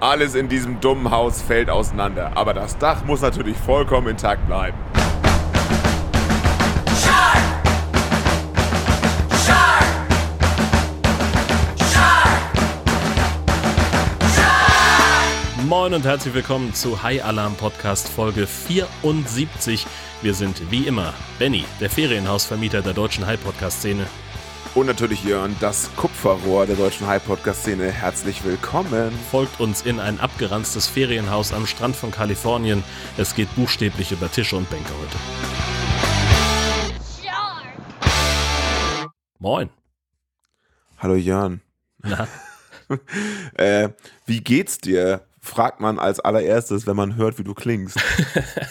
Alles 0.00 0.34
in 0.34 0.48
diesem 0.48 0.80
dummen 0.80 1.10
Haus 1.10 1.42
fällt 1.42 1.68
auseinander, 1.68 2.32
aber 2.34 2.54
das 2.54 2.78
Dach 2.78 3.04
muss 3.04 3.20
natürlich 3.20 3.58
vollkommen 3.58 4.08
intakt 4.08 4.46
bleiben. 4.46 4.78
Moin 15.68 15.92
und 15.92 16.06
herzlich 16.06 16.32
willkommen 16.32 16.72
zu 16.72 17.02
High 17.02 17.22
Alarm 17.22 17.54
Podcast 17.56 18.08
Folge 18.08 18.46
74. 18.46 19.86
Wir 20.22 20.32
sind 20.32 20.70
wie 20.70 20.86
immer 20.86 21.12
Benny, 21.38 21.66
der 21.78 21.90
Ferienhausvermieter 21.90 22.80
der 22.80 22.94
deutschen 22.94 23.26
High 23.26 23.42
Podcast 23.44 23.80
Szene. 23.80 24.06
Und 24.72 24.86
natürlich 24.86 25.24
Jörn, 25.24 25.56
das 25.58 25.90
Kupferrohr 25.96 26.64
der 26.64 26.76
deutschen 26.76 27.04
High 27.04 27.24
Podcast 27.24 27.62
Szene. 27.62 27.90
Herzlich 27.90 28.44
willkommen. 28.44 29.10
Folgt 29.28 29.58
uns 29.58 29.82
in 29.82 29.98
ein 29.98 30.20
abgeranztes 30.20 30.86
Ferienhaus 30.86 31.52
am 31.52 31.66
Strand 31.66 31.96
von 31.96 32.12
Kalifornien. 32.12 32.84
Es 33.18 33.34
geht 33.34 33.52
buchstäblich 33.56 34.12
über 34.12 34.30
Tische 34.30 34.54
und 34.54 34.70
Bänke 34.70 34.90
heute. 34.90 35.16
Moin. 39.40 39.70
Hallo 40.98 41.16
Jörn. 41.16 41.60
Na, 41.98 42.28
Äh, 43.54 43.90
wie 44.26 44.40
geht's 44.40 44.78
dir? 44.78 45.26
Fragt 45.40 45.80
man 45.80 45.98
als 45.98 46.20
allererstes, 46.20 46.86
wenn 46.86 46.96
man 46.96 47.16
hört, 47.16 47.38
wie 47.38 47.44
du 47.44 47.54
klingst. 47.54 47.98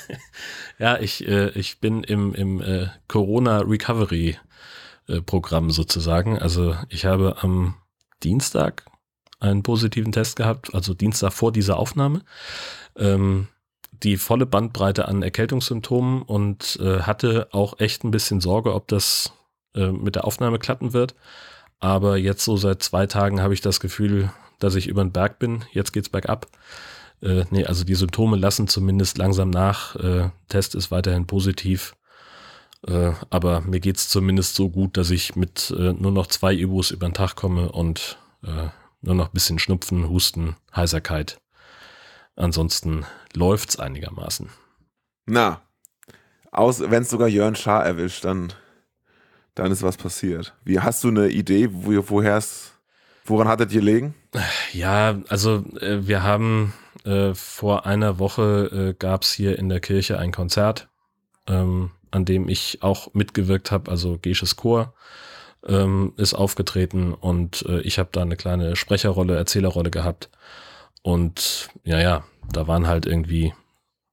ja, 0.79 0.97
ich, 0.97 1.27
äh, 1.27 1.49
ich 1.49 1.79
bin 1.79 2.03
im, 2.03 2.33
im 2.35 2.61
äh, 2.61 2.88
Corona 3.07 3.59
Recovery 3.59 4.38
äh, 5.09 5.21
Programm 5.21 5.71
sozusagen. 5.71 6.39
Also 6.39 6.75
ich 6.87 7.05
habe 7.05 7.37
am 7.41 7.75
Dienstag 8.23 8.85
einen 9.39 9.63
positiven 9.63 10.11
Test 10.11 10.35
gehabt, 10.35 10.73
also 10.73 10.93
Dienstag 10.93 11.33
vor 11.33 11.51
dieser 11.51 11.77
Aufnahme. 11.77 12.21
Ähm, 12.95 13.47
die 14.03 14.17
volle 14.17 14.45
Bandbreite 14.45 15.07
an 15.07 15.23
Erkältungssymptomen 15.23 16.21
und 16.21 16.79
äh, 16.81 17.01
hatte 17.01 17.49
auch 17.51 17.79
echt 17.79 18.03
ein 18.03 18.11
bisschen 18.11 18.39
Sorge, 18.39 18.73
ob 18.73 18.88
das 18.88 19.33
äh, 19.75 19.91
mit 19.91 20.16
der 20.16 20.25
Aufnahme 20.25 20.59
klappen 20.59 20.93
wird. 20.93 21.16
Aber 21.79 22.17
jetzt 22.17 22.45
so 22.45 22.55
seit 22.55 22.83
zwei 22.83 23.07
Tagen 23.07 23.41
habe 23.41 23.53
ich 23.53 23.61
das 23.61 23.79
Gefühl, 23.79 24.31
dass 24.59 24.75
ich 24.75 24.88
über 24.88 25.03
den 25.03 25.11
Berg 25.11 25.39
bin. 25.39 25.66
Jetzt 25.71 25.91
geht's 25.91 26.09
bergab. 26.09 26.47
Äh, 27.21 27.45
nee, 27.49 27.66
also 27.66 27.83
die 27.83 27.95
Symptome 27.95 28.38
lassen 28.38 28.67
zumindest 28.67 29.17
langsam 29.17 29.49
nach. 29.49 29.95
Äh, 29.95 30.29
Test 30.49 30.75
ist 30.75 30.91
weiterhin 30.91 31.25
positiv. 31.27 31.95
Äh, 32.88 33.11
aber 33.30 33.61
mir 33.61 33.80
geht's 33.80 34.09
zumindest 34.09 34.55
so 34.55 34.69
gut, 34.69 34.97
dass 34.97 35.09
ich 35.11 35.35
mit 35.35 35.72
äh, 35.77 35.94
nur 35.94 36.11
noch 36.11 36.27
zwei 36.27 36.53
Ibus 36.53 36.91
über 36.91 37.08
den 37.08 37.13
Tag 37.13 37.35
komme 37.35 37.72
und 37.72 38.17
äh, 38.44 38.69
nur 39.02 39.16
noch 39.16 39.27
ein 39.27 39.33
bisschen 39.33 39.59
Schnupfen, 39.59 40.09
Husten, 40.09 40.55
Heiserkeit. 40.75 41.39
Ansonsten 42.35 43.05
läuft's 43.33 43.77
einigermaßen. 43.77 44.50
Na, 45.25 45.61
wenn 46.52 47.03
es 47.03 47.09
sogar 47.09 47.27
Jörn 47.27 47.55
Schaar 47.55 47.85
erwischt, 47.85 48.23
dann, 48.23 48.53
dann 49.55 49.72
ist 49.72 49.83
was 49.83 49.97
passiert. 49.97 50.55
Wie 50.63 50.80
hast 50.80 51.03
du 51.03 51.09
eine 51.09 51.30
Idee, 51.30 51.69
wo, 51.72 52.09
woher 52.09 52.38
es, 52.38 52.72
woran 53.25 53.47
hattet 53.47 53.72
ihr 53.72 53.81
gelegen? 53.81 54.16
Ja, 54.73 55.19
also 55.27 55.66
äh, 55.80 56.07
wir 56.07 56.23
haben 56.23 56.73
äh, 57.03 57.33
vor 57.33 57.85
einer 57.85 58.19
Woche 58.19 58.91
äh, 58.91 58.94
gab's 58.97 59.31
hier 59.31 59.59
in 59.59 59.69
der 59.69 59.80
Kirche 59.80 60.17
ein 60.17 60.31
Konzert, 60.31 60.88
ähm, 61.47 61.91
an 62.11 62.25
dem 62.25 62.49
ich 62.49 62.79
auch 62.81 63.13
mitgewirkt 63.13 63.71
habe, 63.71 63.91
also 63.91 64.17
Gesches 64.21 64.55
Chor 64.55 64.93
ähm, 65.67 66.13
ist 66.17 66.33
aufgetreten 66.33 67.13
und 67.13 67.66
äh, 67.67 67.81
ich 67.81 67.99
habe 67.99 68.09
da 68.11 68.21
eine 68.21 68.38
kleine 68.38 68.75
Sprecherrolle, 68.75 69.35
Erzählerrolle 69.35 69.91
gehabt. 69.91 70.29
Und 71.01 71.69
ja, 71.83 71.99
ja, 71.99 72.23
da 72.51 72.67
waren 72.67 72.88
halt 72.88 73.05
irgendwie 73.05 73.53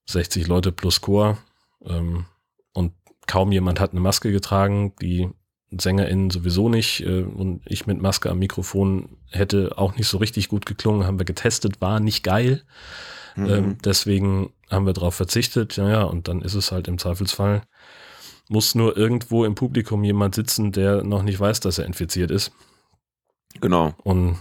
60 0.07 0.47
Leute 0.47 0.73
plus 0.73 1.01
Chor 1.01 1.39
ähm, 1.85 2.27
und 2.73 2.93
kaum 3.27 3.53
jemand 3.53 3.81
hat 3.81 3.93
eine 3.93 4.01
Maske 4.01 4.33
getragen, 4.33 4.95
die 5.01 5.29
SängerInnen 5.77 6.31
sowieso 6.31 6.69
nicht 6.69 7.01
äh, 7.01 7.23
und 7.23 7.63
ich 7.67 7.87
mit 7.87 8.01
Maske 8.01 8.31
am 8.31 8.39
Mikrofon 8.39 9.17
hätte 9.31 9.77
auch 9.77 9.97
nicht 9.97 10.09
so 10.09 10.19
richtig 10.19 10.49
gut 10.49 10.67
geklungen, 10.67 11.07
haben 11.07 11.19
wir 11.19 11.27
getestet, 11.27 11.81
war 11.81 12.01
nicht 12.01 12.23
geil. 12.23 12.63
Mhm. 13.35 13.49
Ähm, 13.49 13.79
deswegen 13.85 14.53
haben 14.71 14.87
wir 14.87 14.93
darauf 14.93 15.15
verzichtet, 15.15 15.77
ja, 15.77 15.89
ja, 15.89 16.03
und 16.03 16.29
dann 16.29 16.43
ist 16.43 16.55
es 16.55 16.73
halt 16.73 16.89
im 16.89 16.99
Zweifelsfall, 16.99 17.63
muss 18.49 18.75
nur 18.75 18.97
irgendwo 18.97 19.45
im 19.45 19.55
Publikum 19.55 20.05
jemand 20.05 20.35
sitzen, 20.35 20.73
der 20.73 21.03
noch 21.03 21.23
nicht 21.23 21.39
weiß, 21.41 21.61
dass 21.61 21.79
er 21.79 21.87
infiziert 21.87 22.31
ist. 22.31 22.53
Genau. 23.61 23.95
Und 24.05 24.39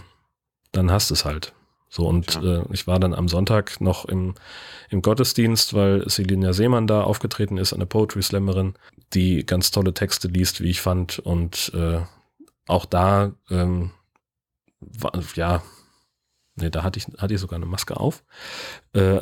dann 0.72 0.90
hast 0.90 1.10
es 1.10 1.24
halt. 1.24 1.52
So, 1.88 2.06
und 2.06 2.34
Ja. 2.34 2.60
äh, 2.60 2.64
ich 2.72 2.86
war 2.86 2.98
dann 2.98 3.14
am 3.14 3.28
Sonntag 3.28 3.80
noch 3.80 4.04
im, 4.04 4.34
im 4.90 5.02
Gottesdienst, 5.02 5.74
weil 5.74 6.08
Selina 6.08 6.52
Seemann 6.52 6.86
da 6.86 7.02
aufgetreten 7.02 7.56
ist, 7.58 7.72
eine 7.72 7.86
Poetry 7.86 8.22
Slammerin, 8.22 8.74
die 9.14 9.46
ganz 9.46 9.70
tolle 9.70 9.94
Texte 9.94 10.28
liest, 10.28 10.60
wie 10.60 10.70
ich 10.70 10.80
fand. 10.80 11.18
Und 11.20 11.72
äh, 11.74 12.00
auch 12.66 12.84
da, 12.84 13.32
ähm, 13.50 13.92
war, 14.80 15.12
ja, 15.36 15.62
nee, 16.56 16.70
da 16.70 16.82
hatte 16.82 16.98
ich, 16.98 17.06
hatte 17.18 17.34
ich 17.34 17.40
sogar 17.40 17.56
eine 17.56 17.66
Maske 17.66 17.96
auf. 17.98 18.24
Äh, 18.92 19.20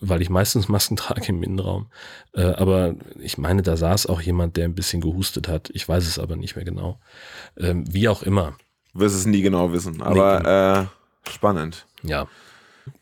weil 0.00 0.22
ich 0.22 0.30
meistens 0.30 0.68
Masken 0.68 0.96
trage 0.96 1.26
im 1.28 1.42
Innenraum. 1.42 1.86
Äh, 2.34 2.42
aber 2.42 2.94
ich 3.18 3.38
meine, 3.38 3.62
da 3.62 3.76
saß 3.76 4.06
auch 4.06 4.20
jemand, 4.20 4.56
der 4.56 4.64
ein 4.64 4.74
bisschen 4.74 5.00
gehustet 5.00 5.48
hat. 5.48 5.70
Ich 5.74 5.88
weiß 5.88 6.06
es 6.06 6.18
aber 6.18 6.36
nicht 6.36 6.56
mehr 6.56 6.64
genau. 6.64 6.98
Ähm, 7.56 7.84
wie 7.92 8.08
auch 8.08 8.22
immer. 8.22 8.54
Wirst 8.94 9.14
es 9.14 9.26
nie 9.26 9.42
genau 9.42 9.72
wissen, 9.72 10.02
aber 10.02 10.88
äh, 11.26 11.30
spannend. 11.30 11.86
Ja. 12.02 12.26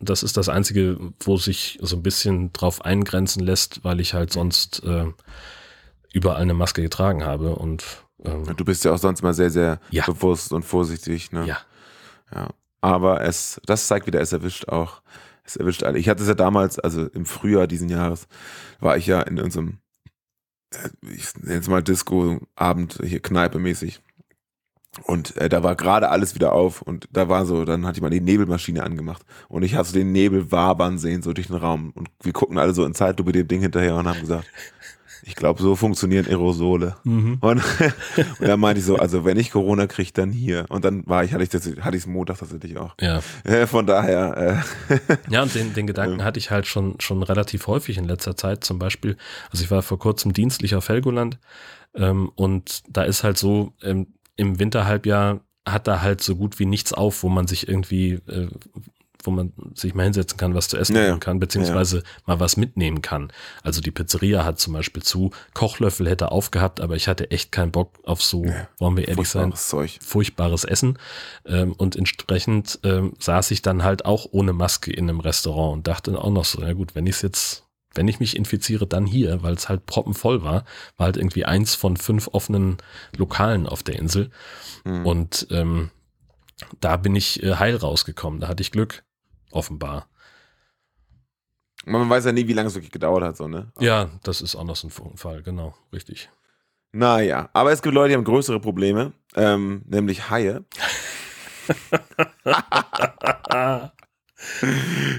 Das 0.01 0.23
ist 0.23 0.37
das 0.37 0.49
Einzige, 0.49 0.99
wo 1.21 1.37
sich 1.39 1.79
so 1.81 1.97
ein 1.97 2.03
bisschen 2.03 2.53
drauf 2.53 2.85
eingrenzen 2.85 3.43
lässt, 3.43 3.85
weil 3.85 4.01
ich 4.01 4.13
halt 4.13 4.33
sonst 4.33 4.83
äh, 4.85 5.07
überall 6.13 6.43
eine 6.43 6.53
Maske 6.55 6.83
getragen 6.83 7.25
habe 7.25 7.55
und 7.55 7.85
ähm, 8.25 8.55
Du 8.57 8.65
bist 8.65 8.85
ja 8.85 8.93
auch 8.93 8.99
sonst 8.99 9.23
mal 9.23 9.33
sehr, 9.33 9.51
sehr 9.51 9.81
Ja. 9.91 10.05
bewusst 10.05 10.53
und 10.53 10.65
vorsichtig. 10.65 11.33
Ne? 11.33 11.47
ja. 11.47 11.59
Ja. 12.35 12.49
Aber 12.81 13.23
es, 13.23 13.61
das 13.65 13.87
zeigt 13.87 14.07
wieder, 14.07 14.21
es 14.21 14.33
erwischt 14.33 14.69
auch. 14.69 15.01
Es 15.49 15.57
erwischt 15.57 15.83
alle. 15.83 15.99
Ich 15.99 16.09
hatte 16.11 16.23
es 16.23 16.29
ja 16.29 16.35
damals, 16.35 16.79
also 16.79 17.07
im 17.07 17.25
Frühjahr 17.25 17.67
diesen 17.67 17.89
Jahres, 17.89 18.29
war 18.81 18.99
ich 18.99 19.07
ja 19.07 19.23
in 19.23 19.41
unserem, 19.41 19.79
äh, 20.75 20.89
ich 21.15 21.35
nenne 21.37 21.61
es 21.61 21.69
mal 21.69 21.83
Disco-Abend, 21.83 23.01
hier 23.03 23.21
Kneipe 23.21 23.59
mäßig. 23.59 24.03
Und 25.05 25.37
äh, 25.39 25.49
da 25.49 25.63
war 25.63 25.75
gerade 25.75 26.11
alles 26.11 26.35
wieder 26.35 26.53
auf 26.53 26.83
und 26.83 27.09
da 27.13 27.29
war 27.29 27.47
so, 27.47 27.65
dann 27.65 27.87
hatte 27.87 27.99
ich 27.99 28.03
mal 28.03 28.11
die 28.11 28.21
Nebelmaschine 28.21 28.83
angemacht 28.83 29.23
und 29.49 29.63
ich 29.63 29.75
hatte 29.75 29.91
so 29.91 29.95
den 29.95 30.13
Nebel 30.13 30.51
wabern 30.51 30.99
sehen, 30.99 31.23
so 31.23 31.33
durch 31.33 31.47
den 31.47 31.57
Raum. 31.57 31.93
Und 31.95 32.11
wir 32.23 32.33
gucken 32.33 32.59
alle 32.59 32.75
so 32.75 32.85
in 32.85 32.95
Zeitlupe 32.95 33.33
dem 33.33 33.49
Ding 33.49 33.61
hinterher 33.61 33.97
und 33.97 34.07
haben 34.07 34.21
gesagt, 34.21 34.47
ich 35.29 35.35
glaube, 35.35 35.63
so 35.63 35.77
funktionieren 35.77 36.27
Aerosole. 36.27 36.97
Mhm. 37.05 37.39
Und, 37.41 37.63
und 38.39 38.49
dann 38.49 38.59
meinte 38.59 38.81
ich 38.81 38.87
so, 38.87 38.97
also 38.97 39.25
wenn 39.25 39.39
ich 39.39 39.51
Corona 39.51 39.87
kriege, 39.87 40.11
dann 40.13 40.33
hier. 40.33 40.65
Und 40.71 40.85
dann 40.85 41.07
war 41.07 41.23
ich, 41.23 41.33
hatte 41.33 41.43
ich 41.43 41.51
das, 41.51 41.67
hatte 41.81 41.97
ich 41.97 42.05
es 42.05 42.07
Montag 42.07 42.39
tatsächlich 42.39 42.77
auch. 42.79 42.95
Ja. 43.01 43.21
Äh, 43.45 43.67
Von 43.67 43.87
daher, 43.87 44.63
äh, 44.89 45.17
Ja, 45.31 45.43
und 45.43 45.55
den, 45.55 45.75
den 45.75 45.87
Gedanken 45.87 46.25
hatte 46.25 46.39
ich 46.39 46.51
halt 46.51 46.67
schon, 46.67 47.01
schon 47.01 47.23
relativ 47.23 47.67
häufig 47.67 47.97
in 47.99 48.05
letzter 48.05 48.37
Zeit. 48.37 48.65
Zum 48.65 48.79
Beispiel, 48.79 49.17
also 49.51 49.63
ich 49.63 49.71
war 49.71 49.83
vor 49.83 49.99
kurzem 49.99 50.33
dienstlich 50.33 50.75
auf 50.75 50.89
Helgoland 50.89 51.39
ähm, 51.95 52.31
und 52.35 52.83
da 52.89 53.03
ist 53.05 53.25
halt 53.25 53.39
so, 53.39 53.75
ähm, 53.83 54.09
im 54.37 54.59
Winterhalbjahr 54.59 55.41
hat 55.67 55.87
da 55.87 56.01
halt 56.01 56.23
so 56.23 56.37
gut 56.37 56.59
wie 56.59 56.67
nichts 56.67 56.93
auf, 56.93 57.23
wo 57.23 57.29
man 57.29 57.47
sich 57.47 57.69
irgendwie, 57.69 58.15
äh, 58.29 58.49
wo 59.25 59.31
man 59.31 59.53
sich 59.75 59.95
mal 59.95 60.05
hinsetzen 60.05 60.39
kann, 60.39 60.55
was 60.55 60.69
zu 60.69 60.77
essen 60.77 60.95
Ja, 60.97 61.03
ja. 61.03 61.17
kann, 61.19 61.41
beziehungsweise 61.41 62.03
mal 62.27 62.39
was 62.41 62.57
mitnehmen 62.57 63.03
kann. 63.03 63.33
Also 63.63 63.81
die 63.81 63.91
Pizzeria 63.91 64.45
hat 64.45 64.59
zum 64.61 64.73
Beispiel 64.75 65.03
zu, 65.03 65.31
Kochlöffel 65.55 66.09
hätte 66.09 66.31
aufgehabt, 66.31 66.81
aber 66.81 66.95
ich 66.97 67.09
hatte 67.09 67.31
echt 67.31 67.51
keinen 67.51 67.73
Bock 67.73 67.99
auf 68.05 68.23
so, 68.23 68.45
wollen 68.79 68.97
wir 68.97 69.09
ehrlich 69.09 69.29
sein, 69.29 69.51
furchtbares 69.53 69.69
Zeug. 69.69 69.99
furchtbares 70.01 70.65
Essen. 70.65 70.99
Ähm, 71.47 71.73
und 71.73 71.97
entsprechend 71.97 72.79
ähm, 72.85 73.15
saß 73.19 73.51
ich 73.51 73.63
dann 73.63 73.83
halt 73.83 74.05
auch 74.05 74.27
ohne 74.31 74.53
Maske 74.53 74.93
in 74.93 75.09
einem 75.09 75.21
Restaurant 75.21 75.73
und 75.79 75.87
dachte 75.89 76.17
auch 76.19 76.31
noch 76.31 76.45
so, 76.45 76.63
ja 76.63 76.73
gut, 76.73 76.95
wenn 76.95 77.07
ich 77.07 77.17
es 77.17 77.23
jetzt, 77.23 77.65
wenn 77.95 78.07
ich 78.07 78.21
mich 78.21 78.37
infiziere, 78.37 78.87
dann 78.87 79.07
hier, 79.07 79.43
weil 79.43 79.55
es 79.55 79.69
halt 79.69 79.87
proppenvoll 79.87 80.43
war, 80.43 80.65
war 80.97 81.07
halt 81.07 81.17
irgendwie 81.17 81.45
eins 81.45 81.75
von 81.75 81.97
fünf 81.97 82.29
offenen 82.33 82.77
Lokalen 83.17 83.67
auf 83.67 83.83
der 83.83 83.97
Insel. 83.97 84.31
Mhm. 84.85 85.07
Und 85.07 85.47
ähm, 85.51 85.91
da 86.81 86.97
bin 86.97 87.15
ich 87.15 87.43
äh, 87.43 87.55
heil 87.57 87.77
rausgekommen. 87.77 88.41
Da 88.41 88.49
hatte 88.49 88.63
ich 88.63 88.71
Glück, 88.73 89.05
offenbar. 89.51 90.09
Man 91.85 92.11
weiß 92.11 92.27
ja 92.27 92.33
nie, 92.33 92.49
wie 92.49 92.53
lange 92.53 92.69
es 92.69 92.75
wirklich 92.75 92.93
gedauert 92.93 93.23
hat, 93.23 93.37
so, 93.37 93.49
ne? 93.49 93.73
Ja, 93.79 94.11
das 94.23 94.41
ist 94.41 94.57
auch 94.57 94.65
noch 94.65 94.77
so 94.77 94.89
ein 94.89 95.17
Fall, 95.17 95.43
genau, 95.43 95.75
richtig. 95.93 96.31
Naja, 96.93 97.51
aber 97.53 97.73
es 97.73 97.83
gibt 97.83 97.95
Leute, 97.95 98.11
die 98.11 98.15
haben 98.15 98.25
größere 98.25 98.61
Probleme, 98.61 99.13
ähm, 99.37 99.83
nämlich 99.87 100.31
Haie. 100.31 100.65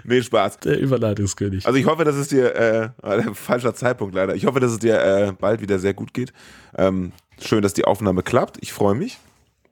nee, 0.04 0.22
Spaß. 0.22 0.60
Der 0.60 0.80
Überleitungskönig. 0.80 1.66
Also 1.66 1.78
ich 1.78 1.86
hoffe, 1.86 2.06
dass 2.06 2.16
es 2.16 2.30
dir, 2.30 2.56
äh, 2.56 2.90
äh, 3.04 3.34
falscher 3.34 3.76
Zeitpunkt 3.76 4.16
leider, 4.16 4.36
ich 4.36 4.46
hoffe, 4.46 4.60
dass 4.60 4.72
es 4.72 4.80
dir 4.80 5.02
äh, 5.02 5.32
bald 5.32 5.62
wieder 5.62 5.80
sehr 5.80 5.94
gut 5.94 6.14
geht. 6.14 6.34
Ähm, 6.76 7.14
schön, 7.40 7.62
dass 7.62 7.74
die 7.74 7.86
Aufnahme 7.86 8.24
klappt. 8.24 8.58
Ich 8.62 8.74
freue 8.74 8.96
mich. 8.96 9.20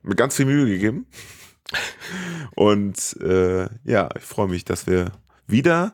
Mir 0.03 0.15
ganz 0.15 0.35
viel 0.35 0.45
Mühe 0.45 0.67
gegeben. 0.67 1.07
Und 2.55 3.17
äh, 3.21 3.67
ja, 3.83 4.09
ich 4.17 4.23
freue 4.23 4.47
mich, 4.47 4.65
dass 4.65 4.87
wir 4.87 5.11
wieder 5.47 5.93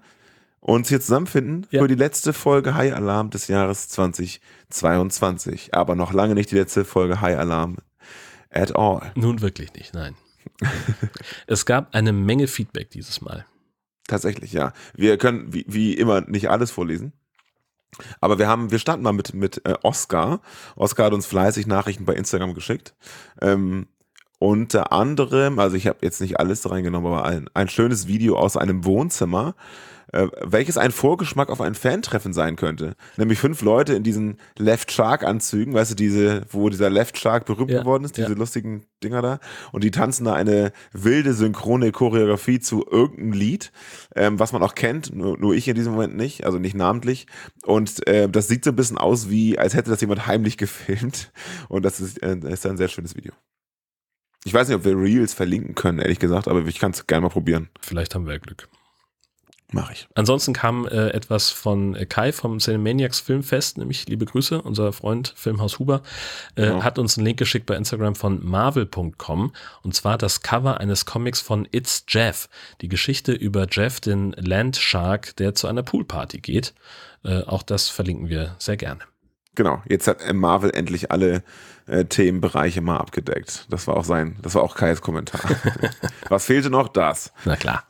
uns 0.59 0.87
hier 0.89 1.01
zusammenfinden 1.01 1.67
Ja. 1.71 1.81
für 1.81 1.87
die 1.87 1.95
letzte 1.95 2.31
Folge 2.33 2.75
High 2.75 2.93
Alarm 2.93 3.29
des 3.31 3.47
Jahres 3.47 3.89
2022. 3.89 5.73
Aber 5.73 5.95
noch 5.95 6.13
lange 6.13 6.35
nicht 6.35 6.51
die 6.51 6.55
letzte 6.55 6.85
Folge 6.85 7.21
High 7.21 7.37
Alarm 7.37 7.77
at 8.49 8.75
all. 8.75 9.11
Nun 9.15 9.41
wirklich 9.41 9.73
nicht, 9.73 9.93
nein. 9.93 10.15
es 11.47 11.65
gab 11.65 11.93
eine 11.95 12.13
Menge 12.13 12.47
Feedback 12.47 12.89
dieses 12.91 13.21
Mal. 13.21 13.45
Tatsächlich, 14.07 14.51
ja. 14.53 14.73
Wir 14.93 15.17
können 15.17 15.53
wie, 15.53 15.65
wie 15.67 15.93
immer 15.93 16.21
nicht 16.21 16.49
alles 16.49 16.71
vorlesen. 16.71 17.13
Aber 18.21 18.39
wir 18.39 18.47
haben, 18.47 18.71
wir 18.71 18.79
starten 18.79 19.03
mal 19.03 19.13
mit, 19.13 19.33
mit 19.33 19.65
äh, 19.65 19.75
Oscar. 19.83 20.41
Oscar 20.75 21.05
hat 21.05 21.13
uns 21.13 21.25
fleißig 21.25 21.67
Nachrichten 21.67 22.05
bei 22.05 22.13
Instagram 22.13 22.53
geschickt. 22.53 22.95
Ähm, 23.39 23.87
unter 24.43 24.91
anderem, 24.91 25.57
also 25.57 25.77
ich 25.77 25.87
habe 25.87 25.99
jetzt 26.01 26.19
nicht 26.19 26.37
alles 26.37 26.69
reingenommen, 26.69 27.13
aber 27.13 27.23
ein, 27.23 27.49
ein 27.53 27.69
schönes 27.69 28.07
Video 28.09 28.37
aus 28.37 28.57
einem 28.57 28.83
Wohnzimmer, 28.83 29.55
äh, 30.11 30.27
welches 30.41 30.77
ein 30.77 30.91
Vorgeschmack 30.91 31.49
auf 31.49 31.61
ein 31.61 31.75
Fan-Treffen 31.75 32.33
sein 32.33 32.57
könnte. 32.57 32.97
Nämlich 33.15 33.39
fünf 33.39 33.61
Leute 33.61 33.93
in 33.93 34.03
diesen 34.03 34.35
Left 34.57 34.91
Shark-Anzügen, 34.91 35.73
weißt 35.73 35.91
du, 35.91 35.95
diese, 35.95 36.41
wo 36.49 36.67
dieser 36.67 36.89
Left 36.89 37.17
Shark 37.17 37.45
berühmt 37.45 37.71
Ja, 37.71 37.79
geworden 37.79 38.03
ist, 38.03 38.17
diese 38.17 38.33
ja. 38.33 38.37
lustigen 38.37 38.85
Dinger 39.01 39.21
da. 39.21 39.39
Und 39.71 39.85
die 39.85 39.91
tanzen 39.91 40.25
da 40.25 40.33
eine 40.33 40.73
wilde 40.91 41.33
synchrone 41.33 41.93
Choreografie 41.93 42.59
zu 42.59 42.85
irgendeinem 42.85 43.31
Lied, 43.31 43.71
ähm, 44.13 44.39
was 44.39 44.51
man 44.51 44.61
auch 44.61 44.75
kennt, 44.75 45.15
nur, 45.15 45.37
nur 45.37 45.55
ich 45.55 45.69
in 45.69 45.75
diesem 45.75 45.93
Moment 45.93 46.17
nicht, 46.17 46.45
also 46.45 46.59
nicht 46.59 46.75
namentlich. 46.75 47.27
Und 47.65 48.05
äh, 48.09 48.27
das 48.27 48.49
sieht 48.49 48.65
so 48.65 48.71
ein 48.71 48.75
bisschen 48.75 48.97
aus 48.97 49.29
wie, 49.29 49.57
als 49.57 49.73
hätte 49.73 49.89
das 49.89 50.01
jemand 50.01 50.27
heimlich 50.27 50.57
gefilmt. 50.57 51.31
Und 51.69 51.85
das 51.85 52.01
ist, 52.01 52.21
äh, 52.21 52.35
das 52.35 52.55
ist 52.55 52.65
ein 52.65 52.75
sehr 52.75 52.89
schönes 52.89 53.15
Video. 53.15 53.31
Ich 54.45 54.53
weiß 54.53 54.67
nicht, 54.67 54.77
ob 54.77 54.83
wir 54.85 54.97
Reels 54.97 55.33
verlinken 55.33 55.73
können, 55.75 55.99
ehrlich 55.99 56.19
gesagt, 56.19 56.47
aber 56.47 56.65
ich 56.65 56.79
kann 56.79 56.91
es 56.91 57.07
gerne 57.07 57.21
mal 57.23 57.29
probieren. 57.29 57.69
Vielleicht 57.81 58.13
haben 58.15 58.25
wir 58.25 58.33
ja 58.33 58.39
Glück. 58.39 58.67
Mache 59.71 59.93
ich. 59.93 60.07
Ansonsten 60.13 60.53
kam 60.53 60.85
äh, 60.85 61.09
etwas 61.09 61.49
von 61.49 61.95
äh, 61.95 62.05
Kai 62.05 62.31
vom 62.31 62.59
Cinemaniacs 62.59 63.21
Filmfest, 63.21 63.79
nämlich 63.79 64.07
liebe 64.07 64.25
Grüße, 64.25 64.61
unser 64.61 64.93
Freund 64.93 65.33
Filmhaus 65.35 65.79
Huber, 65.79 66.03
äh, 66.55 66.67
Genau. 66.67 66.83
hat 66.83 66.99
uns 66.99 67.17
einen 67.17 67.25
Link 67.25 67.39
geschickt 67.39 67.65
bei 67.65 67.75
Instagram 67.75 68.13
von 68.13 68.45
marvel.com 68.45 69.51
und 69.81 69.95
zwar 69.95 70.19
das 70.19 70.41
Cover 70.43 70.79
eines 70.79 71.07
Comics 71.07 71.41
von 71.41 71.67
It's 71.71 72.05
Jeff, 72.07 72.49
die 72.81 72.87
Geschichte 72.87 73.31
über 73.31 73.65
Jeff, 73.71 73.99
den 73.99 74.33
Landshark, 74.33 75.35
der 75.37 75.55
zu 75.55 75.65
einer 75.67 75.81
Poolparty 75.81 76.39
geht. 76.39 76.75
Äh, 77.23 77.41
auch 77.43 77.63
das 77.63 77.89
verlinken 77.89 78.29
wir 78.29 78.55
sehr 78.59 78.77
gerne. 78.77 79.01
Genau, 79.55 79.81
jetzt 79.87 80.07
hat 80.07 80.33
Marvel 80.33 80.71
endlich 80.73 81.11
alle 81.11 81.43
äh, 81.85 82.05
Themenbereiche 82.05 82.81
mal 82.81 82.97
abgedeckt. 82.97 83.67
Das 83.69 83.87
war 83.87 83.97
auch 83.97 84.05
sein, 84.05 84.37
das 84.41 84.55
war 84.55 84.63
auch 84.63 84.75
Kais 84.75 85.01
Kommentar. 85.01 85.41
Was 86.29 86.45
fehlte 86.45 86.69
noch? 86.69 86.87
Das. 86.87 87.31
Na 87.45 87.55
klar. 87.55 87.83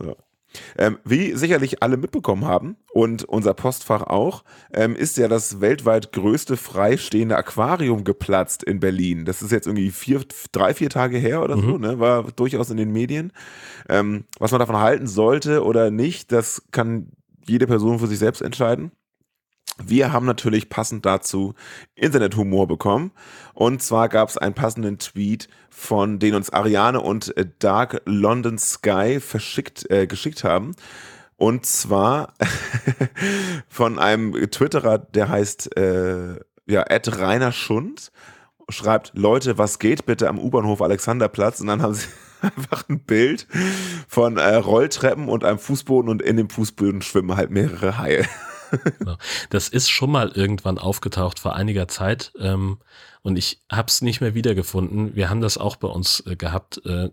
Ähm, 0.78 1.00
wie 1.04 1.34
sicherlich 1.34 1.82
alle 1.82 1.98
mitbekommen 1.98 2.46
haben 2.46 2.78
und 2.92 3.24
unser 3.24 3.54
Postfach 3.54 4.04
auch, 4.04 4.44
ähm, 4.74 4.96
ist 4.96 5.18
ja 5.18 5.28
das 5.28 5.62
weltweit 5.62 6.12
größte 6.12 6.58
freistehende 6.58 7.38
Aquarium 7.38 8.04
geplatzt 8.04 8.64
in 8.64 8.80
Berlin. 8.80 9.26
Das 9.26 9.42
ist 9.42 9.52
jetzt 9.52 9.68
irgendwie 9.68 9.92
vier, 9.92 10.22
drei, 10.52 10.74
vier 10.74 10.90
Tage 10.90 11.18
her 11.18 11.42
oder 11.42 11.58
so, 11.58 11.78
ne? 11.78 12.00
war 12.00 12.24
durchaus 12.36 12.70
in 12.70 12.78
den 12.78 12.92
Medien. 12.92 13.32
Ähm, 13.90 14.26
was 14.40 14.52
man 14.52 14.60
davon 14.60 14.78
halten 14.78 15.08
sollte 15.08 15.64
oder 15.64 15.92
nicht, 15.92 16.32
das 16.32 16.64
kann 16.72 17.08
jede 17.48 17.68
Person 17.68 18.00
für 18.00 18.08
sich 18.08 18.20
selbst 18.20 18.42
entscheiden. 18.42 18.92
Wir 19.82 20.14
haben 20.14 20.26
natürlich 20.26 20.70
passend 20.70 21.06
dazu 21.06 21.56
Internethumor 21.96 22.68
bekommen. 22.68 23.12
Und 23.54 23.82
zwar 23.82 24.10
gab 24.10 24.30
es 24.30 24.38
einen 24.38 24.54
passenden 24.54 25.00
Tweet, 25.00 25.48
von 25.70 26.20
den 26.20 26.36
uns 26.36 26.52
Ariane 26.52 27.02
und 27.02 27.36
äh, 27.36 27.48
Dark 27.60 28.02
London 28.06 28.58
Sky 28.58 29.20
verschickt, 29.20 29.90
äh, 29.90 30.06
geschickt 30.06 30.44
haben. 30.44 30.76
Und 31.36 31.66
zwar 31.66 32.34
von 33.68 33.98
einem 33.98 34.34
Twitterer, 34.52 35.00
der 35.00 35.30
heißt 35.30 35.76
äh, 35.76 36.36
ja, 36.68 36.84
Ed 36.84 37.18
Rainer 37.18 37.52
Schund, 37.52 38.12
schreibt, 38.70 39.12
Leute, 39.16 39.58
was 39.58 39.80
geht 39.80 40.06
bitte 40.06 40.30
am 40.30 40.40
U-Bahnhof 40.40 40.82
Alexanderplatz? 40.82 41.60
Und 41.60 41.68
dann 41.68 41.82
haben 41.82 41.96
sie 41.96 42.08
einfach 42.42 42.88
ein 42.88 43.00
Bild 43.00 43.48
von 44.08 44.38
äh, 44.38 44.56
Rolltreppen 44.56 45.28
und 45.28 45.44
einem 45.44 45.60
Fußboden 45.60 46.10
und 46.10 46.22
in 46.22 46.38
dem 46.38 46.50
Fußboden 46.50 47.02
schwimmen 47.02 47.36
halt 47.36 47.50
mehrere 47.50 47.98
Haie. 47.98 48.26
Genau. 49.00 49.18
Das 49.50 49.68
ist 49.68 49.90
schon 49.90 50.12
mal 50.12 50.30
irgendwann 50.30 50.78
aufgetaucht 50.78 51.40
vor 51.40 51.56
einiger 51.56 51.88
Zeit 51.88 52.32
ähm, 52.40 52.80
und 53.22 53.38
ich 53.38 53.62
habe 53.72 53.88
es 53.88 54.02
nicht 54.02 54.22
mehr 54.22 54.34
wiedergefunden. 54.34 55.16
Wir 55.16 55.30
haben 55.30 55.42
das 55.42 55.58
auch 55.58 55.76
bei 55.76 55.88
uns 55.88 56.24
äh, 56.26 56.36
gehabt, 56.36 56.82
äh, 56.86 57.10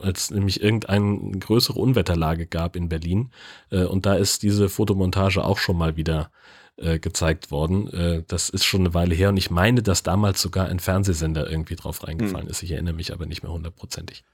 als 0.00 0.30
nämlich 0.30 0.62
irgendeine 0.62 1.38
größere 1.38 1.78
Unwetterlage 1.78 2.46
gab 2.46 2.76
in 2.76 2.88
Berlin 2.88 3.30
äh, 3.70 3.84
und 3.84 4.06
da 4.06 4.14
ist 4.14 4.42
diese 4.42 4.68
Fotomontage 4.68 5.44
auch 5.44 5.58
schon 5.58 5.78
mal 5.78 5.96
wieder 5.96 6.30
äh, 6.76 6.98
gezeigt 6.98 7.50
worden. 7.50 7.88
Äh, 7.92 8.22
das 8.26 8.48
ist 8.48 8.64
schon 8.64 8.82
eine 8.82 8.94
Weile 8.94 9.14
her 9.14 9.30
und 9.30 9.36
ich 9.36 9.50
meine, 9.50 9.82
dass 9.82 10.02
damals 10.02 10.42
sogar 10.42 10.68
ein 10.68 10.80
Fernsehsender 10.80 11.48
irgendwie 11.50 11.76
drauf 11.76 12.06
reingefallen 12.06 12.48
ist. 12.48 12.62
Ich 12.62 12.72
erinnere 12.72 12.94
mich 12.94 13.12
aber 13.12 13.26
nicht 13.26 13.42
mehr 13.42 13.52
hundertprozentig. 13.52 14.24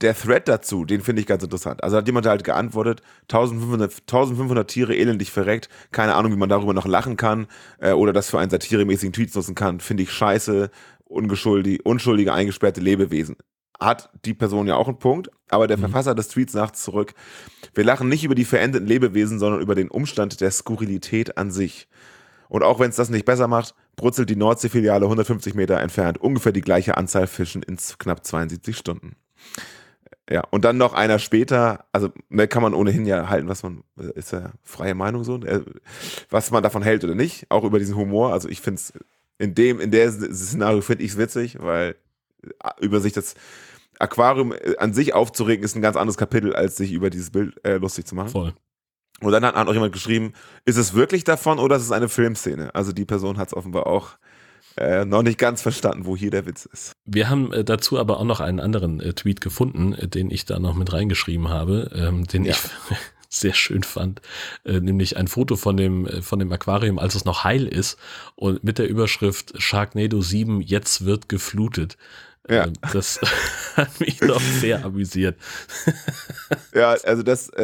Der 0.00 0.16
Thread 0.16 0.48
dazu, 0.48 0.84
den 0.84 1.02
finde 1.02 1.20
ich 1.20 1.26
ganz 1.26 1.42
interessant. 1.42 1.84
Also 1.84 1.96
hat 1.96 2.06
jemand 2.06 2.26
halt 2.26 2.44
geantwortet, 2.44 3.02
1500, 3.22 3.92
1500 4.00 4.68
Tiere 4.68 4.96
elendig 4.96 5.30
verreckt, 5.30 5.68
keine 5.92 6.14
Ahnung, 6.14 6.32
wie 6.32 6.36
man 6.36 6.48
darüber 6.48 6.72
noch 6.72 6.86
lachen 6.86 7.16
kann 7.16 7.46
äh, 7.78 7.92
oder 7.92 8.12
das 8.12 8.30
für 8.30 8.38
einen 8.38 8.50
satiremäßigen 8.50 9.12
Tweet 9.12 9.34
nutzen 9.34 9.54
kann, 9.54 9.80
finde 9.80 10.02
ich 10.02 10.12
scheiße, 10.12 10.70
ungeschuldig, 11.04 11.84
unschuldige, 11.84 12.32
eingesperrte 12.32 12.80
Lebewesen. 12.80 13.36
Hat 13.78 14.10
die 14.24 14.34
Person 14.34 14.66
ja 14.66 14.76
auch 14.76 14.88
einen 14.88 14.98
Punkt, 14.98 15.30
aber 15.48 15.66
der 15.66 15.78
Verfasser 15.78 16.14
des 16.14 16.28
Tweets 16.28 16.52
sagt 16.52 16.76
zurück, 16.76 17.14
wir 17.74 17.84
lachen 17.84 18.08
nicht 18.08 18.24
über 18.24 18.34
die 18.34 18.44
verendeten 18.44 18.86
Lebewesen, 18.86 19.38
sondern 19.38 19.62
über 19.62 19.74
den 19.74 19.90
Umstand 19.90 20.40
der 20.40 20.50
Skurrilität 20.50 21.38
an 21.38 21.50
sich. 21.50 21.88
Und 22.48 22.62
auch 22.62 22.78
wenn 22.78 22.90
es 22.90 22.96
das 22.96 23.10
nicht 23.10 23.24
besser 23.24 23.48
macht, 23.48 23.74
brutzelt 23.96 24.28
die 24.28 24.36
Nordsee-Filiale 24.36 25.04
150 25.06 25.54
Meter 25.54 25.80
entfernt 25.80 26.18
ungefähr 26.18 26.52
die 26.52 26.60
gleiche 26.60 26.96
Anzahl 26.96 27.26
Fischen 27.26 27.62
in 27.62 27.78
knapp 27.98 28.26
72 28.26 28.76
Stunden. 28.76 29.16
Ja, 30.30 30.44
und 30.50 30.64
dann 30.64 30.76
noch 30.76 30.92
einer 30.94 31.18
später, 31.18 31.86
also 31.92 32.10
ne, 32.28 32.46
kann 32.46 32.62
man 32.62 32.72
ohnehin 32.72 33.04
ja 33.04 33.28
halten, 33.28 33.48
was 33.48 33.64
man, 33.64 33.82
ist 34.14 34.32
ja 34.32 34.52
freie 34.62 34.94
Meinung 34.94 35.24
so, 35.24 35.36
äh, 35.42 35.62
was 36.30 36.52
man 36.52 36.62
davon 36.62 36.82
hält 36.82 37.02
oder 37.02 37.16
nicht, 37.16 37.46
auch 37.50 37.64
über 37.64 37.80
diesen 37.80 37.96
Humor. 37.96 38.32
Also 38.32 38.48
ich 38.48 38.60
finde 38.60 38.80
es 38.80 38.92
in 39.38 39.54
dem, 39.54 39.80
in 39.80 39.90
der 39.90 40.12
Szenario 40.12 40.82
finde 40.82 41.02
ich 41.02 41.12
es 41.12 41.18
witzig, 41.18 41.58
weil 41.60 41.96
äh, 42.62 42.70
über 42.80 43.00
sich 43.00 43.12
das 43.12 43.34
Aquarium 43.98 44.52
äh, 44.52 44.76
an 44.78 44.94
sich 44.94 45.14
aufzuregen 45.14 45.64
ist 45.64 45.74
ein 45.74 45.82
ganz 45.82 45.96
anderes 45.96 46.16
Kapitel, 46.16 46.54
als 46.54 46.76
sich 46.76 46.92
über 46.92 47.10
dieses 47.10 47.30
Bild 47.30 47.58
äh, 47.64 47.78
lustig 47.78 48.06
zu 48.06 48.14
machen. 48.14 48.30
Voll. 48.30 48.54
Und 49.20 49.32
dann 49.32 49.44
hat, 49.44 49.56
hat 49.56 49.66
auch 49.66 49.74
jemand 49.74 49.92
geschrieben, 49.92 50.32
ist 50.64 50.76
es 50.76 50.94
wirklich 50.94 51.24
davon 51.24 51.58
oder 51.58 51.76
ist 51.76 51.82
es 51.82 51.92
eine 51.92 52.08
Filmszene? 52.08 52.74
Also 52.74 52.92
die 52.92 53.04
Person 53.04 53.36
hat 53.36 53.48
es 53.48 53.54
offenbar 53.54 53.88
auch 53.88 54.16
äh, 54.76 55.04
noch 55.04 55.22
nicht 55.22 55.38
ganz 55.38 55.62
verstanden, 55.62 56.06
wo 56.06 56.16
hier 56.16 56.30
der 56.30 56.46
Witz 56.46 56.66
ist. 56.66 56.92
Wir 57.04 57.28
haben 57.28 57.52
äh, 57.52 57.64
dazu 57.64 57.98
aber 57.98 58.18
auch 58.18 58.24
noch 58.24 58.40
einen 58.40 58.60
anderen 58.60 59.00
äh, 59.00 59.12
Tweet 59.12 59.40
gefunden, 59.40 59.94
äh, 59.94 60.08
den 60.08 60.30
ich 60.30 60.44
da 60.44 60.58
noch 60.58 60.74
mit 60.74 60.92
reingeschrieben 60.92 61.48
habe, 61.48 61.90
ähm, 61.94 62.26
den 62.26 62.44
Ja. 62.44 62.52
ich 62.52 62.58
sehr 63.28 63.54
schön 63.54 63.82
fand, 63.84 64.20
äh, 64.64 64.80
nämlich 64.80 65.16
ein 65.16 65.28
Foto 65.28 65.56
von 65.56 65.76
dem, 65.76 66.06
äh, 66.06 66.22
von 66.22 66.38
dem 66.38 66.52
Aquarium, 66.52 66.98
als 66.98 67.14
es 67.14 67.24
noch 67.24 67.44
heil 67.44 67.66
ist 67.66 67.96
und 68.34 68.64
mit 68.64 68.78
der 68.78 68.88
Überschrift 68.88 69.52
Sharknado 69.60 70.20
7, 70.20 70.60
jetzt 70.60 71.04
wird 71.04 71.28
geflutet. 71.28 71.96
Ja. 72.48 72.68
Das 72.92 73.20
hat 73.76 74.00
mich 74.00 74.18
doch 74.18 74.40
sehr 74.40 74.84
amüsiert. 74.84 75.38
Ja, 76.74 76.96
also 77.04 77.22
das 77.22 77.50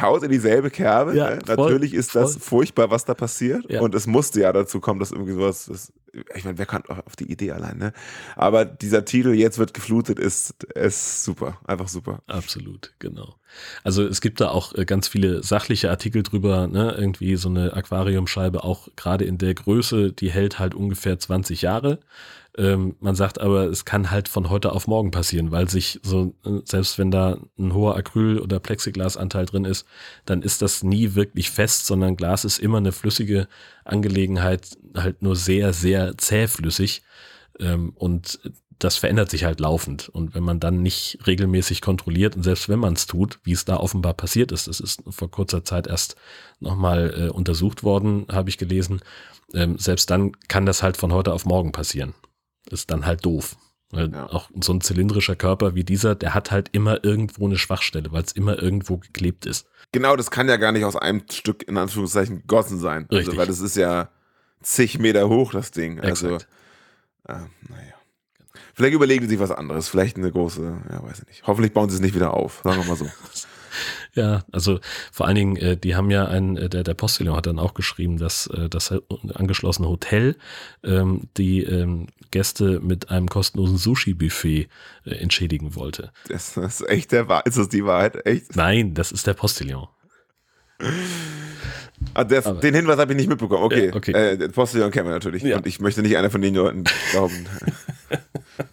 haut 0.00 0.22
in 0.22 0.30
dieselbe 0.30 0.70
Kerbe. 0.70 1.14
Ja, 1.16 1.30
ne? 1.30 1.38
Natürlich 1.46 1.94
ist 1.94 2.14
das 2.14 2.32
voll. 2.32 2.42
furchtbar, 2.42 2.90
was 2.90 3.04
da 3.04 3.14
passiert. 3.14 3.70
Ja. 3.70 3.80
Und 3.80 3.94
es 3.94 4.06
musste 4.06 4.40
ja 4.40 4.52
dazu 4.52 4.80
kommen, 4.80 4.98
dass 4.98 5.12
irgendwie 5.12 5.32
sowas, 5.32 5.66
das, 5.66 5.92
ich 6.34 6.44
meine, 6.44 6.58
wer 6.58 6.66
kommt 6.66 6.90
auf 6.90 7.14
die 7.16 7.30
Idee 7.30 7.52
allein, 7.52 7.78
ne? 7.78 7.92
Aber 8.34 8.64
dieser 8.64 9.04
Titel, 9.04 9.30
jetzt 9.34 9.58
wird 9.58 9.74
geflutet, 9.74 10.18
ist, 10.18 10.64
ist 10.74 11.24
super. 11.24 11.58
Einfach 11.64 11.88
super. 11.88 12.22
Absolut, 12.26 12.92
genau. 12.98 13.36
Also 13.84 14.04
es 14.04 14.20
gibt 14.20 14.40
da 14.40 14.48
auch 14.48 14.74
äh, 14.74 14.84
ganz 14.84 15.08
viele 15.08 15.42
sachliche 15.42 15.90
Artikel 15.90 16.22
drüber, 16.22 16.66
ne? 16.66 16.94
irgendwie 16.98 17.36
so 17.36 17.48
eine 17.48 17.72
Aquariumscheibe, 17.74 18.64
auch 18.64 18.88
gerade 18.96 19.24
in 19.24 19.38
der 19.38 19.54
Größe, 19.54 20.12
die 20.12 20.30
hält 20.30 20.58
halt 20.58 20.74
ungefähr 20.74 21.18
20 21.18 21.62
Jahre. 21.62 22.00
Ähm, 22.58 22.96
man 22.98 23.14
sagt 23.14 23.40
aber, 23.40 23.66
es 23.66 23.84
kann 23.84 24.10
halt 24.10 24.28
von 24.28 24.50
heute 24.50 24.72
auf 24.72 24.88
morgen 24.88 25.12
passieren, 25.12 25.52
weil 25.52 25.68
sich 25.68 26.00
so, 26.02 26.34
äh, 26.44 26.60
selbst 26.64 26.98
wenn 26.98 27.12
da 27.12 27.38
ein 27.56 27.72
hoher 27.72 27.96
Acryl- 27.96 28.40
oder 28.40 28.58
Plexiglasanteil 28.58 29.46
drin 29.46 29.64
ist, 29.64 29.86
dann 30.26 30.42
ist 30.42 30.60
das 30.60 30.82
nie 30.82 31.14
wirklich 31.14 31.52
fest, 31.52 31.86
sondern 31.86 32.16
Glas 32.16 32.44
ist 32.44 32.58
immer 32.58 32.78
eine 32.78 32.90
flüssige 32.90 33.46
Angelegenheit, 33.84 34.76
halt 34.96 35.22
nur 35.22 35.36
sehr, 35.36 35.72
sehr 35.72 36.18
zähflüssig. 36.18 37.02
Ähm, 37.60 37.92
und 37.94 38.40
das 38.80 38.96
verändert 38.96 39.30
sich 39.30 39.44
halt 39.44 39.60
laufend. 39.60 40.08
Und 40.08 40.34
wenn 40.34 40.42
man 40.42 40.58
dann 40.58 40.82
nicht 40.82 41.18
regelmäßig 41.28 41.80
kontrolliert 41.80 42.34
und 42.34 42.42
selbst 42.42 42.68
wenn 42.68 42.80
man 42.80 42.94
es 42.94 43.06
tut, 43.06 43.38
wie 43.44 43.52
es 43.52 43.64
da 43.64 43.76
offenbar 43.76 44.14
passiert 44.14 44.50
ist, 44.50 44.66
das 44.66 44.80
ist 44.80 45.04
vor 45.08 45.30
kurzer 45.30 45.64
Zeit 45.64 45.86
erst 45.86 46.16
nochmal 46.58 47.14
äh, 47.16 47.28
untersucht 47.30 47.84
worden, 47.84 48.26
habe 48.30 48.50
ich 48.50 48.58
gelesen, 48.58 49.00
ähm, 49.54 49.78
selbst 49.78 50.10
dann 50.10 50.32
kann 50.48 50.66
das 50.66 50.82
halt 50.82 50.96
von 50.96 51.12
heute 51.12 51.32
auf 51.32 51.44
morgen 51.44 51.70
passieren. 51.70 52.14
Ist 52.70 52.90
dann 52.90 53.06
halt 53.06 53.24
doof. 53.24 53.56
Weil 53.90 54.12
Ja. 54.12 54.26
auch 54.26 54.50
so 54.60 54.72
ein 54.74 54.80
zylindrischer 54.82 55.34
Körper 55.36 55.74
wie 55.74 55.84
dieser, 55.84 56.14
der 56.14 56.34
hat 56.34 56.50
halt 56.50 56.68
immer 56.72 57.02
irgendwo 57.04 57.46
eine 57.46 57.56
Schwachstelle, 57.56 58.12
weil 58.12 58.22
es 58.22 58.32
immer 58.32 58.62
irgendwo 58.62 58.98
geklebt 58.98 59.46
ist. 59.46 59.66
Genau, 59.92 60.14
das 60.16 60.30
kann 60.30 60.46
ja 60.48 60.56
gar 60.58 60.72
nicht 60.72 60.84
aus 60.84 60.96
einem 60.96 61.22
Stück 61.30 61.66
in 61.66 61.78
Anführungszeichen 61.78 62.40
gegossen 62.42 62.78
sein. 62.78 63.04
Also, 63.08 63.16
Richtig. 63.16 63.38
weil 63.38 63.46
das 63.46 63.60
ist 63.60 63.76
ja 63.76 64.10
zig 64.60 64.98
Meter 64.98 65.28
hoch, 65.30 65.52
das 65.52 65.70
Ding. 65.70 66.00
Also, 66.00 66.34
Exakt. 66.34 66.48
äh, 67.28 67.32
naja. 67.70 67.94
Vielleicht 68.74 68.94
überlegen 68.94 69.24
sie 69.24 69.30
sich 69.30 69.38
was 69.40 69.50
anderes. 69.50 69.88
Vielleicht 69.88 70.16
eine 70.18 70.30
große, 70.30 70.82
ja, 70.92 71.02
weiß 71.02 71.20
ich 71.20 71.26
nicht. 71.26 71.46
Hoffentlich 71.46 71.72
bauen 71.72 71.88
sie 71.88 71.96
es 71.96 72.02
nicht 72.02 72.14
wieder 72.14 72.34
auf. 72.34 72.60
Sagen 72.64 72.82
wir 72.82 72.88
mal 72.88 72.96
so. 72.96 73.06
Ja, 74.18 74.42
also 74.50 74.80
vor 75.12 75.26
allen 75.26 75.36
Dingen, 75.36 75.56
äh, 75.56 75.76
die 75.76 75.94
haben 75.94 76.10
ja 76.10 76.26
ein, 76.26 76.56
äh, 76.56 76.68
der, 76.68 76.82
der 76.82 76.94
Postillon 76.94 77.36
hat 77.36 77.46
dann 77.46 77.58
auch 77.60 77.74
geschrieben, 77.74 78.18
dass 78.18 78.48
äh, 78.48 78.68
das 78.68 78.92
angeschlossene 79.34 79.88
Hotel 79.88 80.36
ähm, 80.82 81.28
die 81.36 81.62
ähm, 81.62 82.08
Gäste 82.32 82.80
mit 82.80 83.10
einem 83.10 83.28
kostenlosen 83.28 83.78
Sushi-Buffet 83.78 84.68
äh, 85.04 85.10
entschädigen 85.14 85.76
wollte. 85.76 86.10
Das 86.28 86.56
ist 86.56 86.88
echt 86.88 87.12
der 87.12 87.28
Wahrheit. 87.28 87.46
Ist 87.46 87.58
das 87.58 87.68
die 87.68 87.84
Wahrheit? 87.84 88.26
Echt? 88.26 88.56
Nein, 88.56 88.94
das 88.94 89.12
ist 89.12 89.26
der 89.26 89.34
Postillon. 89.34 89.86
Ah, 92.14 92.24
das, 92.24 92.46
Aber- 92.46 92.60
den 92.60 92.74
Hinweis 92.74 92.98
habe 92.98 93.12
ich 93.12 93.16
nicht 93.16 93.28
mitbekommen. 93.28 93.62
Okay. 93.64 93.88
Ja, 93.88 93.94
okay. 93.94 94.12
Äh, 94.12 94.48
Postillon 94.48 94.90
kennen 94.90 95.06
wir 95.08 95.12
natürlich. 95.12 95.42
Ja. 95.42 95.56
Und 95.58 95.66
ich 95.66 95.80
möchte 95.80 96.02
nicht 96.02 96.16
einer 96.16 96.30
von 96.30 96.40
den 96.42 96.54
Leuten 96.54 96.84
glauben, 97.12 97.46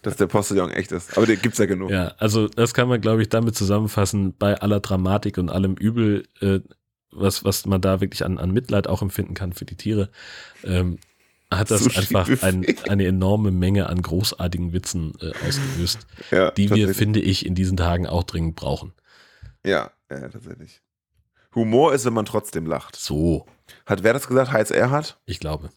dass 0.02 0.16
der 0.16 0.26
Postillon 0.26 0.70
echt 0.70 0.92
ist. 0.92 1.16
Aber 1.16 1.26
den 1.26 1.40
gibt's 1.40 1.58
ja 1.58 1.66
genug. 1.66 1.90
Ja, 1.90 2.14
also 2.18 2.48
das 2.48 2.74
kann 2.74 2.88
man, 2.88 3.00
glaube 3.00 3.22
ich, 3.22 3.28
damit 3.28 3.56
zusammenfassen, 3.56 4.34
bei 4.36 4.60
aller 4.60 4.80
Dramatik 4.80 5.38
und 5.38 5.50
allem 5.50 5.74
Übel, 5.74 6.26
äh, 6.40 6.60
was, 7.10 7.44
was 7.44 7.66
man 7.66 7.80
da 7.80 8.00
wirklich 8.00 8.24
an, 8.24 8.38
an 8.38 8.50
Mitleid 8.50 8.88
auch 8.88 9.02
empfinden 9.02 9.34
kann 9.34 9.52
für 9.52 9.64
die 9.64 9.76
Tiere, 9.76 10.10
ähm, 10.64 10.98
hat 11.50 11.70
das 11.70 11.84
einfach 11.96 12.26
Sushi-Buffet. 12.26 12.42
ein, 12.46 12.66
eine 12.88 13.06
enorme 13.06 13.50
Menge 13.52 13.88
an 13.88 14.02
großartigen 14.02 14.72
Witzen 14.72 15.14
äh, 15.20 15.32
ausgelöst, 15.46 16.06
Ja, 16.30 16.50
die 16.50 16.70
wir, 16.70 16.92
finde 16.94 17.20
ich, 17.20 17.46
in 17.46 17.54
diesen 17.54 17.76
Tagen 17.76 18.06
auch 18.06 18.24
dringend 18.24 18.56
brauchen. 18.56 18.92
Ja, 19.64 19.90
ja, 20.10 20.28
tatsächlich. 20.28 20.80
Humor 21.54 21.94
ist, 21.94 22.04
wenn 22.04 22.12
man 22.12 22.26
trotzdem 22.26 22.66
lacht. 22.66 22.96
So, 22.96 23.46
Hat 23.86 24.02
wer 24.02 24.12
das 24.12 24.26
gesagt? 24.28 24.52
Heinz 24.52 24.70
Erhardt? 24.70 25.18
ich 25.26 25.40
glaube. 25.40 25.70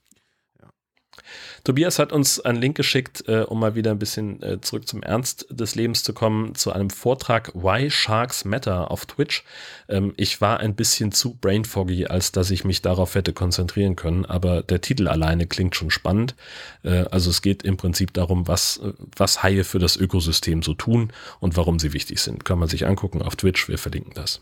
Tobias 1.69 1.99
hat 1.99 2.11
uns 2.11 2.39
einen 2.39 2.59
Link 2.59 2.75
geschickt, 2.75 3.25
äh, 3.27 3.41
um 3.41 3.59
mal 3.59 3.75
wieder 3.75 3.91
ein 3.91 3.99
bisschen 3.99 4.41
äh, 4.41 4.59
zurück 4.59 4.87
zum 4.87 5.03
Ernst 5.03 5.45
des 5.51 5.75
Lebens 5.75 6.01
zu 6.01 6.13
kommen, 6.13 6.55
zu 6.55 6.71
einem 6.71 6.89
Vortrag 6.89 7.53
Why 7.53 7.91
Sharks 7.91 8.43
Matter 8.43 8.89
auf 8.89 9.05
Twitch. 9.05 9.43
Ähm, 9.87 10.15
ich 10.17 10.41
war 10.41 10.61
ein 10.61 10.73
bisschen 10.73 11.11
zu 11.11 11.35
brainfoggy, 11.35 12.07
als 12.07 12.31
dass 12.31 12.49
ich 12.49 12.63
mich 12.63 12.81
darauf 12.81 13.13
hätte 13.13 13.33
konzentrieren 13.33 13.95
können, 13.95 14.25
aber 14.25 14.63
der 14.63 14.81
Titel 14.81 15.07
alleine 15.07 15.45
klingt 15.45 15.75
schon 15.75 15.91
spannend. 15.91 16.33
Äh, 16.81 17.05
also 17.11 17.29
es 17.29 17.43
geht 17.43 17.61
im 17.61 17.77
Prinzip 17.77 18.15
darum, 18.15 18.47
was, 18.47 18.81
was 19.15 19.43
Haie 19.43 19.63
für 19.63 19.77
das 19.77 19.95
Ökosystem 19.95 20.63
so 20.63 20.73
tun 20.73 21.13
und 21.39 21.55
warum 21.55 21.77
sie 21.77 21.93
wichtig 21.93 22.19
sind. 22.19 22.45
Kann 22.45 22.57
man 22.57 22.67
sich 22.67 22.87
angucken 22.87 23.21
auf 23.21 23.35
Twitch, 23.35 23.69
wir 23.69 23.77
verlinken 23.77 24.13
das. 24.15 24.41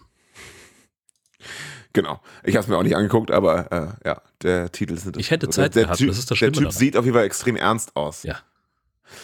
Genau. 1.98 2.22
Ich 2.44 2.56
habe 2.56 2.62
es 2.62 2.68
mir 2.68 2.78
auch 2.78 2.84
nicht 2.84 2.96
angeguckt, 2.96 3.32
aber 3.32 3.98
äh, 4.04 4.08
ja, 4.08 4.22
der 4.44 4.72
Titel 4.72 4.94
ist 4.94 5.18
Ich 5.18 5.32
hätte 5.32 5.48
der, 5.48 5.52
Zeit 5.52 5.74
der 5.74 5.86
gehabt, 5.86 5.98
Typ, 5.98 6.10
das 6.10 6.20
ist 6.20 6.30
das 6.30 6.38
Der 6.38 6.52
Typ 6.52 6.62
daran. 6.66 6.72
sieht 6.72 6.96
auf 6.96 7.06
jeden 7.06 7.16
Fall 7.18 7.26
extrem 7.26 7.56
ernst 7.56 7.96
aus. 7.96 8.22
Ja. 8.22 8.36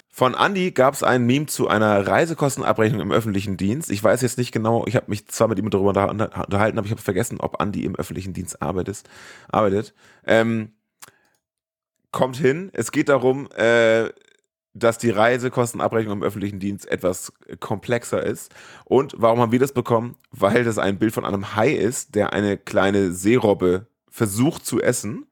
Von 0.09 0.33
Andy 0.33 0.71
gab 0.71 0.95
es 0.95 1.03
ein 1.03 1.23
Meme 1.23 1.45
zu 1.45 1.67
einer 1.67 2.07
Reisekostenabrechnung 2.07 2.99
im 2.99 3.11
öffentlichen 3.11 3.57
Dienst. 3.57 3.91
Ich 3.91 4.03
weiß 4.03 4.21
jetzt 4.21 4.39
nicht 4.39 4.51
genau, 4.51 4.85
ich 4.87 4.95
habe 4.95 5.05
mich 5.09 5.27
zwar 5.27 5.47
mit 5.49 5.59
ihm 5.59 5.69
darüber 5.69 5.89
unter- 5.89 6.09
unterhalten, 6.45 6.79
aber 6.79 6.85
ich 6.87 6.91
habe 6.91 7.01
vergessen, 7.01 7.39
ob 7.39 7.61
Andy 7.61 7.83
im 7.85 7.95
öffentlichen 7.95 8.33
Dienst 8.33 8.59
arbeitet. 8.59 9.03
arbeitet. 9.51 9.93
Ähm, 10.25 10.71
kommt 12.11 12.37
hin. 12.37 12.71
Es 12.73 12.91
geht 12.91 13.07
darum, 13.07 13.49
äh, 13.51 14.05
dass 14.73 14.97
die 14.97 15.11
Reisekostenabrechnung 15.11 16.17
im 16.17 16.23
öffentlichen 16.23 16.59
Dienst 16.59 16.87
etwas 16.87 17.31
komplexer 17.59 18.23
ist. 18.23 18.53
Und 18.85 19.13
warum 19.17 19.39
haben 19.39 19.51
wir 19.51 19.59
das 19.59 19.71
bekommen? 19.71 20.15
Weil 20.31 20.63
das 20.63 20.77
ein 20.77 20.97
Bild 20.97 21.13
von 21.13 21.25
einem 21.25 21.55
Hai 21.55 21.71
ist, 21.71 22.15
der 22.15 22.33
eine 22.33 22.57
kleine 22.57 23.11
Seerobbe 23.11 23.87
versucht 24.09 24.65
zu 24.65 24.81
essen. 24.81 25.25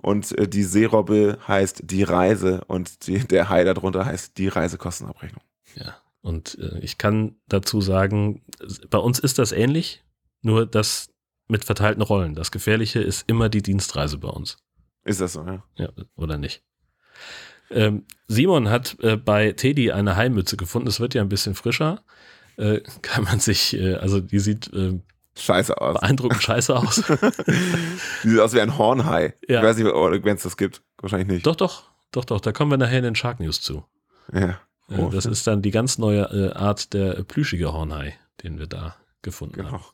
Und 0.00 0.36
äh, 0.38 0.48
die 0.48 0.62
Seerobbe 0.62 1.38
heißt 1.46 1.82
die 1.84 2.02
Reise 2.02 2.62
und 2.66 3.06
die, 3.06 3.20
der 3.20 3.48
Hai 3.48 3.64
darunter 3.64 4.04
heißt 4.04 4.36
die 4.38 4.48
Reisekostenabrechnung. 4.48 5.42
Ja, 5.74 5.96
und 6.20 6.58
äh, 6.58 6.78
ich 6.80 6.98
kann 6.98 7.36
dazu 7.48 7.80
sagen, 7.80 8.42
bei 8.90 8.98
uns 8.98 9.18
ist 9.18 9.38
das 9.38 9.52
ähnlich, 9.52 10.04
nur 10.42 10.66
das 10.66 11.08
mit 11.46 11.64
verteilten 11.64 12.02
Rollen. 12.02 12.34
Das 12.34 12.50
Gefährliche 12.50 13.00
ist 13.00 13.24
immer 13.26 13.48
die 13.48 13.62
Dienstreise 13.62 14.18
bei 14.18 14.28
uns. 14.28 14.58
Ist 15.04 15.20
das 15.22 15.32
so, 15.32 15.44
ja? 15.44 15.64
Ja, 15.76 15.88
oder 16.16 16.36
nicht? 16.36 16.62
Ähm, 17.70 18.04
Simon 18.28 18.68
hat 18.70 18.96
äh, 19.00 19.16
bei 19.16 19.52
Teddy 19.52 19.92
eine 19.92 20.16
Haimütze 20.16 20.56
gefunden. 20.56 20.88
Es 20.88 21.00
wird 21.00 21.14
ja 21.14 21.22
ein 21.22 21.28
bisschen 21.28 21.54
frischer. 21.54 22.02
Äh, 22.56 22.80
kann 23.02 23.24
man 23.24 23.40
sich, 23.40 23.74
äh, 23.78 23.94
also 23.94 24.20
die 24.20 24.38
sieht 24.40 24.72
äh, 24.72 24.98
Scheiße 25.36 25.80
aus. 25.80 26.00
beeindruckend 26.00 26.42
scheiße 26.42 26.74
aus. 26.76 26.96
Die 28.24 28.28
sieht 28.28 28.40
aus 28.40 28.54
wie 28.54 28.60
ein 28.60 28.76
Hornhai. 28.76 29.34
Ja. 29.48 29.60
Ich 29.60 29.64
weiß 29.66 29.76
nicht, 29.76 29.86
wenn 30.24 30.36
es 30.36 30.42
das 30.42 30.56
gibt. 30.56 30.82
Wahrscheinlich 31.00 31.28
nicht. 31.28 31.46
doch, 31.46 31.54
doch, 31.54 31.84
doch, 32.10 32.24
doch. 32.24 32.40
Da 32.40 32.50
kommen 32.50 32.72
wir 32.72 32.76
nachher 32.76 32.98
in 32.98 33.04
den 33.04 33.14
Shark 33.14 33.38
News 33.38 33.60
zu. 33.60 33.84
Ja. 34.32 34.48
Äh, 34.90 34.96
Oh, 34.98 35.10
das 35.10 35.26
ist 35.26 35.46
dann 35.46 35.62
die 35.62 35.70
ganz 35.70 35.98
neue 35.98 36.22
äh, 36.22 36.52
Art 36.54 36.92
der 36.94 37.18
äh, 37.18 37.22
plüschige 37.22 37.72
Hornhai, 37.72 38.14
den 38.42 38.58
wir 38.58 38.66
da 38.66 38.96
gefunden 39.22 39.70
haben. 39.70 39.84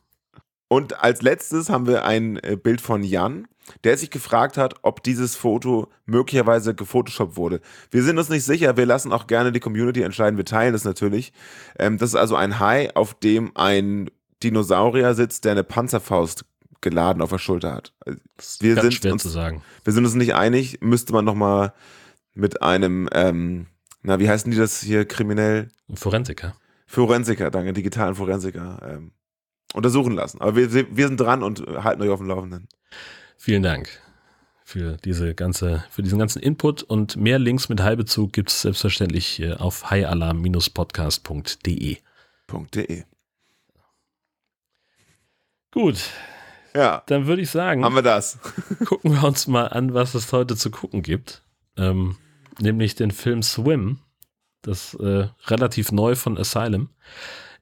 Und 0.75 1.01
als 1.01 1.21
letztes 1.21 1.69
haben 1.69 1.87
wir 1.87 2.03
ein 2.03 2.37
äh, 2.43 2.57
Bild 2.61 2.81
von 2.81 3.01
Jan, 3.01 3.47
der 3.85 3.97
sich 3.97 4.11
gefragt 4.11 4.57
hat, 4.57 4.75
ob 4.81 5.01
dieses 5.03 5.35
Foto 5.35 5.87
möglicherweise 6.05 6.75
gefotoshoppt 6.75 7.37
wurde. 7.37 7.61
Wir 7.91 8.03
sind 8.03 8.17
uns 8.17 8.27
nicht 8.29 8.43
sicher, 8.43 8.75
wir 8.75 8.85
lassen 8.85 9.13
auch 9.13 9.25
gerne 9.27 9.51
die 9.53 9.61
Community 9.61 10.01
entscheiden, 10.01 10.35
wir 10.37 10.43
teilen 10.45 10.73
das 10.73 10.83
natürlich. 10.83 11.31
Ähm, 11.79 11.97
das 11.97 12.09
ist 12.09 12.15
also 12.15 12.35
ein 12.35 12.59
Hai, 12.59 12.93
auf 12.93 13.13
dem 13.13 13.51
ein 13.55 14.09
Dinosaurier 14.43 15.13
sitzt, 15.15 15.45
der 15.45 15.53
eine 15.53 15.63
Panzerfaust 15.63 16.43
geladen 16.81 17.21
auf 17.21 17.29
der 17.29 17.37
Schulter 17.39 17.71
hat. 17.73 17.93
Wir 18.59 18.75
ganz 18.75 18.81
sind 18.83 18.93
schwer 18.95 19.13
uns- 19.13 19.23
zu 19.23 19.29
sagen. 19.29 19.61
Wir 19.85 19.93
sind 19.93 20.03
uns 20.03 20.13
nicht 20.15 20.35
einig, 20.35 20.79
müsste 20.81 21.13
man 21.13 21.23
nochmal 21.23 21.73
mit 22.33 22.61
einem, 22.61 23.07
ähm, 23.13 23.67
na, 24.03 24.19
wie 24.19 24.27
heißen 24.29 24.51
die 24.51 24.57
das 24.57 24.81
hier 24.81 25.05
kriminell? 25.05 25.69
Forensiker. 25.93 26.53
Forensiker, 26.85 27.49
danke, 27.49 27.71
digitalen 27.73 28.13
Forensiker 28.15 28.81
ähm, 28.87 29.11
untersuchen 29.73 30.13
lassen. 30.13 30.41
Aber 30.41 30.55
wir, 30.55 30.71
wir 30.71 31.07
sind 31.07 31.19
dran 31.19 31.43
und 31.43 31.65
halten 31.67 32.01
euch 32.01 32.09
auf 32.09 32.19
dem 32.19 32.27
Laufenden. 32.27 32.67
Vielen 33.37 33.63
Dank 33.63 34.01
für 34.65 34.97
diese 34.97 35.33
ganze, 35.35 35.85
für 35.91 36.01
diesen 36.01 36.17
ganzen 36.17 36.41
Input 36.41 36.81
und 36.81 37.17
mehr 37.17 37.37
Links 37.37 37.69
mit 37.69 37.81
Heilbezug 37.81 38.33
gibt 38.33 38.49
es 38.49 38.63
selbstverständlich 38.63 39.39
äh, 39.39 39.53
auf 39.53 39.91
highalarm-podcast.de. 39.91 41.97
.de. 42.73 43.03
Gut, 45.71 46.09
Ja, 46.73 47.03
dann 47.05 47.27
würde 47.27 47.43
ich 47.43 47.51
sagen, 47.51 47.85
haben 47.85 47.93
wir 47.95 48.01
das. 48.01 48.39
gucken 48.85 49.13
wir 49.13 49.23
uns 49.23 49.45
mal 49.45 49.67
an, 49.67 49.93
was 49.93 50.15
es 50.15 50.33
heute 50.33 50.55
zu 50.55 50.71
gucken 50.71 51.03
gibt. 51.03 51.43
Ähm, 51.77 52.17
nämlich 52.59 52.95
den 52.95 53.11
Film 53.11 53.43
Swim, 53.43 53.99
das 54.63 54.95
äh, 54.95 55.27
relativ 55.45 55.91
neu 55.91 56.15
von 56.15 56.39
Asylum. 56.39 56.89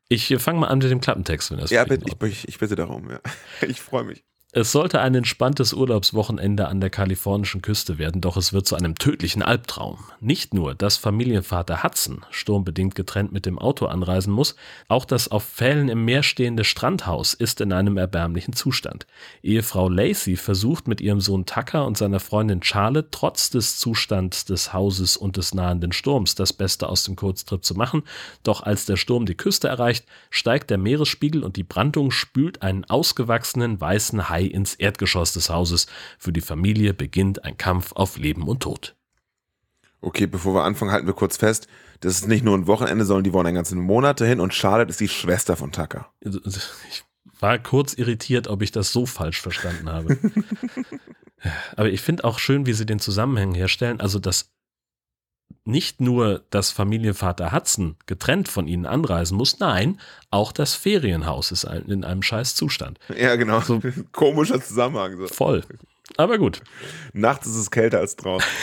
Ich 0.10 0.30
äh, 0.32 0.40
fange 0.40 0.60
mal 0.60 0.68
an 0.68 0.80
mit 0.80 0.90
dem 0.90 1.02
Klappentext, 1.02 1.52
wenn 1.52 1.60
das 1.60 1.72
Ja, 1.72 1.86
bitte, 1.86 2.06
ich, 2.28 2.48
ich 2.48 2.60
bitte 2.60 2.76
darum. 2.76 3.10
Ja. 3.10 3.20
Ich 3.68 3.82
freue 3.82 4.04
mich. 4.04 4.24
Es 4.56 4.72
sollte 4.72 5.02
ein 5.02 5.16
entspanntes 5.16 5.74
Urlaubswochenende 5.74 6.68
an 6.68 6.80
der 6.80 6.92
kalifornischen 6.92 7.64
Küste 7.64 7.98
werden, 7.98 8.22
doch 8.22 8.38
es 8.38 8.54
wird 8.54 8.68
zu 8.68 8.76
einem 8.76 8.94
tödlichen 8.94 9.42
Albtraum. 9.42 9.98
Nicht 10.20 10.54
nur, 10.54 10.76
dass 10.76 10.96
Familienvater 10.96 11.82
Hudson 11.82 12.24
sturmbedingt 12.30 12.94
getrennt 12.94 13.32
mit 13.32 13.48
dem 13.48 13.58
Auto 13.58 13.88
anreisen 13.88 14.32
muss, 14.32 14.56
auch 14.88 15.06
das 15.06 15.32
auf 15.32 15.44
Pfählen 15.44 15.90
im 15.90 16.06
Meer 16.06 16.22
stehende 16.22 16.66
Strandhaus 16.66 17.34
ist 17.34 17.62
in 17.62 17.74
einem 17.74 17.98
erbärmlichen 17.98 18.54
Zustand. 18.54 19.08
Ehefrau 19.42 19.90
Lacey 19.90 20.36
versucht 20.36 20.88
mit 20.88 21.02
ihrem 21.02 21.20
Sohn 21.20 21.48
Tucker 21.48 21.88
und 21.88 21.98
seiner 21.98 22.20
Freundin 22.20 22.62
Charlotte 22.62 23.08
trotz 23.10 23.50
des 23.50 23.80
Zustands 23.80 24.46
des 24.46 24.72
Hauses 24.72 25.18
und 25.18 25.36
des 25.36 25.56
nahenden 25.56 25.94
Sturms 25.94 26.36
das 26.36 26.54
Beste 26.54 26.90
aus 26.90 27.06
dem 27.06 27.16
Kurztrip 27.16 27.66
zu 27.66 27.74
machen, 27.74 28.04
doch 28.44 28.62
als 28.62 28.86
der 28.86 28.98
Sturm 28.98 29.26
die 29.26 29.34
Küste 29.34 29.68
erreicht, 29.68 30.06
steigt 30.30 30.70
der 30.70 30.78
Meeresspiegel 30.78 31.44
und 31.44 31.58
die 31.58 31.64
Brandung 31.64 32.12
spült 32.12 32.62
einen 32.62 32.86
ausgewachsenen 32.86 33.82
weißen 33.82 34.30
Hai 34.30 34.43
ins 34.48 34.76
Erdgeschoss 34.76 35.34
des 35.34 35.50
Hauses. 35.50 35.88
Für 36.18 36.34
die 36.34 36.42
Familie 36.42 36.94
beginnt 36.94 37.44
ein 37.44 37.58
Kampf 37.58 37.92
auf 37.94 38.18
Leben 38.18 38.48
und 38.48 38.64
Tod. 38.64 38.96
Okay, 40.02 40.28
bevor 40.28 40.54
wir 40.54 40.64
anfangen, 40.64 40.92
halten 40.92 41.08
wir 41.08 41.14
kurz 41.14 41.38
fest. 41.38 41.68
Das 42.02 42.16
ist 42.16 42.28
nicht 42.28 42.44
nur 42.44 42.58
ein 42.58 42.68
Wochenende, 42.68 43.06
sondern 43.06 43.24
die 43.24 43.32
wollen 43.32 43.48
einen 43.48 43.56
ganzen 43.56 43.80
Monat 43.80 44.20
dahin 44.20 44.42
und 44.42 44.54
Charlotte 44.54 44.90
ist 44.90 45.00
die 45.00 45.08
Schwester 45.08 45.56
von 45.56 45.72
Tucker. 45.72 46.12
Ich 46.20 47.04
war 47.40 47.58
kurz 47.60 47.94
irritiert, 47.94 48.48
ob 48.48 48.62
ich 48.62 48.72
das 48.72 48.92
so 48.92 49.06
falsch 49.06 49.42
verstanden 49.42 49.90
habe. 49.90 50.18
Aber 51.76 51.90
ich 51.90 52.02
finde 52.02 52.24
auch 52.26 52.40
schön, 52.40 52.66
wie 52.66 52.74
sie 52.74 52.86
den 52.86 53.00
Zusammenhang 53.00 53.54
herstellen. 53.54 54.02
Also, 54.02 54.20
dass 54.20 54.52
nicht 55.66 56.02
nur 56.02 56.44
das 56.50 56.72
Familienvater 56.72 57.52
Hudson 57.52 57.96
getrennt 58.06 58.50
von 58.50 58.68
ihnen 58.68 58.86
anreisen 58.86 59.38
muss, 59.38 59.60
nein, 59.60 60.00
auch 60.30 60.52
das 60.52 60.76
Ferienhaus 60.76 61.52
ist 61.52 61.64
in 61.64 62.04
einem 62.04 62.22
scheiß 62.22 62.56
Zustand. 62.56 63.00
Ja, 63.18 63.36
genau. 63.36 63.62
So- 63.62 63.82
Komischer 64.12 64.62
Zusammenhang. 64.62 65.18
So. 65.18 65.28
Voll. 65.28 65.64
Aber 66.18 66.38
gut. 66.38 66.62
Nachts 67.14 67.48
ist 67.48 67.56
es 67.56 67.72
kälter 67.72 68.00
als 68.00 68.16
draußen. 68.16 68.48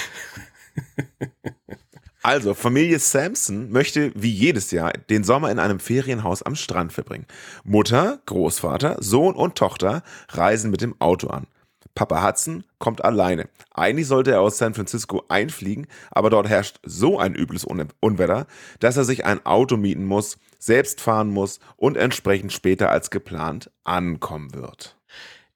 Also, 2.22 2.52
Familie 2.52 2.98
Sampson 2.98 3.70
möchte 3.70 4.12
wie 4.14 4.30
jedes 4.30 4.70
Jahr 4.72 4.92
den 4.92 5.24
Sommer 5.24 5.50
in 5.50 5.58
einem 5.58 5.80
Ferienhaus 5.80 6.42
am 6.42 6.54
Strand 6.54 6.92
verbringen. 6.92 7.24
Mutter, 7.64 8.20
Großvater, 8.26 8.98
Sohn 9.00 9.34
und 9.34 9.56
Tochter 9.56 10.02
reisen 10.28 10.70
mit 10.70 10.82
dem 10.82 10.94
Auto 11.00 11.28
an. 11.28 11.46
Papa 12.00 12.26
Hudson 12.26 12.64
kommt 12.78 13.04
alleine. 13.04 13.50
Eigentlich 13.74 14.06
sollte 14.06 14.30
er 14.30 14.40
aus 14.40 14.56
San 14.56 14.72
Francisco 14.72 15.22
einfliegen, 15.28 15.86
aber 16.10 16.30
dort 16.30 16.48
herrscht 16.48 16.80
so 16.82 17.18
ein 17.18 17.34
übles 17.34 17.62
Unwetter, 17.64 18.46
dass 18.78 18.96
er 18.96 19.04
sich 19.04 19.26
ein 19.26 19.44
Auto 19.44 19.76
mieten 19.76 20.06
muss, 20.06 20.38
selbst 20.58 21.02
fahren 21.02 21.28
muss 21.28 21.60
und 21.76 21.98
entsprechend 21.98 22.54
später 22.54 22.90
als 22.90 23.10
geplant 23.10 23.70
ankommen 23.84 24.54
wird. 24.54 24.96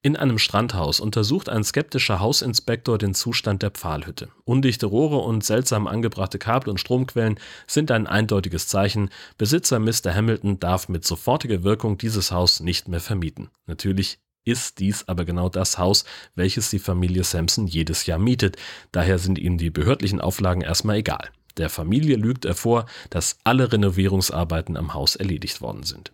In 0.03 0.15
einem 0.15 0.37
Strandhaus 0.37 0.99
untersucht 0.99 1.49
ein 1.49 1.63
skeptischer 1.63 2.19
Hausinspektor 2.19 2.99
den 2.99 3.15
Zustand 3.15 3.63
der 3.63 3.71
Pfahlhütte. 3.71 4.29
Undichte 4.43 4.85
Rohre 4.85 5.17
und 5.17 5.43
seltsam 5.43 5.87
angebrachte 5.87 6.37
Kabel 6.37 6.69
und 6.69 6.79
Stromquellen 6.79 7.39
sind 7.65 7.89
ein 7.89 8.05
eindeutiges 8.05 8.67
Zeichen. 8.67 9.09
Besitzer 9.39 9.79
Mr. 9.79 10.13
Hamilton 10.13 10.59
darf 10.59 10.89
mit 10.89 11.05
sofortiger 11.05 11.63
Wirkung 11.63 11.97
dieses 11.97 12.31
Haus 12.31 12.59
nicht 12.59 12.87
mehr 12.87 12.99
vermieten. 12.99 13.49
Natürlich 13.65 14.19
ist 14.45 14.79
dies 14.79 15.07
aber 15.07 15.25
genau 15.25 15.49
das 15.49 15.77
Haus, 15.77 16.05
welches 16.35 16.69
die 16.69 16.79
Familie 16.79 17.23
Sampson 17.23 17.67
jedes 17.67 18.05
Jahr 18.05 18.19
mietet. 18.19 18.57
Daher 18.91 19.19
sind 19.19 19.37
ihm 19.37 19.57
die 19.57 19.69
behördlichen 19.69 20.21
Auflagen 20.21 20.61
erstmal 20.61 20.97
egal. 20.97 21.29
Der 21.57 21.69
Familie 21.69 22.15
lügt 22.15 22.45
er 22.45 22.55
vor, 22.55 22.85
dass 23.09 23.37
alle 23.43 23.71
Renovierungsarbeiten 23.71 24.77
am 24.77 24.93
Haus 24.93 25.15
erledigt 25.15 25.61
worden 25.61 25.83
sind. 25.83 26.13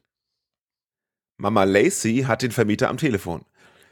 Mama 1.37 1.63
Lacey 1.63 2.25
hat 2.27 2.43
den 2.43 2.51
Vermieter 2.51 2.89
am 2.89 2.97
Telefon. 2.97 3.45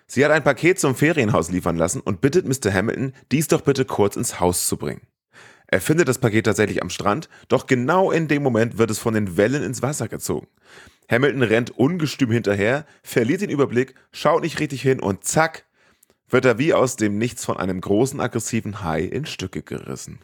Sie 0.06 0.24
hat 0.24 0.32
ein 0.32 0.44
Paket 0.44 0.80
zum 0.80 0.96
Ferienhaus 0.96 1.52
liefern 1.52 1.78
lassen 1.78 2.00
und 2.00 2.22
bittet 2.22 2.48
Mr. 2.48 2.74
Hamilton, 2.74 3.14
dies 3.32 3.48
doch 3.48 3.62
bitte 3.62 3.86
kurz 3.86 4.16
ins 4.16 4.40
Haus 4.40 4.68
zu 4.68 4.78
bringen. 4.78 5.02
Er 5.68 5.82
findet 5.82 6.08
das 6.08 6.18
Paket 6.18 6.46
tatsächlich 6.46 6.82
am 6.82 6.90
Strand, 6.90 7.30
doch 7.48 7.68
genau 7.68 8.10
in 8.10 8.28
dem 8.28 8.42
Moment 8.42 8.80
wird 8.80 8.90
es 8.90 8.98
von 8.98 9.14
den 9.14 9.38
Wellen 9.38 9.64
ins 9.64 9.84
Wasser 9.84 10.08
gezogen. 10.08 10.48
Hamilton 11.10 11.44
rennt 11.44 11.72
ungestüm 11.72 12.32
hinterher, 12.32 12.86
verliert 13.02 13.42
den 13.42 13.50
Überblick, 13.50 13.96
schaut 14.12 14.44
nicht 14.44 14.60
richtig 14.60 14.82
hin 14.82 15.00
und 15.00 15.24
zack, 15.24 15.66
wird 16.28 16.46
er 16.46 16.60
wie 16.60 16.74
aus 16.74 16.96
dem 16.96 17.18
Nichts 17.18 17.44
von 17.44 17.58
einem 17.58 17.82
großen 17.82 18.20
aggressiven 18.20 18.84
Hai 18.84 19.02
in 19.02 19.26
Stücke 19.26 19.64
gerissen. 19.64 20.20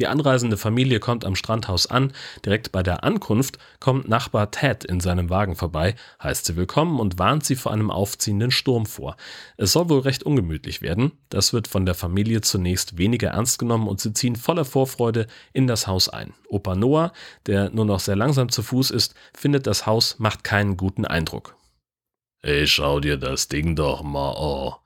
Die 0.00 0.06
anreisende 0.06 0.56
Familie 0.56 0.98
kommt 0.98 1.26
am 1.26 1.36
Strandhaus 1.36 1.86
an. 1.86 2.14
Direkt 2.46 2.72
bei 2.72 2.82
der 2.82 3.04
Ankunft 3.04 3.58
kommt 3.80 4.08
Nachbar 4.08 4.50
Ted 4.50 4.82
in 4.82 4.98
seinem 4.98 5.28
Wagen 5.28 5.56
vorbei, 5.56 5.94
heißt 6.22 6.46
sie 6.46 6.56
willkommen 6.56 6.98
und 6.98 7.18
warnt 7.18 7.44
sie 7.44 7.54
vor 7.54 7.70
einem 7.70 7.90
aufziehenden 7.90 8.50
Sturm 8.50 8.86
vor. 8.86 9.18
Es 9.58 9.72
soll 9.72 9.90
wohl 9.90 10.00
recht 10.00 10.22
ungemütlich 10.22 10.80
werden. 10.80 11.12
Das 11.28 11.52
wird 11.52 11.68
von 11.68 11.84
der 11.84 11.94
Familie 11.94 12.40
zunächst 12.40 12.96
weniger 12.96 13.28
ernst 13.28 13.58
genommen 13.58 13.88
und 13.88 14.00
sie 14.00 14.14
ziehen 14.14 14.36
voller 14.36 14.64
Vorfreude 14.64 15.26
in 15.52 15.66
das 15.66 15.86
Haus 15.86 16.08
ein. 16.08 16.32
Opa 16.48 16.74
Noah, 16.74 17.12
der 17.44 17.68
nur 17.68 17.84
noch 17.84 18.00
sehr 18.00 18.16
langsam 18.16 18.48
zu 18.48 18.62
Fuß 18.62 18.90
ist, 18.92 19.14
findet 19.34 19.66
das 19.66 19.84
Haus 19.84 20.18
macht 20.18 20.44
keinen 20.44 20.78
guten 20.78 21.04
Eindruck. 21.04 21.56
Hey, 22.42 22.66
schau 22.66 23.00
dir 23.00 23.18
das 23.18 23.48
Ding 23.48 23.76
doch 23.76 24.02
mal 24.02 24.32
an. 24.32 24.76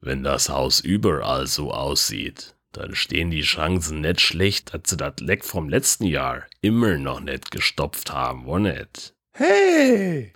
Wenn 0.00 0.24
das 0.24 0.48
Haus 0.48 0.80
überall 0.80 1.46
so 1.46 1.72
aussieht, 1.72 2.54
dann 2.78 2.94
stehen 2.94 3.30
die 3.30 3.42
Chancen 3.42 4.02
nicht 4.02 4.20
schlecht, 4.20 4.72
dass 4.72 4.82
sie 4.86 4.96
das 4.96 5.14
Leck 5.18 5.44
vom 5.44 5.68
letzten 5.68 6.04
Jahr 6.04 6.46
immer 6.60 6.96
noch 6.96 7.18
nicht 7.18 7.50
gestopft 7.50 8.12
haben, 8.12 8.46
wo 8.46 8.58
nicht? 8.58 9.14
Hey! 9.32 10.32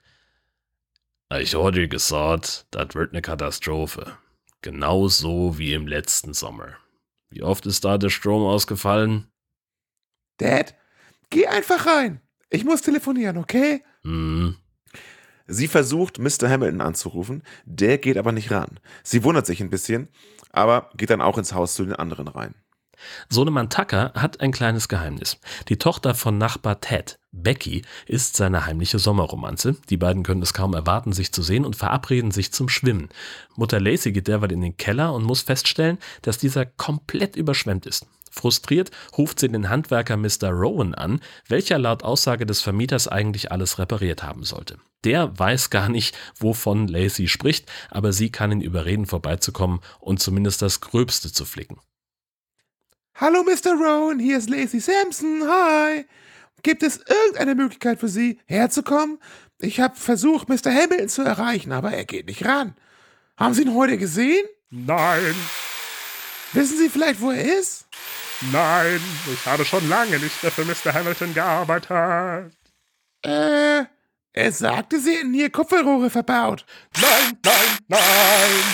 Ich 1.39 1.55
hab 1.55 1.73
dir 1.73 1.87
gesagt, 1.87 2.67
das 2.73 2.95
wird 2.95 3.13
eine 3.13 3.23
Katastrophe. 3.23 4.19
Genauso 4.61 5.57
wie 5.57 5.73
im 5.73 5.87
letzten 5.87 6.35
Sommer. 6.35 6.77
Wie 7.31 7.43
oft 7.43 7.65
ist 7.65 7.85
da 7.85 7.97
der 7.97 8.11
Strom 8.11 8.43
ausgefallen? 8.43 9.29
Dad, 10.39 10.75
geh 11.31 11.47
einfach 11.47 11.87
rein. 11.87 12.21
Ich 12.51 12.65
muss 12.65 12.83
telefonieren, 12.83 13.39
okay? 13.39 13.85
Hm. 14.03 14.57
Sie 15.53 15.69
versucht, 15.69 16.19
Mr. 16.19 16.49
Hamilton 16.49 16.81
anzurufen, 16.81 17.43
der 17.67 17.99
geht 17.99 18.17
aber 18.17 18.33
nicht 18.33 18.51
ran. 18.51 18.81
Sie 19.03 19.23
wundert 19.23 19.45
sich 19.45 19.61
ein 19.61 19.69
bisschen, 19.69 20.09
aber 20.51 20.89
geht 20.97 21.11
dann 21.11 21.21
auch 21.21 21.37
ins 21.37 21.53
Haus 21.53 21.75
zu 21.75 21.85
den 21.85 21.95
anderen 21.95 22.27
rein. 22.27 22.55
Sohnemann 23.29 23.69
Tucker 23.69 24.13
hat 24.15 24.41
ein 24.41 24.53
kleines 24.53 24.89
Geheimnis. 24.89 25.39
Die 25.69 25.77
Tochter 25.77 26.15
von 26.15 26.39
Nachbar 26.39 26.81
Ted, 26.81 27.19
Becky, 27.33 27.83
ist 28.07 28.37
seine 28.37 28.65
heimliche 28.65 28.99
Sommerromanze. 28.99 29.77
Die 29.91 29.99
beiden 29.99 30.23
können 30.23 30.41
es 30.41 30.55
kaum 30.55 30.73
erwarten, 30.73 31.13
sich 31.13 31.33
zu 31.33 31.43
sehen 31.43 31.67
und 31.67 31.77
verabreden 31.77 32.31
sich 32.31 32.53
zum 32.53 32.71
Schwimmen. 32.71 33.11
Mutter 33.55 33.81
Lacey 33.81 34.13
geht 34.13 34.29
derweil 34.29 34.53
in 34.53 34.63
den 34.63 34.79
Keller 34.79 35.13
und 35.13 35.25
muss 35.25 35.43
feststellen, 35.43 35.99
dass 36.23 36.39
dieser 36.39 36.65
komplett 36.65 37.37
überschwemmt 37.37 37.85
ist. 37.85 38.07
Frustriert 38.31 38.91
ruft 39.19 39.39
sie 39.39 39.49
den 39.49 39.69
Handwerker 39.69 40.17
Mr. 40.17 40.49
Rowan 40.49 40.95
an, 40.95 41.21
welcher 41.49 41.79
laut 41.79 42.05
Aussage 42.05 42.47
des 42.47 42.63
Vermieters 42.63 43.07
eigentlich 43.07 43.53
alles 43.53 43.79
repariert 43.79 44.23
haben 44.23 44.45
sollte. 44.45 44.79
Der 45.05 45.39
weiß 45.39 45.71
gar 45.71 45.89
nicht, 45.89 46.17
wovon 46.39 46.87
Lacey 46.87 47.29
spricht, 47.29 47.71
aber 47.91 48.13
sie 48.13 48.31
kann 48.31 48.53
ihn 48.53 48.61
überreden, 48.61 49.07
vorbeizukommen 49.07 49.81
und 49.99 50.21
zumindest 50.21 50.63
das 50.63 50.81
Gröbste 50.81 51.33
zu 51.33 51.45
flicken. 51.45 51.81
Hallo 53.15 53.43
Mr. 53.43 53.73
Rowan, 53.73 54.19
hier 54.19 54.39
ist 54.39 54.49
Lacey 54.49 54.81
Sampson. 54.81 55.43
Hi. 55.47 56.07
Gibt 56.63 56.83
es 56.83 56.99
irgendeine 56.99 57.55
Möglichkeit 57.55 57.99
für 57.99 58.09
Sie, 58.09 58.39
herzukommen? 58.47 59.19
Ich 59.61 59.81
habe 59.81 59.97
versucht, 59.97 60.49
Mr. 60.49 60.73
Hamilton 60.73 61.09
zu 61.09 61.23
erreichen, 61.23 61.73
aber 61.73 61.93
er 61.93 62.05
geht 62.05 62.27
nicht 62.27 62.45
ran. 62.45 62.75
Haben 63.37 63.55
Sie 63.55 63.63
ihn 63.63 63.75
heute 63.75 63.99
gesehen? 63.99 64.47
Nein. 64.71 65.35
Wissen 66.53 66.79
Sie 66.79 66.89
vielleicht, 66.89 67.21
wo 67.21 67.31
er 67.31 67.59
ist? 67.59 67.87
Nein, 68.53 69.01
ich 69.33 69.47
habe 69.47 69.65
schon 69.65 69.89
lange 69.89 70.19
nicht 70.19 70.43
mehr 70.43 70.53
für 70.53 70.65
Mr. 70.65 70.95
Hamilton 70.95 71.35
gearbeitet. 71.35 72.53
Äh, 73.23 73.85
er 74.33 74.53
sagte, 74.53 74.99
Sie 74.99 75.17
hätten 75.17 75.35
hier 75.35 75.51
Kupferrohre 75.51 76.11
verbaut. 76.11 76.65
Nein, 77.01 77.39
nein, 77.45 77.79
nein. 77.89 78.65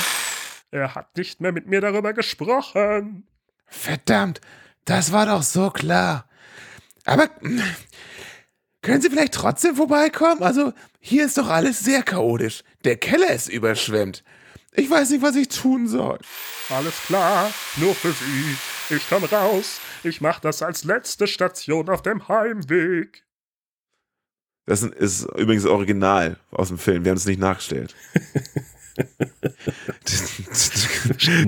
Er 0.71 0.94
hat 0.94 1.16
nicht 1.16 1.40
mehr 1.40 1.53
mit 1.53 1.66
mir 1.66 1.81
darüber 1.81 2.12
gesprochen. 2.12 3.27
Verdammt, 3.66 4.40
das 4.85 5.12
war 5.12 5.27
doch 5.27 5.42
so 5.42 5.71
klar. 5.71 6.29
Aber 7.05 7.29
können 8.83 9.01
Sie 9.01 9.11
vielleicht 9.11 9.35
trotzdem 9.35 9.75
vorbeikommen? 9.77 10.42
Also, 10.42 10.73
hier 11.01 11.25
ist 11.25 11.38
doch 11.38 11.49
alles 11.49 11.81
sehr 11.81 12.03
chaotisch. 12.03 12.62
Der 12.85 12.97
Keller 12.97 13.31
ist 13.31 13.49
überschwemmt. 13.49 14.23
Ich 14.73 14.88
weiß 14.88 15.11
nicht, 15.11 15.23
was 15.23 15.35
ich 15.35 15.49
tun 15.49 15.88
soll. 15.88 16.18
Alles 16.68 16.94
klar, 17.07 17.51
nur 17.77 17.94
für 17.94 18.12
Sie. 18.12 18.94
Ich 18.94 19.09
komm 19.09 19.25
raus. 19.25 19.81
Ich 20.05 20.21
mach 20.21 20.38
das 20.38 20.62
als 20.62 20.85
letzte 20.85 21.27
Station 21.27 21.88
auf 21.88 22.03
dem 22.03 22.29
Heimweg. 22.29 23.25
Das 24.68 24.83
ist 24.83 25.24
übrigens 25.35 25.64
original 25.64 26.37
aus 26.50 26.68
dem 26.68 26.76
Film. 26.76 27.02
Wir 27.02 27.11
haben 27.11 27.16
es 27.16 27.24
nicht 27.24 27.40
nachgestellt. 27.40 27.96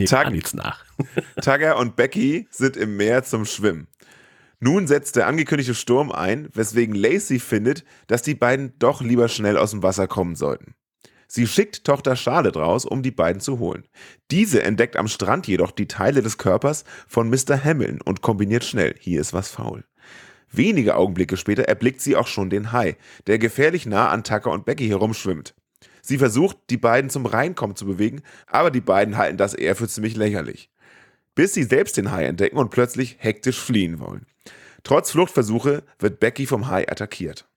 Tag, 0.07 0.33
nichts 0.33 0.55
nach. 0.55 0.87
Tagger 1.43 1.77
und 1.77 1.97
Becky 1.97 2.49
sind 2.51 2.79
im 2.79 2.97
Meer 2.97 3.23
zum 3.23 3.45
Schwimmen. 3.45 3.89
Nun 4.59 4.87
setzt 4.87 5.17
der 5.17 5.27
angekündigte 5.27 5.75
Sturm 5.75 6.11
ein, 6.11 6.49
weswegen 6.55 6.95
Lacey 6.95 7.41
findet, 7.41 7.85
dass 8.07 8.23
die 8.23 8.35
beiden 8.35 8.73
doch 8.79 9.03
lieber 9.03 9.29
schnell 9.29 9.59
aus 9.59 9.73
dem 9.73 9.83
Wasser 9.83 10.09
kommen 10.09 10.35
sollten. 10.35 10.75
Sie 11.29 11.47
schickt 11.47 11.85
Tochter 11.85 12.17
Charlotte 12.17 12.59
raus, 12.59 12.87
um 12.87 13.03
die 13.03 13.11
beiden 13.11 13.43
zu 13.43 13.59
holen. 13.59 13.87
Diese 14.31 14.63
entdeckt 14.63 14.97
am 14.97 15.09
Strand 15.09 15.47
jedoch 15.47 15.73
die 15.73 15.89
Teile 15.89 16.23
des 16.23 16.39
Körpers 16.39 16.85
von 17.07 17.29
Mr. 17.29 17.63
Hamilton 17.63 18.01
und 18.01 18.23
kombiniert 18.23 18.65
schnell, 18.65 18.95
hier 18.99 19.21
ist 19.21 19.35
was 19.35 19.51
faul. 19.51 19.85
Wenige 20.53 20.97
Augenblicke 20.97 21.37
später 21.37 21.65
erblickt 21.65 22.01
sie 22.01 22.17
auch 22.17 22.27
schon 22.27 22.51
den 22.51 22.73
Hai, 22.73 22.97
der 23.27 23.39
gefährlich 23.39 23.87
nah 23.87 24.09
an 24.09 24.25
Tucker 24.25 24.51
und 24.51 24.65
Becky 24.65 24.89
herumschwimmt. 24.89 25.55
Sie 26.03 26.19
versucht, 26.19 26.57
die 26.71 26.77
beiden 26.77 27.11
zum 27.11 27.27
Reinkommen 27.27 27.77
zu 27.77 27.87
bewegen, 27.87 28.23
aber 28.47 28.71
die 28.71 28.81
beiden 28.81 29.17
halten 29.17 29.37
das 29.37 29.55
eher 29.55 29.77
für 29.77 29.89
ziemlich 29.89 30.17
lächerlich. 30.17 30.71
Bis 31.35 31.55
sie 31.55 31.63
selbst 31.63 31.97
den 31.97 32.11
Hai 32.11 32.25
entdecken 32.25 32.57
und 32.57 32.71
plötzlich 32.71 33.17
hektisch 33.21 33.61
fliehen 33.61 34.01
wollen. 34.01 34.27
Trotz 34.83 35.11
Fluchtversuche 35.11 35.85
wird 35.99 36.21
Becky 36.21 36.47
vom 36.47 36.69
Hai 36.69 36.89
attackiert. 36.91 37.50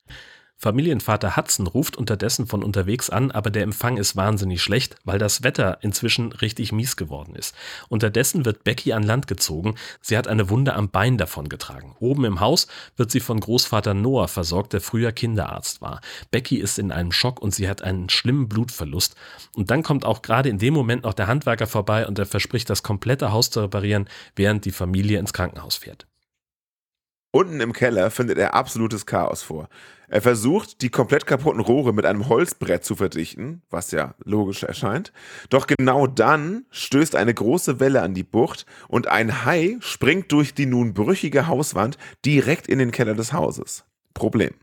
Familienvater 0.64 1.36
Hudson 1.36 1.66
ruft 1.66 1.94
unterdessen 1.94 2.46
von 2.46 2.64
unterwegs 2.64 3.10
an, 3.10 3.30
aber 3.30 3.50
der 3.50 3.64
Empfang 3.64 3.98
ist 3.98 4.16
wahnsinnig 4.16 4.62
schlecht, 4.62 4.96
weil 5.04 5.18
das 5.18 5.42
Wetter 5.42 5.76
inzwischen 5.82 6.32
richtig 6.32 6.72
mies 6.72 6.96
geworden 6.96 7.34
ist. 7.34 7.54
Unterdessen 7.90 8.46
wird 8.46 8.64
Becky 8.64 8.94
an 8.94 9.02
Land 9.02 9.26
gezogen. 9.26 9.74
Sie 10.00 10.16
hat 10.16 10.26
eine 10.26 10.48
Wunde 10.48 10.74
am 10.74 10.88
Bein 10.88 11.18
davongetragen. 11.18 11.94
Oben 12.00 12.24
im 12.24 12.40
Haus 12.40 12.66
wird 12.96 13.10
sie 13.10 13.20
von 13.20 13.40
Großvater 13.40 13.92
Noah 13.92 14.26
versorgt, 14.26 14.72
der 14.72 14.80
früher 14.80 15.12
Kinderarzt 15.12 15.82
war. 15.82 16.00
Becky 16.30 16.56
ist 16.56 16.78
in 16.78 16.92
einem 16.92 17.12
Schock 17.12 17.42
und 17.42 17.54
sie 17.54 17.68
hat 17.68 17.82
einen 17.82 18.08
schlimmen 18.08 18.48
Blutverlust. 18.48 19.16
Und 19.54 19.70
dann 19.70 19.82
kommt 19.82 20.06
auch 20.06 20.22
gerade 20.22 20.48
in 20.48 20.56
dem 20.56 20.72
Moment 20.72 21.02
noch 21.02 21.12
der 21.12 21.26
Handwerker 21.26 21.66
vorbei 21.66 22.06
und 22.06 22.18
er 22.18 22.24
verspricht, 22.24 22.70
das 22.70 22.82
komplette 22.82 23.32
Haus 23.32 23.50
zu 23.50 23.60
reparieren, 23.60 24.08
während 24.34 24.64
die 24.64 24.72
Familie 24.72 25.18
ins 25.18 25.34
Krankenhaus 25.34 25.76
fährt. 25.76 26.06
Unten 27.34 27.60
im 27.60 27.72
Keller 27.72 28.12
findet 28.12 28.38
er 28.38 28.54
absolutes 28.54 29.06
Chaos 29.06 29.42
vor. 29.42 29.68
Er 30.06 30.22
versucht, 30.22 30.82
die 30.82 30.88
komplett 30.88 31.26
kaputten 31.26 31.60
Rohre 31.60 31.92
mit 31.92 32.06
einem 32.06 32.28
Holzbrett 32.28 32.84
zu 32.84 32.94
verdichten, 32.94 33.60
was 33.70 33.90
ja 33.90 34.14
logisch 34.22 34.62
erscheint. 34.62 35.12
Doch 35.50 35.66
genau 35.66 36.06
dann 36.06 36.64
stößt 36.70 37.16
eine 37.16 37.34
große 37.34 37.80
Welle 37.80 38.02
an 38.02 38.14
die 38.14 38.22
Bucht 38.22 38.66
und 38.86 39.08
ein 39.08 39.44
Hai 39.44 39.78
springt 39.80 40.30
durch 40.30 40.54
die 40.54 40.66
nun 40.66 40.94
brüchige 40.94 41.48
Hauswand 41.48 41.98
direkt 42.24 42.68
in 42.68 42.78
den 42.78 42.92
Keller 42.92 43.14
des 43.14 43.32
Hauses. 43.32 43.84
Problem. 44.14 44.54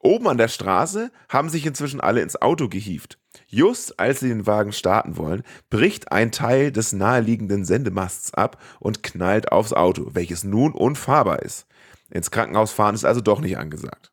Oben 0.00 0.26
an 0.26 0.38
der 0.38 0.48
Straße 0.48 1.12
haben 1.28 1.50
sich 1.50 1.66
inzwischen 1.66 2.00
alle 2.00 2.20
ins 2.20 2.42
Auto 2.42 2.68
gehievt. 2.68 3.16
Just 3.46 4.00
als 4.00 4.20
sie 4.20 4.28
den 4.28 4.46
Wagen 4.46 4.72
starten 4.72 5.16
wollen, 5.16 5.44
bricht 5.70 6.10
ein 6.10 6.32
Teil 6.32 6.72
des 6.72 6.92
naheliegenden 6.92 7.64
Sendemasts 7.64 8.34
ab 8.34 8.60
und 8.80 9.04
knallt 9.04 9.52
aufs 9.52 9.72
Auto, 9.72 10.10
welches 10.14 10.42
nun 10.42 10.72
unfahrbar 10.72 11.42
ist. 11.42 11.66
Ins 12.10 12.30
Krankenhaus 12.30 12.72
fahren 12.72 12.94
ist 12.94 13.04
also 13.04 13.20
doch 13.20 13.40
nicht 13.40 13.58
angesagt. 13.58 14.10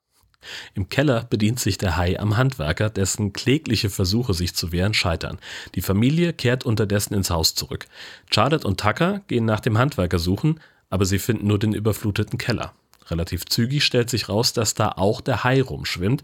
Im 0.73 0.89
Keller 0.89 1.23
bedient 1.23 1.60
sich 1.60 1.77
der 1.77 1.97
Hai 1.97 2.19
am 2.19 2.38
Handwerker, 2.38 2.89
dessen 2.89 3.34
klägliche 3.34 3.89
Versuche, 3.89 4.34
sich 4.34 4.53
zu 4.56 4.71
wehren, 4.71 4.93
scheitern. 4.93 5.39
Die 5.75 5.82
Familie 5.82 6.34
kehrt 6.34 6.65
unterdessen 6.65 7.13
ins 7.13 7.29
Haus 7.29 7.56
zurück. 7.56 7.86
Charlotte 8.29 8.67
und 8.67 8.79
Tucker 8.79 9.21
gehen 9.27 9.45
nach 9.45 9.60
dem 9.60 9.77
Handwerker 9.77 10.19
suchen, 10.19 10.60
aber 10.89 11.06
sie 11.06 11.19
finden 11.19 11.47
nur 11.47 11.60
den 11.60 11.73
überfluteten 11.73 12.38
Keller. 12.38 12.73
Relativ 13.10 13.45
zügig 13.45 13.84
stellt 13.84 14.10
sich 14.10 14.29
raus, 14.29 14.53
dass 14.53 14.73
da 14.73 14.89
auch 14.89 15.21
der 15.21 15.43
Hai 15.43 15.62
rumschwimmt. 15.62 16.23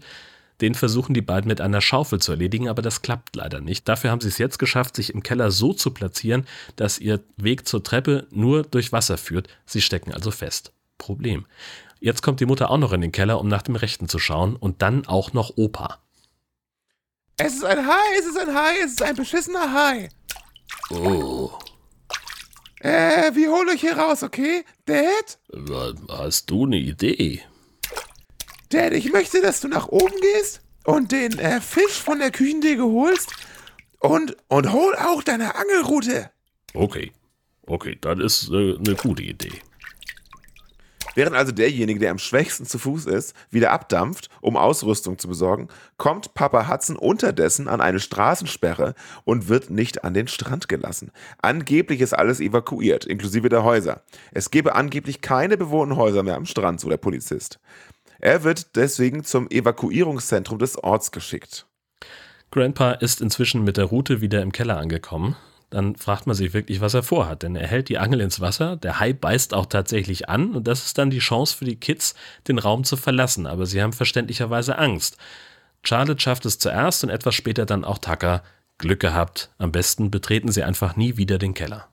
Den 0.60 0.74
versuchen 0.74 1.14
die 1.14 1.22
beiden 1.22 1.48
mit 1.48 1.60
einer 1.60 1.80
Schaufel 1.80 2.20
zu 2.20 2.32
erledigen, 2.32 2.68
aber 2.68 2.82
das 2.82 3.00
klappt 3.00 3.34
leider 3.34 3.60
nicht. 3.60 3.88
Dafür 3.88 4.10
haben 4.10 4.20
sie 4.20 4.28
es 4.28 4.38
jetzt 4.38 4.58
geschafft, 4.58 4.94
sich 4.94 5.14
im 5.14 5.22
Keller 5.22 5.50
so 5.50 5.72
zu 5.72 5.90
platzieren, 5.90 6.46
dass 6.76 6.98
ihr 6.98 7.20
Weg 7.36 7.66
zur 7.66 7.82
Treppe 7.82 8.26
nur 8.30 8.62
durch 8.62 8.92
Wasser 8.92 9.16
führt. 9.16 9.48
Sie 9.64 9.80
stecken 9.80 10.12
also 10.12 10.30
fest. 10.30 10.72
Problem. 11.00 11.46
Jetzt 11.98 12.22
kommt 12.22 12.38
die 12.40 12.46
Mutter 12.46 12.70
auch 12.70 12.78
noch 12.78 12.92
in 12.92 13.00
den 13.00 13.10
Keller, 13.12 13.40
um 13.40 13.48
nach 13.48 13.62
dem 13.62 13.74
Rechten 13.74 14.08
zu 14.08 14.18
schauen 14.20 14.54
und 14.54 14.80
dann 14.82 15.06
auch 15.06 15.32
noch 15.32 15.56
Opa. 15.56 15.98
Es 17.36 17.54
ist 17.54 17.64
ein 17.64 17.86
Hai, 17.86 18.18
es 18.18 18.26
ist 18.26 18.38
ein 18.38 18.54
Hai, 18.54 18.74
es 18.84 18.92
ist 18.92 19.02
ein 19.02 19.16
beschissener 19.16 19.72
Hai. 19.72 20.08
Oh, 20.90 21.50
Äh, 22.80 23.34
wir 23.34 23.50
holen 23.50 23.68
euch 23.68 23.80
hier 23.80 23.98
raus, 23.98 24.22
okay? 24.22 24.64
Dad? 24.86 25.38
hast 26.08 26.48
du 26.50 26.64
eine 26.64 26.76
Idee? 26.76 27.42
Dad, 28.70 28.92
ich 28.92 29.12
möchte, 29.12 29.42
dass 29.42 29.60
du 29.60 29.68
nach 29.68 29.88
oben 29.88 30.14
gehst 30.20 30.62
und 30.84 31.12
den 31.12 31.38
äh, 31.38 31.60
Fisch 31.60 32.00
von 32.00 32.18
der 32.20 32.30
Küchendecke 32.30 32.84
holst 32.84 33.30
und, 33.98 34.36
und 34.48 34.72
hol 34.72 34.94
auch 34.96 35.22
deine 35.22 35.54
Angelrute. 35.56 36.30
Okay, 36.72 37.12
okay, 37.66 37.98
das 38.00 38.18
ist 38.18 38.50
äh, 38.50 38.76
eine 38.76 38.94
gute 38.94 39.22
Idee. 39.22 39.60
Während 41.14 41.36
also 41.36 41.52
derjenige, 41.52 41.98
der 41.98 42.10
am 42.10 42.18
schwächsten 42.18 42.66
zu 42.66 42.78
Fuß 42.78 43.06
ist, 43.06 43.34
wieder 43.50 43.72
abdampft, 43.72 44.28
um 44.40 44.56
Ausrüstung 44.56 45.18
zu 45.18 45.28
besorgen, 45.28 45.68
kommt 45.96 46.34
Papa 46.34 46.68
Hudson 46.68 46.96
unterdessen 46.96 47.68
an 47.68 47.80
eine 47.80 48.00
Straßensperre 48.00 48.94
und 49.24 49.48
wird 49.48 49.70
nicht 49.70 50.04
an 50.04 50.14
den 50.14 50.28
Strand 50.28 50.68
gelassen. 50.68 51.10
Angeblich 51.42 52.00
ist 52.00 52.14
alles 52.14 52.40
evakuiert, 52.40 53.04
inklusive 53.04 53.48
der 53.48 53.64
Häuser. 53.64 54.02
Es 54.32 54.50
gebe 54.50 54.74
angeblich 54.74 55.20
keine 55.20 55.56
bewohnten 55.56 55.96
Häuser 55.96 56.22
mehr 56.22 56.36
am 56.36 56.46
Strand, 56.46 56.80
so 56.80 56.88
der 56.88 56.96
Polizist. 56.96 57.58
Er 58.20 58.44
wird 58.44 58.76
deswegen 58.76 59.24
zum 59.24 59.48
Evakuierungszentrum 59.48 60.58
des 60.58 60.76
Orts 60.82 61.10
geschickt. 61.10 61.66
Grandpa 62.50 62.92
ist 62.92 63.20
inzwischen 63.20 63.64
mit 63.64 63.76
der 63.76 63.86
Route 63.86 64.20
wieder 64.20 64.42
im 64.42 64.52
Keller 64.52 64.76
angekommen. 64.76 65.36
Dann 65.70 65.94
fragt 65.94 66.26
man 66.26 66.34
sich 66.34 66.52
wirklich, 66.52 66.80
was 66.80 66.94
er 66.94 67.04
vorhat, 67.04 67.44
denn 67.44 67.54
er 67.54 67.68
hält 67.68 67.88
die 67.88 67.98
Angel 67.98 68.20
ins 68.20 68.40
Wasser, 68.40 68.76
der 68.76 68.98
Hai 68.98 69.12
beißt 69.12 69.54
auch 69.54 69.66
tatsächlich 69.66 70.28
an 70.28 70.56
und 70.56 70.66
das 70.66 70.84
ist 70.84 70.98
dann 70.98 71.10
die 71.10 71.20
Chance 71.20 71.56
für 71.56 71.64
die 71.64 71.76
Kids, 71.76 72.14
den 72.48 72.58
Raum 72.58 72.82
zu 72.82 72.96
verlassen, 72.96 73.46
aber 73.46 73.66
sie 73.66 73.80
haben 73.80 73.92
verständlicherweise 73.92 74.76
Angst. 74.76 75.16
Charlotte 75.84 76.20
schafft 76.20 76.44
es 76.44 76.58
zuerst 76.58 77.04
und 77.04 77.10
etwas 77.10 77.36
später 77.36 77.66
dann 77.66 77.84
auch 77.84 77.98
Tucker. 77.98 78.42
Glück 78.78 79.00
gehabt, 79.00 79.50
am 79.58 79.72
besten 79.72 80.10
betreten 80.10 80.50
sie 80.50 80.64
einfach 80.64 80.96
nie 80.96 81.16
wieder 81.16 81.38
den 81.38 81.54
Keller. 81.54 81.88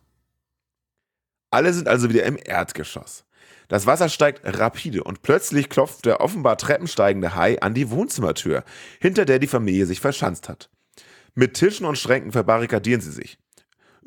Alle 1.52 1.72
sind 1.74 1.88
also 1.88 2.10
wieder 2.10 2.24
im 2.24 2.38
Erdgeschoss. 2.44 3.26
Das 3.68 3.86
Wasser 3.86 4.10
steigt 4.10 4.42
rapide 4.44 5.04
und 5.04 5.22
plötzlich 5.22 5.70
klopft 5.70 6.06
der 6.06 6.22
offenbar 6.22 6.58
treppensteigende 6.58 7.36
Hai 7.36 7.62
an 7.62 7.74
die 7.74 7.90
Wohnzimmertür, 7.90 8.64
hinter 9.00 9.26
der 9.26 9.40
die 9.40 9.48
Familie 9.48 9.86
sich 9.86 10.00
verschanzt 10.00 10.50
hat. 10.50 10.70
Mit 11.36 11.54
Tischen 11.54 11.86
und 11.86 11.98
Schränken 11.98 12.32
verbarrikadieren 12.32 13.02
sie 13.02 13.12
sich. 13.12 13.38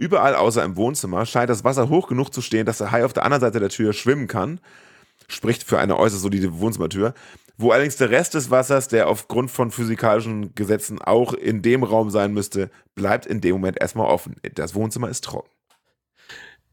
Überall 0.01 0.35
außer 0.35 0.65
im 0.65 0.77
Wohnzimmer 0.77 1.27
scheint 1.27 1.51
das 1.51 1.63
Wasser 1.63 1.91
hoch 1.91 2.09
genug 2.09 2.33
zu 2.33 2.41
stehen, 2.41 2.65
dass 2.65 2.79
der 2.79 2.91
Hai 2.91 3.05
auf 3.05 3.13
der 3.13 3.23
anderen 3.23 3.43
Seite 3.43 3.61
der 3.61 3.69
Tür 3.69 3.93
schwimmen 3.93 4.29
kann. 4.29 4.59
Spricht 5.29 5.63
für 5.63 5.79
eine 5.79 5.99
äußerst 5.99 6.23
solide 6.23 6.59
Wohnzimmertür. 6.59 7.13
Wo 7.59 7.71
allerdings 7.71 7.97
der 7.97 8.09
Rest 8.09 8.33
des 8.33 8.51
Wassers, 8.51 8.89
der 8.89 9.09
aufgrund 9.09 9.51
von 9.51 9.71
physikalischen 9.71 10.55
Gesetzen 10.55 11.03
auch 11.03 11.35
in 11.35 11.61
dem 11.61 11.83
Raum 11.83 12.09
sein 12.09 12.33
müsste, 12.33 12.71
bleibt 12.95 13.27
in 13.27 13.43
dem 13.43 13.53
Moment 13.53 13.79
erstmal 13.79 14.07
offen. 14.07 14.37
Das 14.55 14.75
Wohnzimmer 14.75 15.11
ist 15.11 15.23
trocken. 15.23 15.51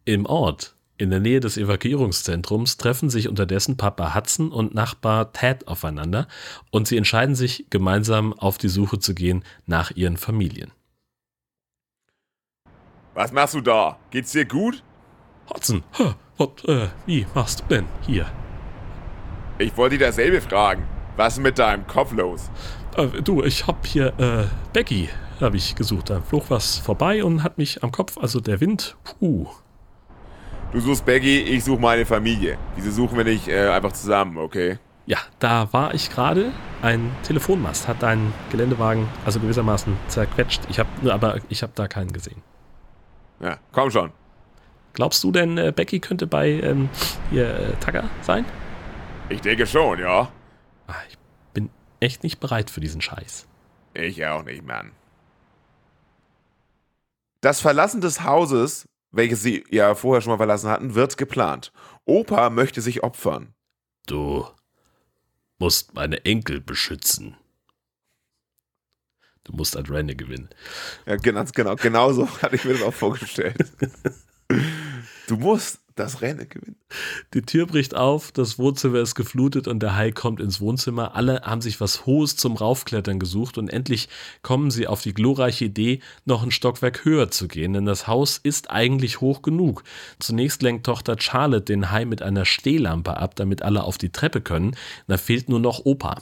Im 0.06 0.26
Ort, 0.26 0.78
in 0.98 1.10
der 1.10 1.20
Nähe 1.20 1.42
des 1.42 1.58
Evakuierungszentrums, 1.58 2.78
treffen 2.78 3.10
sich 3.10 3.28
unterdessen 3.28 3.76
Papa 3.76 4.16
Hudson 4.16 4.54
und 4.54 4.74
Nachbar 4.74 5.34
Ted 5.34 5.68
aufeinander 5.68 6.30
und 6.72 6.88
sie 6.88 6.96
entscheiden 6.96 7.36
sich, 7.36 7.66
gemeinsam 7.70 8.32
auf 8.32 8.58
die 8.58 8.70
Suche 8.70 9.00
zu 9.00 9.14
gehen 9.14 9.44
nach 9.66 9.92
ihren 9.92 10.16
Familien. 10.16 10.72
Was 13.18 13.32
machst 13.32 13.56
du 13.56 13.62
da? 13.62 13.98
Geht's 14.12 14.32
dir 14.32 14.46
gut? 14.46 14.84
Hudson, 15.50 15.84
was, 16.38 16.50
äh, 16.66 16.90
wie 17.08 17.26
machst 17.34 17.62
du 17.62 17.64
denn 17.66 17.86
hier? 18.02 18.28
Ich 19.58 19.76
wollte 19.76 19.98
dir 19.98 20.06
dasselbe 20.06 20.40
fragen. 20.40 20.84
Was 21.16 21.34
ist 21.34 21.40
mit 21.40 21.58
deinem 21.58 21.88
Kopf 21.88 22.12
los? 22.14 22.52
Äh, 22.96 23.08
du, 23.24 23.44
ich 23.44 23.66
hab 23.66 23.88
hier, 23.88 24.14
äh, 24.20 24.44
Becky, 24.72 25.10
habe 25.42 25.58
ich 25.58 25.74
gesucht. 25.74 26.12
Da 26.12 26.22
flog 26.22 26.52
was 26.52 26.78
vorbei 26.78 27.24
und 27.24 27.42
hat 27.42 27.58
mich 27.58 27.84
am 27.84 27.92
Kopf, 27.92 28.20
also 28.20 28.40
der 28.40 28.62
Wind, 28.62 28.96
puh. 29.04 29.48
Du 30.72 30.80
suchst 30.80 31.04
Becky, 31.04 31.40
ich 31.40 31.64
suche 31.64 31.82
meine 31.82 32.06
Familie. 32.06 32.60
Wieso 32.76 32.92
suchen 32.92 33.18
wir 33.18 33.24
nicht 33.24 33.48
äh, 33.48 33.70
einfach 33.70 33.94
zusammen, 33.94 34.38
okay? 34.38 34.78
Ja, 35.08 35.18
da 35.40 35.74
war 35.74 35.96
ich 35.96 36.12
gerade. 36.12 36.52
Ein 36.84 37.10
Telefonmast 37.24 37.88
hat 37.88 38.04
deinen 38.04 38.32
Geländewagen, 38.52 39.08
also 39.26 39.40
gewissermaßen 39.40 39.98
zerquetscht. 40.08 40.62
Ich 40.70 40.78
habe, 40.78 41.12
aber 41.12 41.40
ich 41.50 41.64
habe 41.64 41.72
da 41.74 41.88
keinen 41.88 42.14
gesehen. 42.14 42.44
Ja, 43.40 43.60
komm 43.72 43.92
schon. 43.92 44.12
Glaubst 44.94 45.24
du 45.24 45.32
denn, 45.32 45.58
äh, 45.58 45.72
Becky 45.76 46.00
könnte 46.00 46.26
bei 46.26 46.50
ähm, 46.50 46.90
hier 47.30 47.48
äh, 47.48 47.74
Tucker 47.76 48.10
sein? 48.22 48.46
Ich 49.30 49.42
denke 49.42 49.68
schon, 49.68 50.00
ja. 50.00 50.32
Ah, 50.88 50.96
ich 51.10 51.18
bin 51.54 51.70
echt 52.00 52.24
nicht 52.24 52.40
bereit 52.40 52.70
für 52.72 52.80
diesen 52.80 53.02
Scheiß. 53.02 53.48
Ich 53.94 54.26
auch 54.26 54.44
nicht, 54.44 54.66
Mann. 54.66 54.92
Das 57.42 57.62
Verlassen 57.62 58.02
des 58.02 58.24
Hauses, 58.24 58.86
welches 59.12 59.44
sie 59.44 59.64
ja 59.70 59.94
vorher 59.96 60.22
schon 60.22 60.32
mal 60.32 60.38
verlassen 60.38 60.70
hatten, 60.70 60.96
wird 60.96 61.18
geplant. 61.18 61.72
Opa 62.06 62.50
möchte 62.50 62.82
sich 62.82 63.04
opfern. 63.04 63.54
Du 64.08 64.48
musst 65.60 65.94
meine 65.94 66.26
Enkel 66.26 66.62
beschützen. 66.62 67.38
Du 69.48 69.56
musst 69.56 69.78
an 69.78 69.86
Renne 69.86 70.16
gewinnen. 70.16 70.50
Ja, 71.06 71.16
ganz 71.16 71.54
genau, 71.54 71.76
genau 71.76 72.12
so 72.12 72.28
hatte 72.42 72.56
ich 72.56 72.66
mir 72.66 72.74
das 72.74 72.84
auch 72.84 72.94
vorgestellt. 72.94 73.66
Du 75.28 75.38
musst 75.38 75.80
das 75.96 76.22
Rennen 76.22 76.48
gewinnen. 76.48 76.76
Die 77.34 77.42
Tür 77.42 77.66
bricht 77.66 77.96
auf, 77.96 78.32
das 78.32 78.60
Wohnzimmer 78.60 79.00
ist 79.00 79.16
geflutet 79.16 79.68
und 79.68 79.82
der 79.82 79.96
Hai 79.96 80.12
kommt 80.12 80.40
ins 80.40 80.62
Wohnzimmer. 80.62 81.16
Alle 81.16 81.42
haben 81.42 81.62
sich 81.62 81.82
was 81.82 82.06
Hohes 82.06 82.36
zum 82.36 82.56
Raufklettern 82.56 83.20
gesucht 83.20 83.58
und 83.58 83.70
endlich 83.70 84.08
kommen 84.42 84.70
sie 84.70 84.88
auf 84.88 85.02
die 85.02 85.14
glorreiche 85.14 85.66
Idee, 85.66 86.00
noch 86.26 86.44
ein 86.44 86.52
Stockwerk 86.52 87.04
höher 87.04 87.32
zu 87.32 87.48
gehen, 87.48 87.74
denn 87.74 87.86
das 87.86 88.08
Haus 88.08 88.38
ist 88.38 88.70
eigentlich 88.70 89.22
hoch 89.22 89.42
genug. 89.42 89.84
Zunächst 90.20 90.62
lenkt 90.62 90.86
Tochter 90.86 91.16
Charlotte 91.20 91.66
den 91.66 91.92
Hai 91.92 92.06
mit 92.06 92.22
einer 92.22 92.46
Stehlampe 92.46 93.18
ab, 93.18 93.36
damit 93.36 93.64
alle 93.64 93.84
auf 93.84 93.98
die 93.98 94.12
Treppe 94.12 94.42
können. 94.42 94.76
Da 95.08 95.18
fehlt 95.18 95.50
nur 95.50 95.60
noch 95.60 95.84
Opa. 95.84 96.22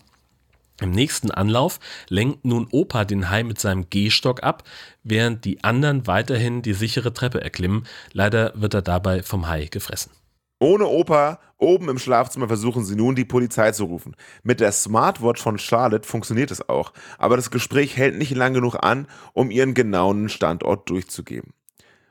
Im 0.82 0.92
nächsten 0.92 1.32
Anlauf 1.32 1.80
lenkt 2.10 2.44
nun 2.44 2.68
Opa 2.70 3.06
den 3.06 3.30
Hai 3.30 3.44
mit 3.44 3.60
seinem 3.60 3.90
Gehstock 3.90 4.44
ab, 4.44 4.64
während 5.04 5.46
die 5.46 5.64
anderen 5.64 6.06
weiterhin 6.06 6.62
die 6.62 6.74
sichere 6.74 7.14
Treppe 7.14 7.42
erklimmen. 7.42 7.86
Leider 8.12 8.52
wird 8.56 8.74
er 8.74 8.82
dabei 8.82 9.24
vom 9.24 9.48
Hai 9.48 9.66
gefressen. 9.66 10.12
Ohne 10.60 10.88
Opa, 10.88 11.40
oben 11.58 11.90
im 11.90 12.00
Schlafzimmer 12.00 12.48
versuchen 12.48 12.84
sie 12.84 12.96
nun, 12.96 13.16
die 13.16 13.26
Polizei 13.26 13.72
zu 13.72 13.86
rufen. 13.86 14.16
Mit 14.44 14.60
der 14.60 14.72
Smartwatch 14.72 15.42
von 15.42 15.58
Charlotte 15.58 16.08
funktioniert 16.08 16.52
es 16.52 16.68
auch, 16.68 16.92
aber 17.18 17.36
das 17.36 17.52
Gespräch 17.52 17.98
hält 17.98 18.18
nicht 18.18 18.34
lang 18.34 18.54
genug 18.54 18.76
an, 18.82 19.08
um 19.34 19.52
ihren 19.52 19.74
genauen 19.74 20.30
Standort 20.30 20.90
durchzugeben. 20.90 21.54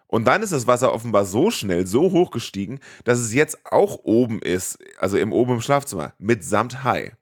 Und 0.06 0.26
dann 0.26 0.42
ist 0.42 0.52
das 0.52 0.66
Wasser 0.66 0.92
offenbar 0.92 1.24
so 1.24 1.50
schnell, 1.50 1.86
so 1.86 2.12
hoch 2.12 2.30
gestiegen, 2.30 2.80
dass 3.04 3.18
es 3.18 3.34
jetzt 3.34 3.66
auch 3.66 3.98
oben 4.04 4.40
ist, 4.40 4.78
also 4.98 5.16
im 5.16 5.32
oben 5.32 5.54
im 5.54 5.60
Schlafzimmer, 5.60 6.12
mitsamt 6.18 6.84
Hai. 6.84 7.12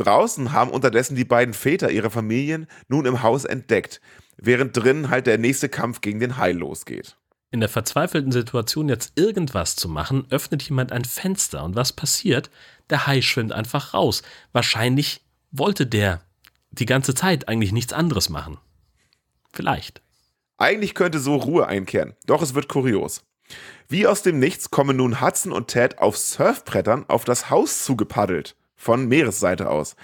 Draußen 0.00 0.52
haben 0.52 0.70
unterdessen 0.70 1.14
die 1.14 1.24
beiden 1.24 1.52
Väter 1.52 1.90
ihrer 1.90 2.10
Familien 2.10 2.66
nun 2.88 3.04
im 3.04 3.22
Haus 3.22 3.44
entdeckt, 3.44 4.00
während 4.38 4.76
drinnen 4.76 5.10
halt 5.10 5.26
der 5.26 5.36
nächste 5.38 5.68
Kampf 5.68 6.00
gegen 6.00 6.20
den 6.20 6.36
Hai 6.38 6.52
losgeht. 6.52 7.16
in 7.52 7.60
der 7.60 7.68
verzweifelten 7.68 8.32
Situation 8.32 8.88
jetzt 8.88 9.12
irgendwas 9.16 9.76
zu 9.76 9.88
machen, 9.88 10.26
öffnet 10.30 10.62
jemand 10.62 10.92
ein 10.92 11.04
Fenster 11.04 11.64
und 11.64 11.74
was 11.74 11.92
passiert? 11.92 12.48
Der 12.90 13.06
Hai 13.06 13.22
schwimmt 13.22 13.52
einfach 13.52 13.92
raus. 13.92 14.22
Wahrscheinlich 14.52 15.22
wollte 15.50 15.86
der 15.86 16.22
die 16.70 16.86
ganze 16.86 17.14
Zeit 17.14 17.48
eigentlich 17.48 17.72
nichts 17.72 17.92
anderes 17.92 18.28
machen. 18.28 18.58
Vielleicht. 19.52 20.00
Eigentlich 20.58 20.94
könnte 20.94 21.18
so 21.18 21.36
Ruhe 21.36 21.66
einkehren, 21.66 22.14
doch 22.26 22.42
es 22.42 22.54
wird 22.54 22.68
kurios. 22.68 23.22
Wie 23.88 24.06
aus 24.06 24.22
dem 24.22 24.38
Nichts 24.38 24.70
kommen 24.70 24.96
nun 24.96 25.20
Hudson 25.20 25.52
und 25.52 25.68
Ted 25.68 25.98
auf 25.98 26.16
Surfbrettern 26.16 27.04
auf 27.08 27.24
das 27.24 27.50
Haus 27.50 27.84
zugepaddelt, 27.84 28.54
von 28.80 29.06
Meeresseite 29.06 29.68
aus. 29.68 29.94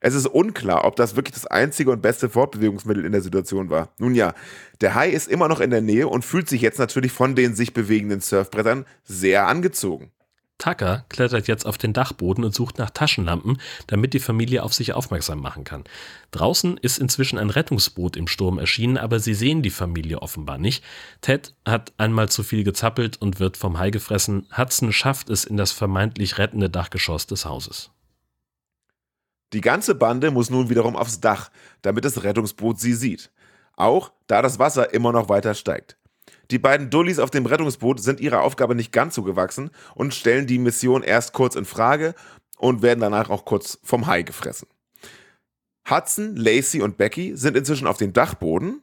Es 0.00 0.14
ist 0.14 0.26
unklar, 0.26 0.84
ob 0.84 0.96
das 0.96 1.16
wirklich 1.16 1.34
das 1.34 1.46
einzige 1.46 1.90
und 1.90 2.02
beste 2.02 2.28
Fortbewegungsmittel 2.28 3.04
in 3.04 3.12
der 3.12 3.22
Situation 3.22 3.70
war. 3.70 3.90
Nun 3.98 4.14
ja, 4.14 4.34
der 4.80 4.94
Hai 4.94 5.10
ist 5.10 5.28
immer 5.28 5.48
noch 5.48 5.60
in 5.60 5.70
der 5.70 5.80
Nähe 5.80 6.08
und 6.08 6.24
fühlt 6.24 6.48
sich 6.48 6.60
jetzt 6.60 6.78
natürlich 6.78 7.12
von 7.12 7.34
den 7.34 7.54
sich 7.54 7.72
bewegenden 7.72 8.20
Surfbrettern 8.20 8.86
sehr 9.04 9.46
angezogen. 9.46 10.12
Tucker 10.58 11.04
klettert 11.08 11.46
jetzt 11.46 11.66
auf 11.66 11.78
den 11.78 11.92
Dachboden 11.92 12.44
und 12.44 12.52
sucht 12.52 12.78
nach 12.78 12.90
Taschenlampen, 12.90 13.58
damit 13.86 14.12
die 14.12 14.18
Familie 14.18 14.64
auf 14.64 14.74
sich 14.74 14.92
aufmerksam 14.92 15.40
machen 15.40 15.62
kann. 15.62 15.84
Draußen 16.32 16.76
ist 16.78 16.98
inzwischen 16.98 17.38
ein 17.38 17.50
Rettungsboot 17.50 18.16
im 18.16 18.26
Sturm 18.26 18.58
erschienen, 18.58 18.98
aber 18.98 19.20
sie 19.20 19.34
sehen 19.34 19.62
die 19.62 19.70
Familie 19.70 20.20
offenbar 20.20 20.58
nicht. 20.58 20.82
Ted 21.20 21.54
hat 21.64 21.92
einmal 21.96 22.28
zu 22.28 22.42
viel 22.42 22.64
gezappelt 22.64 23.16
und 23.20 23.38
wird 23.38 23.56
vom 23.56 23.78
Hai 23.78 23.90
gefressen. 23.90 24.48
Hudson 24.56 24.92
schafft 24.92 25.30
es 25.30 25.44
in 25.44 25.56
das 25.56 25.70
vermeintlich 25.70 26.38
rettende 26.38 26.68
Dachgeschoss 26.68 27.28
des 27.28 27.44
Hauses. 27.44 27.92
Die 29.52 29.60
ganze 29.60 29.94
Bande 29.94 30.30
muss 30.30 30.50
nun 30.50 30.68
wiederum 30.68 30.96
aufs 30.96 31.20
Dach, 31.20 31.50
damit 31.82 32.04
das 32.04 32.22
Rettungsboot 32.22 32.78
sie 32.78 32.94
sieht. 32.94 33.30
Auch 33.76 34.12
da 34.26 34.42
das 34.42 34.58
Wasser 34.58 34.92
immer 34.92 35.12
noch 35.12 35.28
weiter 35.28 35.54
steigt. 35.54 35.96
Die 36.50 36.58
beiden 36.58 36.90
Dullis 36.90 37.18
auf 37.18 37.30
dem 37.30 37.46
Rettungsboot 37.46 38.00
sind 38.00 38.20
ihrer 38.20 38.42
Aufgabe 38.42 38.74
nicht 38.74 38.92
ganz 38.92 39.14
so 39.14 39.22
gewachsen 39.22 39.70
und 39.94 40.14
stellen 40.14 40.46
die 40.46 40.58
Mission 40.58 41.02
erst 41.02 41.32
kurz 41.32 41.54
in 41.56 41.64
Frage 41.64 42.14
und 42.58 42.82
werden 42.82 43.00
danach 43.00 43.30
auch 43.30 43.44
kurz 43.44 43.78
vom 43.82 44.06
Hai 44.06 44.22
gefressen. 44.22 44.68
Hudson, 45.88 46.36
Lacey 46.36 46.82
und 46.82 46.98
Becky 46.98 47.36
sind 47.36 47.56
inzwischen 47.56 47.86
auf 47.86 47.96
dem 47.96 48.12
Dachboden. 48.12 48.82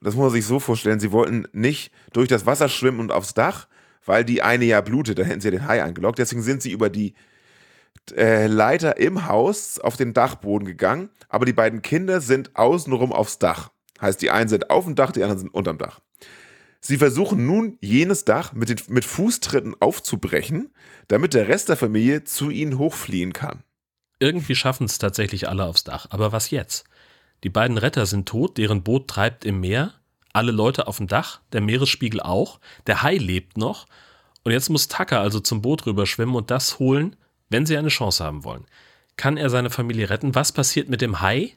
Das 0.00 0.14
muss 0.14 0.24
man 0.24 0.32
sich 0.32 0.44
so 0.44 0.58
vorstellen, 0.58 1.00
sie 1.00 1.12
wollten 1.12 1.46
nicht 1.52 1.92
durch 2.12 2.28
das 2.28 2.44
Wasser 2.44 2.68
schwimmen 2.68 3.00
und 3.00 3.12
aufs 3.12 3.34
Dach, 3.34 3.68
weil 4.04 4.24
die 4.24 4.42
eine 4.42 4.64
ja 4.64 4.80
blutet, 4.80 5.18
da 5.18 5.22
hätten 5.22 5.40
sie 5.40 5.50
den 5.50 5.66
Hai 5.66 5.82
eingeloggt. 5.82 6.18
Deswegen 6.18 6.42
sind 6.42 6.60
sie 6.60 6.72
über 6.72 6.90
die 6.90 7.14
äh, 8.10 8.46
Leiter 8.46 8.96
im 8.98 9.26
Haus 9.26 9.78
auf 9.78 9.96
den 9.96 10.12
Dachboden 10.12 10.66
gegangen, 10.66 11.10
aber 11.28 11.44
die 11.44 11.52
beiden 11.52 11.82
Kinder 11.82 12.20
sind 12.20 12.56
außenrum 12.56 13.12
aufs 13.12 13.38
Dach. 13.38 13.70
Heißt, 14.00 14.20
die 14.20 14.30
einen 14.30 14.48
sind 14.48 14.70
auf 14.70 14.84
dem 14.84 14.96
Dach, 14.96 15.12
die 15.12 15.22
anderen 15.22 15.38
sind 15.38 15.54
unterm 15.54 15.78
Dach. 15.78 16.00
Sie 16.80 16.98
versuchen 16.98 17.46
nun, 17.46 17.78
jenes 17.80 18.24
Dach 18.24 18.52
mit, 18.52 18.68
den, 18.68 18.78
mit 18.88 19.04
Fußtritten 19.04 19.76
aufzubrechen, 19.80 20.74
damit 21.06 21.32
der 21.32 21.46
Rest 21.46 21.68
der 21.68 21.76
Familie 21.76 22.24
zu 22.24 22.50
ihnen 22.50 22.76
hochfliehen 22.76 23.32
kann. 23.32 23.62
Irgendwie 24.18 24.56
schaffen 24.56 24.86
es 24.86 24.98
tatsächlich 24.98 25.48
alle 25.48 25.64
aufs 25.64 25.84
Dach. 25.84 26.06
Aber 26.10 26.32
was 26.32 26.50
jetzt? 26.50 26.84
Die 27.44 27.50
beiden 27.50 27.78
Retter 27.78 28.06
sind 28.06 28.28
tot, 28.28 28.58
deren 28.58 28.82
Boot 28.82 29.08
treibt 29.08 29.44
im 29.44 29.60
Meer, 29.60 29.94
alle 30.32 30.50
Leute 30.50 30.88
auf 30.88 30.96
dem 30.96 31.06
Dach, 31.06 31.40
der 31.52 31.60
Meeresspiegel 31.60 32.20
auch, 32.20 32.58
der 32.86 33.02
Hai 33.02 33.16
lebt 33.16 33.56
noch. 33.56 33.86
Und 34.42 34.50
jetzt 34.50 34.68
muss 34.68 34.88
Tucker 34.88 35.20
also 35.20 35.38
zum 35.38 35.62
Boot 35.62 35.86
rüberschwimmen 35.86 36.34
und 36.34 36.50
das 36.50 36.80
holen, 36.80 37.16
wenn 37.52 37.66
sie 37.66 37.76
eine 37.76 37.88
Chance 37.88 38.24
haben 38.24 38.44
wollen. 38.44 38.64
Kann 39.16 39.36
er 39.36 39.50
seine 39.50 39.70
Familie 39.70 40.10
retten? 40.10 40.34
Was 40.34 40.52
passiert 40.52 40.88
mit 40.88 41.00
dem 41.00 41.20
Hai? 41.20 41.56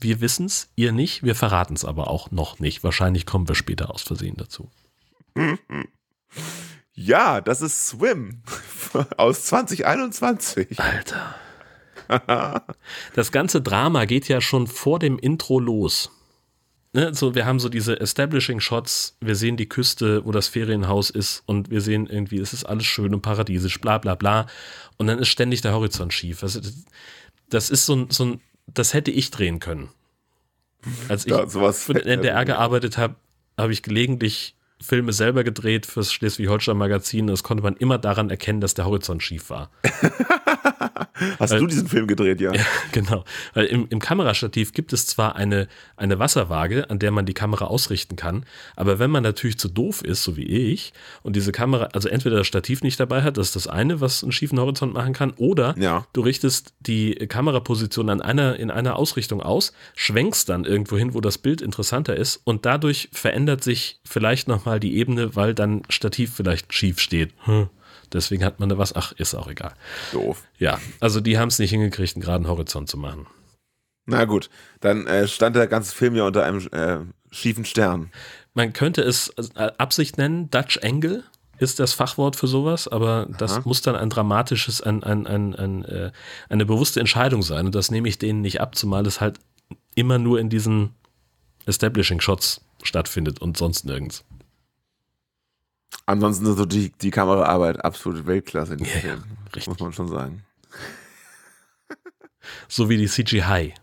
Wir 0.00 0.20
wissen 0.20 0.46
es, 0.46 0.70
ihr 0.74 0.92
nicht, 0.92 1.22
wir 1.22 1.34
verraten 1.34 1.74
es 1.74 1.84
aber 1.84 2.08
auch 2.08 2.30
noch 2.30 2.58
nicht. 2.58 2.84
Wahrscheinlich 2.84 3.24
kommen 3.24 3.48
wir 3.48 3.54
später 3.54 3.90
aus 3.90 4.02
Versehen 4.02 4.36
dazu. 4.36 4.70
Ja, 6.98 7.42
das 7.42 7.60
ist 7.60 7.88
Swim 7.88 8.40
aus 9.18 9.44
2021. 9.44 10.80
Alter. 10.80 11.34
Das 13.14 13.32
ganze 13.32 13.60
Drama 13.60 14.06
geht 14.06 14.28
ja 14.28 14.40
schon 14.40 14.66
vor 14.66 14.98
dem 14.98 15.18
Intro 15.18 15.60
los. 15.60 16.10
Ne, 16.96 17.12
so, 17.12 17.34
wir 17.34 17.44
haben 17.44 17.60
so 17.60 17.68
diese 17.68 18.00
Establishing 18.00 18.58
Shots, 18.58 19.18
wir 19.20 19.36
sehen 19.36 19.58
die 19.58 19.68
Küste, 19.68 20.24
wo 20.24 20.32
das 20.32 20.48
Ferienhaus 20.48 21.10
ist 21.10 21.42
und 21.44 21.70
wir 21.70 21.82
sehen 21.82 22.06
irgendwie, 22.06 22.38
es 22.38 22.54
ist 22.54 22.64
alles 22.64 22.86
schön 22.86 23.12
und 23.14 23.20
paradiesisch, 23.20 23.82
bla 23.82 23.98
bla 23.98 24.14
bla. 24.14 24.46
Und 24.96 25.06
dann 25.06 25.18
ist 25.18 25.28
ständig 25.28 25.60
der 25.60 25.74
Horizont 25.74 26.14
schief. 26.14 26.42
Also, 26.42 26.58
das 27.50 27.68
ist 27.68 27.84
so 27.84 27.96
ein, 27.96 28.10
so 28.10 28.24
ein 28.24 28.40
das 28.66 28.94
hätte 28.94 29.10
ich 29.10 29.30
drehen 29.30 29.60
können. 29.60 29.90
Als 31.08 31.26
ich 31.26 31.32
Ja, 31.32 31.46
für 31.46 31.92
den 31.92 32.06
NDR 32.06 32.46
gearbeitet 32.46 32.96
habe, 32.96 33.16
habe 33.58 33.74
ich 33.74 33.82
gelegentlich 33.82 34.56
Filme 34.80 35.12
selber 35.12 35.44
gedreht 35.44 35.84
fürs 35.84 36.10
Schleswig-Holstein 36.14 36.78
Magazin. 36.78 37.26
Das 37.26 37.42
konnte 37.42 37.62
man 37.62 37.76
immer 37.76 37.98
daran 37.98 38.30
erkennen, 38.30 38.62
dass 38.62 38.72
der 38.72 38.86
Horizont 38.86 39.22
schief 39.22 39.50
war. 39.50 39.70
Hast 41.38 41.52
du 41.54 41.66
diesen 41.66 41.88
Film 41.88 42.06
gedreht, 42.06 42.40
ja? 42.40 42.52
Ja, 42.56 42.64
genau. 42.92 43.24
Weil 43.54 43.66
im, 43.66 43.86
im 43.90 43.98
Kamerastativ 44.00 44.72
gibt 44.72 44.92
es 44.92 45.06
zwar 45.06 45.36
eine, 45.36 45.68
eine 45.96 46.18
Wasserwaage, 46.18 46.90
an 46.90 46.98
der 46.98 47.10
man 47.10 47.26
die 47.26 47.34
Kamera 47.34 47.66
ausrichten 47.66 48.16
kann, 48.16 48.44
aber 48.76 48.98
wenn 48.98 49.10
man 49.10 49.22
natürlich 49.22 49.58
zu 49.58 49.68
doof 49.68 50.02
ist, 50.02 50.22
so 50.22 50.36
wie 50.36 50.44
ich, 50.44 50.92
und 51.22 51.36
diese 51.36 51.52
Kamera, 51.52 51.88
also 51.92 52.08
entweder 52.08 52.36
das 52.36 52.46
Stativ 52.46 52.82
nicht 52.82 52.98
dabei 53.00 53.22
hat, 53.22 53.36
das 53.36 53.48
ist 53.48 53.56
das 53.56 53.66
eine, 53.66 54.00
was 54.00 54.22
einen 54.22 54.32
schiefen 54.32 54.58
Horizont 54.60 54.94
machen 54.94 55.12
kann, 55.12 55.32
oder 55.36 55.74
Ja. 55.78 56.06
du 56.12 56.20
richtest 56.22 56.74
die 56.80 57.14
Kameraposition 57.14 58.08
an 58.10 58.20
einer, 58.20 58.56
in 58.56 58.70
einer 58.70 58.96
Ausrichtung 58.96 59.40
aus, 59.42 59.72
schwenkst 59.94 60.48
dann 60.48 60.64
irgendwo 60.64 60.96
hin, 60.96 61.14
wo 61.14 61.20
das 61.20 61.38
Bild 61.38 61.60
interessanter 61.60 62.16
ist 62.16 62.40
und 62.44 62.66
dadurch 62.66 63.08
verändert 63.12 63.62
sich 63.64 64.00
vielleicht 64.04 64.48
nochmal 64.48 64.80
die 64.80 64.96
Ebene, 64.96 65.36
weil 65.36 65.54
dann 65.54 65.82
Stativ 65.88 66.34
vielleicht 66.34 66.72
schief 66.74 67.00
steht. 67.00 67.32
Hm. 67.44 67.68
Deswegen 68.12 68.44
hat 68.44 68.60
man 68.60 68.68
da 68.68 68.78
was, 68.78 68.94
ach, 68.94 69.12
ist 69.12 69.34
auch 69.34 69.48
egal. 69.48 69.72
Doof. 70.12 70.44
Ja, 70.58 70.78
also 71.06 71.20
die 71.20 71.38
haben 71.38 71.46
es 71.46 71.60
nicht 71.60 71.70
hingekriegt, 71.70 72.16
einen 72.16 72.22
geraden 72.22 72.48
Horizont 72.48 72.88
zu 72.88 72.98
machen. 72.98 73.28
Na 74.06 74.24
gut, 74.24 74.50
dann 74.80 75.06
äh, 75.06 75.28
stand 75.28 75.54
der 75.54 75.68
ganze 75.68 75.94
Film 75.94 76.16
ja 76.16 76.24
unter 76.24 76.42
einem 76.42 76.66
äh, 76.72 76.98
schiefen 77.30 77.64
Stern. 77.64 78.10
Man 78.54 78.72
könnte 78.72 79.02
es 79.02 79.32
äh, 79.54 79.70
Absicht 79.78 80.18
nennen, 80.18 80.50
Dutch 80.50 80.80
Angle 80.82 81.22
ist 81.58 81.78
das 81.78 81.92
Fachwort 81.92 82.34
für 82.34 82.48
sowas, 82.48 82.88
aber 82.88 83.28
das 83.38 83.52
Aha. 83.52 83.62
muss 83.64 83.82
dann 83.82 83.94
ein 83.94 84.10
dramatisches, 84.10 84.80
ein, 84.80 85.04
ein, 85.04 85.28
ein, 85.28 85.54
ein, 85.54 85.84
äh, 85.84 86.10
eine 86.48 86.66
bewusste 86.66 86.98
Entscheidung 86.98 87.42
sein. 87.42 87.66
Und 87.66 87.76
das 87.76 87.92
nehme 87.92 88.08
ich 88.08 88.18
denen 88.18 88.40
nicht 88.40 88.60
ab, 88.60 88.74
zumal 88.74 89.06
es 89.06 89.20
halt 89.20 89.38
immer 89.94 90.18
nur 90.18 90.40
in 90.40 90.50
diesen 90.50 90.90
Establishing 91.66 92.20
Shots 92.20 92.62
stattfindet 92.82 93.40
und 93.40 93.56
sonst 93.56 93.84
nirgends. 93.84 94.24
Ansonsten 96.04 96.46
ist 96.46 96.56
so 96.56 96.66
die, 96.66 96.90
die 97.00 97.12
Kameraarbeit 97.12 97.84
absolute 97.84 98.26
Weltklasse 98.26 98.72
in 98.72 98.78
diesem 98.80 98.94
Ja, 98.94 99.00
Film. 99.00 99.24
richtig. 99.46 99.68
Muss 99.68 99.78
man 99.78 99.92
schon 99.92 100.08
sagen. 100.08 100.42
So 102.68 102.88
wie 102.88 102.96
die 102.96 103.08
CGI. 103.08 103.74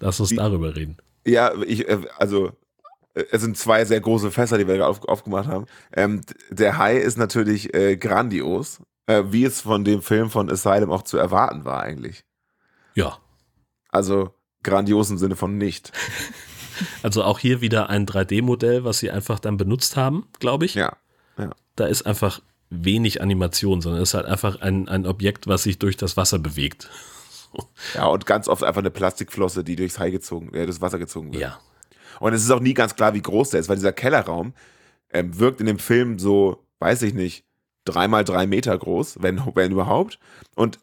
Lass 0.00 0.20
uns 0.20 0.30
Die- 0.30 0.36
darüber 0.36 0.74
reden. 0.74 0.96
Ja, 1.26 1.52
ich, 1.62 1.88
äh, 1.88 1.98
also 2.16 2.52
äh, 3.14 3.24
es 3.32 3.42
sind 3.42 3.56
zwei 3.58 3.84
sehr 3.84 4.00
große 4.00 4.30
Fässer, 4.30 4.56
die 4.58 4.66
wir 4.66 4.86
auf, 4.88 5.04
aufgemacht 5.06 5.46
haben. 5.48 5.66
Ähm, 5.92 6.22
der 6.50 6.78
Hai 6.78 6.96
ist 6.96 7.18
natürlich 7.18 7.74
äh, 7.74 7.96
grandios, 7.96 8.80
äh, 9.06 9.24
wie 9.26 9.44
es 9.44 9.60
von 9.60 9.84
dem 9.84 10.00
Film 10.02 10.30
von 10.30 10.50
Asylum 10.50 10.90
auch 10.90 11.02
zu 11.02 11.18
erwarten 11.18 11.64
war 11.64 11.82
eigentlich. 11.82 12.24
Ja. 12.94 13.18
Also 13.90 14.34
grandios 14.62 15.10
im 15.10 15.18
Sinne 15.18 15.36
von 15.36 15.56
nicht. 15.58 15.92
Also 17.02 17.24
auch 17.24 17.40
hier 17.40 17.60
wieder 17.60 17.90
ein 17.90 18.06
3D-Modell, 18.06 18.84
was 18.84 19.00
sie 19.00 19.10
einfach 19.10 19.40
dann 19.40 19.56
benutzt 19.56 19.96
haben, 19.96 20.28
glaube 20.38 20.64
ich. 20.64 20.74
Ja. 20.74 20.96
Da 21.74 21.86
ist 21.86 22.02
einfach 22.06 22.40
wenig 22.70 23.22
Animation, 23.22 23.80
sondern 23.80 24.02
es 24.02 24.10
ist 24.10 24.14
halt 24.14 24.26
einfach 24.26 24.60
ein, 24.60 24.88
ein 24.88 25.06
Objekt, 25.06 25.46
was 25.46 25.62
sich 25.62 25.78
durch 25.78 25.96
das 25.96 26.16
Wasser 26.16 26.38
bewegt. 26.38 26.88
Ja, 27.94 28.06
und 28.06 28.26
ganz 28.26 28.46
oft 28.46 28.62
einfach 28.62 28.82
eine 28.82 28.90
Plastikflosse, 28.90 29.64
die 29.64 29.74
durchs 29.74 29.98
Hai 29.98 30.10
gezogen, 30.10 30.52
äh, 30.52 30.66
durchs 30.66 30.82
Wasser 30.82 30.98
gezogen 30.98 31.32
wird. 31.32 31.40
Ja. 31.40 31.58
Und 32.20 32.34
es 32.34 32.44
ist 32.44 32.50
auch 32.50 32.60
nie 32.60 32.74
ganz 32.74 32.94
klar, 32.94 33.14
wie 33.14 33.22
groß 33.22 33.50
der 33.50 33.60
ist, 33.60 33.70
weil 33.70 33.76
dieser 33.76 33.92
Kellerraum 33.92 34.52
ähm, 35.10 35.38
wirkt 35.38 35.60
in 35.60 35.66
dem 35.66 35.78
Film 35.78 36.18
so, 36.18 36.62
weiß 36.78 37.00
ich 37.02 37.14
nicht, 37.14 37.46
dreimal 37.86 38.22
drei 38.24 38.46
Meter 38.46 38.76
groß, 38.76 39.22
wenn, 39.22 39.40
wenn 39.54 39.72
überhaupt. 39.72 40.18
Und 40.54 40.78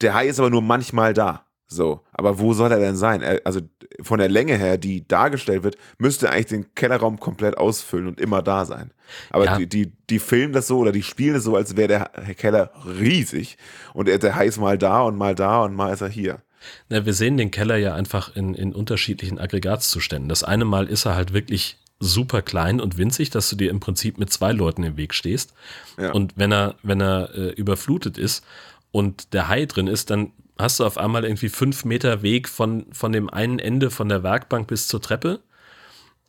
der 0.00 0.14
Hai 0.14 0.26
ist 0.26 0.40
aber 0.40 0.50
nur 0.50 0.60
manchmal 0.62 1.14
da. 1.14 1.44
So, 1.66 2.00
aber 2.12 2.38
wo 2.38 2.54
soll 2.54 2.72
er 2.72 2.78
denn 2.78 2.96
sein? 2.96 3.22
Also 3.44 3.60
von 4.00 4.18
der 4.18 4.28
Länge 4.28 4.56
her, 4.56 4.78
die 4.78 5.06
dargestellt 5.08 5.62
wird, 5.64 5.76
müsste 5.98 6.30
eigentlich 6.30 6.46
den 6.46 6.74
Kellerraum 6.74 7.18
komplett 7.18 7.58
ausfüllen 7.58 8.06
und 8.06 8.20
immer 8.20 8.42
da 8.42 8.64
sein. 8.64 8.92
Aber 9.30 9.44
Ja. 9.46 9.58
die, 9.58 9.66
die, 9.68 9.92
die 10.08 10.18
filmen 10.18 10.52
das 10.52 10.66
so 10.68 10.78
oder 10.78 10.92
die 10.92 11.02
spielen 11.02 11.36
es 11.36 11.44
so, 11.44 11.56
als 11.56 11.76
wäre 11.76 11.88
der 11.88 12.34
Keller 12.34 12.70
riesig 13.00 13.56
und 13.94 14.08
er- 14.08 14.18
der 14.18 14.36
Hai 14.36 14.46
ist 14.46 14.58
mal 14.58 14.78
da 14.78 15.02
und 15.02 15.16
mal 15.16 15.34
da 15.34 15.62
und 15.64 15.74
mal 15.74 15.92
ist 15.92 16.00
er 16.00 16.08
hier. 16.08 16.40
Na, 16.88 17.06
wir 17.06 17.14
sehen 17.14 17.36
den 17.36 17.50
Keller 17.50 17.76
ja 17.76 17.94
einfach 17.94 18.34
in, 18.36 18.54
in 18.54 18.72
unterschiedlichen 18.74 19.38
Aggregatzuständen. 19.38 20.28
Das 20.28 20.44
eine 20.44 20.64
Mal 20.64 20.86
ist 20.86 21.04
er 21.06 21.14
halt 21.14 21.32
wirklich 21.32 21.78
super 22.00 22.42
klein 22.42 22.80
und 22.80 22.98
winzig, 22.98 23.30
dass 23.30 23.48
du 23.50 23.56
dir 23.56 23.70
im 23.70 23.80
Prinzip 23.80 24.18
mit 24.18 24.32
zwei 24.32 24.52
Leuten 24.52 24.82
im 24.84 24.96
Weg 24.96 25.14
stehst. 25.14 25.54
Ja. 26.00 26.12
Und 26.12 26.34
wenn 26.36 26.52
er, 26.52 26.74
wenn 26.82 27.00
er 27.00 27.34
äh, 27.34 27.48
überflutet 27.50 28.18
ist 28.18 28.44
und 28.92 29.32
der 29.34 29.48
Hai 29.48 29.66
drin 29.66 29.86
ist, 29.88 30.10
dann 30.10 30.32
hast 30.58 30.80
du 30.80 30.84
auf 30.84 30.98
einmal 30.98 31.24
irgendwie 31.24 31.48
fünf 31.48 31.84
Meter 31.84 32.22
Weg 32.22 32.48
von, 32.48 32.86
von 32.92 33.12
dem 33.12 33.30
einen 33.30 33.58
Ende 33.58 33.90
von 33.90 34.08
der 34.08 34.22
Werkbank 34.22 34.66
bis 34.66 34.88
zur 34.88 35.00
Treppe. 35.00 35.40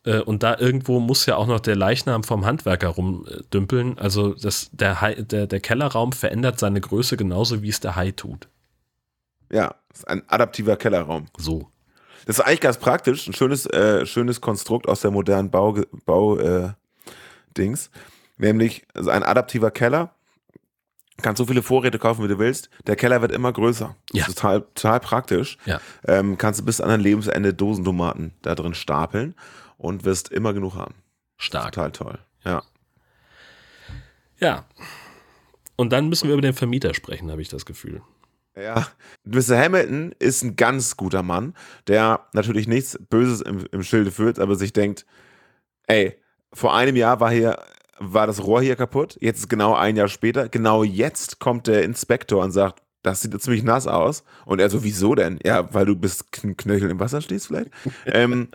Äh, 0.04 0.20
und 0.20 0.42
da 0.42 0.56
irgendwo 0.58 1.00
muss 1.00 1.26
ja 1.26 1.36
auch 1.36 1.46
noch 1.46 1.60
der 1.60 1.76
Leichnam 1.76 2.24
vom 2.24 2.46
Handwerker 2.46 2.88
rumdümpeln. 2.88 3.98
Also 3.98 4.34
das, 4.34 4.70
der, 4.72 5.00
Hai, 5.00 5.14
der, 5.14 5.46
der 5.46 5.60
Kellerraum 5.60 6.12
verändert 6.12 6.58
seine 6.58 6.80
Größe 6.80 7.16
genauso, 7.16 7.62
wie 7.62 7.68
es 7.68 7.80
der 7.80 7.96
Hai 7.96 8.12
tut. 8.12 8.48
Ja, 9.52 9.74
ist 9.92 10.06
ein 10.06 10.22
adaptiver 10.28 10.76
Kellerraum. 10.76 11.26
So. 11.36 11.68
Das 12.26 12.38
ist 12.38 12.44
eigentlich 12.44 12.60
ganz 12.60 12.78
praktisch, 12.78 13.26
ein 13.26 13.32
schönes, 13.32 13.66
äh, 13.66 14.06
schönes 14.06 14.40
Konstrukt 14.40 14.88
aus 14.88 15.00
der 15.00 15.10
modernen 15.10 15.50
Bau, 15.50 15.76
Bau 16.04 16.38
äh, 16.38 16.70
Dings. 17.56 17.90
Nämlich 18.36 18.86
also 18.94 19.10
ein 19.10 19.22
adaptiver 19.22 19.70
Keller. 19.70 20.14
Kannst 21.22 21.38
so 21.38 21.46
viele 21.46 21.62
Vorräte 21.62 21.98
kaufen, 21.98 22.24
wie 22.24 22.28
du 22.28 22.38
willst. 22.38 22.70
Der 22.86 22.96
Keller 22.96 23.20
wird 23.22 23.32
immer 23.32 23.52
größer. 23.52 23.94
Ja. 24.12 24.20
Das 24.20 24.28
ist 24.28 24.34
total, 24.36 24.62
total 24.74 25.00
praktisch. 25.00 25.58
Ja. 25.64 25.80
Ähm, 26.06 26.38
kannst 26.38 26.60
du 26.60 26.64
bis 26.64 26.80
an 26.80 26.88
dein 26.88 27.00
Lebensende 27.00 27.54
Dosentomaten 27.54 28.34
da 28.42 28.54
drin 28.54 28.74
stapeln 28.74 29.34
und 29.76 30.04
wirst 30.04 30.30
immer 30.30 30.52
genug 30.52 30.74
haben. 30.74 30.94
Stark. 31.36 31.72
Total 31.72 31.92
toll. 31.92 32.18
Ja. 32.44 32.62
Ja. 34.38 34.66
Und 35.76 35.92
dann 35.92 36.08
müssen 36.08 36.28
wir 36.28 36.34
über 36.34 36.42
den 36.42 36.54
Vermieter 36.54 36.94
sprechen, 36.94 37.30
habe 37.30 37.42
ich 37.42 37.48
das 37.48 37.64
Gefühl. 37.64 38.02
Ja, 38.56 38.88
Mr. 39.24 39.56
Hamilton 39.56 40.12
ist 40.18 40.42
ein 40.42 40.56
ganz 40.56 40.96
guter 40.96 41.22
Mann, 41.22 41.54
der 41.86 42.26
natürlich 42.32 42.66
nichts 42.66 42.98
Böses 43.08 43.40
im, 43.40 43.64
im 43.70 43.82
Schilde 43.82 44.10
führt, 44.10 44.38
aber 44.38 44.56
sich 44.56 44.72
denkt, 44.72 45.06
ey, 45.86 46.20
vor 46.52 46.74
einem 46.74 46.96
Jahr 46.96 47.20
war 47.20 47.30
hier, 47.30 47.58
war 48.00 48.26
das 48.26 48.42
Rohr 48.42 48.62
hier 48.62 48.76
kaputt, 48.76 49.16
jetzt 49.20 49.40
ist 49.40 49.48
genau 49.50 49.74
ein 49.74 49.94
Jahr 49.96 50.08
später, 50.08 50.48
genau 50.48 50.82
jetzt 50.82 51.38
kommt 51.38 51.66
der 51.66 51.84
Inspektor 51.84 52.42
und 52.42 52.50
sagt, 52.50 52.82
das 53.02 53.22
sieht 53.22 53.40
ziemlich 53.40 53.62
nass 53.62 53.86
aus. 53.86 54.24
Und 54.44 54.58
er 54.60 54.68
so, 54.68 54.82
wieso 54.84 55.14
denn? 55.14 55.38
Ja, 55.44 55.72
weil 55.72 55.86
du 55.86 55.96
bis 55.96 56.24
Kn- 56.32 56.54
Knöchel 56.56 56.90
im 56.90 57.00
Wasser 57.00 57.20
stehst 57.22 57.46
vielleicht? 57.46 57.70
ähm, 58.06 58.48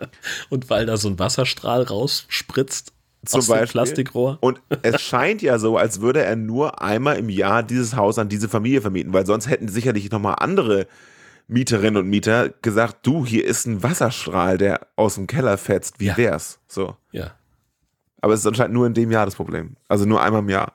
Und 0.50 0.70
weil 0.70 0.86
da 0.86 0.96
so 0.96 1.08
ein 1.08 1.18
Wasserstrahl 1.18 1.82
rausspritzt 1.82 2.92
Zum 3.24 3.38
aus 3.40 3.46
Beispiel. 3.48 3.66
Plastikrohr. 3.72 4.38
Und 4.40 4.60
es 4.82 5.00
scheint 5.02 5.42
ja 5.42 5.58
so, 5.58 5.76
als 5.76 6.00
würde 6.00 6.22
er 6.22 6.36
nur 6.36 6.80
einmal 6.80 7.16
im 7.16 7.28
Jahr 7.28 7.62
dieses 7.64 7.96
Haus 7.96 8.18
an 8.18 8.28
diese 8.28 8.48
Familie 8.48 8.80
vermieten, 8.80 9.12
weil 9.12 9.26
sonst 9.26 9.48
hätten 9.48 9.66
sicherlich 9.68 10.10
nochmal 10.12 10.36
andere 10.38 10.86
Mieterinnen 11.48 12.02
und 12.02 12.08
Mieter 12.08 12.50
gesagt, 12.62 12.98
du, 13.06 13.24
hier 13.26 13.44
ist 13.44 13.66
ein 13.66 13.82
Wasserstrahl, 13.82 14.58
der 14.58 14.86
aus 14.96 15.14
dem 15.16 15.26
Keller 15.26 15.58
fetzt, 15.58 15.98
wie 16.00 16.06
Ja. 16.06 16.16
wär's? 16.16 16.58
So. 16.68 16.96
Ja. 17.10 17.32
Aber 18.20 18.34
es 18.34 18.40
ist 18.40 18.46
anscheinend 18.46 18.74
nur 18.74 18.86
in 18.86 18.94
dem 18.94 19.10
Jahr 19.10 19.24
das 19.24 19.34
Problem. 19.34 19.76
Also 19.88 20.04
nur 20.04 20.22
einmal 20.22 20.42
im 20.42 20.48
Jahr. 20.48 20.74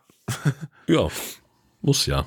Ja. 0.87 1.07
Muss 1.81 2.05
ja. 2.05 2.25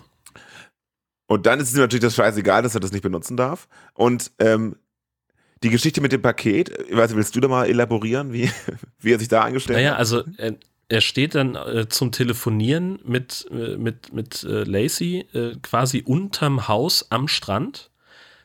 Und 1.26 1.46
dann 1.46 1.60
ist 1.60 1.70
es 1.70 1.74
ihm 1.74 1.80
natürlich 1.80 2.02
das 2.02 2.14
scheißegal, 2.14 2.62
dass 2.62 2.74
er 2.74 2.80
das 2.80 2.92
nicht 2.92 3.02
benutzen 3.02 3.36
darf. 3.36 3.68
Und 3.94 4.32
ähm, 4.38 4.76
die 5.62 5.70
Geschichte 5.70 6.00
mit 6.00 6.12
dem 6.12 6.22
Paket, 6.22 6.70
ich 6.88 6.96
weiß, 6.96 7.14
willst 7.16 7.34
du 7.34 7.40
da 7.40 7.48
mal 7.48 7.66
elaborieren, 7.66 8.32
wie, 8.32 8.50
wie 9.00 9.12
er 9.12 9.18
sich 9.18 9.28
da 9.28 9.42
angestellt 9.42 9.78
Naja, 9.78 9.92
hat? 9.92 9.98
also 9.98 10.22
er, 10.36 10.56
er 10.88 11.00
steht 11.00 11.34
dann 11.34 11.54
äh, 11.54 11.88
zum 11.88 12.12
Telefonieren 12.12 12.98
mit, 13.04 13.46
äh, 13.50 13.76
mit, 13.76 14.12
mit 14.12 14.44
äh, 14.44 14.64
Lacey 14.64 15.26
äh, 15.32 15.56
quasi 15.62 16.02
unterm 16.04 16.68
Haus 16.68 17.10
am 17.10 17.28
Strand 17.28 17.90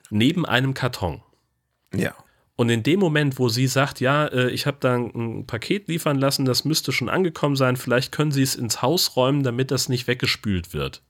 neben 0.10 0.46
einem 0.46 0.74
Karton. 0.74 1.22
Ja. 1.94 2.14
Und 2.60 2.68
in 2.68 2.84
dem 2.84 3.00
Moment, 3.00 3.40
wo 3.40 3.48
sie 3.48 3.68
sagt, 3.68 4.02
ja, 4.02 4.26
äh, 4.26 4.50
ich 4.50 4.66
habe 4.66 4.76
da 4.82 4.94
ein, 4.94 5.46
Paket 5.48 5.88
liefern 5.88 6.20
lassen, 6.20 6.44
das 6.44 6.66
müsste 6.66 6.92
schon 6.92 7.08
angekommen 7.08 7.56
sein, 7.56 7.78
vielleicht 7.78 8.12
können 8.12 8.34
Sie 8.34 8.42
es 8.42 8.56
ins 8.56 8.82
Haus 8.82 9.16
räumen, 9.16 9.44
damit 9.44 9.72
das 9.72 9.88
nicht 9.88 10.08
weggespült 10.08 10.74
wird. 10.74 11.02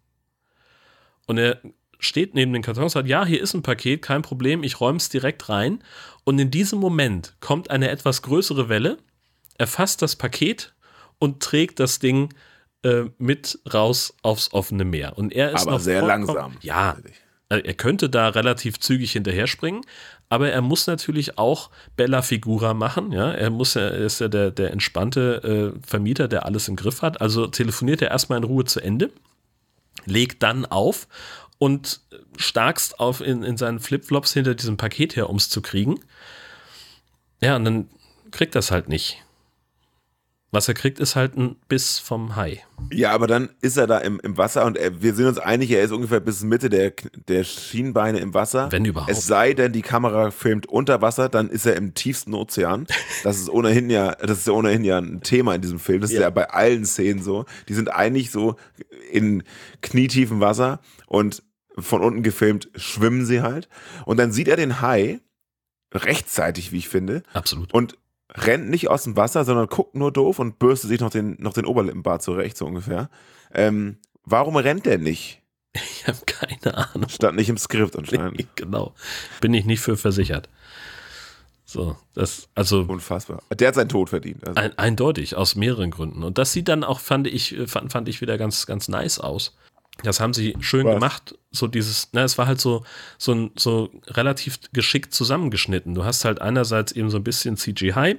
Und 1.25 1.39
er 1.39 1.59
steht 1.97 2.35
neben 2.35 2.53
den 2.53 2.61
Karton 2.61 2.83
und 2.83 2.91
sagt, 2.91 3.07
ja, 3.07 3.25
hier 3.25 3.41
ist 3.41 3.55
ein 3.55 3.63
Paket, 3.63 4.03
kein 4.03 4.21
Problem, 4.21 4.61
ich 4.61 4.79
räume 4.79 4.97
es 4.97 5.09
direkt 5.09 5.49
rein. 5.49 5.83
Und 6.23 6.37
in 6.37 6.51
diesem 6.51 6.77
Moment 6.77 7.35
kommt 7.39 7.71
eine 7.71 7.89
etwas 7.89 8.21
größere 8.21 8.69
Welle, 8.69 8.99
erfasst 9.57 10.03
das 10.03 10.15
Paket 10.15 10.75
und 11.17 11.41
trägt 11.41 11.79
das 11.79 11.97
Ding 11.97 12.31
äh, 12.83 13.05
mit 13.17 13.57
raus 13.73 14.13
aufs 14.21 14.53
offene 14.53 14.85
Meer. 14.85 15.17
Und 15.17 15.33
er 15.33 15.53
ist 15.53 15.67
Aber 15.67 15.79
sehr 15.79 16.03
langsam. 16.03 16.57
Ja, 16.61 16.95
er 17.49 17.73
könnte 17.73 18.09
da 18.09 18.29
relativ 18.29 18.79
zügig 18.79 19.11
hinterher 19.11 19.47
springen, 19.47 19.81
aber 20.29 20.51
er 20.51 20.61
muss 20.61 20.85
natürlich 20.85 21.39
auch 21.39 21.71
Bella 21.95 22.21
Figura 22.21 22.75
machen. 22.75 23.11
Ja, 23.11 23.31
er 23.31 23.49
muss 23.49 23.75
er 23.75 23.91
ist 23.93 24.21
ja 24.21 24.27
der, 24.27 24.51
der 24.51 24.71
entspannte 24.71 25.73
äh, 25.75 25.87
Vermieter, 25.87 26.27
der 26.27 26.45
alles 26.45 26.67
im 26.67 26.75
Griff 26.75 27.01
hat. 27.01 27.19
Also 27.21 27.47
telefoniert 27.47 28.03
er 28.03 28.11
erstmal 28.11 28.37
in 28.37 28.43
Ruhe 28.43 28.65
zu 28.65 28.79
Ende, 28.79 29.11
legt 30.05 30.43
dann 30.43 30.65
auf 30.65 31.07
und 31.57 32.01
starkst 32.37 32.99
auf 32.99 33.21
in, 33.21 33.41
in 33.41 33.57
seinen 33.57 33.79
Flipflops 33.79 34.33
hinter 34.33 34.53
diesem 34.53 34.77
Paket 34.77 35.15
her, 35.15 35.29
um 35.29 35.37
es 35.37 35.49
zu 35.49 35.61
kriegen. 35.61 35.99
Ja, 37.41 37.55
und 37.55 37.65
dann 37.65 37.89
kriegt 38.29 38.53
das 38.53 38.69
halt 38.69 38.89
nicht. 38.89 39.23
Was 40.51 40.67
er 40.67 40.73
kriegt, 40.73 40.97
ist 40.99 41.15
halt 41.15 41.37
ein 41.37 41.57
Biss 41.67 41.99
vom 41.99 42.35
Hai. 42.35 42.63
Ja, 42.91 43.11
aber 43.11 43.27
dann 43.27 43.49
ist 43.61 43.77
er 43.77 43.85
da 43.85 43.99
im, 43.99 44.19
im 44.21 44.35
Wasser 44.37 44.65
und 44.65 44.77
er, 44.77 44.99
wir 45.01 45.13
sind 45.13 45.27
uns 45.27 45.37
einig, 45.37 45.69
er 45.69 45.83
ist 45.83 45.91
ungefähr 45.91 46.19
bis 46.21 46.41
Mitte 46.41 46.69
der, 46.69 46.93
der 47.27 47.43
Schienbeine 47.43 48.17
im 48.19 48.33
Wasser. 48.33 48.71
Wenn 48.71 48.83
überhaupt. 48.85 49.11
Es 49.11 49.27
sei 49.27 49.53
denn, 49.53 49.73
die 49.73 49.83
Kamera 49.83 50.31
filmt 50.31 50.65
unter 50.67 51.01
Wasser, 51.03 51.29
dann 51.29 51.49
ist 51.49 51.67
er 51.67 51.75
im 51.75 51.93
tiefsten 51.93 52.33
Ozean. 52.33 52.87
Das 53.23 53.37
ist 53.37 53.49
ohnehin 53.49 53.91
ja, 53.91 54.15
das 54.15 54.39
ist 54.39 54.47
ja 54.47 54.53
ohnehin 54.53 54.83
ja 54.83 54.97
ein 54.97 55.21
Thema 55.21 55.53
in 55.53 55.61
diesem 55.61 55.77
Film. 55.79 56.01
Das 56.01 56.09
ist 56.09 56.15
Ja. 56.15 56.21
ja 56.23 56.29
bei 56.31 56.49
allen 56.49 56.83
Szenen 56.85 57.21
so. 57.21 57.45
Die 57.67 57.73
sind 57.75 57.89
eigentlich 57.89 58.31
so 58.31 58.55
in 59.11 59.43
knietiefem 59.81 60.39
Wasser 60.39 60.79
und 61.05 61.43
von 61.77 62.01
unten 62.01 62.23
gefilmt 62.23 62.69
schwimmen 62.75 63.25
sie 63.25 63.41
halt. 63.41 63.69
Und 64.05 64.17
dann 64.17 64.31
sieht 64.31 64.47
er 64.47 64.55
den 64.57 64.81
Hai 64.81 65.19
rechtzeitig, 65.93 66.71
wie 66.71 66.77
ich 66.77 66.89
finde, 66.89 67.23
Absolut. 67.33 67.73
und 67.73 67.97
rennt 68.33 68.69
nicht 68.69 68.89
aus 68.89 69.03
dem 69.03 69.15
Wasser, 69.15 69.43
sondern 69.45 69.67
guckt 69.67 69.95
nur 69.95 70.11
doof 70.11 70.39
und 70.39 70.59
bürstet 70.59 70.89
sich 70.89 70.99
noch 70.99 71.09
den, 71.09 71.35
noch 71.39 71.53
den 71.53 71.65
Oberlippenbart 71.65 72.21
zurecht, 72.21 72.57
so 72.57 72.65
ungefähr. 72.65 73.09
Ähm, 73.53 73.97
warum 74.23 74.55
rennt 74.55 74.85
der 74.85 74.97
nicht? 74.97 75.41
Ich 75.73 76.07
habe 76.07 76.19
keine 76.25 76.77
Ahnung. 76.77 77.09
Stand 77.09 77.37
nicht 77.37 77.49
im 77.49 77.57
Skript 77.57 77.95
anscheinend. 77.95 78.45
genau. 78.55 78.93
Bin 79.41 79.53
ich 79.53 79.65
nicht 79.65 79.81
für 79.81 79.97
versichert. 79.97 80.49
So, 81.65 81.95
das, 82.15 82.49
also 82.55 82.81
Unfassbar. 82.81 83.43
Der 83.53 83.67
hat 83.67 83.75
seinen 83.75 83.89
Tod 83.89 84.09
verdient. 84.09 84.47
Also. 84.47 84.59
ein, 84.59 84.75
eindeutig, 84.79 85.35
aus 85.35 85.55
mehreren 85.55 85.91
Gründen. 85.91 86.23
Und 86.23 86.39
das 86.39 86.51
sieht 86.51 86.67
dann 86.67 86.83
auch, 86.83 86.99
fand 86.99 87.27
ich, 87.27 87.55
äh, 87.55 87.67
fand, 87.67 87.91
fand 87.91 88.09
ich 88.09 88.21
wieder 88.21 88.39
ganz, 88.39 88.65
ganz 88.65 88.87
nice 88.87 89.19
aus. 89.19 89.55
Das 90.03 90.19
haben 90.19 90.33
sie 90.33 90.55
schön 90.59 90.87
Was? 90.87 90.95
gemacht. 90.95 91.38
So 91.51 91.67
dieses, 91.67 92.09
na, 92.11 92.23
es 92.23 92.37
war 92.37 92.45
halt 92.47 92.61
so, 92.61 92.83
so, 93.17 93.33
ein- 93.33 93.51
so 93.57 93.89
relativ 94.07 94.59
geschickt 94.71 95.13
zusammengeschnitten. 95.13 95.95
Du 95.95 96.03
hast 96.05 96.23
halt 96.25 96.41
einerseits 96.41 96.91
eben 96.91 97.09
so 97.09 97.17
ein 97.17 97.23
bisschen 97.23 97.57
CGI 97.57 98.17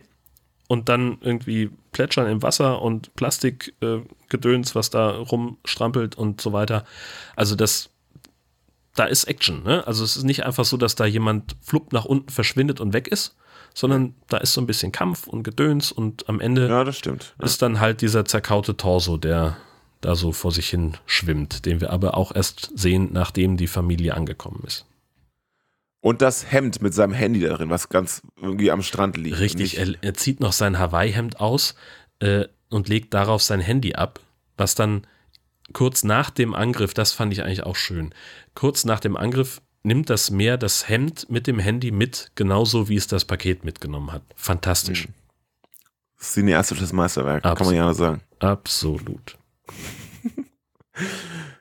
und 0.69 0.89
dann 0.89 1.19
irgendwie 1.21 1.71
Plätschern 1.93 2.27
im 2.29 2.43
Wasser 2.43 2.83
und 2.83 3.15
Plastikgedöns, 3.15 4.71
äh, 4.71 4.75
was 4.75 4.91
da 4.91 5.11
rumstrampelt 5.11 6.17
und 6.17 6.41
so 6.41 6.53
weiter. 6.53 6.85
Also 7.37 7.55
das, 7.55 7.91
da 8.97 9.05
ist 9.05 9.25
Action, 9.25 9.63
ne? 9.63 9.87
Also 9.87 10.03
es 10.03 10.17
ist 10.17 10.25
nicht 10.25 10.45
einfach 10.45 10.65
so, 10.65 10.77
dass 10.77 10.97
da 10.97 11.07
jemand 11.07 11.55
flupp 11.63 11.93
nach 11.93 12.05
unten 12.05 12.31
verschwindet 12.31 12.81
und 12.81 12.93
weg 12.93 13.07
ist, 13.09 13.37
sondern 13.75 14.15
da 14.29 14.39
ist 14.39 14.53
so 14.55 14.61
ein 14.61 14.67
bisschen 14.67 14.91
Kampf 14.91 15.29
und 15.29 15.45
Gedöns 15.45 15.93
und 15.93 16.29
am 16.29 16.41
Ende 16.41 16.69
ja. 16.69 16.85
Ja. 17.39 17.45
ist 17.45 17.63
dann 17.63 17.79
halt 17.79 18.01
dieser 18.01 18.25
zerkaute 18.25 18.77
Torso, 18.77 19.17
der 19.17 19.57
da 20.01 20.15
so 20.15 20.33
vor 20.33 20.53
sich 20.53 20.69
hin 20.69 20.97
schwimmt, 21.07 21.67
den 21.67 21.81
wir 21.81 21.91
aber 21.91 22.17
auch 22.17 22.35
erst 22.35 22.71
sehen, 22.75 23.11
nachdem 23.13 23.57
die 23.57 23.67
Familie 23.67 24.15
angekommen 24.15 24.63
ist. 24.67 24.87
Und 26.01 26.23
das 26.23 26.51
Hemd 26.51 26.81
mit 26.81 26.95
seinem 26.95 27.13
Handy 27.13 27.41
da 27.41 27.55
drin, 27.57 27.69
was 27.69 27.91
ganz 27.91 28.23
irgendwie 28.41 28.71
am 28.71 28.83
Strand 28.83 29.19
liegt. 29.19 29.39
Richtig, 29.39 29.79
er, 29.79 29.95
er 30.01 30.15
zieht 30.15 30.41
noch 30.41 30.53
sein 30.53 30.79
Hawaii-Hemd 30.79 31.41
aus 31.41 31.75
äh, 32.21 32.47
und 32.71 32.89
legt 32.89 33.13
darauf 33.13 33.43
sein 33.43 33.61
Handy 33.61 33.95
ab, 33.95 34.21
was 34.57 34.75
dann 34.75 35.07
kurz 35.75 36.03
nach 36.03 36.31
dem 36.31 36.55
Angriff, 36.55 36.95
das 36.95 37.13
fand 37.13 37.33
ich 37.33 37.43
eigentlich 37.43 37.65
auch 37.65 37.77
schön, 37.77 38.15
kurz 38.55 38.87
nach 38.87 39.01
dem 39.01 39.17
Angriff 39.17 39.61
nimmt 39.83 40.11
das 40.11 40.31
Meer 40.31 40.57
das 40.57 40.89
Hemd 40.89 41.29
mit 41.31 41.47
dem 41.47 41.59
Handy 41.59 41.91
mit, 41.91 42.33
genauso 42.35 42.89
wie 42.89 42.97
es 42.97 43.07
das 43.07 43.25
Paket 43.25 43.65
mitgenommen 43.65 44.13
hat. 44.13 44.23
Fantastisch. 44.37 45.09
Cineastisches 46.19 46.93
Meisterwerk, 46.93 47.43
kann 47.43 47.53
man 47.53 47.59
Absolut. 47.59 47.77
ja 47.77 47.85
nur 47.85 47.95
sagen. 47.95 48.21
Absolut. 48.41 49.39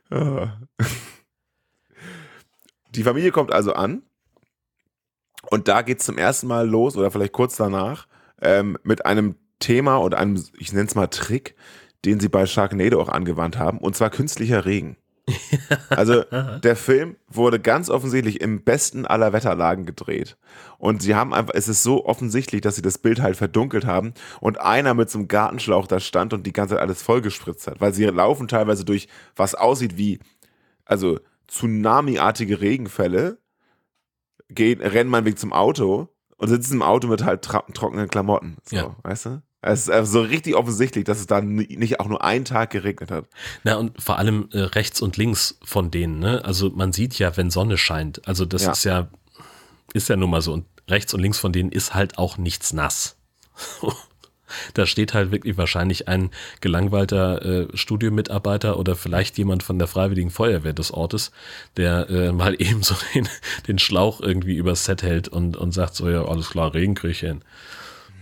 Die 2.96 3.04
Familie 3.04 3.32
kommt 3.32 3.52
also 3.52 3.74
an 3.74 4.02
und 5.50 5.68
da 5.68 5.82
geht 5.82 6.00
es 6.00 6.06
zum 6.06 6.18
ersten 6.18 6.48
Mal 6.48 6.68
los 6.68 6.98
oder 6.98 7.12
vielleicht 7.12 7.34
kurz 7.34 7.56
danach 7.56 8.08
ähm, 8.42 8.78
mit 8.84 9.06
einem 9.06 9.36
Thema 9.60 9.98
und 9.98 10.16
einem, 10.16 10.44
ich 10.58 10.74
nenne 10.74 10.88
es 10.88 10.96
mal 10.96 11.08
Trick, 11.08 11.56
den 12.06 12.20
sie 12.20 12.30
bei 12.30 12.46
Sharknado 12.46 13.02
auch 13.02 13.10
angewandt 13.10 13.58
haben, 13.58 13.80
und 13.80 13.96
zwar 13.96 14.10
künstlicher 14.10 14.66
Regen. 14.66 14.98
Also 15.90 16.24
der 16.64 16.76
Film 16.76 17.16
wurde 17.28 17.60
ganz 17.60 17.90
offensichtlich 17.90 18.42
im 18.42 18.64
besten 18.64 19.06
aller 19.06 19.34
Wetterlagen 19.34 19.86
gedreht. 19.86 20.38
Und 20.78 21.02
sie 21.02 21.16
haben 21.16 21.34
einfach, 21.34 21.54
es 21.56 21.68
ist 21.68 21.84
so 21.84 22.06
offensichtlich, 22.06 22.62
dass 22.62 22.76
sie 22.76 22.82
das 22.82 22.98
Bild 22.98 23.22
halt 23.22 23.36
verdunkelt 23.38 23.86
haben 23.86 24.14
und 24.40 24.60
einer 24.60 24.94
mit 24.94 25.10
so 25.10 25.20
einem 25.20 25.28
Gartenschlauch 25.28 25.88
da 25.88 26.00
stand 26.00 26.34
und 26.34 26.46
die 26.46 26.54
ganze 26.54 26.76
Zeit 26.76 26.82
alles 26.82 27.02
vollgespritzt 27.02 27.68
hat. 27.68 27.82
Weil 27.82 27.94
sie 27.94 28.06
laufen 28.06 28.48
teilweise 28.48 28.86
durch, 28.86 29.08
was 29.36 29.56
aussieht 29.56 29.98
wie, 29.98 30.20
also 30.86 31.20
Tsunami-artige 31.48 32.62
Regenfälle, 32.62 33.40
gehen, 34.50 34.82
rennen 34.82 35.10
meinetwegen 35.10 35.38
zum 35.38 35.54
Auto 35.54 36.10
und 36.38 36.48
sitzen 36.48 36.76
im 36.76 36.82
Auto 36.82 37.08
mit 37.08 37.24
halt 37.24 37.42
trockenen 37.44 38.08
Klamotten. 38.08 38.58
So, 38.64 38.76
Ja. 38.76 38.96
weißt 39.04 39.26
du? 39.28 39.42
Es 39.62 39.82
ist 39.82 39.90
also 39.90 40.22
so 40.22 40.22
richtig 40.22 40.56
offensichtlich, 40.56 41.04
dass 41.04 41.20
es 41.20 41.28
da 41.28 41.42
ni- 41.42 41.76
nicht 41.78 42.00
auch 42.00 42.08
nur 42.08 42.24
einen 42.24 42.46
Tag 42.46 42.70
geregnet 42.70 43.12
hat. 43.12 43.26
Na, 43.64 43.76
und 43.76 44.02
vor 44.02 44.18
allem 44.18 44.48
äh, 44.54 44.60
rechts 44.60 45.02
und 45.02 45.18
links 45.18 45.58
von 45.64 45.92
denen, 45.92 46.20
ne? 46.20 46.44
Also 46.46 46.70
man 46.70 46.94
sieht 46.94 47.20
ja, 47.20 47.36
wenn 47.36 47.50
Sonne 47.52 47.78
scheint. 47.78 48.26
Also 48.28 48.46
das 48.46 48.64
Ja. 48.64 48.72
ist 48.72 48.84
ja, 48.86 49.10
ist 49.94 50.08
ja 50.08 50.16
nun 50.16 50.30
mal 50.30 50.42
so. 50.42 50.54
Und 50.54 50.66
rechts 50.88 51.14
und 51.14 51.20
links 51.20 51.40
von 51.40 51.52
denen 51.52 51.72
ist 51.72 51.94
halt 51.94 52.18
auch 52.18 52.38
nichts 52.38 52.72
nass. 52.72 53.18
da 54.74 54.86
steht 54.86 55.14
halt 55.14 55.32
wirklich 55.32 55.58
wahrscheinlich 55.58 56.08
ein 56.08 56.32
gelangweilter 56.62 57.46
äh, 57.46 57.68
Studiomitarbeiter 57.78 58.80
oder 58.80 58.96
vielleicht 58.96 59.38
jemand 59.38 59.62
von 59.62 59.78
der 59.78 59.88
Freiwilligen 59.88 60.32
Feuerwehr 60.32 60.74
des 60.74 60.92
Ortes, 60.92 61.32
der 61.78 62.10
äh, 62.10 62.32
mal 62.32 62.56
eben 62.62 62.82
so 62.82 62.96
den, 63.14 63.28
den 63.68 63.78
Schlauch 63.78 64.22
irgendwie 64.22 64.56
übers 64.56 64.86
Set 64.86 65.04
hält 65.04 65.28
und, 65.28 65.58
und 65.58 65.74
sagt 65.74 65.96
so, 65.96 66.10
ja, 66.10 66.24
alles 66.26 66.50
klar, 66.50 66.74
Regen 66.74 66.96
krieg 66.96 67.12
ich 67.12 67.20
hin. 67.20 67.42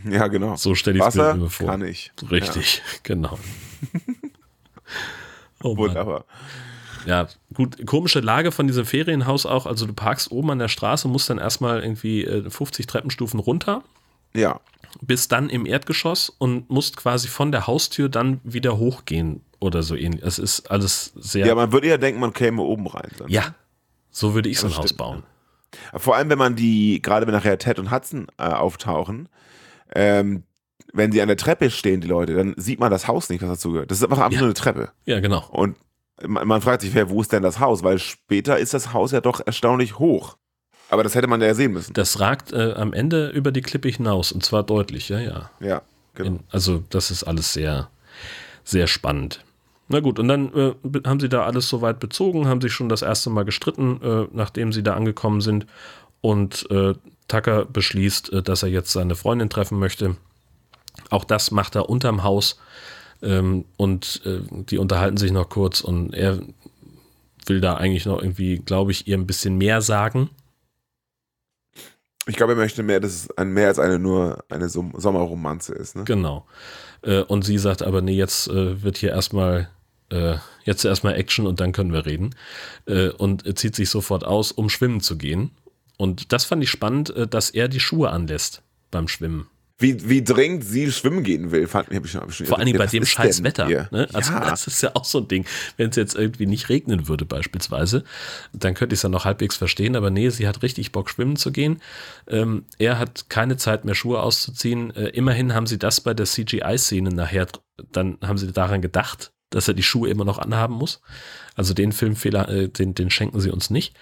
Ja, 0.04 0.28
genau. 0.28 0.56
So 0.56 0.76
stelle 0.76 1.00
ich 1.00 1.06
es 1.06 1.16
mir 1.16 1.50
vor. 1.50 1.68
kann 1.68 1.82
ich. 1.84 2.12
Richtig, 2.30 2.82
genau. 3.04 3.38
Oh 5.64 5.72
Ja, 5.72 5.78
wunderbar. 5.78 6.26
Ja, 7.06 7.28
gut, 7.54 7.86
komische 7.86 8.20
Lage 8.20 8.52
von 8.52 8.68
diesem 8.68 8.86
Ferienhaus 8.86 9.46
auch. 9.46 9.66
Also 9.66 9.86
du 9.86 9.94
parkst 9.94 10.32
oben 10.32 10.52
an 10.52 10.60
der 10.60 10.68
Straße, 10.68 11.08
musst 11.08 11.30
dann 11.30 11.38
erstmal 11.38 11.82
irgendwie 11.82 12.24
äh, 12.26 12.50
50 12.50 12.86
Treppenstufen 12.86 13.40
runter, 13.40 13.84
Ja, 14.34 14.60
bist 15.02 15.32
dann 15.32 15.50
im 15.50 15.66
Erdgeschoss 15.66 16.30
und 16.30 16.70
musst 16.70 16.98
quasi 16.98 17.28
von 17.28 17.52
der 17.52 17.66
Haustür 17.68 18.10
dann 18.10 18.40
wieder 18.44 18.78
hochgehen 18.78 19.42
oder 19.60 19.84
so 19.84 19.96
ähnlich. 19.96 20.22
Es 20.24 20.38
ist 20.38 20.70
alles 20.70 21.14
sehr. 21.16 21.46
ja, 21.48 21.56
man 21.56 21.72
würde 21.72 21.88
ja 21.88 21.98
denken, 21.98 22.20
man 22.20 22.34
käme 22.34 22.62
oben 22.62 22.88
rein. 22.88 23.10
Dann. 23.18 23.30
Ja, 23.30 23.56
so 24.12 24.34
würde 24.36 24.50
ich 24.50 24.60
so 24.60 24.68
ein 24.68 24.72
Das 24.72 24.80
Haus 24.80 24.86
stimmt, 24.86 24.98
bauen. 24.98 25.24
Vor 25.96 26.16
allem, 26.16 26.30
wenn 26.30 26.38
man 26.38 26.56
die, 26.56 27.02
gerade 27.02 27.26
wenn 27.28 27.34
nachher 27.34 27.58
Ted 27.58 27.80
und 27.80 27.92
Hudson 27.92 28.28
äh, 28.38 28.44
auftauchen, 28.44 29.30
ähm, 29.96 30.44
wenn 30.94 31.12
sie 31.12 31.22
an 31.22 31.28
der 31.28 31.38
Treppe 31.38 31.70
stehen, 31.70 32.02
die 32.02 32.08
Leute, 32.08 32.34
dann 32.36 32.54
sieht 32.58 32.80
man 32.80 32.92
das 32.92 33.08
Haus 33.08 33.30
nicht, 33.30 33.42
was 33.42 33.50
dazu 33.50 33.72
gehört. 33.74 33.92
Das 33.92 33.98
ist 34.00 34.04
einfach, 34.04 34.20
einfach 34.20 34.32
Ja. 34.32 34.40
nur 34.40 34.48
eine 34.48 34.54
Treppe. 34.54 34.90
Ja, 35.06 35.20
genau. 35.20 35.46
Und 35.52 35.76
man, 36.26 36.48
man 36.48 36.62
fragt 36.62 36.82
sich, 36.82 36.94
wer, 36.94 37.10
wo 37.10 37.22
ist 37.22 37.32
denn 37.32 37.44
das 37.44 37.60
Haus? 37.60 37.84
Weil 37.84 38.00
später 38.00 38.58
ist 38.58 38.74
das 38.74 38.94
Haus 38.94 39.12
ja 39.12 39.22
doch 39.22 39.42
erstaunlich 39.46 40.00
hoch. 40.00 40.38
Aber 40.90 41.04
das 41.04 41.16
hätte 41.16 41.28
man 41.28 41.42
ja 41.42 41.54
sehen 41.54 41.74
müssen. 41.74 41.94
Das 41.94 42.20
ragt 42.22 42.54
äh, 42.54 42.74
am 42.74 42.94
Ende 42.94 43.30
über 43.30 43.52
die 43.52 43.62
Klippe 43.62 43.90
hinaus 43.90 44.32
und 44.32 44.44
zwar 44.46 44.64
deutlich, 44.64 45.10
ja, 45.10 45.20
ja. 45.20 45.50
Ja, 45.60 45.82
genau. 46.16 46.30
In, 46.30 46.40
also 46.50 46.82
das 46.90 47.12
ist 47.12 47.26
alles 47.26 47.52
sehr, 47.52 47.90
sehr 48.64 48.88
spannend. 48.88 49.44
Na 49.90 50.00
gut, 50.00 50.18
und 50.18 50.28
dann 50.30 50.54
äh, 50.54 50.74
be- 50.84 51.02
haben 51.06 51.20
sie 51.20 51.30
da 51.30 51.44
alles 51.44 51.68
soweit 51.68 52.00
bezogen, 52.00 52.48
haben 52.48 52.62
sich 52.62 52.72
schon 52.74 52.88
das 52.90 53.02
erste 53.02 53.30
Mal 53.30 53.44
gestritten, 53.44 54.00
äh, 54.02 54.28
nachdem 54.32 54.72
sie 54.72 54.82
da 54.84 54.94
angekommen 54.96 55.42
sind. 55.42 55.66
Und 56.22 56.66
äh, 56.72 56.94
Tucker 57.28 57.66
beschließt, 57.66 58.34
äh, 58.34 58.44
dass 58.44 58.64
er 58.64 58.70
jetzt 58.70 58.92
seine 58.92 59.16
Freundin 59.16 59.50
treffen 59.50 59.80
möchte. 59.80 60.16
Auch 61.10 61.24
das 61.24 61.52
macht 61.52 61.76
er 61.76 61.90
unterm 61.90 62.24
Haus. 62.24 62.60
Ähm, 63.22 63.66
und 63.78 64.22
äh, 64.26 64.42
die 64.52 64.78
unterhalten 64.78 65.18
sich 65.18 65.32
noch 65.32 65.50
kurz 65.50 65.82
und 65.82 66.14
er 66.14 66.40
will 67.48 67.62
da 67.62 67.76
eigentlich 67.76 68.06
noch 68.06 68.22
irgendwie, 68.22 68.58
glaube 68.60 68.92
ich, 68.92 69.08
ihr 69.08 69.18
ein 69.18 69.28
bisschen 69.28 69.58
mehr 69.58 69.82
sagen. 69.82 70.30
Ich 72.28 72.36
glaube, 72.36 72.54
er 72.54 72.58
möchte 72.58 72.84
mehr, 72.84 73.00
dass 73.00 73.14
es 73.14 73.38
ein, 73.38 73.52
mehr 73.52 73.70
als 73.70 73.80
eine 73.80 74.00
nur 74.00 74.44
eine 74.50 74.68
Som 74.70 74.94
Sommerromanze 74.98 75.74
ist. 75.74 75.96
Ne? 75.96 76.04
Genau. 76.04 76.46
Äh, 77.02 77.22
und 77.22 77.44
sie 77.44 77.58
sagt 77.58 77.82
aber, 77.84 78.02
nee, 78.02 78.16
jetzt 78.16 78.50
äh, 78.50 78.84
wird 78.84 78.98
hier 78.98 79.12
erstmal, 79.12 79.70
äh, 80.10 80.36
jetzt 80.66 80.84
erstmal 80.84 81.16
Action 81.16 81.48
und 81.48 81.60
dann 81.60 81.72
können 81.72 81.94
wir 81.94 82.06
reden. 82.06 82.36
Äh, 82.86 83.10
und 83.10 83.48
äh, 83.48 83.56
zieht 83.56 83.76
sich 83.76 83.90
sofort 83.90 84.26
aus, 84.26 84.52
um 84.52 84.70
schwimmen 84.70 85.00
zu 85.00 85.18
gehen. 85.18 85.52
Und 85.98 86.32
das 86.32 86.46
fand 86.46 86.64
ich 86.64 86.70
spannend, 86.70 87.10
äh, 87.10 87.28
dass 87.28 87.50
er 87.50 87.68
die 87.68 87.80
Schuhe 87.80 88.10
anlässt 88.12 88.62
beim 88.92 89.08
Schwimmen. 89.08 89.48
Wie, 89.80 90.10
wie 90.10 90.24
dringend 90.24 90.64
sie 90.64 90.92
schwimmen 90.92 91.24
gehen 91.24 91.52
will, 91.52 91.68
fand 91.68 91.92
ich 91.92 92.10
schon. 92.10 92.32
schon 92.32 92.48
Vor 92.48 92.58
allem 92.58 92.76
bei 92.76 92.88
dem 92.88 93.06
scheiß 93.06 93.44
Wetter. 93.44 93.68
Ne? 93.92 94.08
Also 94.12 94.34
ja, 94.34 94.50
das 94.50 94.66
ist 94.66 94.82
ja 94.82 94.92
auch 94.96 95.06
so 95.06 95.20
ein 95.20 95.28
Ding. 95.28 95.46
Wenn 95.76 95.92
es 95.92 95.96
jetzt 95.96 96.16
irgendwie 96.16 96.48
nicht 96.48 96.70
regnen 96.70 97.08
würde 97.08 97.26
beispielsweise, 97.26 98.04
dann 98.54 98.74
könnte 98.74 98.96
ich 98.96 99.00
es 99.00 99.04
ja 99.04 99.10
noch 99.10 99.26
halbwegs 99.26 99.56
verstehen. 99.56 99.96
Aber 99.96 100.10
nee, 100.10 100.30
sie 100.30 100.48
hat 100.48 100.64
richtig 100.64 100.92
Bock, 100.92 101.12
schwimmen 101.12 101.36
zu 101.36 101.52
gehen. 101.52 101.80
Ähm, 102.26 102.66
er 102.80 102.98
hat 102.98 103.30
keine 103.30 103.58
Zeit 103.58 103.86
mehr, 103.86 103.94
Schuhe 103.94 104.20
auszuziehen. 104.20 104.96
Äh, 104.96 105.10
immerhin 105.10 105.54
haben 105.54 105.68
sie 105.68 105.78
das 105.78 106.02
bei 106.02 106.16
der 106.16 106.26
CGI-Szene 106.26 107.12
nachher, 107.12 107.46
dann 107.92 108.18
haben 108.24 108.40
sie 108.40 108.52
daran 108.52 108.82
gedacht, 108.82 109.32
dass 109.52 109.68
er 109.68 109.76
die 109.76 109.84
Schuhe 109.84 110.10
immer 110.10 110.26
noch 110.26 110.40
anhaben 110.40 110.74
muss. 110.74 111.02
Also 111.54 111.76
den 111.76 111.92
Filmfehler, 111.92 112.50
äh, 112.50 112.68
den, 112.68 112.96
den 112.96 113.12
schenken 113.12 113.40
sie 113.42 113.52
uns 113.52 113.70
nicht. 113.70 113.96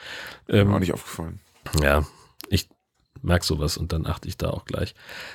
Ähm, 0.47 0.73
auch 0.73 0.79
nicht 0.79 0.93
aufgefallen. 0.93 1.41
Ja, 1.81 2.05
ich 2.49 2.69
merk 3.21 3.43
sowas 3.43 3.77
und 3.77 3.91
dann 3.91 4.05
achte 4.05 4.27
ich 4.27 4.37
da 4.37 4.49
auch 4.51 4.65
gleich 4.65 4.93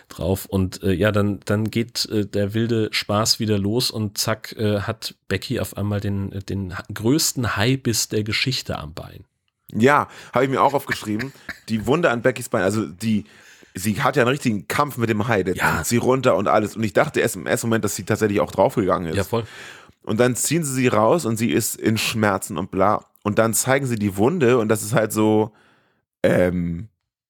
drauf. 0.09 0.47
Und 0.47 0.83
äh, 0.83 0.93
ja, 0.93 1.11
dann, 1.13 1.41
dann 1.45 1.71
geht 1.71 2.07
äh, 2.07 2.27
der 2.27 2.55
wilde 2.55 2.89
Spaß 2.93 3.41
wieder 3.41 3.59
los 3.59 3.91
und 3.91 4.17
zack, 4.19 4.53
äh, 4.59 4.81
hat 4.83 5.15
Becky 5.29 5.59
auf 5.61 5.77
einmal 5.77 6.01
den, 6.01 6.31
den 6.49 6.75
größten 6.95 7.57
Haibiss 7.57 8.09
der 8.09 8.23
Geschichte 8.23 8.79
am 8.79 8.95
Bein. 8.95 9.25
Ja, 9.73 10.09
habe 10.33 10.45
ich 10.45 10.51
mir 10.51 10.63
auch 10.63 10.75
aufgeschrieben. 10.75 11.33
Die 11.69 11.87
Wunde 11.87 12.11
an 12.11 12.23
Beckys 12.23 12.49
Bein, 12.49 12.63
also 12.63 12.87
die, 12.87 13.25
sie 13.75 14.03
hat 14.03 14.17
ja 14.17 14.23
einen 14.23 14.31
richtigen 14.31 14.69
Kampf 14.69 14.97
mit 14.97 15.09
dem 15.11 15.27
Hai, 15.29 15.43
der 15.43 15.55
Ja. 15.57 15.79
zieht 15.79 15.87
sie 15.87 15.97
runter 15.97 16.37
und 16.37 16.49
alles. 16.49 16.77
Und 16.77 16.83
ich 16.85 16.93
dachte 16.93 17.21
erst 17.21 17.37
im 17.37 17.47
ersten 17.47 17.69
Moment, 17.69 17.85
dass 17.85 17.97
sie 17.97 18.05
tatsächlich 18.05 18.41
auch 18.41 18.51
draufgegangen 18.53 19.09
ist. 19.11 19.17
Ja, 19.17 19.25
voll. 19.25 19.45
Und 20.03 20.19
dann 20.19 20.35
ziehen 20.35 20.65
sie 20.65 20.73
sie 20.75 20.89
raus 20.89 21.25
und 21.25 21.37
sie 21.37 21.51
ist 21.51 21.77
in 21.77 21.99
Schmerzen 21.99 22.57
und 22.57 22.71
bla. 22.71 23.05
Und 23.23 23.39
dann 23.39 23.53
zeigen 23.55 23.87
sie 23.87 23.97
die 23.97 24.17
Wunde 24.17 24.59
und 24.59 24.69
das 24.69 24.83
ist 24.83 24.95
halt 24.95 25.13
so, 25.13 25.53
ähm, 26.23 26.89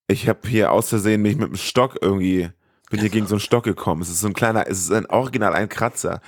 ich 0.08 0.28
habe 0.28 0.48
hier 0.48 0.72
aus 0.72 0.88
Versehen 0.88 1.22
mich 1.22 1.36
mit 1.36 1.48
dem 1.48 1.56
Stock 1.56 1.98
irgendwie, 2.00 2.50
bin 2.90 3.00
hier 3.00 3.10
gegen 3.10 3.26
so 3.26 3.36
einen 3.36 3.40
Stock 3.40 3.64
gekommen. 3.64 4.02
Es 4.02 4.08
ist 4.08 4.20
so 4.20 4.26
ein 4.26 4.34
kleiner, 4.34 4.66
es 4.66 4.80
ist 4.80 4.92
ein 4.92 5.06
Original, 5.06 5.54
ein 5.54 5.68
Kratzer. 5.68 6.20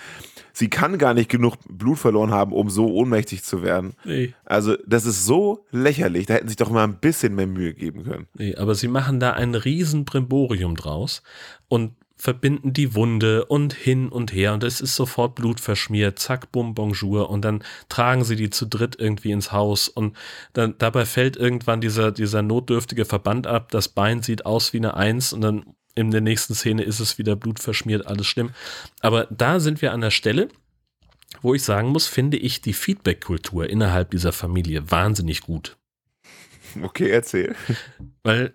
Sie 0.52 0.68
kann 0.68 0.98
gar 0.98 1.14
nicht 1.14 1.30
genug 1.30 1.56
Blut 1.68 1.98
verloren 1.98 2.30
haben, 2.30 2.52
um 2.52 2.68
so 2.70 2.92
ohnmächtig 2.92 3.42
zu 3.42 3.62
werden. 3.62 3.94
Nee. 4.04 4.34
Also, 4.44 4.76
das 4.86 5.06
ist 5.06 5.24
so 5.24 5.64
lächerlich. 5.70 6.26
Da 6.26 6.34
hätten 6.34 6.48
sich 6.48 6.58
doch 6.58 6.70
mal 6.70 6.84
ein 6.84 6.98
bisschen 6.98 7.34
mehr 7.34 7.46
Mühe 7.46 7.72
geben 7.74 8.04
können. 8.04 8.26
Nee, 8.34 8.54
aber 8.56 8.74
sie 8.74 8.88
machen 8.88 9.18
da 9.18 9.32
ein 9.32 9.54
riesen 9.54 10.04
Brimborium 10.04 10.76
draus 10.76 11.22
und 11.68 11.94
verbinden 12.22 12.72
die 12.72 12.94
Wunde 12.94 13.46
und 13.46 13.72
hin 13.72 14.08
und 14.08 14.32
her 14.32 14.54
und 14.54 14.62
es 14.62 14.80
ist 14.80 14.94
sofort 14.94 15.34
Blut 15.34 15.58
verschmiert, 15.58 16.20
zack, 16.20 16.52
bum, 16.52 16.72
bonjour 16.72 17.28
und 17.28 17.44
dann 17.44 17.64
tragen 17.88 18.22
sie 18.22 18.36
die 18.36 18.48
zu 18.48 18.64
dritt 18.64 18.94
irgendwie 18.96 19.32
ins 19.32 19.50
Haus 19.50 19.88
und 19.88 20.16
dann 20.52 20.76
dabei 20.78 21.04
fällt 21.04 21.36
irgendwann 21.36 21.80
dieser, 21.80 22.12
dieser 22.12 22.42
notdürftige 22.42 23.06
Verband 23.06 23.48
ab, 23.48 23.72
das 23.72 23.88
Bein 23.88 24.22
sieht 24.22 24.46
aus 24.46 24.72
wie 24.72 24.76
eine 24.76 24.94
Eins 24.94 25.32
und 25.32 25.40
dann 25.40 25.74
in 25.96 26.12
der 26.12 26.20
nächsten 26.20 26.54
Szene 26.54 26.84
ist 26.84 27.00
es 27.00 27.18
wieder 27.18 27.34
blutverschmiert, 27.34 28.06
alles 28.06 28.28
schlimm. 28.28 28.50
Aber 29.00 29.26
da 29.30 29.58
sind 29.58 29.82
wir 29.82 29.92
an 29.92 30.00
der 30.00 30.12
Stelle, 30.12 30.46
wo 31.40 31.54
ich 31.54 31.64
sagen 31.64 31.88
muss, 31.88 32.06
finde 32.06 32.36
ich 32.36 32.60
die 32.60 32.72
Feedback-Kultur 32.72 33.68
innerhalb 33.68 34.12
dieser 34.12 34.30
Familie 34.30 34.92
wahnsinnig 34.92 35.40
gut. 35.40 35.76
Okay, 36.80 37.10
erzähl. 37.10 37.56
Weil 38.22 38.54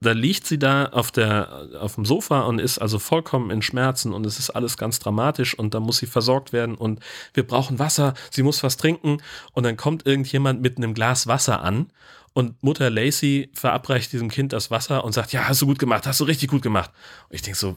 da 0.00 0.12
liegt 0.12 0.46
sie 0.46 0.58
da 0.58 0.86
auf, 0.86 1.10
der, 1.10 1.70
auf 1.80 1.94
dem 1.94 2.04
Sofa 2.04 2.42
und 2.42 2.58
ist 2.58 2.78
also 2.78 2.98
vollkommen 2.98 3.50
in 3.50 3.62
Schmerzen 3.62 4.12
und 4.12 4.26
es 4.26 4.38
ist 4.38 4.50
alles 4.50 4.76
ganz 4.76 4.98
dramatisch 4.98 5.58
und 5.58 5.72
da 5.74 5.80
muss 5.80 5.98
sie 5.98 6.06
versorgt 6.06 6.52
werden 6.52 6.74
und 6.74 7.00
wir 7.32 7.46
brauchen 7.46 7.78
Wasser, 7.78 8.14
sie 8.30 8.42
muss 8.42 8.62
was 8.62 8.76
trinken 8.76 9.18
und 9.52 9.64
dann 9.64 9.76
kommt 9.76 10.06
irgendjemand 10.06 10.60
mit 10.60 10.76
einem 10.76 10.92
Glas 10.92 11.26
Wasser 11.26 11.62
an 11.62 11.90
und 12.34 12.62
Mutter 12.62 12.90
Lacey 12.90 13.50
verabreicht 13.54 14.12
diesem 14.12 14.28
Kind 14.28 14.52
das 14.52 14.70
Wasser 14.70 15.04
und 15.04 15.12
sagt, 15.12 15.32
ja, 15.32 15.48
hast 15.48 15.62
du 15.62 15.66
gut 15.66 15.78
gemacht, 15.78 16.06
hast 16.06 16.20
du 16.20 16.24
richtig 16.24 16.50
gut 16.50 16.60
gemacht. 16.60 16.90
Und 17.30 17.36
ich 17.36 17.40
denke 17.40 17.58
so, 17.58 17.76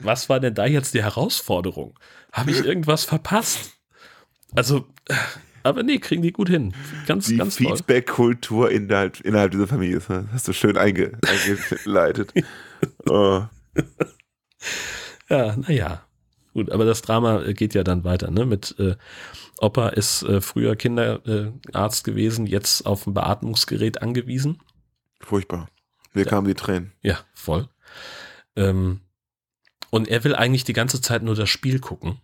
was 0.00 0.28
war 0.28 0.40
denn 0.40 0.54
da 0.54 0.66
jetzt 0.66 0.94
die 0.94 1.02
Herausforderung? 1.02 1.96
Habe 2.32 2.50
ich 2.50 2.64
irgendwas 2.64 3.04
verpasst? 3.04 3.78
Also, 4.56 4.88
äh, 5.08 5.14
aber 5.62 5.82
nee, 5.82 5.98
kriegen 5.98 6.22
die 6.22 6.32
gut 6.32 6.48
hin. 6.48 6.74
Ganz, 7.06 7.26
Die 7.26 7.36
ganz 7.36 7.56
toll. 7.56 7.76
Feedback-Kultur 7.76 8.70
innerhalb, 8.70 9.20
innerhalb 9.20 9.50
dieser 9.52 9.66
Familie. 9.66 10.00
Das 10.00 10.24
hast 10.32 10.48
du 10.48 10.52
schön 10.52 10.76
einge, 10.76 11.12
eingeleitet. 11.26 12.32
oh. 13.08 13.42
Ja, 15.28 15.56
naja. 15.56 16.02
Gut, 16.54 16.70
aber 16.70 16.84
das 16.84 17.02
Drama 17.02 17.42
äh, 17.42 17.54
geht 17.54 17.74
ja 17.74 17.84
dann 17.84 18.04
weiter, 18.04 18.30
ne? 18.30 18.46
Mit 18.46 18.74
äh, 18.78 18.96
Opa 19.60 19.90
ist 19.90 20.22
äh, 20.22 20.40
früher 20.40 20.76
Kinderarzt 20.76 22.04
gewesen, 22.04 22.46
jetzt 22.46 22.86
auf 22.86 23.06
ein 23.06 23.14
Beatmungsgerät 23.14 24.02
angewiesen. 24.02 24.58
Furchtbar. 25.20 25.68
Mir 26.14 26.24
Ja. 26.24 26.30
kamen 26.30 26.46
die 26.48 26.54
Tränen. 26.54 26.92
Ja, 27.02 27.18
voll. 27.34 27.68
Ähm, 28.56 29.00
und 29.90 30.08
er 30.08 30.24
will 30.24 30.34
eigentlich 30.34 30.64
die 30.64 30.72
ganze 30.72 31.00
Zeit 31.00 31.22
nur 31.22 31.34
das 31.34 31.48
Spiel 31.48 31.78
gucken. 31.80 32.18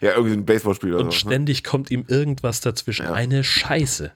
Ja, 0.00 0.12
irgendwie 0.12 0.34
ein 0.34 0.44
Baseballspiel 0.44 0.94
oder 0.94 1.04
Und 1.04 1.12
so. 1.12 1.26
Ne? 1.26 1.32
ständig 1.32 1.64
kommt 1.64 1.90
ihm 1.90 2.04
irgendwas 2.08 2.60
dazwischen. 2.60 3.06
Ja. 3.06 3.12
Eine 3.12 3.44
Scheiße. 3.44 4.12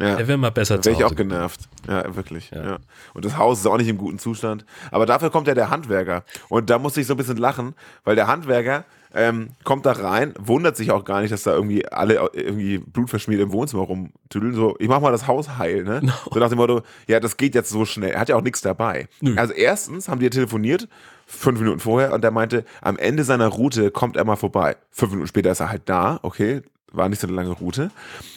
Ja. 0.00 0.16
Er 0.16 0.28
wäre 0.28 0.38
mal 0.38 0.50
besser 0.50 0.78
Da 0.78 0.84
wäre 0.84 0.96
ich 0.96 1.04
auch 1.04 1.14
genervt. 1.14 1.60
Ja, 1.88 2.14
wirklich. 2.14 2.50
Ja. 2.50 2.64
Ja. 2.64 2.78
Und 3.14 3.24
das 3.24 3.38
Haus 3.38 3.60
ist 3.60 3.66
auch 3.66 3.78
nicht 3.78 3.88
im 3.88 3.96
guten 3.96 4.18
Zustand. 4.18 4.64
Aber 4.90 5.06
dafür 5.06 5.30
kommt 5.30 5.48
ja 5.48 5.54
der 5.54 5.70
Handwerker. 5.70 6.24
Und 6.48 6.68
da 6.68 6.78
musste 6.78 7.00
ich 7.00 7.06
so 7.06 7.14
ein 7.14 7.16
bisschen 7.16 7.38
lachen, 7.38 7.74
weil 8.04 8.16
der 8.16 8.26
Handwerker 8.26 8.84
ähm, 9.14 9.50
kommt 9.64 9.86
da 9.86 9.92
rein, 9.92 10.34
wundert 10.38 10.76
sich 10.76 10.90
auch 10.90 11.04
gar 11.04 11.22
nicht, 11.22 11.32
dass 11.32 11.44
da 11.44 11.54
irgendwie 11.54 11.86
alle 11.88 12.28
irgendwie 12.34 12.78
blutverschmiert 12.78 13.40
im 13.40 13.52
Wohnzimmer 13.52 13.84
rumtüdeln. 13.84 14.52
So, 14.54 14.76
ich 14.78 14.88
mach 14.88 15.00
mal 15.00 15.12
das 15.12 15.26
Haus 15.26 15.56
heil, 15.56 15.84
ne? 15.84 16.02
So 16.32 16.38
nach 16.38 16.50
dem 16.50 16.58
Motto, 16.58 16.82
ja, 17.06 17.18
das 17.18 17.36
geht 17.38 17.54
jetzt 17.54 17.70
so 17.70 17.86
schnell. 17.86 18.10
Er 18.10 18.20
hat 18.20 18.28
ja 18.28 18.36
auch 18.36 18.42
nichts 18.42 18.60
dabei. 18.60 19.08
Nö. 19.20 19.34
Also 19.36 19.54
erstens 19.54 20.08
haben 20.08 20.18
die 20.18 20.26
ja 20.26 20.30
telefoniert, 20.30 20.88
fünf 21.26 21.58
Minuten 21.60 21.80
vorher, 21.80 22.12
und 22.12 22.24
er 22.24 22.30
meinte, 22.30 22.64
am 22.80 22.96
Ende 22.96 23.24
seiner 23.24 23.48
Route 23.48 23.90
kommt 23.90 24.16
er 24.16 24.24
mal 24.24 24.36
vorbei. 24.36 24.76
Fünf 24.90 25.12
Minuten 25.12 25.28
später 25.28 25.50
ist 25.50 25.60
er 25.60 25.70
halt 25.70 25.82
da, 25.86 26.20
okay, 26.22 26.62
war 26.92 27.08
nicht 27.08 27.20
so 27.20 27.26
eine 27.26 27.36
lange 27.36 27.50
Route. 27.50 27.90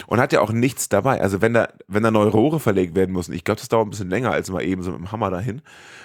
Und 0.08 0.20
hat 0.20 0.34
ja 0.34 0.42
auch 0.42 0.52
nichts 0.52 0.90
dabei. 0.90 1.22
Also 1.22 1.42
wenn 1.42 1.54
da, 1.54 1.70
wenn 1.88 2.04
da 2.04 2.12
neue 2.12 2.30
Rohre 2.30 2.60
verlegt 2.60 2.96
werden 2.96 3.14
müssen, 3.14 3.34
ich 3.34 3.44
glaube, 3.44 3.60
das 3.60 3.70
dauert 3.70 3.88
ein 3.88 3.92
bisschen 3.92 4.10
länger 4.10 4.32
als 4.32 4.50
mal 4.50 4.64
eben 4.64 4.82
so 4.84 4.92
mit 4.92 5.00
dem 5.00 5.12
Hammer 5.12 5.30
dahin. 5.30 5.62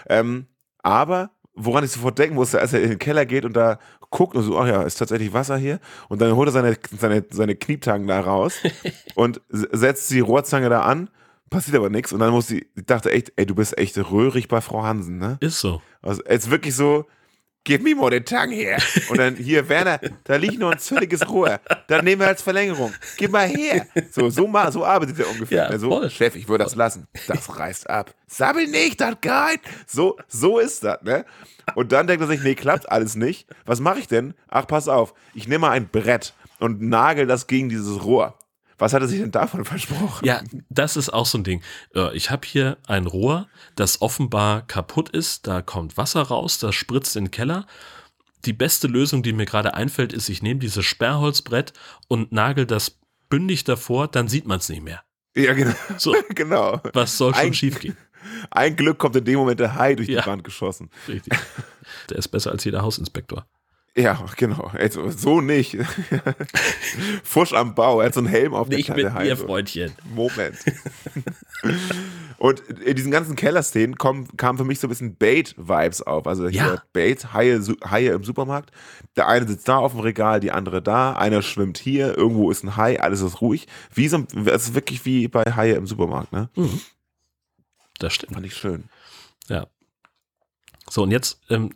Ähm, 0.09 0.47
aber 0.83 1.31
woran 1.55 1.85
ich 1.85 1.91
sofort 1.91 2.19
denken 2.19 2.35
musste, 2.35 2.61
als 2.61 2.73
er 2.73 2.83
in 2.83 2.91
den 2.91 2.99
Keller 2.99 3.27
geht 3.27 3.45
und 3.45 3.57
da 3.57 3.79
guckt 4.11 4.37
und 4.37 4.43
so, 4.43 4.59
ach 4.59 4.67
ja, 4.67 4.83
ist 4.83 4.97
tatsächlich 4.97 5.33
Wasser 5.33 5.57
hier. 5.57 5.81
Und 6.09 6.21
dann 6.21 6.35
holt 6.37 6.49
er 6.49 6.53
seine, 6.53 6.77
seine, 6.99 7.25
seine 7.31 7.57
Knieptangen 7.57 8.07
da 8.07 8.21
raus 8.21 8.55
und 9.15 9.41
setzt 9.49 10.11
die 10.11 10.21
Rohrzange 10.21 10.69
da 10.69 10.83
an, 10.83 11.09
passiert 11.55 11.77
aber 11.77 11.91
nichts. 11.91 12.13
Und 12.13 12.21
dann 12.21 12.31
muss 12.33 12.47
sie, 12.49 12.67
ich 12.75 12.85
dachte 12.87 13.11
echt, 13.11 13.33
ey, 13.37 13.47
du 13.47 13.55
bist 13.55 13.79
echt 13.79 13.97
röhrig 13.97 14.49
bei 14.49 14.61
Frau 14.61 14.83
Hansen, 14.83 15.19
ne? 15.19 15.39
Ist 15.41 15.61
so. 15.61 15.81
Also 16.03 16.23
jetzt 16.29 16.51
wirklich 16.51 16.75
so, 16.75 17.07
gib 17.65 17.83
mir 17.83 17.97
mal 17.97 18.11
den 18.11 18.25
Tang 18.25 18.51
her. 18.51 18.79
Und 19.09 19.19
dann 19.19 19.37
hier, 19.37 19.69
Werner, 19.69 19.99
da 20.25 20.37
liegt 20.37 20.59
nur 20.59 20.73
ein 20.73 20.79
zölliges 20.79 21.29
Rohr. 21.29 21.61
Dann 21.89 22.05
nehmen 22.05 22.21
wir 22.21 22.29
als 22.29 22.43
Verlängerung. 22.43 22.93
Gib 23.17 23.31
mal 23.33 23.47
her. 23.49 23.87
So, 24.11 24.29
so, 24.29 24.47
mal, 24.47 24.71
so 24.71 24.85
arbeitet 24.85 25.19
er 25.19 25.31
ungefähr. 25.31 25.65
Ja, 25.65 25.69
Also, 25.71 25.89
voll. 25.89 26.11
Chef, 26.11 26.37
ich 26.37 26.49
würde 26.49 26.65
das 26.65 26.75
lassen. 26.75 27.07
Das 27.27 27.59
reißt 27.59 27.89
ab. 27.89 28.15
Sabbel 28.27 28.67
nicht, 28.67 29.01
das 29.01 29.17
geht. 29.21 29.61
So, 29.87 30.19
so 30.29 30.59
ist 30.59 30.85
das, 30.85 31.03
ne? 31.03 31.25
Und 31.75 31.93
dann 31.93 32.07
denkt 32.07 32.23
er 32.23 32.29
sich, 32.29 32.43
nee, 32.43 32.55
klappt 32.55 32.91
alles 32.91 33.17
nicht. 33.17 33.49
Was 33.65 33.81
mache 33.81 33.99
ich 34.01 34.09
denn? 34.09 34.35
Ach, 34.49 34.67
pass 34.67 34.87
auf. 34.89 35.15
Ich 35.33 35.49
nehme 35.49 35.61
mal 35.61 35.71
ein 35.71 35.89
Brett 35.89 36.35
und 36.59 36.83
nagel 36.83 37.27
das 37.27 37.47
gegen 37.47 37.69
dieses 37.71 38.05
Rohr. 38.05 38.37
Was 38.79 38.93
hat 38.93 39.03
er 39.03 39.09
sich 39.09 39.21
denn 39.21 39.31
davon 39.31 39.65
versprochen? 39.65 40.25
Ja, 40.27 40.43
das 40.69 40.97
ist 40.97 41.11
auch 41.11 41.27
so 41.27 41.39
ein 41.39 41.45
Ding. 41.45 41.63
Äh, 41.95 42.15
Ich 42.17 42.31
habe 42.31 42.47
hier 42.47 42.77
ein 42.87 43.07
Rohr, 43.07 43.49
das 43.77 44.03
offenbar 44.03 44.67
kaputt 44.67 45.09
ist. 45.11 45.47
Da 45.47 45.63
kommt 45.63 45.97
Wasser 45.97 46.23
raus, 46.23 46.59
das 46.59 46.75
spritzt 46.75 47.17
in 47.17 47.27
den 47.27 47.31
Keller. 47.31 47.67
Die 48.45 48.53
beste 48.53 48.89
Lösung, 48.89 49.23
die 49.23 49.33
mir 49.33 49.47
gerade 49.47 49.75
einfällt, 49.75 50.13
ist, 50.13 50.29
ich 50.29 50.43
nehme 50.43 50.61
dieses 50.61 50.85
Sperrholzbrett 50.85 51.73
und 52.09 52.33
nagel 52.33 52.67
das 52.67 52.99
bündig 53.31 53.65
davor, 53.65 54.09
dann 54.09 54.29
sieht 54.29 54.47
man 54.47 54.59
es 54.59 54.69
nicht 54.69 54.83
mehr. 54.83 55.03
Ja, 55.37 55.53
genau. 55.55 55.75
So, 55.97 56.15
genau. 56.35 56.81
was 56.93 57.17
soll 57.17 57.33
schon 57.35 57.43
Ein- 57.47 57.55
schief 57.55 57.81
gehen? 57.81 57.97
Ein 58.51 58.75
Glück 58.77 58.99
kommt 58.99 59.17
in 59.17 59.25
dem 59.25 59.37
Moment 59.39 59.61
der 59.61 59.75
Hai 59.75 59.95
durch 59.95 60.09
Ja. 60.09 60.23
die 60.23 60.27
Wand 60.27 60.45
geschossen. 60.45 60.91
Richtig. 61.09 61.39
Der 62.11 62.17
ist 62.19 62.29
besser 62.29 62.51
als 62.53 62.65
jeder 62.65 62.81
Hausinspektor. 62.83 63.47
Ja, 63.97 64.25
genau. 64.37 64.71
Also, 64.73 65.09
so 65.11 65.41
nicht. 65.41 65.79
Fusch 67.23 67.53
am 67.53 67.75
Bau. 67.77 68.01
Er 68.01 68.07
hat 68.07 68.15
so 68.15 68.21
einen 68.21 68.27
Helm 68.29 68.53
auf 68.53 68.69
Nicht 68.69 68.89
der 68.89 68.97
mit 68.97 69.05
der 69.05 69.15
Hai, 69.15 69.25
mir, 69.25 69.37
so. 69.37 69.47
Freundchen. 69.47 69.93
Moment. 70.15 70.57
Und 72.39 72.61
in 72.61 72.97
diesen 72.97 73.13
ganzen 73.13 73.37
Kellerszenen 73.37 73.97
kommen, 73.97 74.37
kamen 74.37 74.59
für 74.59 74.65
mich 74.65 74.81
so 74.81 74.89
ein 74.89 74.91
bisschen 74.91 75.17
Bait-Vibes 75.17 76.03
auf. 76.03 76.27
Also 76.27 76.49
hier 76.49 76.61
Ja. 76.61 76.83
Bait, 76.93 77.33
Haie, 77.33 77.61
Haie 77.89 78.11
im 78.11 78.25
Supermarkt. 78.25 78.73
Der 79.17 79.29
eine 79.29 79.47
sitzt 79.47 79.69
da 79.69 79.77
auf 79.79 79.93
dem 79.93 80.01
Regal, 80.01 80.41
die 80.41 80.51
andere 80.51 80.83
da, 80.83 81.13
einer 81.13 81.43
schwimmt 81.43 81.79
hier, 81.79 82.19
irgendwo 82.19 82.51
ist 82.51 82.65
ein 82.65 82.77
Hai, 82.77 83.01
alles 83.01 83.21
ist 83.21 83.41
ruhig. 83.41 83.69
Wie 83.95 84.09
so, 84.09 84.27
es 84.47 84.65
ist 84.65 84.75
wirklich 84.75 85.05
wie 85.05 85.29
bei 85.29 85.45
Haie 85.45 85.75
im 85.75 85.87
Supermarkt, 85.87 86.33
ne? 86.33 86.51
Das 88.01 88.13
stimmt. 88.13 88.33
Fand 88.35 88.45
ich 88.45 88.57
schön. 88.57 88.89
Ja. 89.49 89.69
So, 90.91 91.05
und 91.05 91.13
jetzt 91.13 91.41
ähm, 91.49 91.71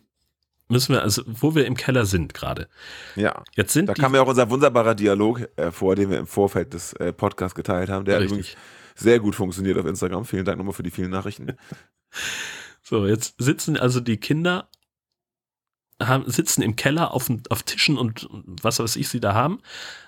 müssen 0.69 0.93
wir, 0.93 1.01
also, 1.01 1.23
wo 1.25 1.55
wir 1.55 1.65
im 1.65 1.75
Keller 1.75 2.05
sind 2.05 2.33
gerade. 2.33 2.69
Ja. 3.15 3.43
Jetzt 3.55 3.73
sind 3.73 3.89
Da 3.89 3.93
kam 3.93 4.15
ja 4.15 4.21
auch 4.21 4.27
unser 4.27 4.49
wunderbarer 4.49 4.95
Dialog 4.95 5.49
äh, 5.55 5.71
vor, 5.71 5.95
den 5.95 6.09
wir 6.09 6.19
im 6.19 6.27
Vorfeld 6.27 6.73
des 6.73 6.93
äh, 6.93 7.11
Podcasts 7.11 7.55
geteilt 7.55 7.89
haben. 7.89 8.05
Der 8.05 8.15
hat 8.15 8.23
übrigens 8.23 8.47
Richtig. 8.47 8.63
sehr 8.95 9.19
gut 9.19 9.35
funktioniert 9.35 9.77
auf 9.77 9.85
Instagram. 9.85 10.25
Vielen 10.25 10.45
Dank 10.45 10.57
nochmal 10.57 10.73
für 10.73 10.83
die 10.83 10.91
vielen 10.91 11.11
Nachrichten. 11.11 11.47
So, 12.81 13.05
jetzt 13.05 13.35
sitzen 13.37 13.77
also 13.77 13.99
die 13.99 14.17
Kinder, 14.17 14.67
haben, 16.01 16.23
sitzen 16.27 16.63
im 16.63 16.75
Keller 16.75 17.13
auf, 17.13 17.29
auf 17.49 17.61
Tischen 17.61 17.99
und 17.99 18.27
was 18.31 18.79
weiß 18.79 18.95
ich 18.95 19.09
sie 19.09 19.19
da 19.19 19.35
haben 19.35 19.61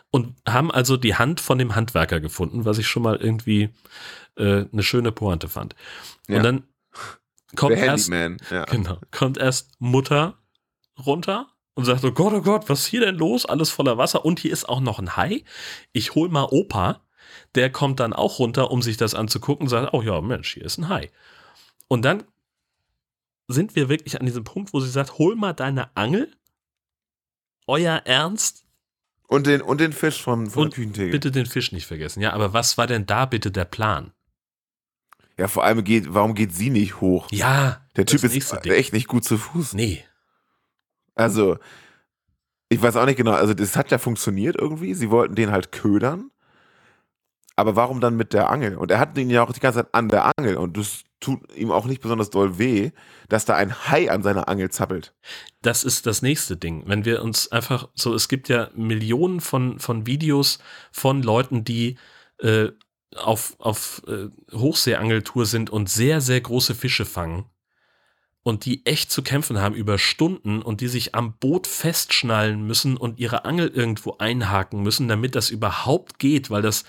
und 0.09 0.35
haben 0.47 0.71
also 0.71 0.97
die 0.97 1.15
Hand 1.15 1.39
von 1.39 1.59
dem 1.59 1.75
Handwerker 1.75 2.19
gefunden, 2.19 2.65
was 2.65 2.79
ich 2.79 2.87
schon 2.87 3.03
mal 3.03 3.17
irgendwie 3.17 3.69
äh, 4.35 4.65
eine 4.71 4.81
schöne 4.81 5.11
Pointe 5.11 5.47
fand. 5.47 5.75
Ja. 6.27 6.37
Und 6.37 6.43
dann 6.43 6.63
kommt 7.55 7.77
erst. 7.77 8.09
Ja. 8.09 8.65
genau, 8.65 8.99
kommt 9.11 9.37
erst 9.37 9.79
Mutter 9.79 10.40
runter 11.05 11.47
und 11.73 11.85
sagt, 11.85 12.03
oh 12.03 12.11
Gott, 12.11 12.33
oh 12.33 12.41
Gott, 12.41 12.69
was 12.69 12.81
ist 12.81 12.85
hier 12.87 13.01
denn 13.01 13.15
los? 13.15 13.45
Alles 13.45 13.69
voller 13.69 13.97
Wasser 13.97 14.25
und 14.25 14.39
hier 14.39 14.51
ist 14.51 14.67
auch 14.67 14.79
noch 14.81 14.99
ein 14.99 15.15
Hai. 15.15 15.43
Ich 15.93 16.15
hol 16.15 16.29
mal 16.29 16.47
Opa. 16.49 17.01
Der 17.55 17.69
kommt 17.71 17.99
dann 17.99 18.13
auch 18.13 18.39
runter, 18.39 18.71
um 18.71 18.81
sich 18.81 18.97
das 18.97 19.13
anzugucken 19.15 19.65
und 19.65 19.69
sagt, 19.69 19.93
oh 19.93 20.01
ja, 20.01 20.19
Mensch, 20.21 20.53
hier 20.53 20.63
ist 20.65 20.77
ein 20.77 20.89
Hai. 20.89 21.11
Und 21.87 22.03
dann 22.03 22.23
sind 23.47 23.75
wir 23.75 23.89
wirklich 23.89 24.19
an 24.19 24.25
diesem 24.25 24.43
Punkt, 24.43 24.73
wo 24.73 24.79
sie 24.79 24.89
sagt, 24.89 25.17
hol 25.17 25.35
mal 25.35 25.53
deine 25.53 25.95
Angel. 25.95 26.31
Euer 27.67 28.01
Ernst? 28.05 28.65
Und, 29.27 29.47
den, 29.47 29.61
und 29.61 29.79
den 29.79 29.93
Fisch 29.93 30.21
von, 30.21 30.49
von 30.49 30.63
Und 30.63 30.71
der 30.71 30.75
Küchentheke. 30.75 31.11
bitte 31.11 31.31
den 31.31 31.45
Fisch 31.45 31.71
nicht 31.71 31.85
vergessen. 31.85 32.21
Ja, 32.21 32.33
aber 32.33 32.53
was 32.53 32.77
war 32.77 32.87
denn 32.87 33.05
da 33.05 33.25
bitte 33.25 33.49
der 33.51 33.65
Plan? 33.65 34.11
Ja, 35.37 35.47
vor 35.47 35.63
allem 35.63 35.83
geht, 35.83 36.13
warum 36.13 36.35
geht 36.35 36.53
sie 36.53 36.69
nicht 36.69 36.99
hoch? 36.99 37.27
Ja, 37.31 37.81
Der 37.95 38.05
Typ 38.05 38.23
ist 38.23 38.51
Ding. 38.63 38.71
echt 38.73 38.91
nicht 38.93 39.07
gut 39.07 39.23
zu 39.23 39.37
Fuß. 39.37 39.73
Nee. 39.73 40.03
Also, 41.15 41.57
ich 42.69 42.81
weiß 42.81 42.95
auch 42.95 43.05
nicht 43.05 43.17
genau, 43.17 43.31
also 43.33 43.53
das 43.53 43.75
hat 43.75 43.91
ja 43.91 43.97
funktioniert 43.97 44.55
irgendwie. 44.55 44.93
Sie 44.93 45.11
wollten 45.11 45.35
den 45.35 45.51
halt 45.51 45.71
ködern. 45.71 46.31
Aber 47.57 47.75
warum 47.75 47.99
dann 47.99 48.15
mit 48.15 48.33
der 48.33 48.49
Angel? 48.49 48.77
Und 48.77 48.91
er 48.91 48.99
hat 48.99 49.17
den 49.17 49.29
ja 49.29 49.43
auch 49.43 49.51
die 49.51 49.59
ganze 49.59 49.79
Zeit 49.79 49.93
an 49.93 50.07
der 50.07 50.31
Angel. 50.37 50.55
Und 50.55 50.77
das 50.77 51.03
tut 51.19 51.53
ihm 51.55 51.69
auch 51.69 51.85
nicht 51.85 52.01
besonders 52.01 52.29
doll 52.29 52.57
weh, 52.57 52.91
dass 53.29 53.45
da 53.45 53.55
ein 53.55 53.87
Hai 53.87 54.09
an 54.09 54.23
seiner 54.23 54.47
Angel 54.47 54.71
zappelt. 54.71 55.13
Das 55.61 55.83
ist 55.83 56.05
das 56.05 56.21
nächste 56.21 56.57
Ding. 56.57 56.83
Wenn 56.87 57.05
wir 57.05 57.21
uns 57.21 57.51
einfach 57.51 57.89
so, 57.93 58.15
es 58.15 58.29
gibt 58.29 58.49
ja 58.49 58.69
Millionen 58.73 59.41
von, 59.41 59.79
von 59.79 60.07
Videos 60.07 60.59
von 60.91 61.21
Leuten, 61.21 61.63
die 61.63 61.97
äh, 62.39 62.69
auf, 63.15 63.55
auf 63.59 64.01
äh, 64.07 64.29
Hochseeangeltour 64.53 65.45
sind 65.45 65.69
und 65.69 65.89
sehr, 65.89 66.21
sehr 66.21 66.39
große 66.39 66.73
Fische 66.73 67.05
fangen 67.05 67.50
und 68.43 68.65
die 68.65 68.85
echt 68.85 69.11
zu 69.11 69.21
kämpfen 69.21 69.59
haben 69.59 69.75
über 69.75 69.97
Stunden 69.97 70.61
und 70.61 70.81
die 70.81 70.87
sich 70.87 71.13
am 71.13 71.33
Boot 71.37 71.67
festschnallen 71.67 72.65
müssen 72.65 72.97
und 72.97 73.19
ihre 73.19 73.45
Angel 73.45 73.67
irgendwo 73.67 74.17
einhaken 74.17 74.81
müssen, 74.81 75.07
damit 75.07 75.35
das 75.35 75.49
überhaupt 75.49 76.17
geht, 76.17 76.49
weil 76.49 76.63
das, 76.63 76.83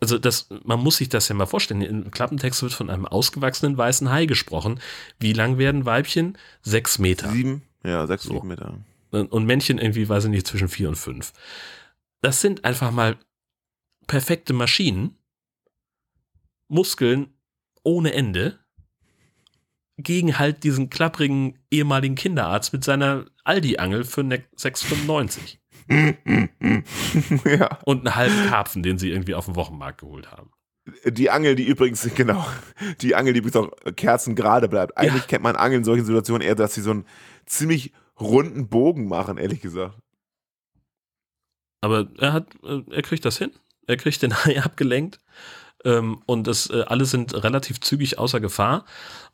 also 0.00 0.18
das, 0.18 0.48
man 0.64 0.80
muss 0.80 0.96
sich 0.96 1.08
das 1.08 1.28
ja 1.28 1.34
mal 1.34 1.46
vorstellen. 1.46 1.82
Im 1.82 2.10
Klappentext 2.10 2.62
wird 2.62 2.72
von 2.72 2.90
einem 2.90 3.06
ausgewachsenen 3.06 3.76
weißen 3.78 4.10
Hai 4.10 4.26
gesprochen. 4.26 4.80
Wie 5.20 5.32
lang 5.32 5.58
werden 5.58 5.84
Weibchen? 5.84 6.36
Sechs 6.62 6.98
Meter. 6.98 7.30
Sieben, 7.30 7.62
ja, 7.84 8.06
sechs, 8.06 8.24
So. 8.24 8.34
sieben 8.34 8.48
Meter. 8.48 8.74
Und 9.12 9.30
und 9.30 9.44
Männchen 9.46 9.78
irgendwie, 9.78 10.08
weiß 10.08 10.24
ich 10.24 10.30
nicht, 10.30 10.46
zwischen 10.46 10.68
vier 10.68 10.88
und 10.88 10.96
fünf. 10.96 11.32
Das 12.22 12.40
sind 12.40 12.64
einfach 12.64 12.90
mal 12.90 13.18
perfekte 14.06 14.52
Maschinen, 14.52 15.16
Muskeln 16.68 17.34
ohne 17.84 18.14
Ende, 18.14 18.58
gegen 20.02 20.38
halt 20.38 20.64
diesen 20.64 20.90
klapprigen 20.90 21.58
ehemaligen 21.70 22.14
Kinderarzt 22.14 22.72
mit 22.72 22.84
seiner 22.84 23.26
Aldi-Angel 23.44 24.04
für 24.04 24.22
ne 24.22 24.44
6,95 24.56 25.58
ja. 27.58 27.78
und 27.84 28.06
einen 28.06 28.14
halben 28.14 28.48
Karpfen, 28.48 28.82
den 28.82 28.98
sie 28.98 29.10
irgendwie 29.10 29.34
auf 29.34 29.46
dem 29.46 29.56
Wochenmarkt 29.56 30.00
geholt 30.00 30.30
haben. 30.30 30.50
Die 31.06 31.30
Angel, 31.30 31.54
die 31.54 31.64
übrigens, 31.64 32.08
genau, 32.14 32.46
die 33.00 33.14
Angel, 33.14 33.32
die 33.32 33.40
übrigens 33.40 33.56
auch 33.56 33.70
kerzengerade 33.94 34.68
bleibt. 34.68 34.96
Eigentlich 34.96 35.26
kennt 35.26 35.42
man 35.42 35.56
Angeln 35.56 35.80
in 35.80 35.84
solchen 35.84 36.04
Situationen 36.04 36.46
eher, 36.46 36.54
dass 36.54 36.74
sie 36.74 36.82
so 36.82 36.90
einen 36.90 37.06
ziemlich 37.46 37.92
runden 38.20 38.68
Bogen 38.68 39.08
machen, 39.08 39.38
ehrlich 39.38 39.60
gesagt. 39.60 39.98
Aber 41.80 42.08
er 42.18 42.32
hat, 42.32 42.54
äh, 42.62 42.82
er 42.90 43.02
kriegt 43.02 43.24
das 43.24 43.38
hin. 43.38 43.50
Er 43.86 43.96
kriegt 43.96 44.22
den 44.22 44.34
Hai 44.44 44.62
abgelenkt. 44.62 45.18
Ähm, 45.84 46.22
und 46.26 46.46
das, 46.46 46.70
äh, 46.70 46.84
alle 46.86 47.04
sind 47.04 47.34
relativ 47.42 47.80
zügig 47.80 48.18
außer 48.18 48.40
Gefahr 48.40 48.84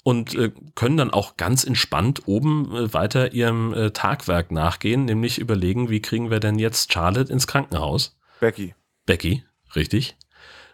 und 0.02 0.34
äh, 0.34 0.50
können 0.74 0.96
dann 0.96 1.10
auch 1.10 1.36
ganz 1.36 1.64
entspannt 1.64 2.22
oben 2.26 2.74
äh, 2.74 2.94
weiter 2.94 3.32
ihrem 3.32 3.74
äh, 3.74 3.90
Tagwerk 3.90 4.50
nachgehen, 4.50 5.04
nämlich 5.04 5.38
überlegen, 5.38 5.90
wie 5.90 6.00
kriegen 6.00 6.30
wir 6.30 6.40
denn 6.40 6.58
jetzt 6.58 6.92
Charlotte 6.92 7.32
ins 7.32 7.46
Krankenhaus? 7.46 8.16
Becky, 8.40 8.74
Becky, 9.06 9.44
richtig. 9.74 10.16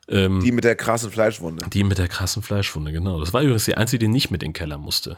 Ähm, 0.07 0.41
die 0.45 0.53
mit 0.53 0.65
der 0.65 0.77
krassen 0.77 1.11
Fleischwunde. 1.11 1.65
die 1.71 1.83
mit 1.83 1.99
der 1.99 2.09
krassen 2.09 2.43
Fleischwunde, 2.43 2.93
genau. 2.93 3.19
Das 3.21 3.33
war 3.33 3.41
übrigens 3.43 3.65
die 3.65 3.77
einzige, 3.77 4.01
die 4.01 4.09
nicht 4.09 4.31
mit 4.31 4.43
in 4.43 4.51
den 4.51 4.53
Keller 4.53 4.77
musste. 4.79 5.17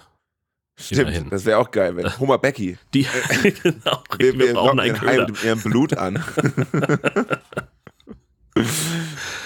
Stimmt, 0.79 1.01
immerhin. 1.01 1.31
das 1.31 1.45
wäre 1.45 1.59
auch 1.59 1.71
geil, 1.71 1.97
wenn 1.97 2.19
Homer 2.21 2.39
Becky. 2.39 2.79
Die, 2.95 3.07
genau, 3.63 4.03
Wir, 4.19 4.35
wir, 4.35 4.39
wir 4.39 4.55
brauchen 4.55 4.79
einen 4.79 4.95
Köder. 4.97 5.27
mit 5.27 5.43
ihrem 5.43 5.61
Blut 5.61 5.97
an. 5.97 6.23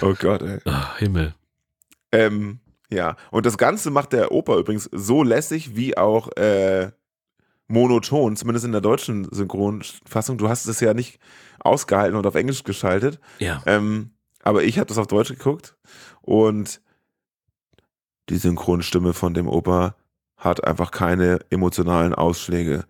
Oh 0.03 0.15
Gott, 0.19 0.41
ey. 0.41 0.61
Ach, 0.65 0.97
Himmel. 0.99 1.35
Ähm, 2.11 2.61
ja, 2.91 3.17
und 3.31 3.45
das 3.45 3.59
Ganze 3.59 3.91
macht 3.91 4.15
der 4.15 4.33
Opa 4.33 4.57
übrigens 4.57 4.89
so 4.93 5.23
lässig 5.23 5.77
wie 5.77 5.97
auch 5.97 6.35
äh, 6.37 6.91
monoton, 7.69 8.37
zumindest 8.37 8.65
in 8.65 8.73
der 8.73 8.81
deutschen 8.81 9.29
Synchronfassung. 9.31 10.39
Du 10.39 10.49
hast 10.49 10.67
es 10.67 10.81
ja 10.81 10.95
nicht 10.95 11.21
ausgehalten 11.61 12.17
und 12.17 12.27
auf 12.27 12.35
Englisch 12.35 12.65
geschaltet. 12.65 13.21
Ja. 13.39 13.63
Ähm, 13.67 14.11
aber 14.43 14.65
ich 14.65 14.79
habe 14.79 14.87
das 14.87 14.99
auf 14.99 15.07
Deutsch 15.07 15.29
geguckt 15.29 15.77
und 16.23 16.81
die 18.29 18.39
Synchronstimme 18.39 19.13
von 19.13 19.35
dem 19.35 19.49
Opa 19.49 19.97
hat 20.37 20.65
einfach 20.65 20.91
keine 20.91 21.41
emotionalen 21.51 22.15
Ausschläge. 22.15 22.85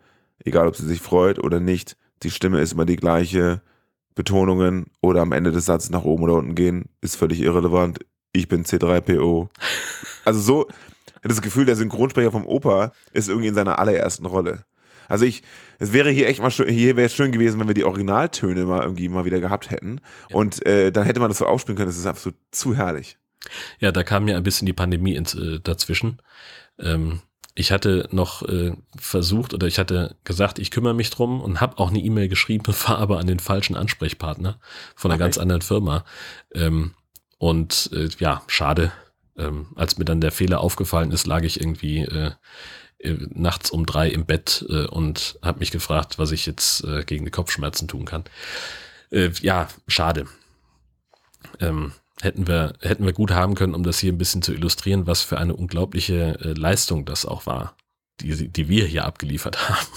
Egal, 0.45 0.69
ob 0.69 0.77
sie 0.77 0.87
sich 0.87 1.01
freut 1.01 1.39
oder 1.39 1.61
nicht. 1.61 1.97
Die 2.23 2.31
Stimme 2.31 2.61
ist 2.61 2.73
immer 2.73 2.87
die 2.87 2.97
gleiche. 2.97 3.61
Betonungen 4.15 4.87
oder 5.01 5.23
am 5.23 5.33
Ende 5.33 5.53
des 5.53 5.67
Satzes 5.67 5.91
nach 5.91 6.05
oben 6.05 6.25
oder 6.25 6.35
unten 6.35 6.55
gehen, 6.55 6.87
ist 7.01 7.17
völlig 7.17 7.41
irrelevant. 7.41 8.01
Ich 8.33 8.49
bin 8.49 8.65
C3PO. 8.65 9.49
Also 10.25 10.41
so, 10.41 10.69
das 11.23 11.43
Gefühl, 11.43 11.65
der 11.65 11.77
Synchronsprecher 11.77 12.31
vom 12.31 12.47
Opa 12.47 12.93
ist 13.13 13.29
irgendwie 13.29 13.49
in 13.49 13.55
seiner 13.55 13.79
allerersten 13.79 14.27
Rolle. 14.27 14.65
Also 15.09 15.25
ich, 15.25 15.43
es 15.79 15.93
wäre 15.93 16.11
hier 16.11 16.29
echt 16.29 16.41
mal 16.41 16.51
schön, 16.51 16.69
hier 16.69 16.97
wäre 16.97 17.07
es 17.07 17.15
schön 17.15 17.33
gewesen, 17.33 17.59
wenn 17.59 17.67
wir 17.67 17.75
die 17.75 17.85
Originaltöne 17.85 18.65
mal 18.65 18.83
irgendwie 18.83 19.09
mal 19.09 19.25
wieder 19.25 19.41
gehabt 19.41 19.71
hätten. 19.71 20.01
Und 20.31 20.65
äh, 20.67 20.93
dann 20.93 21.05
hätte 21.05 21.19
man 21.19 21.31
das 21.31 21.39
so 21.39 21.47
aufspielen 21.47 21.77
können. 21.77 21.89
Das 21.89 21.99
ist 21.99 22.07
absolut 22.07 22.39
zu 22.53 22.77
herrlich. 22.77 23.19
Ja, 23.81 23.91
da 23.91 24.05
kam 24.05 24.29
ja 24.29 24.37
ein 24.37 24.43
bisschen 24.43 24.67
die 24.67 24.73
Pandemie 24.73 25.17
ins, 25.17 25.35
äh, 25.35 25.59
dazwischen. 25.61 26.23
Ähm, 26.79 27.21
ich 27.55 27.73
hatte 27.73 28.09
noch 28.11 28.43
äh, 28.43 28.73
versucht 28.97 29.55
oder 29.55 29.67
ich 29.67 29.79
hatte 29.79 30.17
gesagt, 30.25 30.59
ich 30.59 30.71
kümmere 30.71 30.95
mich 30.95 31.11
drum 31.11 31.41
und 31.41 31.61
habe 31.61 31.79
auch 31.79 31.91
eine 31.91 31.99
E-Mail 31.99 32.29
geschrieben, 32.29 32.65
war 32.87 32.99
aber 32.99 33.19
an 33.19 33.27
den 33.27 33.41
falschen 33.41 33.77
Ansprechpartner 33.77 34.61
von 34.95 35.11
einer 35.11 35.17
Okay. 35.17 35.25
ganz 35.25 35.39
anderen 35.39 35.63
Firma. 35.63 36.05
Ähm, 36.55 36.95
und 37.39 37.91
äh, 37.93 38.09
ja, 38.19 38.43
schade. 38.47 38.93
Ähm, 39.37 39.69
als 39.75 39.97
mir 39.99 40.05
dann 40.05 40.21
der 40.21 40.33
Fehler 40.33 40.61
aufgefallen 40.61 41.13
ist, 41.13 41.27
lag 41.27 41.43
ich 41.43 41.61
irgendwie 41.61 42.01
äh, 42.01 42.33
äh, 42.99 43.17
nachts 43.31 43.71
um 43.71 43.87
drei 43.87 44.09
im 44.09 44.27
Bett 44.27 44.65
äh, 44.69 44.87
und 44.87 45.39
habe 45.43 45.61
mich 45.61 45.71
gefragt, 45.71 46.19
was 46.19 46.33
ich 46.33 46.47
jetzt 46.47 46.85
äh, 46.85 47.05
gegen 47.05 47.25
die 47.25 47.31
Kopfschmerzen 47.31 47.89
tun 47.89 48.05
kann. 48.05 48.25
Äh, 49.11 49.31
ja, 49.41 49.69
schade. 49.89 50.27
Ähm, 51.59 51.93
hätten 52.21 52.47
wir, 52.47 52.75
hätten 52.81 53.05
wir 53.05 53.13
gut 53.13 53.31
haben 53.31 53.55
können, 53.55 53.75
um 53.75 53.83
das 53.83 53.99
hier 53.99 54.13
ein 54.13 54.19
bisschen 54.19 54.43
zu 54.43 54.53
illustrieren, 54.53 55.07
was 55.07 55.23
für 55.23 55.39
eine 55.39 55.55
unglaubliche 55.57 56.39
äh, 56.41 56.53
Leistung 56.53 57.05
das 57.05 57.25
auch 57.27 57.47
war, 57.47 57.77
die, 58.21 58.49
die 58.49 58.69
wir 58.69 58.87
hier 58.87 59.05
abgeliefert 59.05 59.69
haben. 59.69 59.87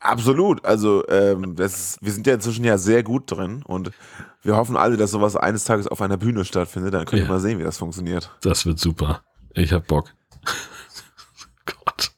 Absolut. 0.00 0.64
Also 0.64 1.06
ähm, 1.08 1.56
das 1.56 1.74
ist, 1.74 1.98
wir 2.02 2.12
sind 2.12 2.26
ja 2.26 2.34
inzwischen 2.34 2.64
ja 2.64 2.78
sehr 2.78 3.02
gut 3.02 3.30
drin 3.30 3.62
und 3.62 3.90
wir 4.42 4.56
hoffen 4.56 4.76
alle, 4.76 4.96
dass 4.96 5.10
sowas 5.10 5.36
eines 5.36 5.64
Tages 5.64 5.86
auf 5.88 6.00
einer 6.00 6.16
Bühne 6.16 6.44
stattfindet. 6.44 6.94
Dann 6.94 7.04
könnt 7.04 7.20
ihr 7.20 7.26
Ja. 7.26 7.32
mal 7.32 7.40
sehen, 7.40 7.58
wie 7.58 7.64
das 7.64 7.76
funktioniert. 7.78 8.30
Das 8.40 8.64
wird 8.64 8.78
super. 8.78 9.22
Ich 9.52 9.72
hab 9.72 9.86
Bock. 9.86 10.14
Gott. 11.66 12.12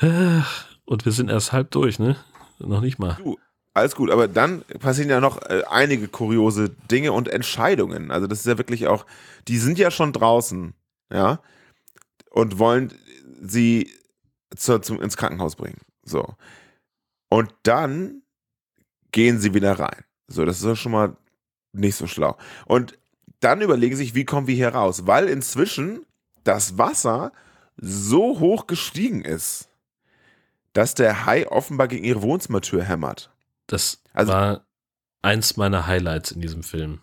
Ach, 0.00 0.64
Und 0.84 1.04
wir 1.04 1.12
sind 1.12 1.28
erst 1.28 1.52
halb 1.52 1.72
durch, 1.72 1.98
ne? 1.98 2.16
Noch 2.60 2.80
nicht 2.80 2.98
mal. 3.00 3.16
Du, 3.16 3.36
alles 3.78 3.94
gut, 3.94 4.10
aber 4.10 4.28
dann 4.28 4.62
passieren 4.80 5.10
ja 5.10 5.20
noch 5.20 5.42
äh, 5.42 5.62
einige 5.68 6.08
kuriose 6.08 6.70
Dinge 6.90 7.12
und 7.12 7.28
Entscheidungen. 7.28 8.10
Also 8.10 8.26
das 8.26 8.40
ist 8.40 8.46
ja 8.46 8.58
wirklich 8.58 8.86
auch, 8.86 9.06
die 9.48 9.58
sind 9.58 9.78
ja 9.78 9.90
schon 9.90 10.12
draußen, 10.12 10.74
ja, 11.12 11.40
und 12.30 12.58
wollen 12.58 12.92
sie 13.40 13.90
zur, 14.56 14.82
zum, 14.82 15.00
ins 15.00 15.16
Krankenhaus 15.16 15.56
bringen. 15.56 15.80
So. 16.04 16.34
Und 17.28 17.54
dann 17.62 18.22
gehen 19.12 19.38
sie 19.38 19.54
wieder 19.54 19.78
rein. 19.78 20.04
So, 20.26 20.44
das 20.44 20.58
ist 20.58 20.64
ja 20.64 20.76
schon 20.76 20.92
mal 20.92 21.16
nicht 21.72 21.96
so 21.96 22.06
schlau. 22.06 22.36
Und 22.66 22.98
dann 23.40 23.60
überlegen 23.60 23.96
sich, 23.96 24.14
wie 24.14 24.24
kommen 24.24 24.46
wir 24.46 24.54
hier 24.54 24.74
raus? 24.74 25.06
Weil 25.06 25.28
inzwischen 25.28 26.04
das 26.44 26.78
Wasser 26.78 27.32
so 27.76 28.40
hoch 28.40 28.66
gestiegen 28.66 29.22
ist, 29.22 29.68
dass 30.72 30.94
der 30.94 31.26
Hai 31.26 31.48
offenbar 31.48 31.88
gegen 31.88 32.04
ihre 32.04 32.22
Wohnzimmertür 32.22 32.84
hämmert. 32.84 33.30
Das 33.68 34.02
Also- 34.12 34.32
war 34.32 34.66
eins 35.22 35.56
meiner 35.56 35.86
Highlights 35.86 36.32
in 36.32 36.40
diesem 36.40 36.62
Film. 36.64 37.00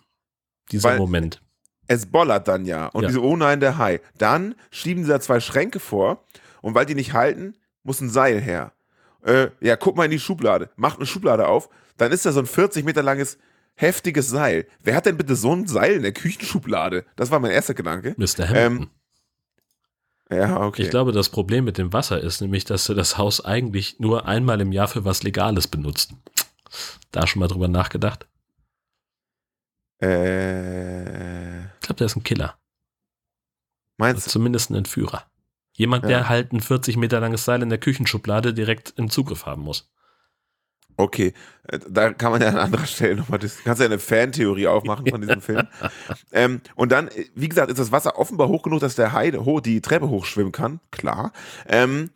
Dieser 0.72 0.98
Moment. 0.98 1.42
Es 1.88 2.06
bollert 2.08 2.48
dann 2.48 2.66
ja. 2.66 2.88
Und 2.88 3.04
Ja. 3.04 3.08
die 3.10 3.14
so, 3.14 3.22
oh 3.24 3.36
nein, 3.38 3.60
der 3.60 3.78
Hai. 3.78 4.02
Dann 4.18 4.56
schieben 4.72 5.04
sie 5.04 5.10
da 5.10 5.20
zwei 5.20 5.40
Schränke 5.40 5.80
vor 5.80 6.24
und 6.62 6.74
weil 6.76 6.86
die 6.86 6.96
nicht 6.96 7.14
halten, 7.14 7.56
muss 7.84 8.02
ein 8.02 8.10
Seil 8.10 8.42
her. 8.42 8.74
Äh, 9.24 9.50
ja, 9.62 9.76
guck 9.76 9.96
mal 9.96 10.06
in 10.06 10.12
die 10.12 10.20
Schublade. 10.20 10.70
Macht 10.76 10.98
eine 10.98 11.06
Schublade 11.06 11.48
auf. 11.48 11.70
Dann 11.98 12.12
ist 12.12 12.26
da 12.26 12.32
so 12.32 12.40
ein 12.40 12.46
40 12.48 12.84
Meter 12.86 13.04
langes, 13.04 13.38
heftiges 13.76 14.28
Seil. 14.30 14.68
Wer 14.82 14.96
hat 14.96 15.06
denn 15.06 15.18
bitte 15.18 15.36
so 15.36 15.52
ein 15.54 15.68
Seil 15.68 15.94
in 15.94 16.02
der 16.02 16.14
Küchenschublade? 16.14 17.06
Das 17.16 17.30
war 17.32 17.40
mein 17.40 17.52
erster 17.52 17.74
Gedanke. 17.76 18.16
Mr. 18.18 18.48
Hamilton. 18.50 18.90
Ja, 20.32 20.62
okay. 20.62 20.82
Ich 20.82 20.90
glaube, 20.90 21.12
das 21.12 21.30
Problem 21.30 21.66
mit 21.66 21.78
dem 21.78 21.94
Wasser 21.94 22.20
ist 22.20 22.42
nämlich, 22.42 22.66
dass 22.66 22.86
du 22.86 22.96
das 22.96 23.18
Haus 23.20 23.46
eigentlich 23.46 24.00
nur 24.00 24.26
einmal 24.28 24.60
im 24.60 24.72
Jahr 24.72 24.88
für 24.88 25.06
was 25.06 25.22
Legales 25.22 25.68
benutzt. 25.68 26.14
Da 27.12 27.28
schon 27.28 27.40
mal 27.40 27.48
drüber 27.48 27.68
nachgedacht? 27.68 28.28
äh, 30.02 31.64
Ich 31.66 31.80
glaube, 31.82 31.96
der 32.00 32.06
ist 32.08 32.16
ein 32.16 32.24
Killer. 32.24 32.58
meinst 33.98 34.26
du? 34.28 34.32
Zumindest 34.32 34.70
ein 34.70 34.76
Entführer. 34.76 35.24
Jemand, 35.74 36.04
Ja. 36.04 36.10
der 36.10 36.30
halt 36.30 36.52
ein 36.54 36.62
40 36.62 36.98
Meter 36.98 37.20
langes 37.20 37.46
Seil 37.46 37.62
in 37.62 37.70
der 37.70 37.78
Küchenschublade 37.80 38.54
direkt 38.54 38.94
im 38.98 39.10
Zugriff 39.10 39.46
haben 39.46 39.62
muss. 39.62 39.92
Okay, 40.98 41.34
äh, 41.68 41.80
da 41.90 42.14
kann 42.14 42.32
man 42.32 42.42
ja 42.42 42.48
an 42.50 42.58
anderer 42.58 42.86
Stelle 42.86 43.18
nochmal, 43.18 43.40
das 43.40 43.58
kannst 43.64 43.82
ja 43.82 43.86
eine 43.86 44.00
Fantheorie 44.00 44.68
aufmachen 44.68 45.06
von 45.08 45.20
diesem 45.22 45.42
Film. 45.42 45.68
Ähm, 46.32 46.62
und 46.76 46.92
dann, 46.92 47.08
äh, 47.10 47.26
wie 47.36 47.48
gesagt, 47.50 47.70
ist 47.70 47.80
das 47.80 47.92
Wasser 47.92 48.18
offenbar 48.18 48.48
hoch 48.50 48.64
genug, 48.64 48.80
dass 48.82 48.96
der 48.96 49.12
Hai 49.14 49.32
ho 49.32 49.60
die 49.62 49.80
Treppe 49.82 50.10
hochschwimmen 50.10 50.52
kann, 50.52 50.80
klar. 50.92 51.32
Ähm, 51.68 52.10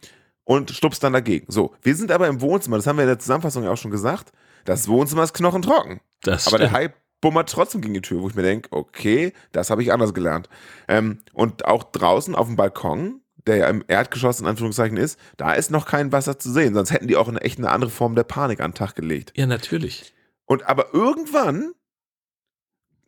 und 0.45 0.71
stupst 0.71 1.03
dann 1.03 1.13
dagegen. 1.13 1.45
So, 1.49 1.73
wir 1.81 1.95
sind 1.95 2.11
aber 2.11 2.27
im 2.27 2.41
Wohnzimmer, 2.41 2.77
das 2.77 2.87
haben 2.87 2.97
wir 2.97 3.03
in 3.03 3.09
der 3.09 3.19
Zusammenfassung 3.19 3.63
ja 3.63 3.71
auch 3.71 3.77
schon 3.77 3.91
gesagt. 3.91 4.31
Das 4.65 4.87
Wohnzimmer 4.87 5.23
ist 5.23 5.33
knochentrocken. 5.33 6.01
Das 6.21 6.47
Aber 6.47 6.57
der. 6.57 6.71
Hai 6.71 6.93
bummert 7.21 7.49
trotzdem 7.49 7.81
gegen 7.81 7.93
die 7.93 8.01
Tür, 8.01 8.21
wo 8.21 8.29
ich 8.29 8.35
mir 8.35 8.43
denke, 8.43 8.69
okay, 8.71 9.33
das 9.51 9.69
habe 9.69 9.81
ich 9.83 9.91
anders 9.91 10.13
gelernt. 10.13 10.49
Ähm, 10.87 11.19
und 11.33 11.65
auch 11.65 11.83
draußen 11.83 12.35
auf 12.35 12.47
dem 12.47 12.55
Balkon, 12.55 13.21
der 13.45 13.57
ja 13.57 13.67
im 13.67 13.83
Erdgeschoss 13.87 14.39
in 14.39 14.47
Anführungszeichen 14.47 14.97
ist, 14.97 15.19
da 15.37 15.53
ist 15.53 15.71
noch 15.71 15.85
kein 15.85 16.11
Wasser 16.11 16.39
zu 16.39 16.51
sehen, 16.51 16.73
sonst 16.73 16.91
hätten 16.91 17.07
die 17.07 17.17
auch 17.17 17.27
eine 17.27 17.41
echt 17.41 17.57
eine 17.57 17.71
andere 17.71 17.91
Form 17.91 18.15
der 18.15 18.23
Panik 18.23 18.61
an 18.61 18.71
den 18.71 18.75
Tag 18.75 18.95
gelegt. 18.95 19.33
Ja, 19.35 19.45
natürlich. 19.45 20.13
Und 20.45 20.67
aber 20.67 20.93
irgendwann 20.93 21.73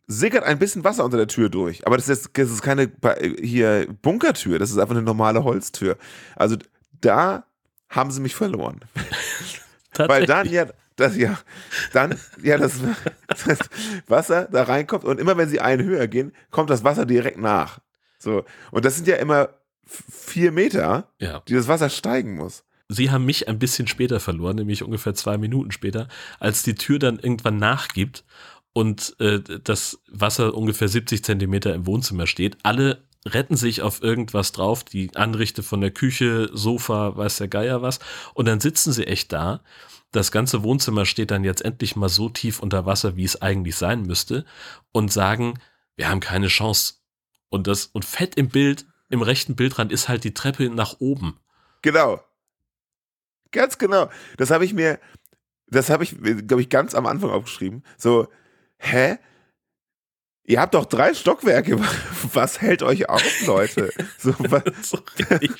sickert 0.06 0.44
ein 0.44 0.58
bisschen 0.58 0.84
Wasser 0.84 1.04
unter 1.04 1.16
der 1.16 1.28
Tür 1.28 1.48
durch. 1.48 1.86
Aber 1.86 1.96
das 1.96 2.08
ist, 2.08 2.30
das 2.34 2.50
ist 2.50 2.62
keine 2.62 2.90
hier 3.40 3.86
Bunkertür, 4.02 4.58
das 4.58 4.70
ist 4.70 4.78
einfach 4.78 4.94
eine 4.94 5.02
normale 5.02 5.44
Holztür. 5.44 5.96
Also 6.36 6.56
da 7.00 7.46
haben 7.88 8.10
sie 8.10 8.20
mich 8.20 8.34
verloren. 8.34 8.80
Weil 9.96 10.26
dann 10.26 10.48
ja, 10.48 10.66
das 10.96 11.16
ja, 11.16 11.38
dann 11.92 12.18
ja 12.42 12.58
das, 12.58 12.80
das 13.46 13.58
Wasser 14.06 14.48
da 14.50 14.64
reinkommt 14.64 15.04
und 15.04 15.18
immer 15.20 15.36
wenn 15.36 15.48
sie 15.48 15.60
einen 15.60 15.84
höher 15.86 16.06
gehen, 16.08 16.32
kommt 16.50 16.70
das 16.70 16.84
Wasser 16.84 17.06
direkt 17.06 17.38
nach. 17.38 17.78
So 18.18 18.44
und 18.70 18.84
das 18.84 18.96
sind 18.96 19.08
ja 19.08 19.16
immer 19.16 19.50
vier 19.86 20.52
Meter, 20.52 21.08
Ja. 21.18 21.40
die 21.48 21.54
das 21.54 21.68
Wasser 21.68 21.90
steigen 21.90 22.36
muss. 22.36 22.64
Sie 22.88 23.10
haben 23.10 23.24
mich 23.24 23.48
ein 23.48 23.58
bisschen 23.58 23.86
später 23.88 24.20
verloren, 24.20 24.56
nämlich 24.56 24.82
ungefähr 24.82 25.14
zwei 25.14 25.38
Minuten 25.38 25.72
später, 25.72 26.08
als 26.38 26.62
die 26.62 26.74
Tür 26.74 26.98
dann 26.98 27.18
irgendwann 27.18 27.56
nachgibt 27.56 28.24
und 28.74 29.16
äh, 29.18 29.40
das 29.64 30.00
Wasser 30.10 30.54
ungefähr 30.54 30.88
70 30.88 31.24
Zentimeter 31.24 31.74
im 31.74 31.86
Wohnzimmer 31.86 32.26
steht. 32.26 32.58
Alle 32.62 33.02
retten 33.26 33.56
sich 33.56 33.82
auf 33.82 34.02
irgendwas 34.02 34.52
drauf, 34.52 34.84
die 34.84 35.14
Anrichte 35.14 35.62
von 35.62 35.80
der 35.80 35.90
Küche, 35.90 36.50
Sofa, 36.52 37.16
weiß 37.16 37.38
der 37.38 37.48
Geier 37.48 37.82
was. 37.82 38.00
Und 38.34 38.46
dann 38.46 38.60
sitzen 38.60 38.92
sie 38.92 39.06
echt 39.06 39.32
da. 39.32 39.62
Das 40.10 40.30
ganze 40.30 40.62
Wohnzimmer 40.62 41.06
steht 41.06 41.30
dann 41.30 41.44
jetzt 41.44 41.64
endlich 41.64 41.96
mal 41.96 42.08
so 42.08 42.28
tief 42.28 42.60
unter 42.60 42.84
Wasser, 42.84 43.16
wie 43.16 43.24
es 43.24 43.40
eigentlich 43.40 43.76
sein 43.76 44.02
müsste, 44.02 44.44
und 44.92 45.12
sagen, 45.12 45.58
wir 45.96 46.08
haben 46.08 46.20
keine 46.20 46.48
Chance. 46.48 46.94
Und 47.48 47.66
das, 47.66 47.86
und 47.86 48.04
fett 48.04 48.34
im 48.36 48.48
Bild, 48.48 48.86
im 49.08 49.22
rechten 49.22 49.56
Bildrand 49.56 49.92
ist 49.92 50.08
halt 50.08 50.24
die 50.24 50.34
Treppe 50.34 50.68
nach 50.68 50.96
oben. 51.00 51.38
Genau. 51.82 52.20
Ganz 53.52 53.78
genau. 53.78 54.10
Das 54.36 54.50
habe 54.50 54.64
ich 54.64 54.74
mir, 54.74 54.98
das 55.66 55.90
habe 55.90 56.04
ich, 56.04 56.16
glaube 56.20 56.62
ich, 56.62 56.68
ganz 56.68 56.94
am 56.94 57.06
Anfang 57.06 57.30
aufgeschrieben. 57.30 57.82
So, 57.96 58.28
hä? 58.78 59.18
Ihr 60.44 60.60
habt 60.60 60.74
doch 60.74 60.86
drei 60.86 61.14
Stockwerke. 61.14 61.78
Was 62.32 62.60
hält 62.60 62.82
euch 62.82 63.08
auf, 63.08 63.22
Leute? 63.46 63.90
So, 64.18 64.30
wa- 64.38 64.62
So 64.82 64.98
richtig. 65.18 65.52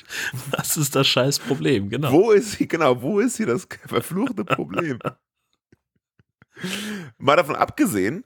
Was 0.51 0.75
ist 0.77 0.95
das 0.95 1.07
scheiß 1.07 1.39
Problem? 1.39 1.89
Genau. 1.89 2.11
wo 2.11 2.31
ist 2.31 2.55
hier, 2.55 2.67
genau, 2.67 3.01
wo 3.01 3.19
ist 3.19 3.37
hier 3.37 3.45
das 3.47 3.67
verfluchte 3.87 4.43
Problem? 4.45 4.99
Mal 7.17 7.35
davon 7.37 7.55
abgesehen, 7.55 8.23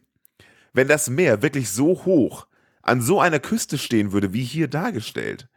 wenn 0.73 0.87
das 0.87 1.09
Meer 1.09 1.41
wirklich 1.41 1.69
so 1.69 2.05
hoch 2.05 2.47
an 2.81 3.01
so 3.01 3.19
einer 3.19 3.39
Küste 3.39 3.77
stehen 3.77 4.11
würde, 4.11 4.33
wie 4.33 4.43
hier 4.43 4.67
dargestellt, 4.67 5.47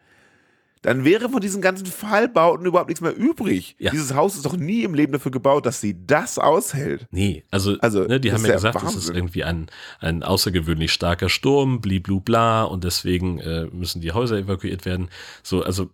dann 0.82 1.04
wäre 1.04 1.28
von 1.28 1.40
diesen 1.40 1.60
ganzen 1.60 1.86
Fallbauten 1.86 2.64
überhaupt 2.64 2.88
nichts 2.88 3.02
mehr 3.02 3.14
übrig. 3.14 3.76
Ja. 3.78 3.90
Dieses 3.90 4.14
Haus 4.14 4.36
ist 4.36 4.46
doch 4.46 4.56
nie 4.56 4.82
im 4.82 4.94
Leben 4.94 5.12
dafür 5.12 5.30
gebaut, 5.30 5.66
dass 5.66 5.80
sie 5.80 6.06
das 6.06 6.38
aushält. 6.38 7.06
Nee, 7.10 7.44
also, 7.50 7.76
Also, 7.80 8.04
ne, 8.04 8.18
die 8.18 8.32
haben 8.32 8.44
ja 8.46 8.54
gesagt, 8.54 8.76
es 8.76 8.82
ist 8.82 8.94
Wahnsinn. 8.94 9.14
irgendwie 9.14 9.44
ein, 9.44 9.66
ein 10.00 10.22
außergewöhnlich 10.22 10.92
starker 10.92 11.28
Sturm, 11.28 11.80
bliblu 11.80 12.20
bla, 12.20 12.64
und 12.64 12.84
deswegen 12.84 13.38
äh, 13.40 13.66
müssen 13.66 14.00
die 14.00 14.12
Häuser 14.12 14.38
evakuiert 14.38 14.86
werden. 14.86 15.10
So, 15.42 15.62
also, 15.62 15.90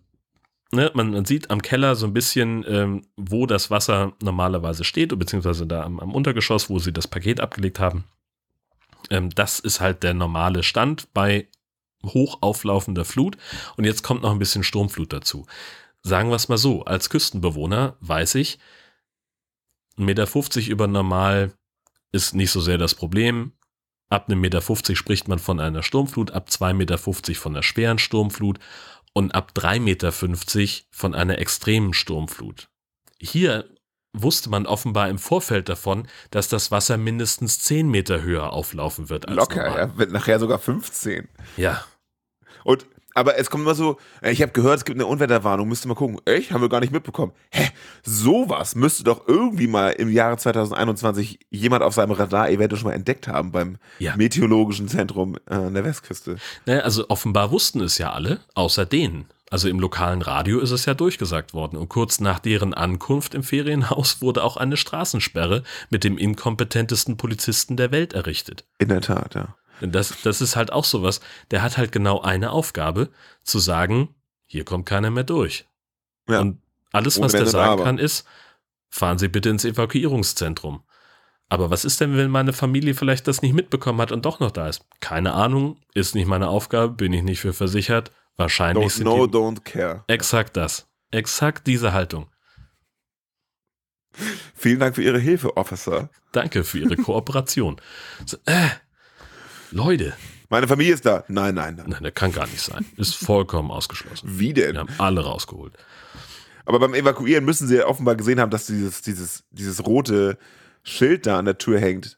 ne, 0.71 0.89
man, 0.93 1.11
man 1.11 1.25
sieht 1.25 1.51
am 1.51 1.61
Keller 1.61 1.95
so 1.95 2.05
ein 2.05 2.13
bisschen, 2.13 2.63
ähm, 2.67 3.01
wo 3.17 3.45
das 3.45 3.69
Wasser 3.69 4.13
normalerweise 4.23 4.85
steht, 4.85 5.17
beziehungsweise 5.19 5.67
da 5.67 5.83
am, 5.83 5.99
am 5.99 6.13
Untergeschoss, 6.13 6.69
wo 6.69 6.79
sie 6.79 6.93
das 6.93 7.07
Paket 7.07 7.41
abgelegt 7.41 7.79
haben. 7.79 8.05
Ähm, 9.09 9.31
das 9.31 9.59
ist 9.59 9.81
halt 9.81 10.03
der 10.03 10.13
normale 10.13 10.63
Stand 10.63 11.13
bei 11.13 11.47
hoch 12.07 12.39
auflaufender 12.41 13.05
Flut. 13.05 13.37
Und 13.75 13.83
jetzt 13.83 14.03
kommt 14.03 14.21
noch 14.21 14.31
ein 14.31 14.39
bisschen 14.39 14.63
Sturmflut 14.63 15.13
dazu. 15.13 15.45
Sagen 16.03 16.29
wir 16.29 16.35
es 16.35 16.47
mal 16.47 16.57
so, 16.57 16.85
als 16.85 17.09
Küstenbewohner 17.09 17.97
weiß 18.01 18.35
ich, 18.35 18.59
1,50 19.97 20.03
Meter 20.57 20.71
über 20.71 20.87
normal 20.87 21.53
ist 22.11 22.35
nicht 22.35 22.51
so 22.51 22.61
sehr 22.61 22.77
das 22.77 22.95
Problem. 22.95 23.53
Ab 24.09 24.29
1,50 24.29 24.35
Meter 24.35 24.95
spricht 24.95 25.27
man 25.27 25.39
von 25.39 25.59
einer 25.59 25.83
Sturmflut, 25.83 26.31
ab 26.31 26.47
2,50 26.49 26.73
Meter 26.73 26.97
von 26.97 27.53
einer 27.53 27.63
schweren 27.63 27.99
Sturmflut 27.99 28.59
und 29.13 29.35
ab 29.35 29.51
3,50 29.55 29.79
Meter 29.79 30.11
von 30.91 31.15
einer 31.15 31.39
extremen 31.39 31.93
Sturmflut. 31.93 32.69
Hier 33.19 33.67
wusste 34.13 34.49
man 34.49 34.65
offenbar 34.65 35.09
im 35.09 35.17
Vorfeld 35.17 35.69
davon, 35.69 36.07
dass 36.31 36.47
das 36.47 36.71
Wasser 36.71 36.97
mindestens 36.97 37.59
10 37.59 37.89
Meter 37.89 38.21
höher 38.21 38.53
auflaufen 38.53 39.09
wird 39.09 39.27
als 39.27 39.35
Locker, 39.35 39.63
normal. 39.63 39.79
ja, 39.79 39.97
wird 39.97 40.11
nachher 40.11 40.39
sogar 40.39 40.59
15. 40.59 41.27
Ja, 41.57 41.83
Und 42.63 42.85
aber 43.17 43.39
es 43.39 43.49
kommt 43.49 43.63
immer 43.63 43.73
so, 43.73 43.97
äh, 44.21 44.31
ich 44.31 44.43
habe 44.43 44.51
gehört, 44.51 44.77
es 44.77 44.85
gibt 44.85 44.95
eine 44.95 45.07
Unwetterwarnung, 45.07 45.67
müsste 45.67 45.87
mal 45.87 45.95
gucken. 45.95 46.21
Echt? 46.25 46.51
Haben 46.51 46.61
wir 46.61 46.69
gar 46.69 46.81
nicht 46.81 46.93
mitbekommen. 46.93 47.31
Hä? 47.49 47.67
Sowas 48.03 48.75
müsste 48.75 49.03
doch 49.03 49.27
irgendwie 49.27 49.65
mal 49.65 49.89
im 49.89 50.11
Jahre 50.11 50.37
2021 50.37 51.39
jemand 51.49 51.81
auf 51.81 51.95
seinem 51.95 52.11
Radar 52.11 52.51
eventuell 52.51 52.79
schon 52.79 52.89
mal 52.89 52.95
entdeckt 52.95 53.27
haben 53.27 53.51
beim 53.51 53.77
Ja. 53.97 54.15
Meteorologischen 54.15 54.87
Zentrum 54.87 55.35
äh, 55.49 55.55
an 55.55 55.73
der 55.73 55.83
Westküste. 55.83 56.37
Naja, 56.67 56.81
also 56.81 57.09
offenbar 57.09 57.49
wussten 57.49 57.81
es 57.81 57.97
ja 57.97 58.11
alle, 58.11 58.39
außer 58.53 58.85
denen. 58.85 59.25
Also 59.49 59.67
im 59.67 59.79
lokalen 59.79 60.21
Radio 60.21 60.59
ist 60.59 60.71
es 60.71 60.85
ja 60.85 60.93
durchgesagt 60.93 61.55
worden. 61.55 61.77
Und 61.77 61.89
kurz 61.89 62.19
nach 62.19 62.37
deren 62.37 62.75
Ankunft 62.75 63.33
im 63.33 63.41
Ferienhaus 63.41 64.21
wurde 64.21 64.43
auch 64.43 64.57
eine 64.57 64.77
Straßensperre 64.77 65.63
mit 65.89 66.03
dem 66.03 66.19
inkompetentesten 66.19 67.17
Polizisten 67.17 67.77
der 67.77 67.91
Welt 67.91 68.13
errichtet. 68.13 68.65
In 68.77 68.89
der 68.89 69.01
Tat, 69.01 69.33
ja. 69.33 69.55
Das, 69.81 70.21
das 70.23 70.41
ist 70.41 70.55
halt 70.55 70.71
auch 70.71 70.85
sowas. 70.85 71.21
Der 71.51 71.61
hat 71.61 71.77
halt 71.77 71.91
genau 71.91 72.21
eine 72.21 72.51
Aufgabe, 72.51 73.09
zu 73.43 73.59
sagen, 73.59 74.15
hier 74.45 74.65
kommt 74.65 74.85
keiner 74.85 75.11
mehr 75.11 75.23
durch. 75.23 75.67
Ja. 76.27 76.39
Und 76.41 76.61
alles, 76.91 77.17
Ohne 77.17 77.25
was 77.25 77.31
der 77.33 77.45
sagen 77.45 77.73
Aber. 77.73 77.83
kann, 77.83 77.97
ist, 77.97 78.25
fahren 78.89 79.17
Sie 79.17 79.27
bitte 79.27 79.49
ins 79.49 79.65
Evakuierungszentrum. 79.65 80.83
Aber 81.49 81.69
was 81.69 81.85
ist 81.85 82.01
denn, 82.01 82.17
wenn 82.17 82.29
meine 82.29 82.51
Familie 82.53 82.93
vielleicht 82.93 83.27
das 83.27 83.41
nicht 83.41 83.53
mitbekommen 83.53 84.01
hat 84.01 84.11
und 84.11 84.25
doch 84.25 84.39
noch 84.39 84.51
da 84.51 84.67
ist? 84.67 84.85
Keine 84.99 85.33
Ahnung, 85.33 85.77
ist 85.93 86.13
nicht 86.15 86.27
meine 86.27 86.49
Aufgabe, 86.49 86.93
bin 86.93 87.13
ich 87.13 87.23
nicht 87.23 87.39
für 87.39 87.53
versichert. 87.53 88.11
Wahrscheinlich 88.35 88.87
Don't 88.87 88.91
sind 88.95 89.03
know, 89.05 89.27
die, 89.27 89.33
don't 89.33 89.61
care. 89.63 90.03
exakt 90.07 90.57
das. 90.57 90.87
Exakt 91.11 91.67
diese 91.67 91.93
Haltung. 91.93 92.27
Vielen 94.55 94.79
Dank 94.79 94.95
für 94.95 95.03
Ihre 95.03 95.19
Hilfe, 95.19 95.55
Officer. 95.57 96.09
Danke 96.31 96.63
für 96.63 96.79
Ihre 96.79 96.97
Kooperation. 96.97 97.79
So, 98.25 98.37
äh, 98.45 98.67
Leute, 99.71 100.13
Meine 100.49 100.67
Familie 100.67 100.93
ist 100.93 101.05
da. 101.05 101.23
Nein, 101.27 101.55
nein, 101.55 101.75
nein. 101.75 101.87
nein, 101.89 102.03
der 102.03 102.11
kann 102.11 102.31
gar 102.31 102.47
nicht 102.47 102.61
sein. 102.61 102.85
Ist 102.95 103.15
vollkommen 103.15 103.69
ausgeschlossen. 103.71 104.39
Wie 104.39 104.53
denn? 104.53 104.73
Wir 104.73 104.79
haben 104.79 104.93
alle 104.97 105.21
rausgeholt. 105.25 105.73
Aber 106.65 106.79
beim 106.79 106.93
Evakuieren 106.93 107.43
müssen 107.45 107.67
sie 107.67 107.77
ja 107.77 107.85
offenbar 107.87 108.15
gesehen 108.15 108.39
haben, 108.39 108.49
dass 108.51 108.65
dieses, 108.65 109.01
dieses, 109.01 109.43
dieses 109.51 109.85
rote 109.85 110.37
Schild 110.83 111.25
da 111.25 111.37
an 111.39 111.45
der 111.45 111.57
Tür 111.57 111.79
hängt, 111.79 112.17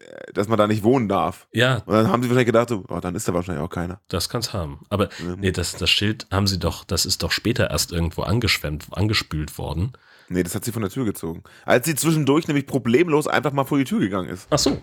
äh, 0.00 0.32
dass 0.32 0.48
man 0.48 0.58
da 0.58 0.66
nicht 0.66 0.82
wohnen 0.82 1.08
darf. 1.08 1.46
Ja, 1.52 1.76
Und 1.86 1.94
dann 1.94 2.08
haben 2.08 2.22
sie 2.22 2.28
wahrscheinlich 2.28 2.46
gedacht, 2.46 2.68
so, 2.68 2.84
oh, 2.88 3.00
dann 3.00 3.14
ist 3.14 3.26
da 3.28 3.34
wahrscheinlich 3.34 3.62
auch 3.64 3.70
keiner. 3.70 4.00
Das 4.08 4.28
kann's 4.28 4.52
haben. 4.52 4.80
Aber 4.88 5.08
Ja. 5.24 5.36
nee, 5.36 5.52
das, 5.52 5.74
das 5.76 5.90
Schild 5.90 6.26
haben 6.32 6.46
sie 6.46 6.58
doch, 6.58 6.84
das 6.84 7.06
ist 7.06 7.22
doch 7.22 7.30
später 7.32 7.70
erst 7.70 7.92
irgendwo 7.92 8.22
angeschwemmt, 8.22 8.86
angespült 8.90 9.56
worden. 9.58 9.92
Nee, 10.28 10.42
das 10.42 10.54
hat 10.54 10.64
sie 10.64 10.72
von 10.72 10.82
der 10.82 10.90
Tür 10.90 11.04
gezogen. 11.04 11.42
Als 11.64 11.86
sie 11.86 11.94
zwischendurch 11.94 12.48
nämlich 12.48 12.66
problemlos 12.66 13.26
einfach 13.28 13.52
mal 13.52 13.64
vor 13.64 13.78
die 13.78 13.84
Tür 13.84 14.00
gegangen 14.00 14.28
ist. 14.28 14.46
Ach 14.50 14.58
so. 14.58 14.80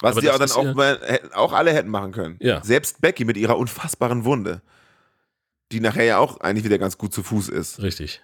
Was 0.00 0.12
Aber 0.12 0.20
sie 0.20 0.30
auch 0.30 0.38
dann 0.38 0.50
auch, 0.50 0.74
mal, 0.74 1.20
auch 1.34 1.52
alle 1.52 1.72
hätten 1.72 1.88
machen 1.88 2.12
können. 2.12 2.36
Ja. 2.40 2.62
Selbst 2.62 3.00
Becky 3.00 3.24
mit 3.24 3.36
ihrer 3.36 3.56
unfassbaren 3.56 4.24
Wunde. 4.24 4.60
Die 5.72 5.80
nachher 5.80 6.04
ja 6.04 6.18
auch 6.18 6.40
eigentlich 6.40 6.64
wieder 6.64 6.78
ganz 6.78 6.98
gut 6.98 7.12
zu 7.14 7.22
Fuß 7.22 7.48
ist. 7.48 7.80
Richtig. 7.80 8.22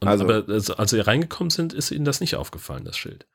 Und 0.00 0.08
Also- 0.08 0.24
aber 0.24 0.44
als, 0.48 0.90
sie 0.90 1.00
reingekommen 1.00 1.50
sind, 1.50 1.72
ist 1.72 1.90
ihnen 1.90 2.04
das 2.04 2.20
nicht 2.20 2.34
aufgefallen, 2.36 2.84
das 2.84 2.98
Schild. 2.98 3.26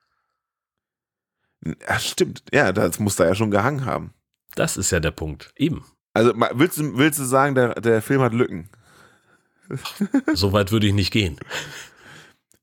Ja, 1.64 2.00
stimmt. 2.00 2.44
Ja, 2.52 2.72
das 2.72 3.00
muss 3.00 3.16
da 3.16 3.26
ja 3.26 3.36
schon 3.36 3.52
gehangen 3.52 3.86
haben. 3.86 4.14
Das 4.56 4.78
ist 4.78 4.92
ja 4.92 5.00
der 5.00 5.12
Punkt. 5.12 5.54
Eben. 5.56 5.86
Also 6.14 6.34
willst 6.54 6.78
du, 6.78 6.98
willst 6.98 7.20
du 7.20 7.24
sagen, 7.24 7.56
der, 7.56 7.76
der 7.76 8.02
Film 8.02 8.22
hat 8.22 8.34
Lücken? 8.34 8.70
So 10.34 10.52
weit 10.52 10.72
würde 10.74 10.88
ich 10.88 10.94
nicht 10.94 11.12
gehen. 11.12 11.40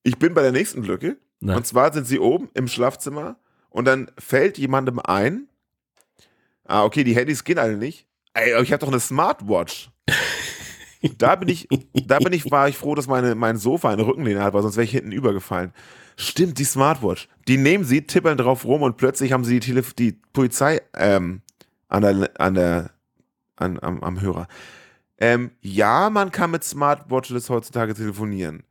Ich 0.02 0.18
bin 0.18 0.34
bei 0.34 0.42
der 0.42 0.52
nächsten 0.52 0.82
Lücke. 0.82 1.16
Na, 1.40 1.56
Und 1.56 1.66
zwar 1.66 1.90
sind 1.92 2.06
sie 2.06 2.18
oben 2.18 2.50
im 2.52 2.68
Schlafzimmer 2.68 3.36
und 3.78 3.84
dann 3.84 4.10
fällt 4.18 4.58
jemandem 4.58 4.98
ein, 4.98 5.46
ah, 6.64 6.82
okay, 6.82 7.04
die 7.04 7.14
Handys 7.14 7.44
gehen 7.44 7.58
alle 7.58 7.76
nicht. 7.76 8.08
Ey, 8.34 8.52
aber 8.52 8.64
ich 8.64 8.72
habe 8.72 8.80
doch 8.80 8.88
eine 8.88 8.98
Smartwatch. 8.98 9.90
da 11.18 11.36
bin 11.36 11.48
ich, 11.48 11.68
da 11.94 12.18
bin 12.18 12.32
ich, 12.32 12.50
war 12.50 12.68
ich 12.68 12.76
froh, 12.76 12.96
dass 12.96 13.06
meine, 13.06 13.36
mein 13.36 13.56
Sofa 13.56 13.90
eine 13.90 14.04
Rückenlehne 14.04 14.42
hat, 14.42 14.52
weil 14.52 14.62
sonst 14.62 14.74
wäre 14.74 14.84
ich 14.84 14.90
hinten 14.90 15.12
übergefallen. 15.12 15.72
Stimmt, 16.16 16.58
die 16.58 16.64
Smartwatch. 16.64 17.28
Die 17.46 17.56
nehmen 17.56 17.84
sie, 17.84 18.02
tippeln 18.02 18.36
drauf 18.36 18.64
rum 18.64 18.82
und 18.82 18.96
plötzlich 18.96 19.30
haben 19.30 19.44
sie 19.44 19.60
die, 19.60 19.66
Telef 19.68 19.94
die 19.94 20.18
Polizei 20.32 20.82
ähm, 20.94 21.42
an 21.86 22.02
der, 22.02 22.30
an 22.40 22.54
der, 22.54 22.90
an, 23.54 23.78
am, 23.80 24.02
am 24.02 24.20
Hörer. 24.20 24.48
Ähm, 25.18 25.52
ja, 25.60 26.10
man 26.10 26.32
kann 26.32 26.50
mit 26.50 26.64
Smartwatches 26.64 27.48
heutzutage 27.48 27.94
telefonieren. 27.94 28.64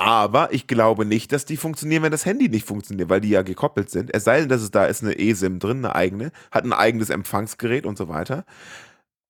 Aber 0.00 0.52
ich 0.54 0.66
glaube 0.68 1.04
nicht, 1.04 1.32
dass 1.32 1.44
die 1.44 1.56
funktionieren, 1.56 2.04
wenn 2.04 2.12
das 2.12 2.24
Handy 2.24 2.48
nicht 2.48 2.64
funktioniert, 2.66 3.08
weil 3.10 3.20
die 3.20 3.30
ja 3.30 3.42
gekoppelt 3.42 3.90
sind. 3.90 4.14
Es 4.14 4.22
sei 4.24 4.38
denn, 4.40 4.48
dass 4.48 4.62
es 4.62 4.70
da 4.70 4.86
ist 4.86 5.02
eine 5.02 5.18
eSIM 5.18 5.58
drin, 5.58 5.78
eine 5.84 5.94
eigene, 5.94 6.30
hat 6.52 6.64
ein 6.64 6.72
eigenes 6.72 7.10
Empfangsgerät 7.10 7.84
und 7.84 7.98
so 7.98 8.08
weiter. 8.08 8.46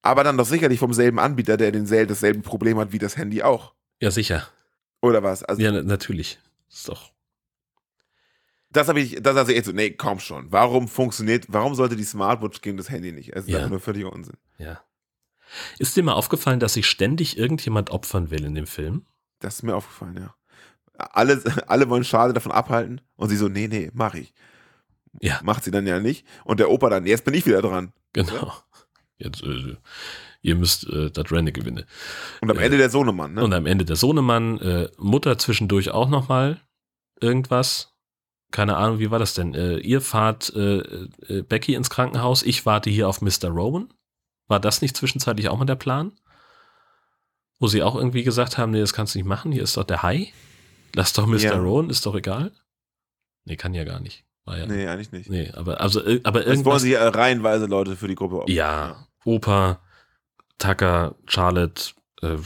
Aber 0.03 0.25
dann 0.25 0.37
doch 0.37 0.45
sicherlich 0.47 0.79
vom 0.79 0.93
selben 0.93 1.19
Anbieter, 1.19 1.57
der 1.57 1.73
denselben, 1.73 2.09
dasselbe 2.11 2.41
Problem 2.43 2.79
hat 2.79 2.93
wie 2.93 2.99
das 2.99 3.16
Handy 3.16 3.43
auch. 3.43 3.75
ja, 4.01 4.11
sicher. 4.11 4.47
Oder 5.01 5.23
was? 5.23 5.43
Also, 5.43 5.62
Ja, 5.62 5.73
na- 5.73 5.83
natürlich. 5.83 6.39
Ist 6.71 6.89
doch. 6.89 7.12
das 8.71 8.89
habe 8.89 9.01
ich, 9.01 9.23
das 9.23 9.37
also 9.37 9.53
echt 9.53 9.64
so, 9.64 9.73
nee, 9.73 9.91
komm 9.93 10.19
schon. 10.21 10.53
Warum 10.53 10.87
funktioniert, 10.89 11.47
warum 11.49 11.75
sollte 11.75 11.97
die 11.97 12.05
Smartwatch 12.05 12.61
gegen 12.61 12.77
das 12.77 12.91
Handy 12.91 13.12
nicht? 13.12 13.31
Es 13.35 13.45
ist 13.45 13.51
Ja. 13.51 13.59
einfach 13.59 13.71
nur 13.71 13.81
völliger 13.81 14.12
Unsinn. 14.12 14.37
Ja. 14.59 14.83
Ist 15.79 15.97
dir 15.97 16.03
mal 16.03 16.12
aufgefallen, 16.12 16.61
dass 16.61 16.75
sich 16.75 16.87
ständig 16.87 17.39
irgendjemand 17.39 17.91
opfern 17.91 18.31
will 18.31 18.45
in 18.45 18.55
dem 18.55 18.66
Film? 18.66 19.07
Das 19.39 19.55
ist 19.57 19.62
mir 19.62 19.75
aufgefallen, 19.77 20.16
ja. 20.19 20.35
Alle, 20.99 21.40
alle 21.66 21.88
wollen 21.88 22.05
Schade 22.05 22.32
davon 22.32 22.53
abhalten 22.53 23.01
und 23.16 23.28
sie 23.28 23.36
so, 23.36 23.49
nee, 23.49 23.68
nee, 23.68 23.90
mach 23.94 24.14
ich. 24.14 24.34
Ja. 25.20 25.40
Macht 25.42 25.64
sie 25.64 25.70
dann 25.70 25.86
ja 25.86 26.01
nicht. 26.01 26.26
Und 26.44 26.61
der 26.61 26.70
Opa 26.70 26.90
dann, 26.90 27.07
jetzt 27.07 27.24
bin 27.24 27.34
ich 27.34 27.46
wieder 27.46 27.62
dran. 27.62 27.92
Genau. 28.12 28.53
Jetzt, 29.16 29.42
äh, 29.42 29.76
ihr 30.42 30.55
müsst 30.55 30.86
äh, 30.88 31.11
das 31.11 31.32
Rennen 31.32 31.53
gewinnen. 31.53 31.84
Und 32.40 32.51
am 32.51 32.59
Äh, 32.59 32.66
Ende 32.66 32.78
der 32.78 32.90
Sohnemann, 32.90 33.34
ne? 33.34 33.42
Und 33.42 33.53
am 33.53 33.66
Ende 33.66 33.84
der 33.84 33.96
Sohnemann, 33.96 34.59
äh, 34.61 34.88
Mutter 34.96 35.38
zwischendurch 35.38 35.90
auch 35.90 36.09
nochmal 36.09 36.61
irgendwas. 37.20 37.94
Keine 38.51 38.76
Ahnung, 38.76 38.99
wie 38.99 39.11
war 39.11 39.18
das 39.18 39.34
denn? 39.34 39.55
Äh, 39.55 39.78
ihr 39.78 40.01
fahrt 40.01 40.55
äh, 40.55 41.42
Becky 41.49 41.74
ins 41.74 41.90
Krankenhaus, 41.90 42.42
ich 42.42 42.64
warte 42.64 42.90
hier 42.90 43.09
auf 43.09 43.20
Mr. 43.20 43.49
Rowan. 43.49 43.92
War 44.46 44.61
das 44.61 44.80
nicht 44.82 44.96
zwischenzeitlich 44.96 45.49
auch 45.49 45.59
mal 45.59 45.64
der 45.64 45.74
Plan? 45.74 46.12
Wo 47.59 47.66
sie 47.66 47.82
auch 47.82 47.96
irgendwie 47.96 48.22
gesagt 48.22 48.57
haben, 48.57 48.70
nee, 48.70 48.80
das 48.80 48.92
kannst 48.92 49.14
du 49.14 49.18
nicht 49.18 49.26
machen, 49.26 49.53
hier 49.53 49.64
ist 49.64 49.76
doch 49.76 49.84
der 49.84 50.03
Hai. 50.03 50.32
Lass 50.95 51.12
doch 51.12 51.26
Mr. 51.26 51.36
Ja. 51.39 51.57
Rowan, 51.57 51.91
ist 51.91 52.05
doch 52.07 52.14
egal. 52.14 52.53
Nee, 53.45 53.57
kann 53.57 53.74
ja 53.74 53.84
gar 53.84 54.01
nicht. 54.01 54.24
War 54.45 54.59
ja, 54.59 54.66
nee. 54.66 54.76
Nee, 54.76 54.86
eigentlich 54.89 55.11
nicht. 55.28 55.55
aber, 55.57 55.80
also, 55.80 56.05
äh, 56.05 56.20
aber 56.24 56.41
Jetzt 56.41 56.47
wollen 56.49 56.57
irgendwas. 56.59 56.82
sie 56.82 56.95
äh, 56.95 57.03
reihenweise 57.03 57.66
Leute 57.66 57.97
für 57.97 58.09
die 58.09 58.14
Gruppe 58.14 58.36
opfern. 58.43 58.55
Ja, 58.55 59.07
Opa, 59.24 59.80
Tucker, 60.59 61.14
Charlotte, 61.26 61.93
äh, 62.22 62.36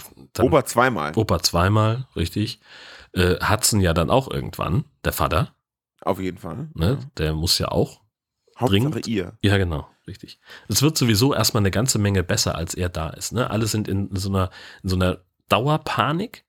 Opa 0.40 0.64
zweimal, 0.64 1.12
Opa 1.16 1.38
zweimal, 1.40 2.06
richtig. 2.16 2.60
Äh, 3.12 3.36
Hudson 3.46 3.80
ja 3.80 3.94
dann 3.94 4.10
auch 4.10 4.30
irgendwann, 4.30 4.84
der 5.04 5.12
Vater, 5.12 5.54
auf 6.02 6.18
jeden 6.18 6.38
Fall. 6.38 6.68
ne? 6.74 6.98
Der 7.18 7.32
muss 7.34 7.58
ja 7.58 7.68
auch. 7.68 8.00
Hauptsache 8.58 8.80
dringend. 8.80 9.06
ihr. 9.06 9.38
Ja, 9.42 9.56
genau, 9.56 9.88
richtig. 10.06 10.40
Es 10.68 10.82
wird 10.82 10.98
sowieso 10.98 11.32
erstmal 11.34 11.62
eine 11.62 11.70
ganze 11.70 11.98
Menge 11.98 12.22
besser, 12.22 12.54
als 12.56 12.74
er 12.74 12.88
da 12.88 13.10
ist. 13.10 13.32
Ne? 13.32 13.48
Alle 13.50 13.66
sind 13.66 13.88
in 13.88 14.14
so 14.14 14.28
einer, 14.28 14.50
in 14.82 14.88
so 14.88 14.96
einer 14.96 15.18
Dauerpanik. 15.48 16.44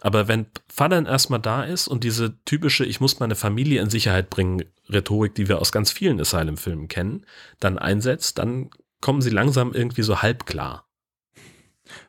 Aber 0.00 0.28
wenn 0.28 0.46
dann 0.76 1.06
erstmal 1.06 1.40
da 1.40 1.62
ist 1.62 1.88
und 1.88 2.04
diese 2.04 2.42
typische, 2.44 2.84
ich 2.84 3.00
muss 3.00 3.20
meine 3.20 3.34
Familie 3.34 3.82
in 3.82 3.90
Sicherheit 3.90 4.30
bringen, 4.30 4.64
Rhetorik, 4.88 5.34
die 5.34 5.48
wir 5.48 5.60
aus 5.60 5.72
ganz 5.72 5.92
vielen 5.92 6.20
Asylum-Filmen 6.20 6.88
kennen, 6.88 7.26
dann 7.60 7.78
einsetzt, 7.78 8.38
dann 8.38 8.70
kommen 9.00 9.22
sie 9.22 9.30
langsam 9.30 9.72
irgendwie 9.72 10.02
so 10.02 10.22
halb 10.22 10.46
klar. 10.46 10.86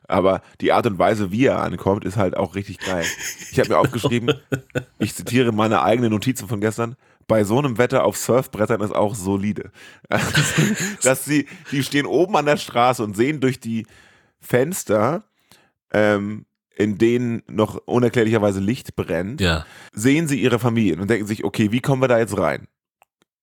Aber 0.08 0.42
die 0.60 0.72
Art 0.72 0.86
und 0.86 1.00
Weise, 1.00 1.32
wie 1.32 1.46
er 1.46 1.62
ankommt, 1.62 2.06
ist 2.06 2.18
halt 2.18 2.38
auch 2.38 2.56
richtig 2.56 2.80
geil. 2.80 3.06
Ich 3.52 3.60
habe 3.60 3.70
mir 3.70 3.78
aufgeschrieben, 3.78 4.34
ich 5.00 5.16
zitiere 5.16 5.52
meine 5.52 5.82
eigenen 5.82 6.12
Notizen 6.12 6.48
von 6.48 6.62
gestern, 6.62 6.96
bei 7.28 7.44
so 7.44 7.58
einem 7.58 7.78
Wetter 7.78 8.04
auf 8.04 8.18
Surfbrettern 8.18 8.82
ist 8.82 8.94
auch 8.94 9.16
solide. 9.16 9.72
Also, 10.10 10.28
dass 11.04 11.26
sie, 11.26 11.48
die 11.72 11.84
stehen 11.84 12.06
oben 12.06 12.36
an 12.36 12.46
der 12.46 12.58
Straße 12.58 13.04
und 13.04 13.16
sehen 13.16 13.40
durch 13.40 13.60
die 13.60 13.88
Fenster, 14.40 15.24
ähm, 15.94 16.46
in 16.82 16.98
denen 16.98 17.44
noch 17.48 17.76
unerklärlicherweise 17.86 18.60
Licht 18.60 18.96
brennt, 18.96 19.42
Ja. 19.42 19.66
sehen 19.94 20.28
sie 20.28 20.42
ihre 20.42 20.60
Familien 20.60 21.00
und 21.00 21.10
denken 21.10 21.28
sich, 21.28 21.44
okay, 21.44 21.72
wie 21.72 21.82
kommen 21.82 22.02
wir 22.02 22.08
da 22.08 22.20
jetzt 22.20 22.38
rein? 22.38 22.68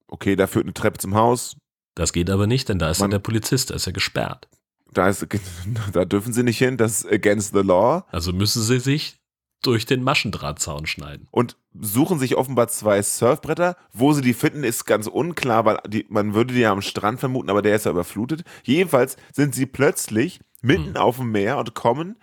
Okay, 0.08 0.36
da 0.36 0.46
führt 0.46 0.64
eine 0.64 0.74
Treppe 0.74 0.98
zum 0.98 1.14
Haus, 1.14 1.56
Das 1.94 2.12
geht 2.12 2.30
aber 2.30 2.46
nicht, 2.46 2.68
denn 2.68 2.78
da 2.78 2.90
ist 2.90 2.98
ja 2.98 3.04
Man- 3.04 3.10
der 3.10 3.18
Polizist, 3.18 3.70
da 3.70 3.74
ist 3.74 3.86
ja 3.86 3.92
gesperrt. 3.92 4.48
da, 4.92 5.08
ist, 5.08 5.26
da 5.92 6.04
dürfen 6.04 6.32
sie 6.32 6.42
nicht 6.42 6.58
hin, 6.58 6.76
das 6.76 7.02
ist 7.02 7.12
against 7.12 7.52
the 7.54 7.60
law. 7.62 8.04
Also 8.10 8.32
müssen 8.32 8.62
sie 8.62 8.78
sich 8.80 9.16
durch 9.62 9.84
den 9.86 10.02
Maschendrahtzaun 10.04 10.86
schneiden. 10.86 11.26
und 11.32 11.56
suchen 11.80 12.18
sich 12.20 12.36
offenbar 12.36 12.68
zwei 12.68 13.02
Surfbretter. 13.02 13.76
Wo 13.92 14.12
sie 14.12 14.22
die 14.22 14.32
finden, 14.34 14.62
ist 14.64 14.84
ganz 14.84 15.06
unklar, 15.08 15.64
weil 15.64 15.78
die, 15.88 16.06
man 16.08 16.32
würde 16.34 16.54
die 16.54 16.60
ja 16.60 16.70
am 16.72 16.80
Strand 16.82 17.18
vermuten, 17.20 17.50
aber 17.50 17.60
der 17.62 17.74
ist 17.76 17.84
ja 17.84 17.90
überflutet. 17.90 18.42
Jedenfalls 18.62 19.16
sind 19.32 19.54
sie 19.54 19.66
plötzlich 19.66 20.40
mitten 20.62 20.94
Hm. 20.94 20.96
auf 20.96 21.16
dem 21.18 21.30
Meer 21.32 21.58
und 21.58 21.74
kommen 21.74 22.16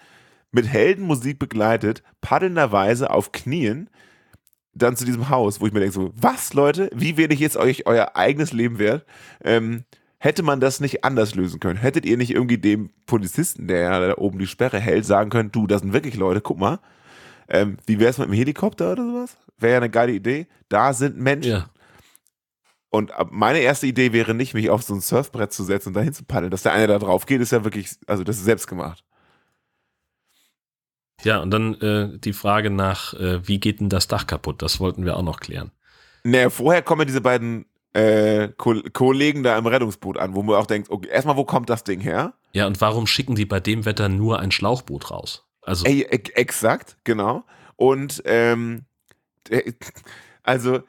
mit 0.55 0.67
Heldenmusik 0.67 1.37
begleitet, 1.37 2.01
paddelnderweise 2.21 3.11
auf 3.11 3.31
Knien 3.31 3.89
dann 4.73 4.95
zu 4.95 5.05
diesem 5.05 5.29
Haus, 5.29 5.61
wo 5.61 5.67
ich 5.67 5.73
mir 5.73 5.79
denke 5.79 5.93
so, 5.93 6.11
was 6.15 6.53
Leute, 6.53 6.89
wie 6.93 7.17
wenig 7.17 7.41
ist 7.41 7.57
euch 7.57 7.85
euer 7.87 8.15
eigenes 8.15 8.51
Leben 8.51 8.77
wert? 8.77 9.05
Ähm, 9.43 9.83
hätte 10.17 10.43
man 10.43 10.59
das 10.59 10.79
nicht 10.79 11.03
anders 11.03 11.35
lösen 11.35 11.59
können? 11.59 11.79
Hättet 11.79 12.05
ihr 12.05 12.17
nicht 12.17 12.31
irgendwie 12.31 12.57
dem 12.57 12.89
Polizisten, 13.05 13.67
der 13.67 13.79
ja 13.79 14.07
da 14.07 14.17
oben 14.17 14.39
die 14.39 14.47
Sperre 14.47 14.79
hält, 14.79 15.05
sagen 15.05 15.29
können, 15.29 15.51
du, 15.51 15.67
das 15.67 15.81
sind 15.81 15.93
wirklich 15.93 16.15
Leute, 16.15 16.41
guck 16.41 16.57
mal, 16.57 16.79
ähm, 17.47 17.77
wie 17.85 17.99
wäre 17.99 18.09
es 18.09 18.17
mit 18.17 18.27
dem 18.27 18.33
Helikopter 18.33 18.93
oder 18.93 19.05
sowas? 19.05 19.37
Wäre 19.57 19.73
ja 19.73 19.77
eine 19.77 19.89
geile 19.89 20.11
Idee. 20.11 20.47
Da 20.67 20.93
sind 20.93 21.17
Menschen. 21.17 21.51
Ja. 21.51 21.69
Und 22.89 23.11
meine 23.29 23.59
erste 23.59 23.87
Idee 23.87 24.13
wäre 24.13 24.33
nicht, 24.33 24.53
mich 24.53 24.69
auf 24.69 24.83
so 24.83 24.93
ein 24.93 25.01
Surfbrett 25.01 25.53
zu 25.53 25.63
setzen 25.63 25.89
und 25.89 25.93
dahin 25.95 26.13
zu 26.13 26.23
paddeln. 26.23 26.51
Dass 26.51 26.63
der 26.63 26.73
eine 26.73 26.87
da 26.87 26.97
drauf 26.97 27.25
geht, 27.25 27.41
ist 27.41 27.51
ja 27.51 27.63
wirklich, 27.63 27.91
also 28.07 28.23
das 28.23 28.37
ist 28.37 28.45
selbst 28.45 28.67
gemacht. 28.67 29.04
Ja, 31.23 31.39
und 31.39 31.51
dann 31.51 31.75
äh, 31.81 32.17
die 32.17 32.33
Frage 32.33 32.69
nach, 32.69 33.13
äh, 33.13 33.47
wie 33.47 33.59
geht 33.59 33.79
denn 33.79 33.89
das 33.89 34.07
Dach 34.07 34.27
kaputt? 34.27 34.61
Das 34.61 34.79
wollten 34.79 35.05
wir 35.05 35.17
auch 35.17 35.23
noch 35.23 35.39
klären. 35.39 35.71
Naja, 36.23 36.49
vorher 36.49 36.81
kommen 36.81 37.01
ja 37.01 37.05
diese 37.05 37.21
beiden 37.21 37.65
äh, 37.93 38.49
Ko 38.57 38.75
Kollegen 38.93 39.43
da 39.43 39.57
im 39.57 39.65
Rettungsboot 39.65 40.17
an, 40.17 40.35
wo 40.35 40.43
man 40.43 40.55
auch 40.55 40.65
denkt, 40.65 40.89
okay, 40.89 41.07
erstmal, 41.07 41.37
wo 41.37 41.45
kommt 41.45 41.69
das 41.69 41.83
Ding 41.83 42.01
her? 42.01 42.33
Ja, 42.51 42.67
und 42.67 42.81
warum 42.81 43.07
schicken 43.07 43.35
die 43.35 43.45
bei 43.45 43.59
dem 43.59 43.85
Wetter 43.85 44.09
nur 44.09 44.39
ein 44.39 44.51
Schlauchboot 44.51 45.11
raus? 45.11 45.45
Also, 45.61 45.85
Ey, 45.85 46.01
e 46.01 46.19
exakt, 46.35 46.97
genau. 47.03 47.43
Und 47.75 48.21
ähm, 48.25 48.85
also 50.43 50.79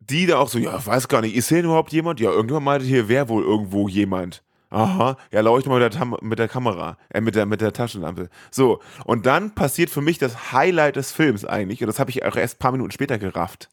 die 0.00 0.26
da 0.26 0.38
auch 0.38 0.48
so, 0.48 0.58
ja, 0.58 0.84
weiß 0.84 1.08
gar 1.08 1.20
nicht, 1.20 1.36
ist 1.36 1.48
hier 1.48 1.62
überhaupt 1.62 1.92
jemand? 1.92 2.20
Ja, 2.20 2.30
irgendjemand 2.30 2.64
meinte, 2.64 2.86
hier 2.86 3.08
wäre 3.08 3.28
wohl 3.28 3.42
irgendwo 3.42 3.88
jemand. 3.88 4.42
Aha, 4.70 5.16
ja, 5.32 5.40
leuchte 5.40 5.70
mal 5.70 5.80
mit 5.80 5.92
der, 5.92 5.98
Tam 5.98 6.16
mit 6.20 6.38
der 6.38 6.48
Kamera, 6.48 6.98
äh, 7.08 7.20
mit 7.20 7.34
der, 7.34 7.46
mit 7.46 7.60
der 7.60 7.72
Taschenlampe. 7.72 8.28
So, 8.50 8.80
und 9.04 9.24
dann 9.24 9.54
passiert 9.54 9.88
für 9.88 10.02
mich 10.02 10.18
das 10.18 10.52
Highlight 10.52 10.96
des 10.96 11.12
Films 11.12 11.44
eigentlich, 11.44 11.80
und 11.82 11.86
das 11.86 11.98
habe 11.98 12.10
ich 12.10 12.24
auch 12.24 12.36
erst 12.36 12.56
ein 12.56 12.58
paar 12.58 12.72
Minuten 12.72 12.90
später 12.90 13.18
gerafft. 13.18 13.70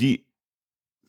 Die 0.00 0.24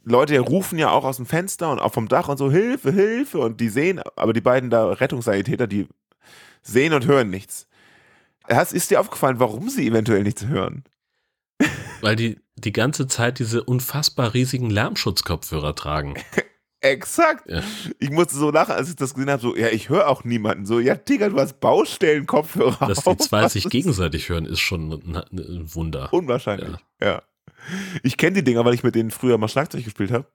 Leute 0.04 0.40
rufen 0.40 0.78
ja 0.78 0.92
auch 0.92 1.04
aus 1.04 1.18
dem 1.18 1.26
Fenster 1.26 1.72
und 1.72 1.80
auch 1.80 1.94
vom 1.94 2.08
Dach 2.08 2.30
und 2.30 2.38
so, 2.38 2.52
Hilfe, 2.52 2.92
Hilfe, 2.92 3.40
und 3.40 3.60
die 3.60 3.70
sehen, 3.70 4.02
aber 4.16 4.34
die 4.34 4.42
beiden 4.42 4.70
da 4.70 4.92
Rettungssanitäter, 4.92 5.68
die 5.68 5.88
sehen 6.62 6.94
und 6.94 7.08
hören 7.08 7.30
nichts. 7.30 7.68
Hast, 8.48 8.72
ist 8.72 8.92
dir 8.92 9.02
aufgefallen, 9.02 9.40
warum 9.40 9.70
sie 9.70 9.88
eventuell 9.88 10.24
nichts 10.24 10.46
hören? 10.46 10.84
weil 12.02 12.16
die 12.16 12.40
die 12.56 12.74
ganze 12.74 13.08
Zeit 13.08 13.40
diese 13.40 13.64
unfassbar 13.64 14.34
riesigen 14.34 14.70
Lärmschutzkopfhörer 14.70 15.76
tragen. 15.76 16.16
Exakt. 16.92 17.50
Ja. 17.50 17.62
Ich 18.00 18.10
musste 18.10 18.36
so 18.36 18.52
lachen, 18.52 18.72
als 18.74 18.90
ich 18.90 18.96
das 18.96 19.14
gesehen 19.14 19.30
habe, 19.30 19.42
so, 19.42 19.56
ja, 19.56 19.68
ich 19.68 19.90
höre 19.90 20.08
auch 20.08 20.24
niemanden. 20.24 20.66
So, 20.66 20.80
ja, 20.80 20.96
Digga, 20.96 21.30
du 21.30 21.38
hast 21.40 21.60
Baustellenkopfhörer 21.60 22.88
Dass 22.88 23.04
die 23.04 23.18
zwei 23.18 23.48
sich 23.50 23.66
ist 23.66 23.72
gegenseitig 23.72 24.30
hören, 24.30 24.46
ist 24.46 24.60
schon 24.60 24.92
ein, 24.92 25.16
ein 25.16 25.76
Wunder. 25.76 26.14
Unwahrscheinlich, 26.14 26.76
ja. 27.02 27.22
Ich 28.04 28.18
kenne 28.18 28.36
die 28.36 28.44
Dinger, 28.44 28.64
weil 28.66 28.74
ich 28.74 28.84
mit 28.84 28.96
denen 28.96 29.12
früher 29.12 29.38
mal 29.38 29.48
Schlagzeug 29.48 29.84
gespielt 29.84 30.12
habe. 30.12 30.26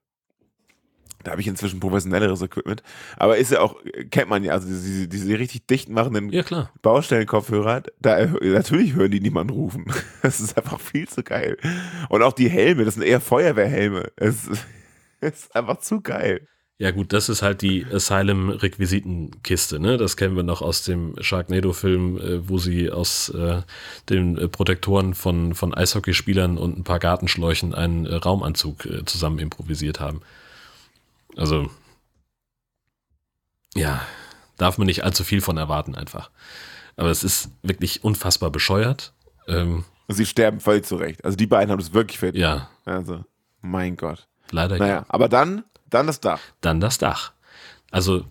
Da 1.23 1.33
habe 1.33 1.41
ich 1.41 1.47
inzwischen 1.47 1.81
professionelleres 1.81 2.43
Equipment. 2.43 2.83
Aber 3.17 3.37
ist 3.37 3.53
ja 3.53 3.61
auch, 3.61 3.77
kennt 4.11 4.29
man 4.29 4.43
ja, 4.43 4.53
also 4.55 4.67
diese, 4.67 5.09
diese 5.09 5.39
richtig 5.39 5.67
dicht 5.67 5.89
machenden 5.89 6.31
Ja. 6.31 6.71
Baustellenkopfhörer, 6.83 7.85
da, 8.01 8.27
natürlich 8.27 8.95
hören 8.95 9.11
die 9.11 9.21
niemanden 9.21 9.53
rufen. 9.53 9.87
Das 10.23 10.41
ist 10.41 10.57
einfach 10.57 10.81
viel 10.81 11.09
zu 11.09 11.23
geil. 11.23 11.57
Und 12.09 12.23
auch 12.23 12.33
die 12.33 12.49
Helme, 12.49 12.85
das 12.85 12.95
sind 12.95 13.03
eher 13.03 13.21
Feuerwehrhelme. 13.21 14.13
Es 14.17 14.47
es 14.49 14.61
ist 15.31 15.55
einfach 15.55 15.79
zu 15.79 16.01
geil. 16.01 16.47
Ja, 16.79 16.91
gut, 16.91 17.13
das 17.13 17.29
ist 17.29 17.43
halt 17.43 17.63
die 17.63 17.87
Asylum-Requisitenkiste, 17.87 19.79
ne? 19.79 19.99
Das 19.99 20.17
kennen 20.17 20.35
wir 20.35 20.43
noch 20.43 20.63
aus 20.63 20.83
dem 20.83 21.15
Sharknado-Film, 21.21 22.19
äh, 22.19 22.49
wo 22.49 22.59
sie 22.59 22.91
aus 22.91 23.29
äh, 23.29 23.63
den 24.09 24.37
äh, 24.37 24.49
Protektoren 24.49 25.15
von, 25.15 25.55
von 25.55 25.73
Eishockeyspielern 25.75 26.59
und 26.59 26.79
ein 26.79 26.85
paar 26.85 26.99
Gartenschläuchen 26.99 27.73
einen 27.73 28.07
äh, 28.07 28.17
Raumanzug 28.17 28.85
äh, 28.87 29.05
zusammen 29.05 29.39
improvisiert 29.39 30.01
haben. 30.01 30.23
Also, 31.37 31.71
ja, 33.75 34.05
darf 34.57 34.77
man 34.77 34.87
nicht 34.87 35.05
allzu 35.05 35.23
viel 35.23 35.41
von 35.41 35.59
erwarten, 35.59 35.95
einfach. 35.95 36.31
Aber 36.97 37.11
es 37.11 37.23
ist 37.23 37.51
wirklich 37.63 38.03
unfassbar 38.03 38.51
bescheuert. 38.51 39.13
Ähm, 39.47 39.85
sie 40.09 40.27
sterben 40.27 40.59
völlig 40.59 40.85
zurecht. 40.85 41.25
Also 41.25 41.37
die 41.37 41.47
beiden 41.47 41.71
haben 41.71 41.79
das 41.79 41.95
wirklich 41.95 42.19
verdient. 42.19 42.43
ja, 42.43 42.71
Also, 42.85 43.25
mein 43.61 43.97
Gott. 43.97 44.27
Leider 44.53 44.79
Naja, 44.79 45.05
aber 45.09 45.29
dann, 45.29 45.65
dann 45.91 46.07
das 46.07 46.21
Dach. 46.21 46.41
Dann 46.61 46.81
das 46.81 46.99
Dach. 46.99 47.33
Also, 47.91 48.25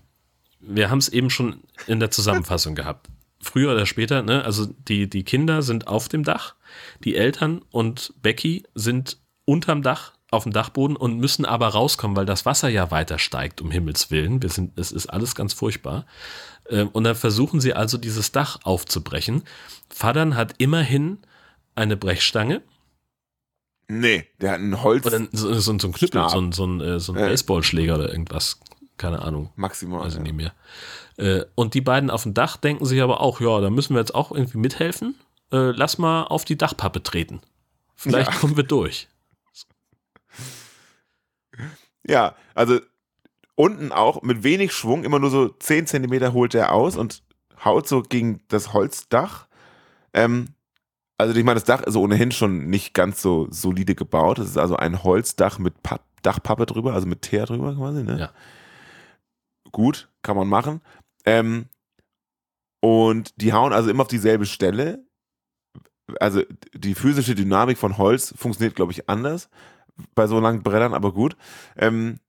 wir 0.59 0.89
haben 0.89 0.99
es 0.99 1.09
eben 1.09 1.30
schon 1.30 1.61
in 1.88 1.99
der 1.99 2.11
Zusammenfassung 2.11 2.76
gehabt. 2.76 3.07
Früher 3.41 3.72
oder 3.72 3.86
später, 3.88 4.22
ne? 4.22 4.45
Also 4.45 4.67
die, 4.67 5.09
die 5.09 5.24
Kinder 5.24 5.63
sind 5.63 5.88
auf 5.88 6.07
dem 6.07 6.24
Dach, 6.24 6.55
die 7.03 7.15
Eltern 7.15 7.61
und 7.72 8.13
Becky 8.22 8.63
sind 8.76 9.17
unterm 9.45 9.82
Dach, 9.82 10.13
auf 10.30 10.43
dem 10.43 10.53
Dachboden 10.53 10.95
und 10.95 11.17
müssen 11.17 11.43
aber 11.43 11.67
rauskommen, 11.67 12.15
weil 12.15 12.26
das 12.26 12.45
Wasser 12.45 12.69
ja 12.69 12.89
weiter 12.89 13.19
steigt, 13.19 13.59
um 13.59 13.69
Himmels 13.69 14.11
Willen. 14.11 14.41
Wir 14.41 14.49
sind, 14.49 14.80
es 14.80 14.91
ist 14.91 15.07
alles 15.07 15.36
ganz 15.36 15.53
furchtbar. 15.53 16.05
Ähm, 16.69 16.88
Und 16.89 17.03
dann 17.03 17.15
versuchen 17.15 17.59
sie 17.59 17.74
also 17.74 17.97
dieses 17.97 18.32
Dach 18.32 18.59
aufzubrechen. 18.63 19.43
Fadern 19.89 20.38
hat 20.38 20.53
immerhin 20.57 21.17
eine 21.76 21.97
Brechstange 21.97 22.61
Nee, 23.94 24.26
der 24.39 24.52
hat 24.52 24.60
ein 24.62 24.82
Holz 24.84 25.06
oder 25.06 25.20
so, 25.34 25.54
so, 25.54 25.78
so 25.78 25.88
ein 25.88 25.92
Knüppel, 25.94 26.30
so 26.30 26.39
ein, 26.39 26.52
so 26.54 26.66
ein, 26.66 26.80
äh, 26.80 27.00
so 27.00 27.12
ein 27.14 27.20
Ja. 27.20 27.28
Baseballschläger 27.28 27.96
oder 27.96 28.10
irgendwas. 28.10 28.60
Keine 28.98 29.22
Ahnung. 29.22 29.52
maximal. 29.56 30.08
Ich 30.08 30.14
ja. 30.14 30.22
nicht 30.22 30.36
mehr. 30.36 30.54
Äh, 31.18 31.44
und 31.56 31.74
die 31.74 31.82
beiden 31.82 32.10
auf 32.10 32.24
dem 32.24 32.34
Dach 32.34 32.56
denken 32.58 32.86
sich 32.86 33.02
aber 33.02 33.20
auch, 33.20 33.42
ja, 33.42 33.60
da 33.60 33.70
müssen 33.70 33.94
wir 33.96 34.00
jetzt 34.00 34.16
auch 34.16 34.32
irgendwie 34.32 34.60
mithelfen. 34.60 35.16
Äh, 35.52 35.72
lass 35.72 35.98
mal 35.98 36.24
auf 36.24 36.46
die 36.46 36.58
Dachpappe 36.58 37.04
treten. 37.04 37.42
Vielleicht 37.96 38.32
Ja. 38.32 38.38
kommen 38.39 38.56
wir 38.56 38.64
durch. 38.64 39.10
Ja, 42.08 42.36
also 42.56 42.80
unten 43.56 43.92
auch 43.92 44.22
mit 44.22 44.44
wenig 44.44 44.72
Schwung, 44.72 45.04
immer 45.04 45.20
nur 45.20 45.30
so 45.30 45.50
10 45.50 45.86
Zentimeter 45.88 46.34
holt 46.34 46.56
er 46.56 46.72
aus 46.72 46.96
und 46.96 47.22
haut 47.64 47.88
so 47.88 48.02
gegen 48.02 48.42
das 48.48 48.74
Holzdach. 48.74 49.48
Ähm, 50.14 50.50
also 51.22 51.36
ich 51.36 51.45
meine, 51.45 51.59
das 51.59 51.65
Dach 51.65 51.82
ist 51.84 51.95
ohnehin 51.95 52.32
schon 52.32 52.67
nicht 52.67 52.93
ganz 52.95 53.22
so 53.22 53.47
solide 53.51 53.93
gebaut. 53.93 54.39
Es 54.39 54.49
ist 54.49 54.57
also 54.57 54.76
ein 54.76 55.03
Holzdach 55.03 55.59
mit 55.59 55.84
Papp, 55.84 56.01
Dachpappe 56.24 56.65
drüber, 56.65 56.93
also 56.93 57.07
mit 57.07 57.22
Teer 57.22 57.45
drüber 57.45 57.76
quasi. 57.76 58.03
Ne? 58.03 58.19
Ja. 58.19 58.32
Gut, 59.72 60.09
kann 60.24 60.36
man 60.36 60.47
machen. 60.47 60.82
Ähm, 61.26 61.67
und 62.80 63.39
die 63.39 63.53
hauen 63.53 63.72
also 63.72 63.89
immer 63.91 64.01
auf 64.01 64.07
dieselbe 64.07 64.47
Stelle. 64.47 65.05
Also 66.19 66.41
die 66.74 66.95
physische 66.95 67.36
Dynamik 67.36 67.78
von 67.78 67.99
Holz 67.99 68.34
funktioniert, 68.36 68.76
glaube 68.76 68.91
ich, 68.91 69.07
anders 69.07 69.49
bei 70.15 70.26
so 70.26 70.39
langen 70.39 70.63
Brettern, 70.63 70.95
aber 70.95 71.13
gut. 71.13 71.38
Ähm, 71.78 72.19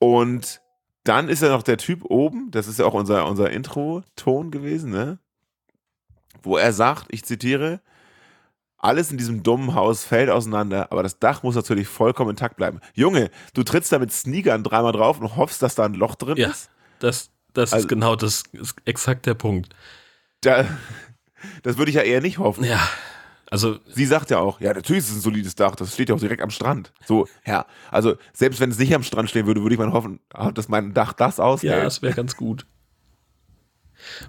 und 0.00 0.60
dann 1.04 1.28
ist 1.28 1.42
ja 1.42 1.50
noch 1.50 1.62
der 1.62 1.78
Typ 1.78 2.04
oben, 2.04 2.50
das 2.50 2.66
ist 2.66 2.80
ja 2.80 2.86
auch 2.86 2.94
unser, 2.94 3.28
unser 3.28 3.50
Intro-Ton 3.50 4.50
gewesen, 4.50 4.90
ne? 4.90 5.18
Wo 6.42 6.56
er 6.56 6.72
sagt, 6.72 7.06
ich 7.10 7.24
zitiere, 7.24 7.80
alles 8.84 9.10
in 9.10 9.18
diesem 9.18 9.42
dummen 9.42 9.74
Haus 9.74 10.04
fällt 10.04 10.30
auseinander, 10.30 10.92
aber 10.92 11.02
das 11.02 11.18
Dach 11.18 11.42
muss 11.42 11.54
natürlich 11.54 11.88
vollkommen 11.88 12.30
intakt 12.30 12.56
bleiben. 12.56 12.80
Junge, 12.94 13.30
du 13.54 13.62
trittst 13.62 13.90
da 13.92 13.98
mit 13.98 14.12
Sneakern 14.12 14.62
dreimal 14.62 14.92
drauf 14.92 15.18
und 15.20 15.36
hoffst, 15.36 15.62
dass 15.62 15.74
da 15.74 15.84
ein 15.84 15.94
Loch 15.94 16.14
drin 16.14 16.36
Ja. 16.36 16.48
ist. 16.50 16.70
Das, 16.98 17.30
das 17.52 17.72
Also- 17.72 17.84
ist 17.84 17.88
genau 17.88 18.14
das 18.16 18.44
ist 18.52 18.76
exakt 18.84 19.26
der 19.26 19.34
Punkt. 19.34 19.74
Da, 20.42 20.66
das 21.62 21.78
würde 21.78 21.90
ich 21.90 21.96
ja 21.96 22.02
eher 22.02 22.20
nicht 22.20 22.38
hoffen. 22.38 22.64
Ja, 22.64 22.80
also 23.50 23.78
Sie 23.88 24.06
sagt 24.06 24.30
ja 24.30 24.38
auch, 24.38 24.60
ja, 24.60 24.72
natürlich 24.74 25.04
ist 25.04 25.10
es 25.10 25.16
ein 25.16 25.20
solides 25.20 25.54
Dach, 25.54 25.76
das 25.76 25.94
steht 25.94 26.08
ja 26.08 26.14
auch 26.14 26.20
direkt 26.20 26.42
am 26.42 26.50
Strand. 26.50 26.92
So, 27.06 27.26
ja, 27.46 27.66
also 27.90 28.16
selbst 28.32 28.60
wenn 28.60 28.70
es 28.70 28.78
nicht 28.78 28.94
am 28.94 29.02
Strand 29.02 29.30
stehen 29.30 29.46
würde, 29.46 29.62
würde 29.62 29.74
ich 29.74 29.78
mal 29.78 29.92
hoffen, 29.92 30.20
ah, 30.32 30.50
dass 30.52 30.68
mein 30.68 30.92
Dach 30.94 31.12
das 31.12 31.36
ja, 31.38 31.44
aushält. 31.44 31.86
es 31.86 32.02
wäre 32.02 32.14
ganz 32.14 32.36
gut. 32.36 32.66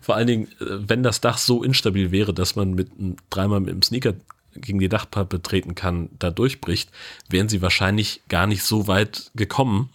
Vor 0.01 0.15
allen 0.15 0.27
Dingen, 0.27 0.47
äh, 0.61 0.87
wenn 0.89 1.03
das 1.03 1.21
Dach 1.21 1.37
so 1.37 1.63
instabil 1.63 2.11
wäre, 2.11 2.33
dass 2.33 2.55
man 2.55 2.73
mit 2.73 2.89
dreimal 3.29 3.59
mit 3.59 3.69
dem 3.69 3.81
Sneaker 3.81 4.13
gegen 4.55 4.79
die 4.79 4.89
Dachpappe 4.89 5.41
treten 5.41 5.75
kann, 5.75 6.09
da 6.19 6.31
durchbricht, 6.31 6.91
wären 7.29 7.49
sie 7.49 7.61
wahrscheinlich 7.61 8.21
gar 8.29 8.47
nicht 8.47 8.63
so 8.63 8.87
weit 8.87 9.31
gekommen, 9.35 9.89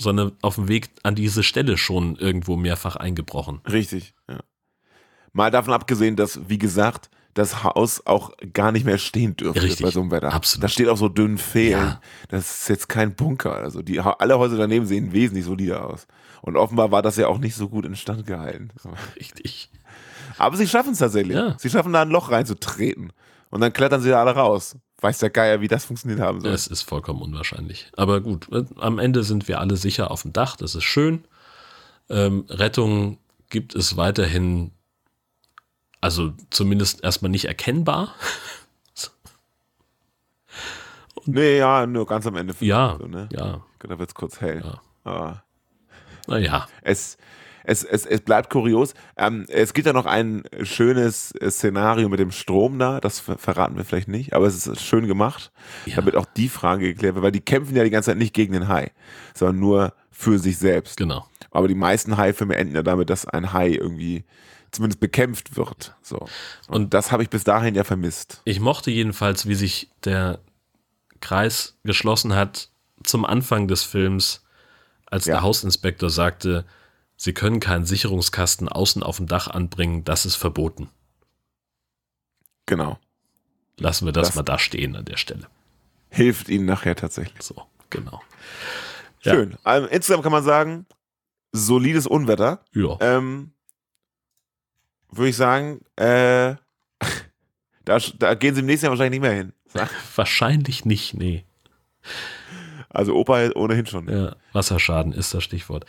sondern 0.00 0.32
auf 0.42 0.56
dem 0.56 0.68
Weg 0.68 0.90
an 1.02 1.14
diese 1.14 1.42
Stelle 1.42 1.78
schon 1.78 2.16
irgendwo 2.16 2.56
mehrfach 2.56 2.96
eingebrochen. 2.96 3.60
Richtig, 3.70 4.14
ja. 4.28 4.40
Mal 5.32 5.50
davon 5.50 5.72
abgesehen, 5.72 6.16
dass, 6.16 6.48
wie 6.48 6.58
gesagt, 6.58 7.10
das 7.34 7.64
Haus 7.64 8.06
auch 8.06 8.30
gar 8.52 8.70
nicht 8.70 8.86
mehr 8.86 8.98
stehen 8.98 9.36
dürfte 9.36 9.62
Richtig, 9.62 9.82
bei 9.82 9.90
so 9.90 10.00
einem 10.00 10.12
Wetter. 10.12 10.32
absolut. 10.32 10.62
Das 10.62 10.72
steht 10.72 10.88
auf 10.88 10.98
so 10.98 11.08
dünnen 11.08 11.38
Fehlen. 11.38 11.80
Ja. 11.80 12.00
Das 12.28 12.60
ist 12.60 12.68
jetzt 12.68 12.88
kein 12.88 13.14
Bunker. 13.14 13.56
Also 13.56 13.82
die, 13.82 13.98
alle 13.98 14.38
Häuser 14.38 14.56
daneben 14.56 14.86
sehen 14.86 15.12
wesentlich 15.12 15.44
solider 15.44 15.84
aus. 15.88 16.06
Und 16.42 16.56
offenbar 16.56 16.92
war 16.92 17.02
das 17.02 17.16
ja 17.16 17.26
auch 17.26 17.38
nicht 17.38 17.56
so 17.56 17.68
gut 17.68 17.84
instand 17.84 18.26
gehalten. 18.26 18.68
Richtig. 19.16 19.70
Aber 20.38 20.56
sie 20.56 20.68
schaffen 20.68 20.92
es 20.92 20.98
tatsächlich. 20.98 21.36
Ja. 21.36 21.56
Sie 21.58 21.70
schaffen 21.70 21.92
da 21.92 22.02
ein 22.02 22.10
Loch 22.10 22.30
reinzutreten. 22.30 23.12
Und 23.54 23.60
dann 23.60 23.72
klettern 23.72 24.00
sie 24.00 24.08
da 24.10 24.20
alle 24.20 24.32
raus. 24.32 24.76
Weiß 25.00 25.18
der 25.18 25.30
Geier, 25.30 25.60
wie 25.60 25.68
das 25.68 25.84
funktioniert 25.84 26.18
haben 26.18 26.40
soll. 26.40 26.50
Es 26.50 26.66
ist 26.66 26.82
vollkommen 26.82 27.22
unwahrscheinlich. 27.22 27.88
Aber 27.96 28.20
gut, 28.20 28.48
am 28.78 28.98
Ende 28.98 29.22
sind 29.22 29.46
wir 29.46 29.60
alle 29.60 29.76
sicher 29.76 30.10
auf 30.10 30.22
dem 30.22 30.32
Dach, 30.32 30.56
das 30.56 30.74
ist 30.74 30.82
schön. 30.82 31.24
Ähm, 32.10 32.46
Rettung 32.48 33.18
gibt 33.50 33.76
es 33.76 33.96
weiterhin, 33.96 34.72
also 36.00 36.32
zumindest 36.50 37.04
erstmal 37.04 37.30
nicht 37.30 37.44
erkennbar. 37.44 38.16
nee, 41.24 41.58
ja, 41.58 41.86
nur 41.86 42.06
ganz 42.06 42.26
am 42.26 42.34
Ende. 42.34 42.56
Ja, 42.58 42.96
So, 42.98 43.06
ne? 43.06 43.28
ja, 43.30 43.62
Da 43.78 43.98
wird 44.00 44.08
es 44.08 44.16
kurz 44.16 44.40
hell. 44.40 44.64
Ja. 44.64 44.82
Aber 45.04 45.44
naja. 46.26 46.66
es, 46.82 47.18
es, 47.64 47.82
es, 47.82 48.06
es 48.06 48.20
bleibt 48.20 48.50
kurios. 48.50 48.94
Ähm, 49.16 49.46
es 49.48 49.72
gibt 49.74 49.86
ja 49.86 49.92
noch 49.92 50.06
ein 50.06 50.44
schönes 50.62 51.34
Szenario 51.48 52.08
mit 52.08 52.20
dem 52.20 52.30
Strom 52.30 52.78
da, 52.78 53.00
das 53.00 53.20
ver 53.20 53.38
verraten 53.38 53.76
wir 53.76 53.84
vielleicht 53.84 54.08
nicht, 54.08 54.32
aber 54.34 54.46
es 54.46 54.66
ist 54.66 54.82
schön 54.82 55.06
gemacht, 55.06 55.50
Ja. 55.86 55.96
damit 55.96 56.14
auch 56.16 56.26
die 56.26 56.48
Frage 56.48 56.86
geklärt 56.94 57.14
wird, 57.16 57.24
weil 57.24 57.32
die 57.32 57.40
kämpfen 57.40 57.74
ja 57.74 57.82
die 57.84 57.90
ganze 57.90 58.10
Zeit 58.10 58.18
nicht 58.18 58.34
gegen 58.34 58.52
den 58.52 58.68
Hai, 58.68 58.92
sondern 59.34 59.58
nur 59.58 59.94
für 60.10 60.38
sich 60.38 60.58
selbst. 60.58 60.96
Genau. 60.98 61.26
Aber 61.50 61.66
die 61.68 61.74
meisten 61.74 62.16
Hai-Filme 62.16 62.54
enden 62.56 62.74
ja 62.74 62.82
damit, 62.82 63.10
dass 63.10 63.26
ein 63.26 63.52
Hai 63.52 63.70
irgendwie 63.70 64.24
zumindest 64.70 65.00
bekämpft 65.00 65.56
wird. 65.56 65.94
So. 66.02 66.18
Und, 66.18 66.28
Und- 66.68 66.94
das 66.94 67.12
habe 67.12 67.22
ich 67.22 67.30
bis 67.30 67.44
dahin 67.44 67.74
ja 67.74 67.84
vermisst. 67.84 68.40
Ich 68.44 68.58
mochte 68.60 68.90
jedenfalls, 68.90 69.46
wie 69.46 69.54
sich 69.54 69.88
der 70.04 70.40
Kreis 71.20 71.76
geschlossen 71.84 72.34
hat 72.34 72.68
zum 73.04 73.24
Anfang 73.24 73.68
des 73.68 73.82
Films, 73.82 74.44
als 75.06 75.26
Ja. 75.26 75.34
der 75.34 75.42
Hausinspektor 75.42 76.10
sagte, 76.10 76.64
Sie 77.16 77.32
können 77.32 77.60
keinen 77.60 77.86
Sicherungskasten 77.86 78.68
außen 78.68 79.02
auf 79.02 79.18
dem 79.18 79.26
Dach 79.26 79.48
anbringen, 79.48 80.04
das 80.04 80.26
ist 80.26 80.36
verboten. 80.36 80.90
Genau. 82.66 82.98
Lassen 83.78 84.06
wir 84.06 84.12
das, 84.12 84.28
Das- 84.28 84.36
mal 84.36 84.42
da 84.42 84.58
stehen 84.58 84.96
an 84.96 85.04
der 85.04 85.16
Stelle. 85.16 85.46
Hilft 86.10 86.48
ihnen 86.48 86.64
nachher 86.64 86.94
tatsächlich. 86.96 87.42
So, 87.42 87.62
genau. 87.90 88.22
Ja. 89.22 89.34
Schön. 89.34 89.56
Ähm, 89.64 89.88
insgesamt 89.90 90.22
kann 90.22 90.32
man 90.32 90.44
sagen, 90.44 90.86
solides 91.52 92.06
Unwetter. 92.06 92.64
Ja. 92.72 92.96
Ähm, 93.00 93.52
Würde 95.10 95.30
ich 95.30 95.36
sagen, 95.36 95.80
äh, 95.96 96.54
da, 97.84 97.98
da 98.18 98.34
gehen 98.34 98.54
sie 98.54 98.60
im 98.60 98.66
nächsten 98.66 98.86
Jahr 98.86 98.92
wahrscheinlich 98.92 99.20
nicht 99.20 99.28
mehr 99.28 99.36
hin. 99.36 99.52
Wahrscheinlich 100.16 100.84
nicht, 100.84 101.14
nee. 101.14 101.44
Also 102.94 103.14
Opa 103.14 103.50
ohnehin 103.54 103.86
schon. 103.86 104.08
Ja, 104.08 104.36
Wasserschaden 104.52 105.12
ist 105.12 105.34
das 105.34 105.42
Stichwort. 105.44 105.84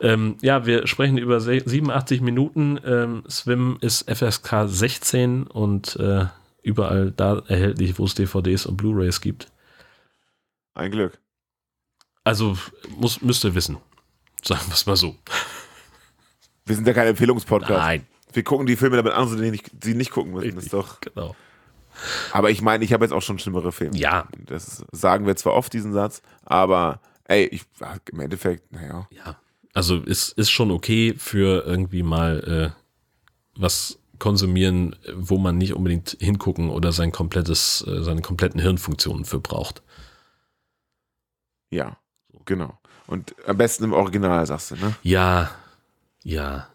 Ähm, 0.00 0.36
ja, 0.42 0.66
wir 0.66 0.86
sprechen 0.86 1.16
über 1.18 1.40
se- 1.40 1.62
87 1.64 2.20
Minuten. 2.20 2.78
Ähm, 2.84 3.24
Swim 3.28 3.78
ist 3.80 4.08
FSK 4.10 4.66
16 4.68 5.44
und 5.46 5.96
äh, 5.96 6.26
überall 6.62 7.10
da 7.12 7.42
erhältlich, 7.48 7.98
wo 7.98 8.04
es 8.04 8.14
DVDs 8.14 8.66
und 8.66 8.76
Blu-rays 8.76 9.20
gibt. 9.20 9.50
Ein 10.74 10.90
Glück. 10.90 11.18
Also 12.24 12.56
muss, 12.96 13.22
müsst 13.22 13.42
ihr 13.44 13.54
wissen. 13.54 13.78
Sagen 14.42 14.60
wir 14.66 14.74
es 14.74 14.86
mal 14.86 14.96
so. 14.96 15.16
Wir 16.66 16.76
sind 16.76 16.86
ja 16.86 16.92
kein 16.92 17.08
Empfehlungspodcast. 17.08 17.70
Nein. 17.72 18.06
Wir 18.32 18.44
gucken 18.44 18.66
die 18.66 18.76
Filme, 18.76 18.96
damit 18.96 19.12
andere 19.14 19.42
die 19.42 19.50
nicht, 19.50 19.70
die 19.72 19.94
nicht 19.94 20.10
gucken 20.12 20.32
müssen. 20.32 20.54
Das 20.54 20.64
ist 20.64 20.72
doch. 20.72 21.00
Genau. 21.00 21.34
Aber 22.32 22.50
ich 22.50 22.62
meine, 22.62 22.84
ich 22.84 22.92
habe 22.92 23.04
jetzt 23.04 23.12
auch 23.12 23.22
schon 23.22 23.38
schlimmere 23.38 23.72
Filme. 23.72 23.96
Ja. 23.96 24.28
Das 24.46 24.84
sagen 24.92 25.26
wir 25.26 25.36
zwar 25.36 25.54
oft, 25.54 25.72
diesen 25.72 25.92
Satz, 25.92 26.22
aber 26.44 27.00
ey, 27.24 27.46
ich, 27.46 27.62
im 28.10 28.20
Endeffekt, 28.20 28.72
naja. 28.72 29.08
Ja. 29.10 29.36
Also 29.72 29.96
ist, 29.98 30.32
ist 30.32 30.50
schon 30.50 30.70
okay 30.70 31.14
für 31.16 31.64
irgendwie 31.64 32.02
mal 32.02 32.74
äh, 32.74 33.60
was 33.60 33.98
konsumieren, 34.18 34.96
wo 35.14 35.38
man 35.38 35.56
nicht 35.58 35.74
unbedingt 35.74 36.16
hingucken 36.20 36.70
oder 36.70 36.92
sein 36.92 37.12
komplettes, 37.12 37.84
äh, 37.86 38.02
seine 38.02 38.22
kompletten 38.22 38.60
Hirnfunktionen 38.60 39.24
für 39.24 39.40
braucht. 39.40 39.82
Ja, 41.70 41.96
genau. 42.44 42.78
Und 43.06 43.34
am 43.46 43.56
besten 43.56 43.84
im 43.84 43.92
Original, 43.92 44.44
sagst 44.46 44.72
du, 44.72 44.76
ne? 44.76 44.94
Ja, 45.02 45.50
ja, 46.22 46.68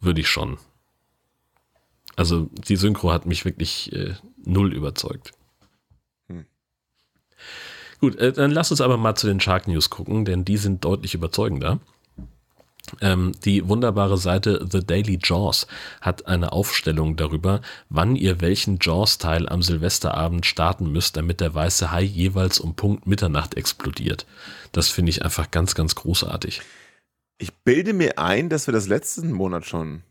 würde 0.00 0.20
ich 0.20 0.28
schon. 0.28 0.58
Also 2.16 2.48
die 2.52 2.76
Synchro 2.76 3.12
hat 3.12 3.26
mich 3.26 3.44
wirklich 3.44 3.92
äh, 3.92 4.14
null 4.48 4.72
überzeugt. 4.72 5.32
Hm. 6.28 6.46
Gut, 8.00 8.16
äh, 8.16 8.32
dann 8.32 8.50
lass 8.50 8.70
uns 8.70 8.80
aber 8.80 8.96
mal 8.96 9.14
zu 9.14 9.26
den 9.26 9.40
Shark 9.40 9.68
News 9.68 9.90
gucken, 9.90 10.24
denn 10.24 10.44
die 10.44 10.56
sind 10.56 10.84
deutlich 10.84 11.14
überzeugender. 11.14 11.78
Ähm, 13.00 13.32
die 13.44 13.68
wunderbare 13.68 14.16
Seite 14.16 14.66
The 14.70 14.84
Daily 14.84 15.18
Jaws 15.22 15.66
hat 16.00 16.26
eine 16.26 16.52
Aufstellung 16.52 17.16
darüber, 17.16 17.60
wann 17.90 18.16
ihr 18.16 18.40
welchen 18.40 18.78
Jaws-Teil 18.80 19.48
am 19.48 19.62
Silvesterabend 19.62 20.46
starten 20.46 20.90
müsst, 20.90 21.16
damit 21.16 21.40
der 21.40 21.54
weiße 21.54 21.90
Hai 21.90 22.02
jeweils 22.02 22.58
um 22.58 22.74
Punkt 22.74 23.06
Mitternacht 23.06 23.56
explodiert. 23.56 24.26
Das 24.72 24.88
finde 24.88 25.10
ich 25.10 25.22
einfach 25.22 25.50
ganz, 25.50 25.74
ganz 25.74 25.94
großartig. 25.94 26.62
Ich 27.38 27.52
bilde 27.52 27.92
mir 27.92 28.18
ein, 28.18 28.48
dass 28.48 28.66
wir 28.66 28.72
das 28.72 28.88
letzten 28.88 29.32
Monat 29.32 29.66
schon 29.66 30.02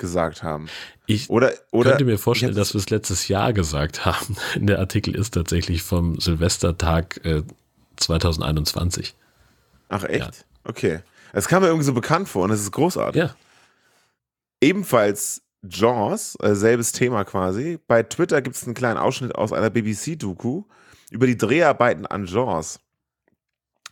gesagt 0.00 0.42
haben. 0.42 0.68
Ich 1.06 1.30
Oder, 1.30 1.52
oder 1.70 1.90
könnte 1.90 2.04
mir 2.04 2.18
vorstellen, 2.18 2.54
dass 2.54 2.74
wir 2.74 2.80
es 2.80 2.90
letztes 2.90 3.28
Jahr 3.28 3.52
gesagt 3.52 4.04
haben. 4.04 4.36
Der 4.56 4.80
Artikel 4.80 5.14
ist 5.14 5.34
tatsächlich 5.34 5.82
vom 5.82 6.18
Silvestertag 6.18 7.24
äh, 7.24 7.42
2021. 7.96 9.14
Ach 9.88 10.02
echt? 10.04 10.44
Okay. 10.64 11.00
Es 11.32 11.46
kam 11.46 11.62
mir 11.62 11.68
irgendwie 11.68 11.84
so 11.84 11.94
bekannt 11.94 12.28
vor 12.28 12.44
und 12.44 12.50
es 12.50 12.60
ist 12.60 12.72
großartig. 12.72 13.22
Ja, 13.22 13.34
Ebenfalls 14.60 15.42
Jaws, 15.62 16.36
äh, 16.40 16.54
selbes 16.54 16.92
Thema 16.92 17.24
quasi. 17.24 17.78
Bei 17.86 18.02
Twitter 18.02 18.42
gibt 18.42 18.56
es 18.56 18.64
einen 18.64 18.74
kleinen 18.74 18.98
Ausschnitt 18.98 19.34
aus 19.34 19.52
einer 19.52 19.70
BBC-Doku 19.70 20.64
über 21.10 21.26
die 21.26 21.36
Dreharbeiten 21.36 22.06
an 22.06 22.26
Jaws. 22.26 22.78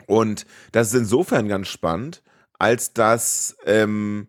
Und 0.06 0.46
das 0.72 0.88
ist 0.88 1.00
insofern 1.00 1.48
ganz 1.48 1.68
spannend, 1.68 2.22
als 2.58 2.92
dass 2.92 3.56
ähm, 3.64 4.28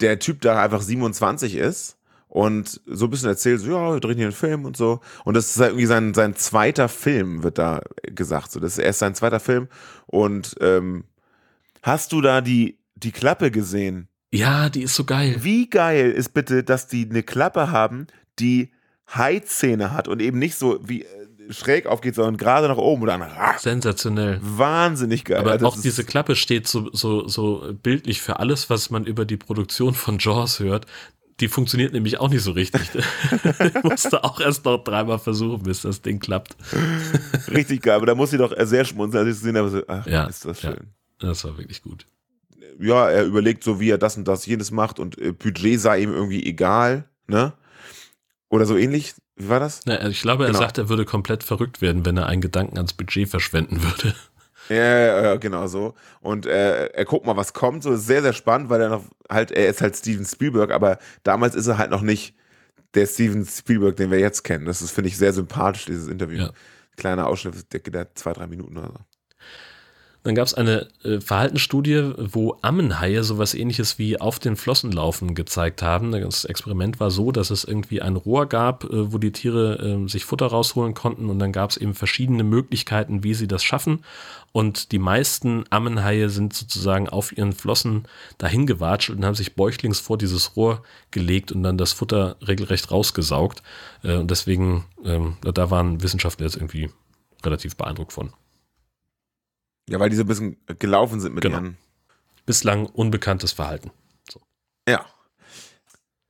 der 0.00 0.18
Typ 0.18 0.40
da 0.40 0.62
einfach 0.62 0.82
27 0.82 1.56
ist 1.56 1.96
und 2.28 2.80
so 2.86 3.06
ein 3.06 3.10
bisschen 3.10 3.28
erzählt, 3.28 3.60
so, 3.60 3.70
ja, 3.70 3.92
wir 3.94 4.00
drehen 4.00 4.16
hier 4.16 4.26
einen 4.26 4.32
Film 4.32 4.64
und 4.64 4.76
so. 4.76 5.00
Und 5.24 5.34
das 5.34 5.50
ist 5.50 5.60
halt 5.60 5.70
irgendwie 5.70 5.86
sein, 5.86 6.14
sein 6.14 6.34
zweiter 6.34 6.88
Film, 6.88 7.42
wird 7.42 7.58
da 7.58 7.82
gesagt. 8.02 8.52
So, 8.52 8.60
das 8.60 8.72
ist 8.72 8.84
erst 8.84 8.98
sein 8.98 9.14
zweiter 9.14 9.40
Film. 9.40 9.68
Und 10.06 10.56
ähm, 10.60 11.04
hast 11.82 12.12
du 12.12 12.20
da 12.20 12.40
die, 12.40 12.78
die 12.94 13.12
Klappe 13.12 13.50
gesehen? 13.50 14.08
ja, 14.32 14.68
die 14.68 14.82
ist 14.82 14.94
so 14.94 15.04
geil. 15.04 15.36
Wie 15.40 15.68
geil 15.68 16.10
ist 16.10 16.34
bitte, 16.34 16.62
dass 16.62 16.88
die 16.88 17.08
eine 17.08 17.22
Klappe 17.22 17.70
haben, 17.70 18.06
die 18.38 18.72
Hai-Zähne 19.08 19.92
hat 19.92 20.08
und 20.08 20.20
eben 20.20 20.38
nicht 20.38 20.56
so 20.56 20.78
wie 20.82 21.02
äh, 21.02 21.25
schräg 21.50 21.86
aufgeht, 21.86 22.14
sondern 22.14 22.36
gerade 22.36 22.68
nach 22.68 22.76
oben 22.76 23.02
oder 23.02 23.18
nach. 23.18 23.58
Sensationell. 23.58 24.38
Wahnsinnig 24.42 25.24
geil. 25.24 25.38
Aber 25.38 25.52
Also 25.52 25.66
auch 25.66 25.80
diese 25.80 26.04
Klappe 26.04 26.36
steht 26.36 26.66
so, 26.66 26.90
so, 26.92 27.28
so 27.28 27.72
bildlich 27.82 28.20
für 28.20 28.38
alles, 28.38 28.70
was 28.70 28.90
man 28.90 29.04
über 29.04 29.24
die 29.24 29.36
Produktion 29.36 29.94
von 29.94 30.18
Jaws 30.18 30.60
hört. 30.60 30.86
Die 31.40 31.48
funktioniert 31.48 31.92
nämlich 31.92 32.18
auch 32.18 32.30
nicht 32.30 32.42
so 32.42 32.52
richtig. 32.52 32.80
ich 33.60 33.82
musste 33.82 34.24
auch 34.24 34.40
erst 34.40 34.64
noch 34.64 34.82
dreimal 34.82 35.18
versuchen, 35.18 35.64
bis 35.64 35.82
das 35.82 36.00
Ding 36.00 36.18
klappt. 36.18 36.56
richtig 37.48 37.82
geil. 37.82 37.96
Aber 37.96 38.06
da 38.06 38.14
muss 38.14 38.30
sie 38.30 38.38
doch 38.38 38.54
sehr 38.58 38.84
schmunzeln, 38.86 39.26
als 39.26 39.28
ich 39.30 39.36
es 39.36 39.40
gesehen 39.40 39.58
habe. 39.58 39.68
So, 39.68 39.82
ach, 39.86 40.06
Ja, 40.06 40.24
ist 40.24 40.44
das 40.46 40.62
ja. 40.62 40.70
schön. 40.72 40.86
Das 41.18 41.44
war 41.44 41.56
wirklich 41.58 41.82
gut. 41.82 42.06
Ja. 42.78 43.08
er 43.10 43.24
überlegt 43.24 43.64
so, 43.64 43.80
wie 43.80 43.90
er 43.90 43.98
das 43.98 44.16
und 44.16 44.26
das 44.28 44.46
jenes 44.46 44.70
macht 44.70 44.98
und 44.98 45.18
äh, 45.18 45.32
Budget 45.32 45.80
sei 45.80 46.00
ihm 46.00 46.12
irgendwie 46.12 46.44
egal, 46.44 47.04
ne? 47.26 47.52
Oder 48.48 48.64
so 48.66 48.76
ähnlich. 48.76 49.14
Wie 49.36 49.48
war 49.48 49.60
das? 49.60 49.80
Na, 49.86 50.06
ich 50.08 50.20
glaube, 50.22 50.44
er 50.44 50.48
Genau. 50.48 50.60
sagt, 50.60 50.78
er 50.78 50.88
würde 50.88 51.04
komplett 51.04 51.42
verrückt 51.42 51.80
werden, 51.82 52.06
wenn 52.06 52.16
er 52.16 52.26
einen 52.26 52.40
Gedanken 52.40 52.76
ans 52.76 52.92
Budget 52.94 53.28
verschwenden 53.28 53.82
würde. 53.82 54.14
Ja, 54.68 54.74
ja, 54.76 55.22
ja, 55.22 55.36
genau 55.36 55.68
so. 55.68 55.94
Und 56.20 56.44
äh, 56.44 56.86
er 56.86 57.04
guckt 57.04 57.24
mal, 57.24 57.36
was 57.36 57.52
kommt. 57.52 57.84
So 57.84 57.92
ist 57.92 58.04
sehr, 58.08 58.20
sehr 58.20 58.32
spannend, 58.32 58.68
weil 58.68 58.80
er 58.80 58.88
noch 58.88 59.04
halt, 59.30 59.52
er 59.52 59.68
ist 59.68 59.80
halt 59.80 59.94
Steven 59.94 60.24
Spielberg, 60.24 60.72
aber 60.72 60.98
damals 61.22 61.54
ist 61.54 61.68
er 61.68 61.78
halt 61.78 61.92
noch 61.92 62.00
nicht 62.02 62.34
der 62.94 63.06
Steven 63.06 63.46
Spielberg, 63.46 63.94
den 63.94 64.10
wir 64.10 64.18
jetzt 64.18 64.42
kennen. 64.42 64.64
Das 64.66 64.82
ist, 64.82 64.90
finde 64.90 65.06
ich, 65.06 65.16
sehr 65.18 65.32
sympathisch, 65.32 65.84
dieses 65.84 66.08
Interview. 66.08 66.38
Ja. 66.38 66.50
Kleiner 66.96 67.28
Ausschnitt, 67.28 67.72
der 67.72 67.78
geht 67.78 67.94
da 67.94 68.12
zwei, 68.16 68.32
drei 68.32 68.48
Minuten 68.48 68.76
oder 68.76 68.88
so. 68.88 68.98
Dann 70.26 70.34
gab 70.34 70.48
es 70.48 70.54
eine 70.54 70.88
äh, 71.04 71.20
Verhaltensstudie, 71.20 72.12
wo 72.16 72.58
Ammenhaie 72.60 73.22
sowas 73.22 73.54
ähnliches 73.54 73.96
wie 74.00 74.20
auf 74.20 74.40
den 74.40 74.56
Flossen 74.56 74.90
laufen 74.90 75.36
gezeigt 75.36 75.82
haben. 75.82 76.10
Das 76.10 76.44
Experiment 76.44 76.98
war 76.98 77.12
so, 77.12 77.30
dass 77.30 77.50
es 77.50 77.62
irgendwie 77.62 78.02
ein 78.02 78.16
Rohr 78.16 78.46
gab, 78.46 78.82
äh, 78.82 79.12
wo 79.12 79.18
die 79.18 79.30
Tiere 79.30 79.78
äh, 79.78 80.08
sich 80.08 80.24
Futter 80.24 80.46
rausholen 80.46 80.94
konnten 80.94 81.30
und 81.30 81.38
dann 81.38 81.52
gab 81.52 81.70
es 81.70 81.76
eben 81.76 81.94
verschiedene 81.94 82.42
Möglichkeiten, 82.42 83.22
wie 83.22 83.34
sie 83.34 83.46
das 83.46 83.62
schaffen. 83.62 84.00
Und 84.50 84.90
die 84.90 84.98
meisten 84.98 85.62
Ammenhaie 85.70 86.28
sind 86.28 86.54
sozusagen 86.54 87.08
auf 87.08 87.30
ihren 87.36 87.52
Flossen 87.52 88.08
dahin 88.36 88.66
gewatschelt 88.66 89.18
und 89.18 89.24
haben 89.24 89.36
sich 89.36 89.54
bäuchlings 89.54 90.00
vor 90.00 90.18
dieses 90.18 90.56
Rohr 90.56 90.82
gelegt 91.12 91.52
und 91.52 91.62
dann 91.62 91.78
das 91.78 91.92
Futter 91.92 92.34
regelrecht 92.44 92.90
rausgesaugt. 92.90 93.62
Äh, 94.02 94.16
und 94.16 94.28
deswegen, 94.32 94.86
ähm, 95.04 95.36
da 95.40 95.70
waren 95.70 96.02
Wissenschaftler 96.02 96.46
jetzt 96.46 96.56
irgendwie 96.56 96.90
relativ 97.44 97.76
beeindruckt 97.76 98.12
von. 98.12 98.32
Ja, 99.88 100.00
weil 100.00 100.10
die 100.10 100.16
so 100.16 100.22
ein 100.22 100.26
bisschen 100.28 100.56
gelaufen 100.78 101.20
sind 101.20 101.34
mit 101.34 101.42
Genau. 101.42 101.56
ihren. 101.58 101.76
Bislang 102.44 102.86
unbekanntes 102.86 103.52
Verhalten. 103.52 103.90
Ja. 104.88 105.04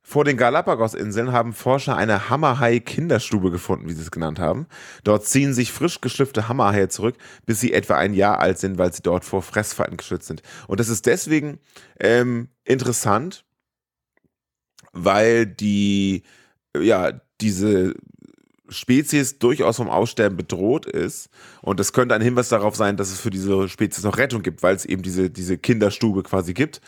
Vor 0.01 0.23
den 0.23 0.37
Galapagos-Inseln 0.37 1.31
haben 1.33 1.53
Forscher 1.53 1.97
eine 1.97 2.29
Hammerhai-Kinderstube 2.29 3.51
gefunden, 3.51 3.89
wie 3.89 3.93
sie 3.93 4.01
es 4.01 4.09
genannt 4.09 4.39
haben. 4.39 4.67
Dort 5.03 5.25
ziehen 5.25 5.53
sich 5.53 5.71
frisch 5.73 5.99
geschlüpfte 5.99 6.47
Hammerhaie 6.47 6.87
zurück, 6.87 7.17
bis 7.45 7.59
sie 7.59 7.73
etwa 7.73 7.97
ein 7.97 8.13
Jahr 8.13 8.39
alt 8.39 8.57
sind, 8.57 8.77
weil 8.77 8.93
sie 8.93 9.01
dort 9.03 9.25
vor 9.25 9.41
Fressfeinden 9.41 9.97
geschützt 9.97 10.27
sind. 10.27 10.41
Und 10.67 10.79
das 10.79 10.87
ist 10.87 11.05
deswegen 11.07 11.59
ähm, 11.99 12.47
interessant, 12.63 13.43
weil 14.93 15.45
die, 15.45 16.23
ja, 16.75 17.11
diese 17.41 17.93
Spezies 18.69 19.39
durchaus 19.39 19.77
vom 19.77 19.89
Aussterben 19.89 20.37
bedroht 20.37 20.85
ist. 20.85 21.29
Und 21.61 21.79
das 21.79 21.93
könnte 21.93 22.15
ein 22.15 22.21
Hinweis 22.21 22.49
darauf 22.49 22.75
sein, 22.75 22.97
dass 22.97 23.11
es 23.11 23.19
für 23.19 23.29
diese 23.29 23.69
Spezies 23.69 24.03
noch 24.03 24.17
Rettung 24.17 24.41
gibt, 24.41 24.63
weil 24.63 24.75
es 24.75 24.85
eben 24.85 25.01
diese, 25.01 25.29
diese 25.29 25.57
Kinderstube 25.57 26.23
quasi 26.23 26.53
gibt. 26.53 26.81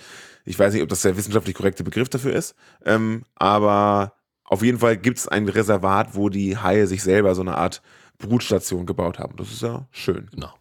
Ich 0.45 0.57
weiß 0.57 0.73
nicht, 0.73 0.83
ob 0.83 0.89
das 0.89 1.01
der 1.01 1.17
wissenschaftlich 1.17 1.55
korrekte 1.55 1.83
Begriff 1.83 2.09
dafür 2.09 2.33
ist, 2.33 2.55
ähm, 2.85 3.23
aber 3.35 4.13
auf 4.45 4.63
jeden 4.63 4.79
Fall 4.79 4.97
gibt 4.97 5.19
es 5.19 5.27
ein 5.27 5.47
Reservat, 5.47 6.15
wo 6.15 6.29
die 6.29 6.57
Haie 6.57 6.87
sich 6.87 7.03
selber 7.03 7.35
so 7.35 7.41
eine 7.41 7.57
Art 7.57 7.81
Brutstation 8.17 8.85
gebaut 8.85 9.19
haben. 9.19 9.35
Das 9.37 9.51
ist 9.51 9.61
ja 9.61 9.87
schön. 9.91 10.27
Genau. 10.31 10.53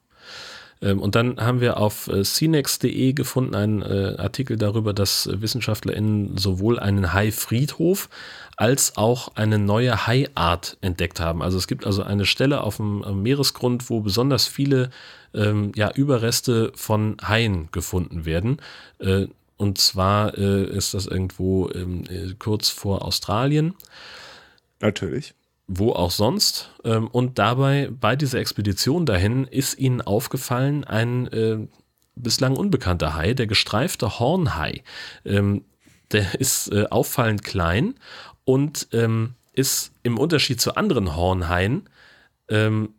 Ähm, 0.83 1.01
Und 1.01 1.15
dann 1.15 1.39
haben 1.39 1.61
wir 1.61 1.79
auf 1.79 2.09
äh, 2.09 2.23
cnex.de 2.23 3.13
gefunden 3.13 3.55
einen 3.55 3.83
äh, 3.83 4.17
Artikel 4.19 4.57
darüber, 4.57 4.93
dass 4.93 5.29
WissenschaftlerInnen 5.33 6.37
sowohl 6.37 6.79
einen 6.79 7.13
Haifriedhof 7.13 8.09
als 8.57 8.97
auch 8.97 9.37
eine 9.37 9.59
neue 9.59 10.07
Haiart 10.07 10.77
entdeckt 10.81 11.21
haben. 11.21 11.43
Also 11.43 11.59
es 11.59 11.67
gibt 11.67 11.87
also 11.87 12.03
eine 12.03 12.27
Stelle 12.27 12.63
auf 12.63 12.77
dem 12.77 13.23
Meeresgrund, 13.23 13.89
wo 13.89 14.01
besonders 14.01 14.49
viele 14.49 14.91
ähm, 15.33 15.73
ja, 15.77 15.93
Überreste 15.93 16.73
von 16.75 17.17
Haien 17.23 17.69
gefunden 17.71 18.25
werden. 18.25 18.61
Äh, 18.99 19.27
und 19.57 19.79
zwar 19.79 20.35
ist 20.35 20.95
das 20.95 21.07
irgendwo 21.07 21.69
ähm, 21.71 22.05
äh, 22.09 22.33
kurz 22.39 22.69
vor 22.69 23.05
Australien 23.05 23.75
Natürlich. 24.81 25.35
Wo 25.69 25.93
auch 25.93 26.11
sonst. 26.11 26.71
Ähm, 26.85 27.07
Und 27.09 27.39
dabei, 27.39 27.91
bei 27.93 28.17
dieser 28.17 28.41
Expedition 28.41 29.07
dahin, 29.07 29.45
ist 29.45 29.79
ihnen 29.79 30.01
aufgefallen 30.01 30.85
ein 30.85 31.29
äh, 31.29 31.59
bislang 32.17 32.57
unbekannter 32.57 33.15
Hai, 33.15 33.35
der 33.35 33.47
gestreifte 33.47 34.19
Hornhai. 34.19 34.83
Ähm, 35.25 35.65
der 36.11 36.35
ist 36.41 36.73
äh, 36.73 36.87
auffallend 36.91 37.45
klein 37.45 37.95
und 38.45 38.89
ähm, 38.93 39.35
ist 39.53 39.93
im 40.03 40.19
Unterschied 40.19 40.61
zu 40.61 40.75
anderen 40.77 41.15
Hornhaien, 41.15 41.89
ähm, 42.49 42.95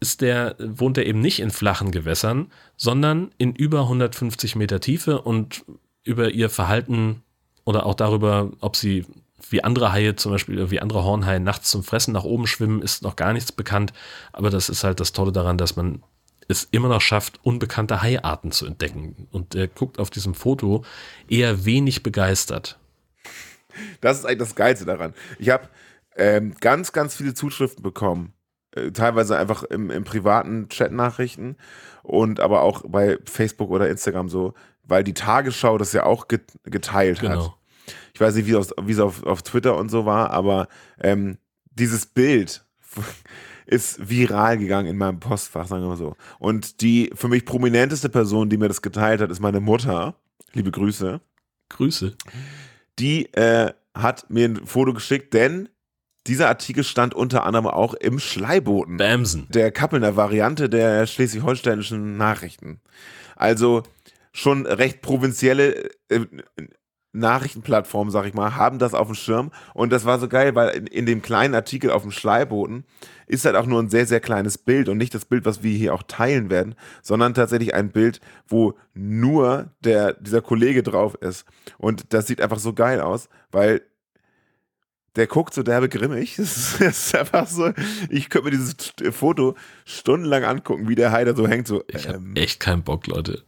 ist 0.00 0.20
der, 0.20 0.54
wohnt 0.58 0.96
er 0.96 1.06
eben 1.06 1.20
nicht 1.20 1.40
in 1.40 1.50
flachen 1.50 1.90
Gewässern, 1.90 2.52
sondern 2.76 3.32
in 3.36 3.54
über 3.54 3.82
150 3.82 4.54
Meter 4.54 4.80
Tiefe 4.80 5.20
und 5.22 5.64
über 6.04 6.30
ihr 6.30 6.48
Verhalten 6.48 7.22
oder 7.64 7.84
auch 7.84 7.94
darüber, 7.94 8.52
ob 8.60 8.76
sie 8.76 9.04
wie 9.50 9.62
andere 9.62 9.92
Haie 9.92 10.16
zum 10.16 10.32
Beispiel, 10.32 10.70
wie 10.70 10.80
andere 10.80 11.04
Hornhaie 11.04 11.40
nachts 11.40 11.70
zum 11.70 11.82
Fressen 11.82 12.12
nach 12.12 12.24
oben 12.24 12.46
schwimmen, 12.46 12.82
ist 12.82 13.02
noch 13.02 13.16
gar 13.16 13.32
nichts 13.32 13.52
bekannt. 13.52 13.92
Aber 14.32 14.50
das 14.50 14.68
ist 14.68 14.84
halt 14.84 15.00
das 15.00 15.12
Tolle 15.12 15.32
daran, 15.32 15.58
dass 15.58 15.76
man 15.76 16.02
es 16.48 16.66
immer 16.70 16.88
noch 16.88 17.00
schafft, 17.00 17.40
unbekannte 17.42 18.02
Haiarten 18.02 18.52
zu 18.52 18.66
entdecken. 18.66 19.28
Und 19.30 19.54
er 19.54 19.68
guckt 19.68 19.98
auf 19.98 20.10
diesem 20.10 20.34
Foto 20.34 20.84
eher 21.28 21.64
wenig 21.64 22.02
begeistert. 22.02 22.78
Das 24.00 24.18
ist 24.18 24.24
eigentlich 24.24 24.38
das 24.38 24.54
Geilste 24.54 24.86
daran. 24.86 25.14
Ich 25.38 25.50
habe 25.50 25.68
ähm, 26.16 26.54
ganz, 26.60 26.92
ganz 26.92 27.14
viele 27.14 27.34
Zuschriften 27.34 27.82
bekommen. 27.82 28.32
Äh, 28.74 28.90
teilweise 28.90 29.38
einfach 29.38 29.62
im, 29.62 29.90
im 29.90 30.04
privaten 30.04 30.68
Chat-Nachrichten 30.68 31.56
und 32.02 32.40
aber 32.40 32.62
auch 32.62 32.82
bei 32.88 33.18
Facebook 33.24 33.70
oder 33.70 33.88
Instagram 33.88 34.28
so, 34.28 34.54
weil 34.82 35.04
die 35.04 35.14
Tagesschau 35.14 35.78
das 35.78 35.92
ja 35.92 36.04
auch 36.04 36.28
get 36.28 36.58
geteilt 36.64 37.22
hat. 37.22 37.52
Ich 38.18 38.20
weiß 38.20 38.34
nicht, 38.34 38.48
wie 38.48 38.54
es 38.54 38.72
es 38.88 38.98
auf, 38.98 39.22
auf 39.22 39.42
Twitter 39.42 39.76
und 39.76 39.92
so 39.92 40.04
war, 40.04 40.30
aber 40.30 40.66
ähm, 41.00 41.38
dieses 41.70 42.04
Bild 42.04 42.64
ist 43.66 44.10
viral 44.10 44.58
gegangen 44.58 44.88
in 44.88 44.96
meinem 44.96 45.20
Postfach, 45.20 45.68
sagen 45.68 45.84
wir 45.84 45.90
mal 45.90 45.96
so. 45.96 46.16
Und 46.40 46.80
die 46.80 47.12
für 47.14 47.28
mich 47.28 47.44
prominenteste 47.44 48.08
Person, 48.08 48.50
die 48.50 48.56
mir 48.56 48.66
das 48.66 48.82
geteilt 48.82 49.20
hat, 49.20 49.30
ist 49.30 49.38
meine 49.38 49.60
Mutter. 49.60 50.16
Liebe 50.52 50.72
Grüße. 50.72 51.20
Grüße. 51.68 52.16
Die 52.98 53.32
äh, 53.34 53.72
hat 53.94 54.28
mir 54.30 54.48
ein 54.48 54.66
Foto 54.66 54.94
geschickt, 54.94 55.32
denn 55.32 55.68
dieser 56.26 56.48
Artikel 56.48 56.82
stand 56.82 57.14
unter 57.14 57.44
anderem 57.44 57.68
auch 57.68 57.94
im 57.94 58.18
Schleiboten 58.18 58.96
Bamsen. 58.96 59.46
der 59.50 59.70
Kappelner 59.70 60.16
Variante 60.16 60.68
der 60.68 61.06
schleswig-holsteinischen 61.06 62.16
Nachrichten. 62.16 62.80
Also 63.36 63.84
schon 64.32 64.66
recht 64.66 65.02
provinzielle 65.02 65.88
äh, 66.08 66.26
Nachrichtenplattformen, 67.18 68.10
sag 68.10 68.26
ich 68.26 68.34
mal, 68.34 68.56
haben 68.56 68.78
das 68.78 68.94
auf 68.94 69.08
dem 69.08 69.14
Schirm. 69.14 69.50
Und 69.74 69.90
das 69.92 70.04
war 70.04 70.18
so 70.18 70.28
geil, 70.28 70.54
weil 70.54 70.70
in, 70.70 70.86
in 70.86 71.06
dem 71.06 71.22
kleinen 71.22 71.54
Artikel 71.54 71.90
auf 71.90 72.02
dem 72.02 72.10
Schleiboten 72.10 72.84
ist 73.26 73.44
halt 73.44 73.56
auch 73.56 73.66
nur 73.66 73.82
ein 73.82 73.90
sehr, 73.90 74.06
sehr 74.06 74.20
kleines 74.20 74.58
Bild 74.58 74.88
und 74.88 74.96
nicht 74.96 75.14
das 75.14 75.24
Bild, 75.24 75.44
was 75.44 75.62
wir 75.62 75.76
hier 75.76 75.94
auch 75.94 76.02
teilen 76.02 76.50
werden, 76.50 76.74
sondern 77.02 77.34
tatsächlich 77.34 77.74
ein 77.74 77.90
Bild, 77.90 78.20
wo 78.46 78.74
nur 78.94 79.70
der, 79.80 80.14
dieser 80.14 80.40
Kollege 80.40 80.82
drauf 80.82 81.14
ist. 81.20 81.44
Und 81.76 82.12
das 82.12 82.26
sieht 82.26 82.40
einfach 82.40 82.58
so 82.58 82.72
geil 82.72 83.00
aus, 83.00 83.28
weil 83.52 83.82
der 85.16 85.26
guckt 85.26 85.52
so 85.52 85.62
derbe 85.62 85.88
grimmig. 85.88 86.36
Das 86.38 86.80
ist, 86.80 87.14
einfach 87.14 87.46
so. 87.48 87.72
Ich 88.08 88.30
könnte 88.30 88.46
mir 88.46 88.56
dieses 88.56 88.74
Foto 89.10 89.56
stundenlang 89.84 90.44
angucken, 90.44 90.88
wie 90.88 90.94
der 90.94 91.12
Heider 91.12 91.34
so 91.34 91.46
hängt. 91.46 91.66
So, 91.66 91.82
Ich 91.88 92.06
habe 92.08 92.18
ähm, 92.18 92.36
echt 92.36 92.60
keinen 92.60 92.82
Bock, 92.82 93.06
Leute. 93.06 93.44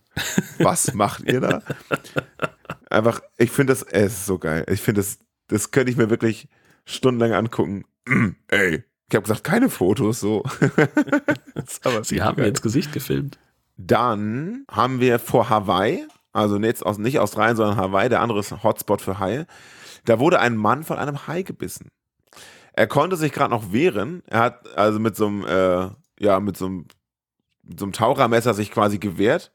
was 0.58 0.92
macht 0.94 1.22
ihr 1.24 1.40
da? 1.40 1.62
Einfach, 2.90 3.22
ich 3.38 3.52
finde 3.52 3.72
das, 3.72 3.82
es 3.84 4.12
ist 4.12 4.26
so 4.26 4.38
geil. 4.38 4.64
Ich 4.68 4.82
finde 4.82 5.00
das, 5.00 5.18
das 5.46 5.70
könnte 5.70 5.92
ich 5.92 5.96
mir 5.96 6.10
wirklich 6.10 6.48
stundenlang 6.84 7.32
angucken. 7.32 7.84
Ey, 8.48 8.84
ich 9.08 9.14
habe 9.14 9.22
gesagt, 9.22 9.44
keine 9.44 9.70
Fotos 9.70 10.20
so. 10.20 10.42
Sie 12.02 12.20
haben 12.20 12.36
mir 12.36 12.42
geil. 12.42 12.48
ins 12.48 12.62
Gesicht 12.62 12.92
gefilmt. 12.92 13.38
Dann 13.76 14.64
haben 14.70 15.00
wir 15.00 15.18
vor 15.20 15.48
Hawaii, 15.48 16.06
also 16.32 16.58
jetzt 16.58 16.84
aus, 16.84 16.98
nicht 16.98 17.20
Australien, 17.20 17.56
sondern 17.56 17.76
Hawaii, 17.76 18.08
der 18.08 18.20
andere 18.20 18.40
ist 18.40 18.52
ein 18.52 18.62
Hotspot 18.62 19.00
für 19.00 19.20
Haie. 19.20 19.46
Da 20.04 20.18
wurde 20.18 20.40
ein 20.40 20.56
Mann 20.56 20.82
von 20.84 20.98
einem 20.98 21.26
Hai 21.28 21.42
gebissen. 21.42 21.88
Er 22.72 22.88
konnte 22.88 23.16
sich 23.16 23.32
gerade 23.32 23.50
noch 23.50 23.72
wehren. 23.72 24.22
Er 24.26 24.40
hat 24.40 24.76
also 24.76 24.98
mit 24.98 25.16
so 25.16 25.26
einem, 25.28 25.44
äh, 25.44 25.90
ja, 26.18 26.40
mit 26.40 26.56
so 26.56 26.66
einem, 26.66 26.86
mit 27.62 27.78
so 27.78 27.84
einem 27.84 27.92
Tauchermesser 27.92 28.54
sich 28.54 28.70
quasi 28.70 28.98
gewehrt 28.98 29.52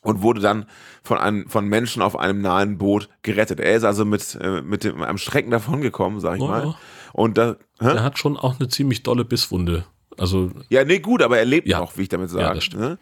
und 0.00 0.22
wurde 0.22 0.40
dann 0.40 0.66
von, 1.02 1.18
einem, 1.18 1.48
von 1.48 1.66
Menschen 1.66 2.02
auf 2.02 2.16
einem 2.16 2.40
nahen 2.40 2.78
Boot 2.78 3.08
gerettet. 3.22 3.60
Er 3.60 3.74
ist 3.76 3.84
also 3.84 4.04
mit, 4.04 4.36
äh, 4.40 4.62
mit 4.62 4.84
dem, 4.84 5.02
einem 5.02 5.18
Schrecken 5.18 5.50
davongekommen, 5.50 6.20
sag 6.20 6.36
ich 6.36 6.42
Oh, 6.42 6.46
mal. 6.48 6.74
Und 7.12 7.38
da, 7.38 7.56
hä? 7.80 7.88
Er 7.96 8.02
hat 8.04 8.18
schon 8.18 8.36
auch 8.36 8.58
eine 8.58 8.68
ziemlich 8.68 9.02
dolle 9.02 9.24
Bisswunde. 9.24 9.84
Also, 10.16 10.50
Ja, 10.68 10.84
nee, 10.84 10.98
gut, 11.00 11.22
aber 11.22 11.38
er 11.38 11.44
lebt 11.44 11.66
Ja. 11.68 11.78
noch, 11.80 11.96
wie 11.96 12.02
ich 12.02 12.08
damit 12.08 12.30
Ja, 12.32 12.48
sage. 12.48 12.60
stimmt. 12.60 12.82
ne? 12.82 12.98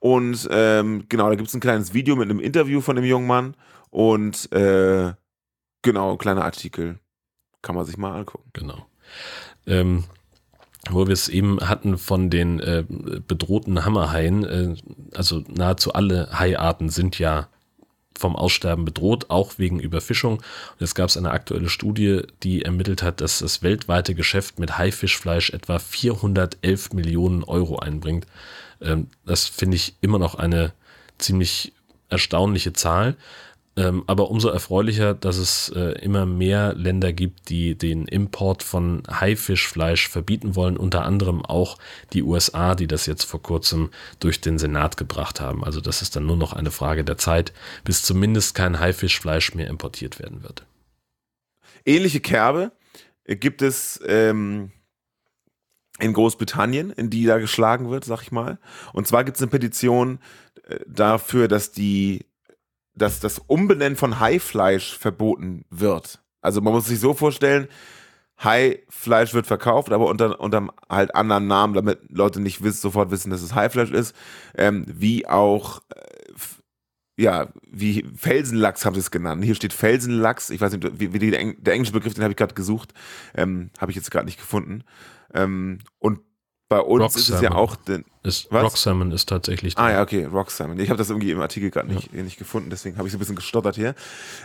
Und 0.00 0.48
ähm, 0.50 1.04
genau, 1.08 1.28
da 1.28 1.34
gibt 1.34 1.48
es 1.48 1.54
ein 1.54 1.60
kleines 1.60 1.92
Video 1.92 2.14
mit 2.14 2.30
einem 2.30 2.40
Interview 2.40 2.80
von 2.80 2.94
dem 2.96 3.04
jungen 3.04 3.26
Mann 3.26 3.56
und 3.90 4.50
äh, 4.52 5.12
genau, 5.82 6.12
ein 6.12 6.18
kleiner 6.18 6.44
Artikel. 6.44 6.98
Kann 7.62 7.74
man 7.74 7.84
sich 7.84 7.96
mal 7.96 8.16
angucken. 8.16 8.48
genau. 8.52 8.86
Ähm, 9.66 10.04
wo 10.90 11.06
wir 11.06 11.12
es 11.12 11.28
eben 11.28 11.60
hatten 11.60 11.98
von 11.98 12.30
den 12.30 12.60
äh, 12.60 12.84
bedrohten 13.26 13.84
Hammerhaien, 13.84 14.44
äh, 14.44 14.74
also 15.14 15.42
nahezu 15.48 15.92
alle 15.92 16.28
Haiarten 16.32 16.88
sind 16.88 17.18
ja 17.18 17.48
vom 18.18 18.36
Aussterben 18.36 18.84
bedroht, 18.84 19.30
auch 19.30 19.58
wegen 19.58 19.80
Überfischung. 19.80 20.38
Und 20.38 20.80
jetzt 20.80 20.94
gab 20.94 21.08
es 21.08 21.16
eine 21.16 21.30
aktuelle 21.30 21.68
Studie, 21.68 22.22
die 22.42 22.62
ermittelt 22.62 23.02
hat, 23.02 23.20
dass 23.20 23.38
das 23.38 23.62
weltweite 23.62 24.14
Geschäft 24.14 24.58
mit 24.58 24.76
Haifischfleisch 24.76 25.50
etwa 25.50 25.78
411 25.78 26.92
Millionen 26.92 27.44
Euro 27.44 27.78
einbringt. 27.78 28.26
Ähm, 28.82 29.08
das 29.24 29.46
finde 29.46 29.76
ich 29.76 29.94
immer 30.00 30.18
noch 30.18 30.34
eine 30.34 30.72
ziemlich 31.18 31.72
erstaunliche 32.08 32.72
Zahl. 32.72 33.16
Ähm, 33.78 34.02
aber 34.08 34.28
umso 34.28 34.48
erfreulicher, 34.48 35.14
dass 35.14 35.36
es 35.36 35.68
äh, 35.68 35.92
immer 36.02 36.26
mehr 36.26 36.74
Länder 36.74 37.12
gibt, 37.12 37.48
die 37.48 37.78
den 37.78 38.08
Import 38.08 38.64
von 38.64 39.04
Haifischfleisch 39.08 40.08
verbieten 40.08 40.56
wollen, 40.56 40.76
unter 40.76 41.04
anderem 41.04 41.44
auch 41.44 41.78
die 42.12 42.24
USA, 42.24 42.74
die 42.74 42.88
das 42.88 43.06
jetzt 43.06 43.22
vor 43.22 43.40
kurzem 43.40 43.90
durch 44.18 44.40
den 44.40 44.58
Senat 44.58 44.96
gebracht 44.96 45.40
haben. 45.40 45.62
Also 45.62 45.80
das 45.80 46.02
ist 46.02 46.16
dann 46.16 46.26
nur 46.26 46.36
noch 46.36 46.54
eine 46.54 46.72
Frage 46.72 47.04
der 47.04 47.18
Zeit, 47.18 47.52
bis 47.84 48.02
zumindest 48.02 48.56
kein 48.56 48.80
Haifischfleisch 48.80 49.54
mehr 49.54 49.68
importiert 49.68 50.18
werden 50.18 50.42
wird. 50.42 50.66
Ähnliche 51.86 52.18
Kerbe 52.18 52.72
gibt 53.26 53.62
es 53.62 54.00
ähm, 54.04 54.72
in 56.00 56.12
Großbritannien, 56.14 56.90
in 56.90 57.10
die 57.10 57.26
da 57.26 57.38
geschlagen 57.38 57.90
wird, 57.90 58.04
sag 58.04 58.22
ich 58.22 58.32
mal. 58.32 58.58
Und 58.92 59.06
zwar 59.06 59.22
gibt 59.22 59.36
es 59.36 59.42
eine 59.42 59.52
Petition 59.52 60.18
äh, 60.66 60.80
dafür, 60.88 61.46
dass 61.46 61.70
die 61.70 62.26
dass 62.98 63.20
das 63.20 63.38
Umbenennen 63.38 63.96
von 63.96 64.20
Haifleisch 64.20 64.98
verboten 64.98 65.64
wird. 65.70 66.20
Also 66.40 66.60
man 66.60 66.72
muss 66.72 66.86
sich 66.86 67.00
so 67.00 67.14
vorstellen, 67.14 67.68
Haifleisch 68.42 69.34
wird 69.34 69.46
verkauft, 69.46 69.92
aber 69.92 70.06
unter, 70.06 70.40
unter 70.40 70.68
halt 70.88 71.14
anderen 71.14 71.48
Namen, 71.48 71.74
damit 71.74 72.00
Leute 72.08 72.40
nicht 72.40 72.62
wissen, 72.62 72.80
sofort 72.80 73.10
wissen, 73.10 73.30
dass 73.30 73.42
es 73.42 73.54
Haifleisch 73.54 73.90
ist, 73.90 74.14
ähm, 74.56 74.84
wie 74.86 75.26
auch 75.26 75.80
äh, 75.94 76.08
ja, 77.20 77.48
wie 77.68 78.04
Felsenlachs 78.14 78.84
haben 78.84 78.94
sie 78.94 79.00
es 79.00 79.10
genannt. 79.10 79.42
Hier 79.42 79.56
steht 79.56 79.72
Felsenlachs. 79.72 80.50
Ich 80.50 80.60
weiß 80.60 80.72
nicht, 80.72 81.00
wie, 81.00 81.12
wie 81.12 81.18
die, 81.18 81.32
der 81.32 81.74
englische 81.74 81.92
Begriff, 81.92 82.14
den 82.14 82.22
habe 82.22 82.30
ich 82.30 82.36
gerade 82.36 82.54
gesucht, 82.54 82.94
ähm, 83.34 83.70
habe 83.80 83.90
ich 83.90 83.96
jetzt 83.96 84.12
gerade 84.12 84.26
nicht 84.26 84.38
gefunden. 84.38 84.84
Ähm, 85.34 85.78
und 85.98 86.20
bei 86.68 86.80
uns 86.80 87.02
Rock 87.02 87.16
ist 87.16 87.30
es 87.30 87.40
ja 87.40 87.52
auch. 87.52 87.76
Den, 87.76 88.04
ist, 88.22 88.52
Rock 88.52 88.76
Salmon 88.76 89.10
ist 89.12 89.28
tatsächlich. 89.28 89.78
Ah 89.78 89.90
ja, 89.90 90.02
okay, 90.02 90.24
Rock 90.24 90.50
Salmon. 90.50 90.78
Ich 90.78 90.90
habe 90.90 90.98
das 90.98 91.08
irgendwie 91.08 91.30
im 91.30 91.40
Artikel 91.40 91.70
gerade 91.70 91.92
nicht, 91.92 92.12
ja. 92.12 92.22
nicht 92.22 92.38
gefunden, 92.38 92.68
deswegen 92.68 92.98
habe 92.98 93.08
ich 93.08 93.12
so 93.12 93.16
ein 93.16 93.20
bisschen 93.20 93.36
gestottert 93.36 93.76
hier. 93.76 93.94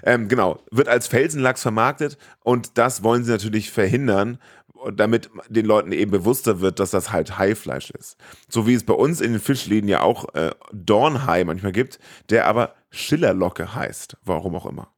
Ähm, 0.04 0.30
genau, 0.30 0.60
wird 0.72 0.88
als 0.88 1.08
Felsenlachs 1.08 1.62
vermarktet 1.62 2.18
und 2.44 2.78
das 2.78 3.04
wollen 3.04 3.26
sie 3.26 3.32
natürlich 3.32 3.72
verhindern, 3.72 4.40
damit 4.94 5.30
den 5.50 5.66
Leuten 5.66 5.92
eben 5.92 6.12
bewusster 6.12 6.62
wird, 6.62 6.80
dass 6.80 6.92
das 6.92 7.12
halt 7.12 7.38
Haifleisch 7.38 7.92
ist. 7.92 8.18
So 8.48 8.68
wie 8.68 8.74
es 8.74 8.86
bei 8.86 8.94
uns 8.94 9.22
in 9.22 9.34
den 9.34 9.42
Fischläden 9.42 9.90
ja 9.90 10.02
auch 10.02 10.34
äh, 10.34 10.52
Dornhai 10.72 11.44
manchmal 11.44 11.72
gibt, 11.72 12.00
der 12.30 12.48
aber 12.48 12.74
Schillerlocke 12.90 13.76
heißt, 13.76 14.18
warum 14.24 14.56
auch 14.56 14.66
immer. 14.66 14.90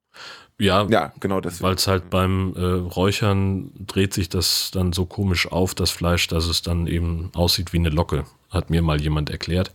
Ja, 0.57 0.87
ja 0.89 1.13
genau 1.19 1.41
das. 1.41 1.61
Weil 1.61 1.75
es 1.75 1.87
halt 1.87 2.09
beim 2.09 2.53
äh, 2.55 2.61
Räuchern 2.61 3.71
dreht 3.85 4.13
sich 4.13 4.29
das 4.29 4.71
dann 4.71 4.93
so 4.93 5.05
komisch 5.05 5.51
auf, 5.51 5.75
das 5.75 5.91
Fleisch, 5.91 6.27
dass 6.27 6.45
es 6.45 6.61
dann 6.61 6.87
eben 6.87 7.31
aussieht 7.33 7.73
wie 7.73 7.77
eine 7.77 7.89
Locke. 7.89 8.25
Hat 8.49 8.69
mir 8.69 8.81
mal 8.81 9.01
jemand 9.01 9.29
erklärt. 9.29 9.73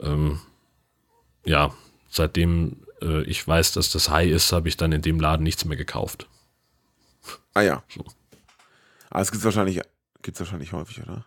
Ähm, 0.00 0.40
ja, 1.44 1.74
seitdem 2.08 2.76
äh, 3.02 3.22
ich 3.24 3.46
weiß, 3.46 3.72
dass 3.72 3.90
das 3.90 4.08
Hai 4.08 4.26
ist, 4.26 4.52
habe 4.52 4.68
ich 4.68 4.76
dann 4.76 4.92
in 4.92 5.02
dem 5.02 5.20
Laden 5.20 5.42
nichts 5.42 5.64
mehr 5.64 5.76
gekauft. 5.76 6.28
Ah 7.54 7.62
ja. 7.62 7.82
So. 7.88 8.04
Aber 9.10 9.22
es 9.22 9.32
gibt 9.32 9.44
wahrscheinlich, 9.44 9.80
gibt's 10.22 10.40
wahrscheinlich 10.40 10.72
häufig, 10.72 11.02
oder? 11.02 11.26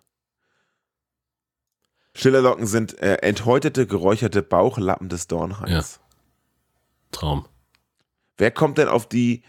Schillerlocken 2.16 2.68
sind 2.68 3.00
äh, 3.00 3.16
enthäutete, 3.18 3.88
geräucherte 3.88 4.44
Bauchlappen 4.44 5.10
des 5.10 5.28
Dornhais. 5.28 5.70
Ja. 5.70 5.84
Traum. 7.12 7.48
Wer 8.38 8.52
kommt 8.52 8.78
denn 8.78 8.88
auf 8.88 9.08
die, 9.08 9.44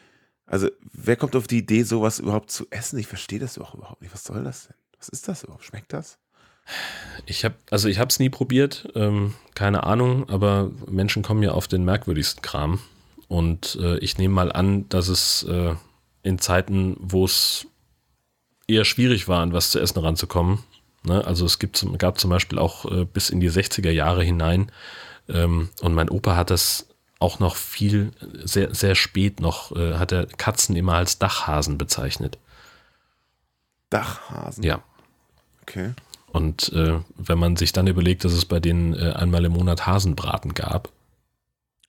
also 0.47 0.69
wer 0.93 1.17
kommt 1.17 1.37
auf 1.37 1.47
die 1.47 1.59
Idee, 1.59 1.83
sowas 1.83 2.19
überhaupt 2.19 2.51
zu 2.51 2.67
essen? 2.71 2.99
Ich 2.99 3.07
verstehe 3.07 3.39
das 3.39 3.59
auch 3.59 3.75
überhaupt 3.75 4.03
nicht. 4.03 4.13
Was 4.13 4.25
soll 4.25 4.45
das 4.45 4.67
denn? 4.67 4.77
Was 4.99 5.09
ist 5.09 5.29
das 5.29 5.45
überhaupt? 5.45 5.65
Schmeckt 5.65 5.93
das? 5.93 6.19
Ich 7.27 7.45
habe, 7.45 7.57
also 7.71 7.89
ich 7.89 7.99
habe 7.99 8.09
es 8.09 8.19
nie 8.19 8.31
probiert, 8.31 8.89
ähm, 8.95 9.35
keine 9.55 9.85
Ahnung, 9.85 10.29
aber 10.31 10.71
Menschen 10.89 11.23
kommen 11.23 11.43
ja 11.43 11.53
auf 11.53 11.69
den 11.69 11.85
merkwürdigsten 11.85 12.43
Kram. 12.43 12.81
Und 13.29 13.79
äh, 13.81 13.99
ich 13.99 14.19
nehme 14.19 14.35
mal 14.35 14.53
an, 14.53 14.89
dass 14.89 15.09
es 15.09 15.43
äh, 15.45 15.75
in 16.23 16.39
Zeiten, 16.39 16.97
wo 17.01 17.25
es 17.25 17.67
eher 18.67 18.85
schwierig 18.85 19.29
war, 19.29 19.43
an 19.43 19.53
was 19.53 19.71
zu 19.71 19.79
essen 19.79 19.99
ranzukommen. 19.99 20.61
Ne? 21.03 21.25
Also 21.27 21.45
es 21.45 21.59
gibt, 21.59 21.85
gab 21.99 22.19
zum 22.19 22.31
Beispiel 22.31 22.59
auch 22.59 22.91
äh, 22.91 23.05
bis 23.05 23.29
in 23.31 23.41
die 23.41 23.51
60er 23.51 23.91
Jahre 23.91 24.23
hinein, 24.23 24.71
ähm, 25.29 25.69
und 25.81 25.95
mein 25.95 26.11
Opa 26.11 26.37
hat 26.37 26.51
das 26.51 26.89
auch 27.25 27.39
noch 27.39 27.57
viel, 27.57 28.13
sehr, 28.45 28.75
sehr 28.75 28.95
spät 28.95 29.41
noch, 29.41 29.75
äh, 29.75 29.95
hat 29.95 30.13
er 30.13 30.27
Katzen 30.27 30.77
immer 30.77 30.95
als 30.95 31.19
Dachhasen 31.19 31.79
bezeichnet. 31.79 32.39
Dachhasen? 33.89 34.63
Ja. 34.63 34.83
Okay. 35.63 35.95
Und 36.33 36.71
äh, 36.75 37.01
wenn 37.17 37.39
man 37.39 37.57
sich 37.57 37.73
dann 37.73 37.87
überlegt, 37.87 38.27
dass 38.27 38.33
es 38.33 38.45
bei 38.45 38.61
denen 38.61 38.93
äh, 38.93 39.13
einmal 39.13 39.43
im 39.47 39.53
Monat 39.53 39.87
Hasenbraten 39.87 40.53
gab. 40.53 40.91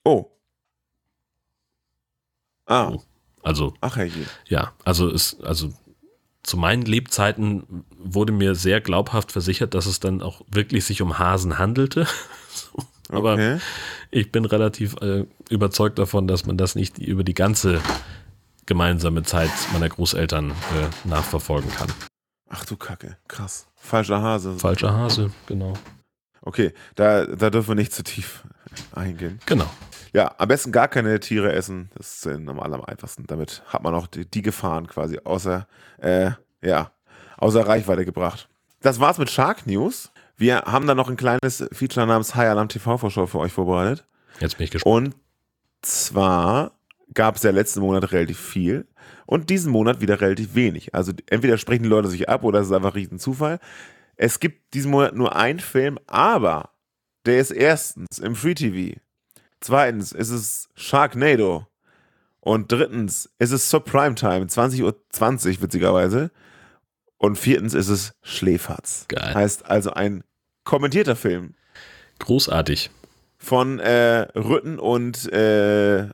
Oh. 0.06 0.32
Ah. 2.66 2.92
Oh. 2.94 3.04
Also. 3.44 3.74
Ach 3.82 3.98
herrje. 3.98 4.26
Ja, 4.48 4.72
also 4.86 5.10
es, 5.10 5.42
also 5.42 5.74
zu 6.44 6.56
meinen 6.56 6.84
Lebzeiten 6.84 7.84
wurde 7.98 8.32
mir 8.32 8.56
sehr 8.56 8.80
glaubhaft 8.80 9.34
versichert, 9.34 9.74
dass 9.74 9.86
es 9.86 10.00
dann 10.00 10.22
auch 10.22 10.42
wirklich 10.50 10.86
sich 10.86 11.02
um 11.02 11.20
Hasen 11.20 11.58
handelte. 11.58 12.08
Aber 13.10 13.34
okay. 13.34 13.60
ich 14.12 14.32
bin 14.32 14.46
relativ 14.46 14.96
äh, 15.02 15.26
überzeugt 15.50 16.00
davon, 16.00 16.28
dass 16.28 16.46
man 16.46 16.58
das 16.58 16.76
nicht 16.76 16.98
über 16.98 17.24
die 17.24 17.34
ganze 17.34 17.82
gemeinsame 18.66 19.24
Zeit 19.24 19.52
meiner 19.74 19.90
Großeltern 19.90 20.52
äh, 20.52 21.08
nachverfolgen 21.08 21.70
kann. 21.72 21.90
Ach 22.50 22.66
du 22.66 22.76
Kacke, 22.78 23.18
krass. 23.28 23.68
Falscher 23.76 24.22
Hase. 24.22 24.58
Falscher 24.58 24.94
Hase, 24.94 25.32
genau. 25.46 25.74
Okay, 26.42 26.74
da, 26.96 27.26
da 27.26 27.50
dürfen 27.50 27.70
wir 27.70 27.76
nicht 27.76 27.94
zu 27.94 28.04
tief 28.04 28.44
eingehen. 28.94 29.40
Genau. 29.46 29.70
Ja, 30.14 30.34
am 30.38 30.48
besten 30.48 30.72
gar 30.72 30.88
keine 30.88 31.20
Tiere 31.20 31.52
essen. 31.52 31.90
Das 31.96 32.26
ist 32.26 32.28
am 32.28 32.60
aller 32.60 32.88
einfachsten. 32.88 33.28
Damit 33.28 33.64
hat 33.68 33.84
man 33.84 33.94
auch 33.94 34.08
die, 34.08 34.26
die 34.26 34.42
Gefahren 34.42 34.88
quasi 34.88 35.20
außer, 35.24 35.68
äh, 35.98 36.32
ja, 36.62 36.92
außer 37.38 37.68
Reichweite 37.68 38.06
gebracht. 38.06 38.48
Das 38.82 39.00
war's 39.00 39.18
mit 39.18 39.30
Shark 39.30 39.68
News. 39.68 40.12
Wir 40.38 40.64
haben 40.66 40.88
da 40.88 40.96
noch 40.96 41.10
ein 41.10 41.16
kleines 41.16 41.66
Feature 41.72 42.06
namens 42.06 42.36
High 42.36 42.50
Alarm 42.50 42.70
TV-Vorschau 42.70 43.26
für 43.26 43.40
euch 43.40 43.54
vorbereitet. 43.54 44.06
Jetzt 44.40 44.58
bin 44.58 44.66
ich 44.66 44.72
gespannt. 44.72 44.94
Und 44.96 45.16
zwar 45.82 46.72
gab 47.14 47.38
es 47.38 47.44
ja 47.44 47.52
letzten 47.52 47.80
Monat 47.80 48.12
relativ 48.12 48.40
viel 48.40 48.88
und 49.26 49.50
diesen 49.50 49.72
Monat 49.72 50.02
wieder 50.02 50.20
relativ 50.20 50.56
wenig. 50.56 50.94
Also 50.94 51.14
entweder 51.30 51.58
sprechen 51.58 51.84
die 51.84 51.90
Leute 51.90 52.10
sich 52.10 52.28
ab 52.28 52.44
oder 52.44 52.60
es 52.60 52.68
ist 52.68 52.74
einfach 52.74 52.96
riesen 52.96 53.20
Zufall. 53.20 53.60
Es 54.18 54.40
gibt 54.40 54.74
diesen 54.74 54.92
Monat 54.92 55.16
nur 55.16 55.36
einen 55.36 55.60
Film, 55.60 56.00
aber 56.08 56.72
der 57.26 57.40
ist 57.40 57.52
erstens 57.52 58.20
im 58.20 58.36
Free 58.36 58.56
TV. 58.56 59.00
Zweitens 59.62 60.12
ist 60.12 60.30
es 60.30 60.70
Sharknado. 60.76 61.68
Und 62.40 62.72
drittens 62.72 63.30
ist 63.40 63.52
es 63.52 63.70
zur 63.70 63.84
Primetime, 63.84 64.46
20.20 64.46 64.84
Uhr, 64.84 64.96
20, 65.10 65.62
witzigerweise. 65.62 66.30
Und 67.18 67.38
viertens 67.38 67.74
ist 67.74 67.90
es 67.90 68.14
Schläferz. 68.22 69.06
Geil. 69.08 69.34
Heißt 69.34 69.66
also 69.66 69.92
ein 69.92 70.24
kommentierter 70.64 71.16
Film. 71.16 71.56
Großartig. 72.20 72.90
Von 73.38 73.80
äh, 73.80 74.28
Rütten 74.36 74.80
und 74.80 75.32
äh, 75.32 76.10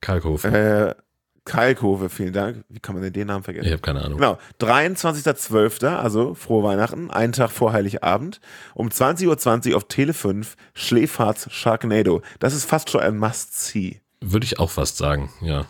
Kalkhofe. 0.00 0.48
Äh, 0.48 1.02
Kalkhofe, 1.44 2.08
vielen 2.08 2.32
Dank. 2.32 2.64
Wie 2.68 2.78
kann 2.78 2.94
man 2.94 3.02
denn 3.02 3.12
den 3.12 3.26
Namen 3.26 3.42
vergessen? 3.42 3.66
Ich 3.66 3.72
habe 3.72 3.82
keine 3.82 4.02
Ahnung. 4.02 4.18
Genau, 4.18 4.38
23.12., 4.60 5.86
also 5.86 6.34
frohe 6.34 6.62
Weihnachten, 6.62 7.10
einen 7.10 7.32
Tag 7.32 7.50
vor 7.50 7.72
Heiligabend, 7.72 8.40
um 8.74 8.88
20.20 8.88 9.70
Uhr 9.70 9.76
auf 9.76 9.88
Tele 9.88 10.14
5, 10.14 10.56
Schläferz 10.74 11.50
Sharknado. 11.50 12.22
Das 12.38 12.54
ist 12.54 12.64
fast 12.64 12.90
schon 12.90 13.00
ein 13.00 13.18
Must-See. 13.18 14.00
Würde 14.20 14.44
ich 14.44 14.60
auch 14.60 14.70
fast 14.70 14.98
sagen, 14.98 15.32
ja. 15.40 15.66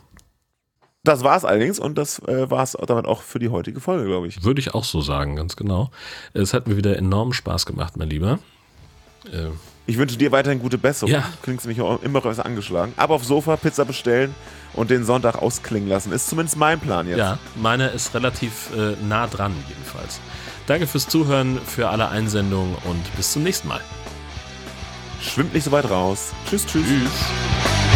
Das 1.05 1.25
war 1.25 1.37
es 1.37 1.45
allerdings 1.45 1.81
und 1.81 1.99
das 1.99 2.21
äh, 2.21 2.49
war 2.49 2.63
es 2.63 2.77
damit 2.87 3.07
auch 3.07 3.23
für 3.23 3.41
die 3.41 3.49
heutige 3.49 3.81
Folge, 3.81 4.07
glaube 4.07 4.29
ich. 4.29 4.45
Würde 4.45 4.61
ich 4.61 4.73
auch 4.75 4.85
so 4.85 5.01
sagen, 5.01 5.35
ganz 5.35 5.57
genau. 5.57 5.91
Es 6.33 6.55
hat 6.55 6.69
mir 6.69 6.77
wieder 6.77 6.97
enormen 6.97 7.33
Spaß 7.33 7.67
gemacht, 7.67 7.97
mein 7.97 8.09
Lieber. 8.09 8.39
Äh, 9.33 9.49
ich 9.87 9.99
wünsche 9.99 10.17
dir 10.17 10.31
weiterhin 10.31 10.61
gute 10.61 10.79
Besserung. 10.79 11.13
Ja. 11.13 11.25
Klingst 11.43 11.67
nämlich 11.67 11.81
auch 11.81 12.01
immer 12.03 12.23
was 12.25 12.39
angeschlagen. 12.39 12.93
Aber 12.97 13.15
auf 13.15 13.25
Sofa 13.25 13.57
Pizza 13.57 13.85
bestellen 13.85 14.33
und 14.75 14.91
den 14.91 15.05
Sonntag 15.05 15.43
ausklingen 15.43 15.89
lassen. 15.89 16.13
Ist 16.13 16.29
zumindest 16.29 16.57
mein 16.57 16.79
Plan 16.79 17.09
jetzt. 17.09 17.19
Ja, 17.19 17.39
meine 17.57 17.89
ist 17.89 18.15
relativ 18.15 18.71
äh, 18.77 18.95
nah 19.05 19.27
dran, 19.27 19.53
jedenfalls. 19.69 20.21
Danke 20.69 20.87
fürs 20.87 21.09
Zuhören, 21.09 21.61
für 21.67 21.89
alle 21.89 22.09
Einsendungen 22.09 22.77
und 22.85 23.17
bis 23.17 23.33
zum 23.33 23.43
nächsten 23.43 23.67
Mal. 23.67 23.81
Schwimmt 25.21 25.53
nicht 25.53 25.65
so 25.65 25.73
weit 25.73 25.91
raus. 25.91 26.33
Tschüss, 26.49 26.65
tschüss. 26.65 26.87
Tschüss. 26.87 27.92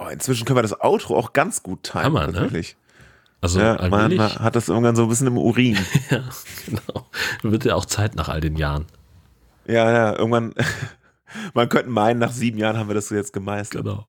Oh, 0.00 0.08
inzwischen 0.08 0.46
können 0.46 0.56
wir 0.56 0.62
das 0.62 0.80
Outro 0.80 1.14
auch 1.16 1.34
ganz 1.34 1.62
gut 1.62 1.82
teilen. 1.82 2.06
Hammer, 2.06 2.26
ne? 2.26 2.32
tatsächlich. 2.32 2.72
Ne? 2.72 2.80
Also 3.42 3.60
ja, 3.60 3.88
man, 3.88 4.16
man, 4.16 4.34
hat 4.34 4.56
das 4.56 4.68
irgendwann 4.68 4.96
so 4.96 5.02
ein 5.02 5.08
bisschen 5.10 5.26
im 5.26 5.36
Urin. 5.36 5.76
ja, 6.10 6.22
genau. 6.64 7.06
Wird 7.42 7.66
ja 7.66 7.74
auch 7.74 7.84
Zeit 7.84 8.14
nach 8.14 8.30
all 8.30 8.40
den 8.40 8.56
Jahren. 8.56 8.86
Ja, 9.66 9.90
ja, 9.90 10.16
irgendwann, 10.16 10.54
man 11.54 11.68
könnte 11.68 11.90
meinen, 11.90 12.18
nach 12.18 12.32
sieben 12.32 12.56
Jahren 12.56 12.78
haben 12.78 12.88
wir 12.88 12.94
das 12.94 13.10
jetzt 13.10 13.34
gemeistert. 13.34 13.84
Genau. 13.84 13.98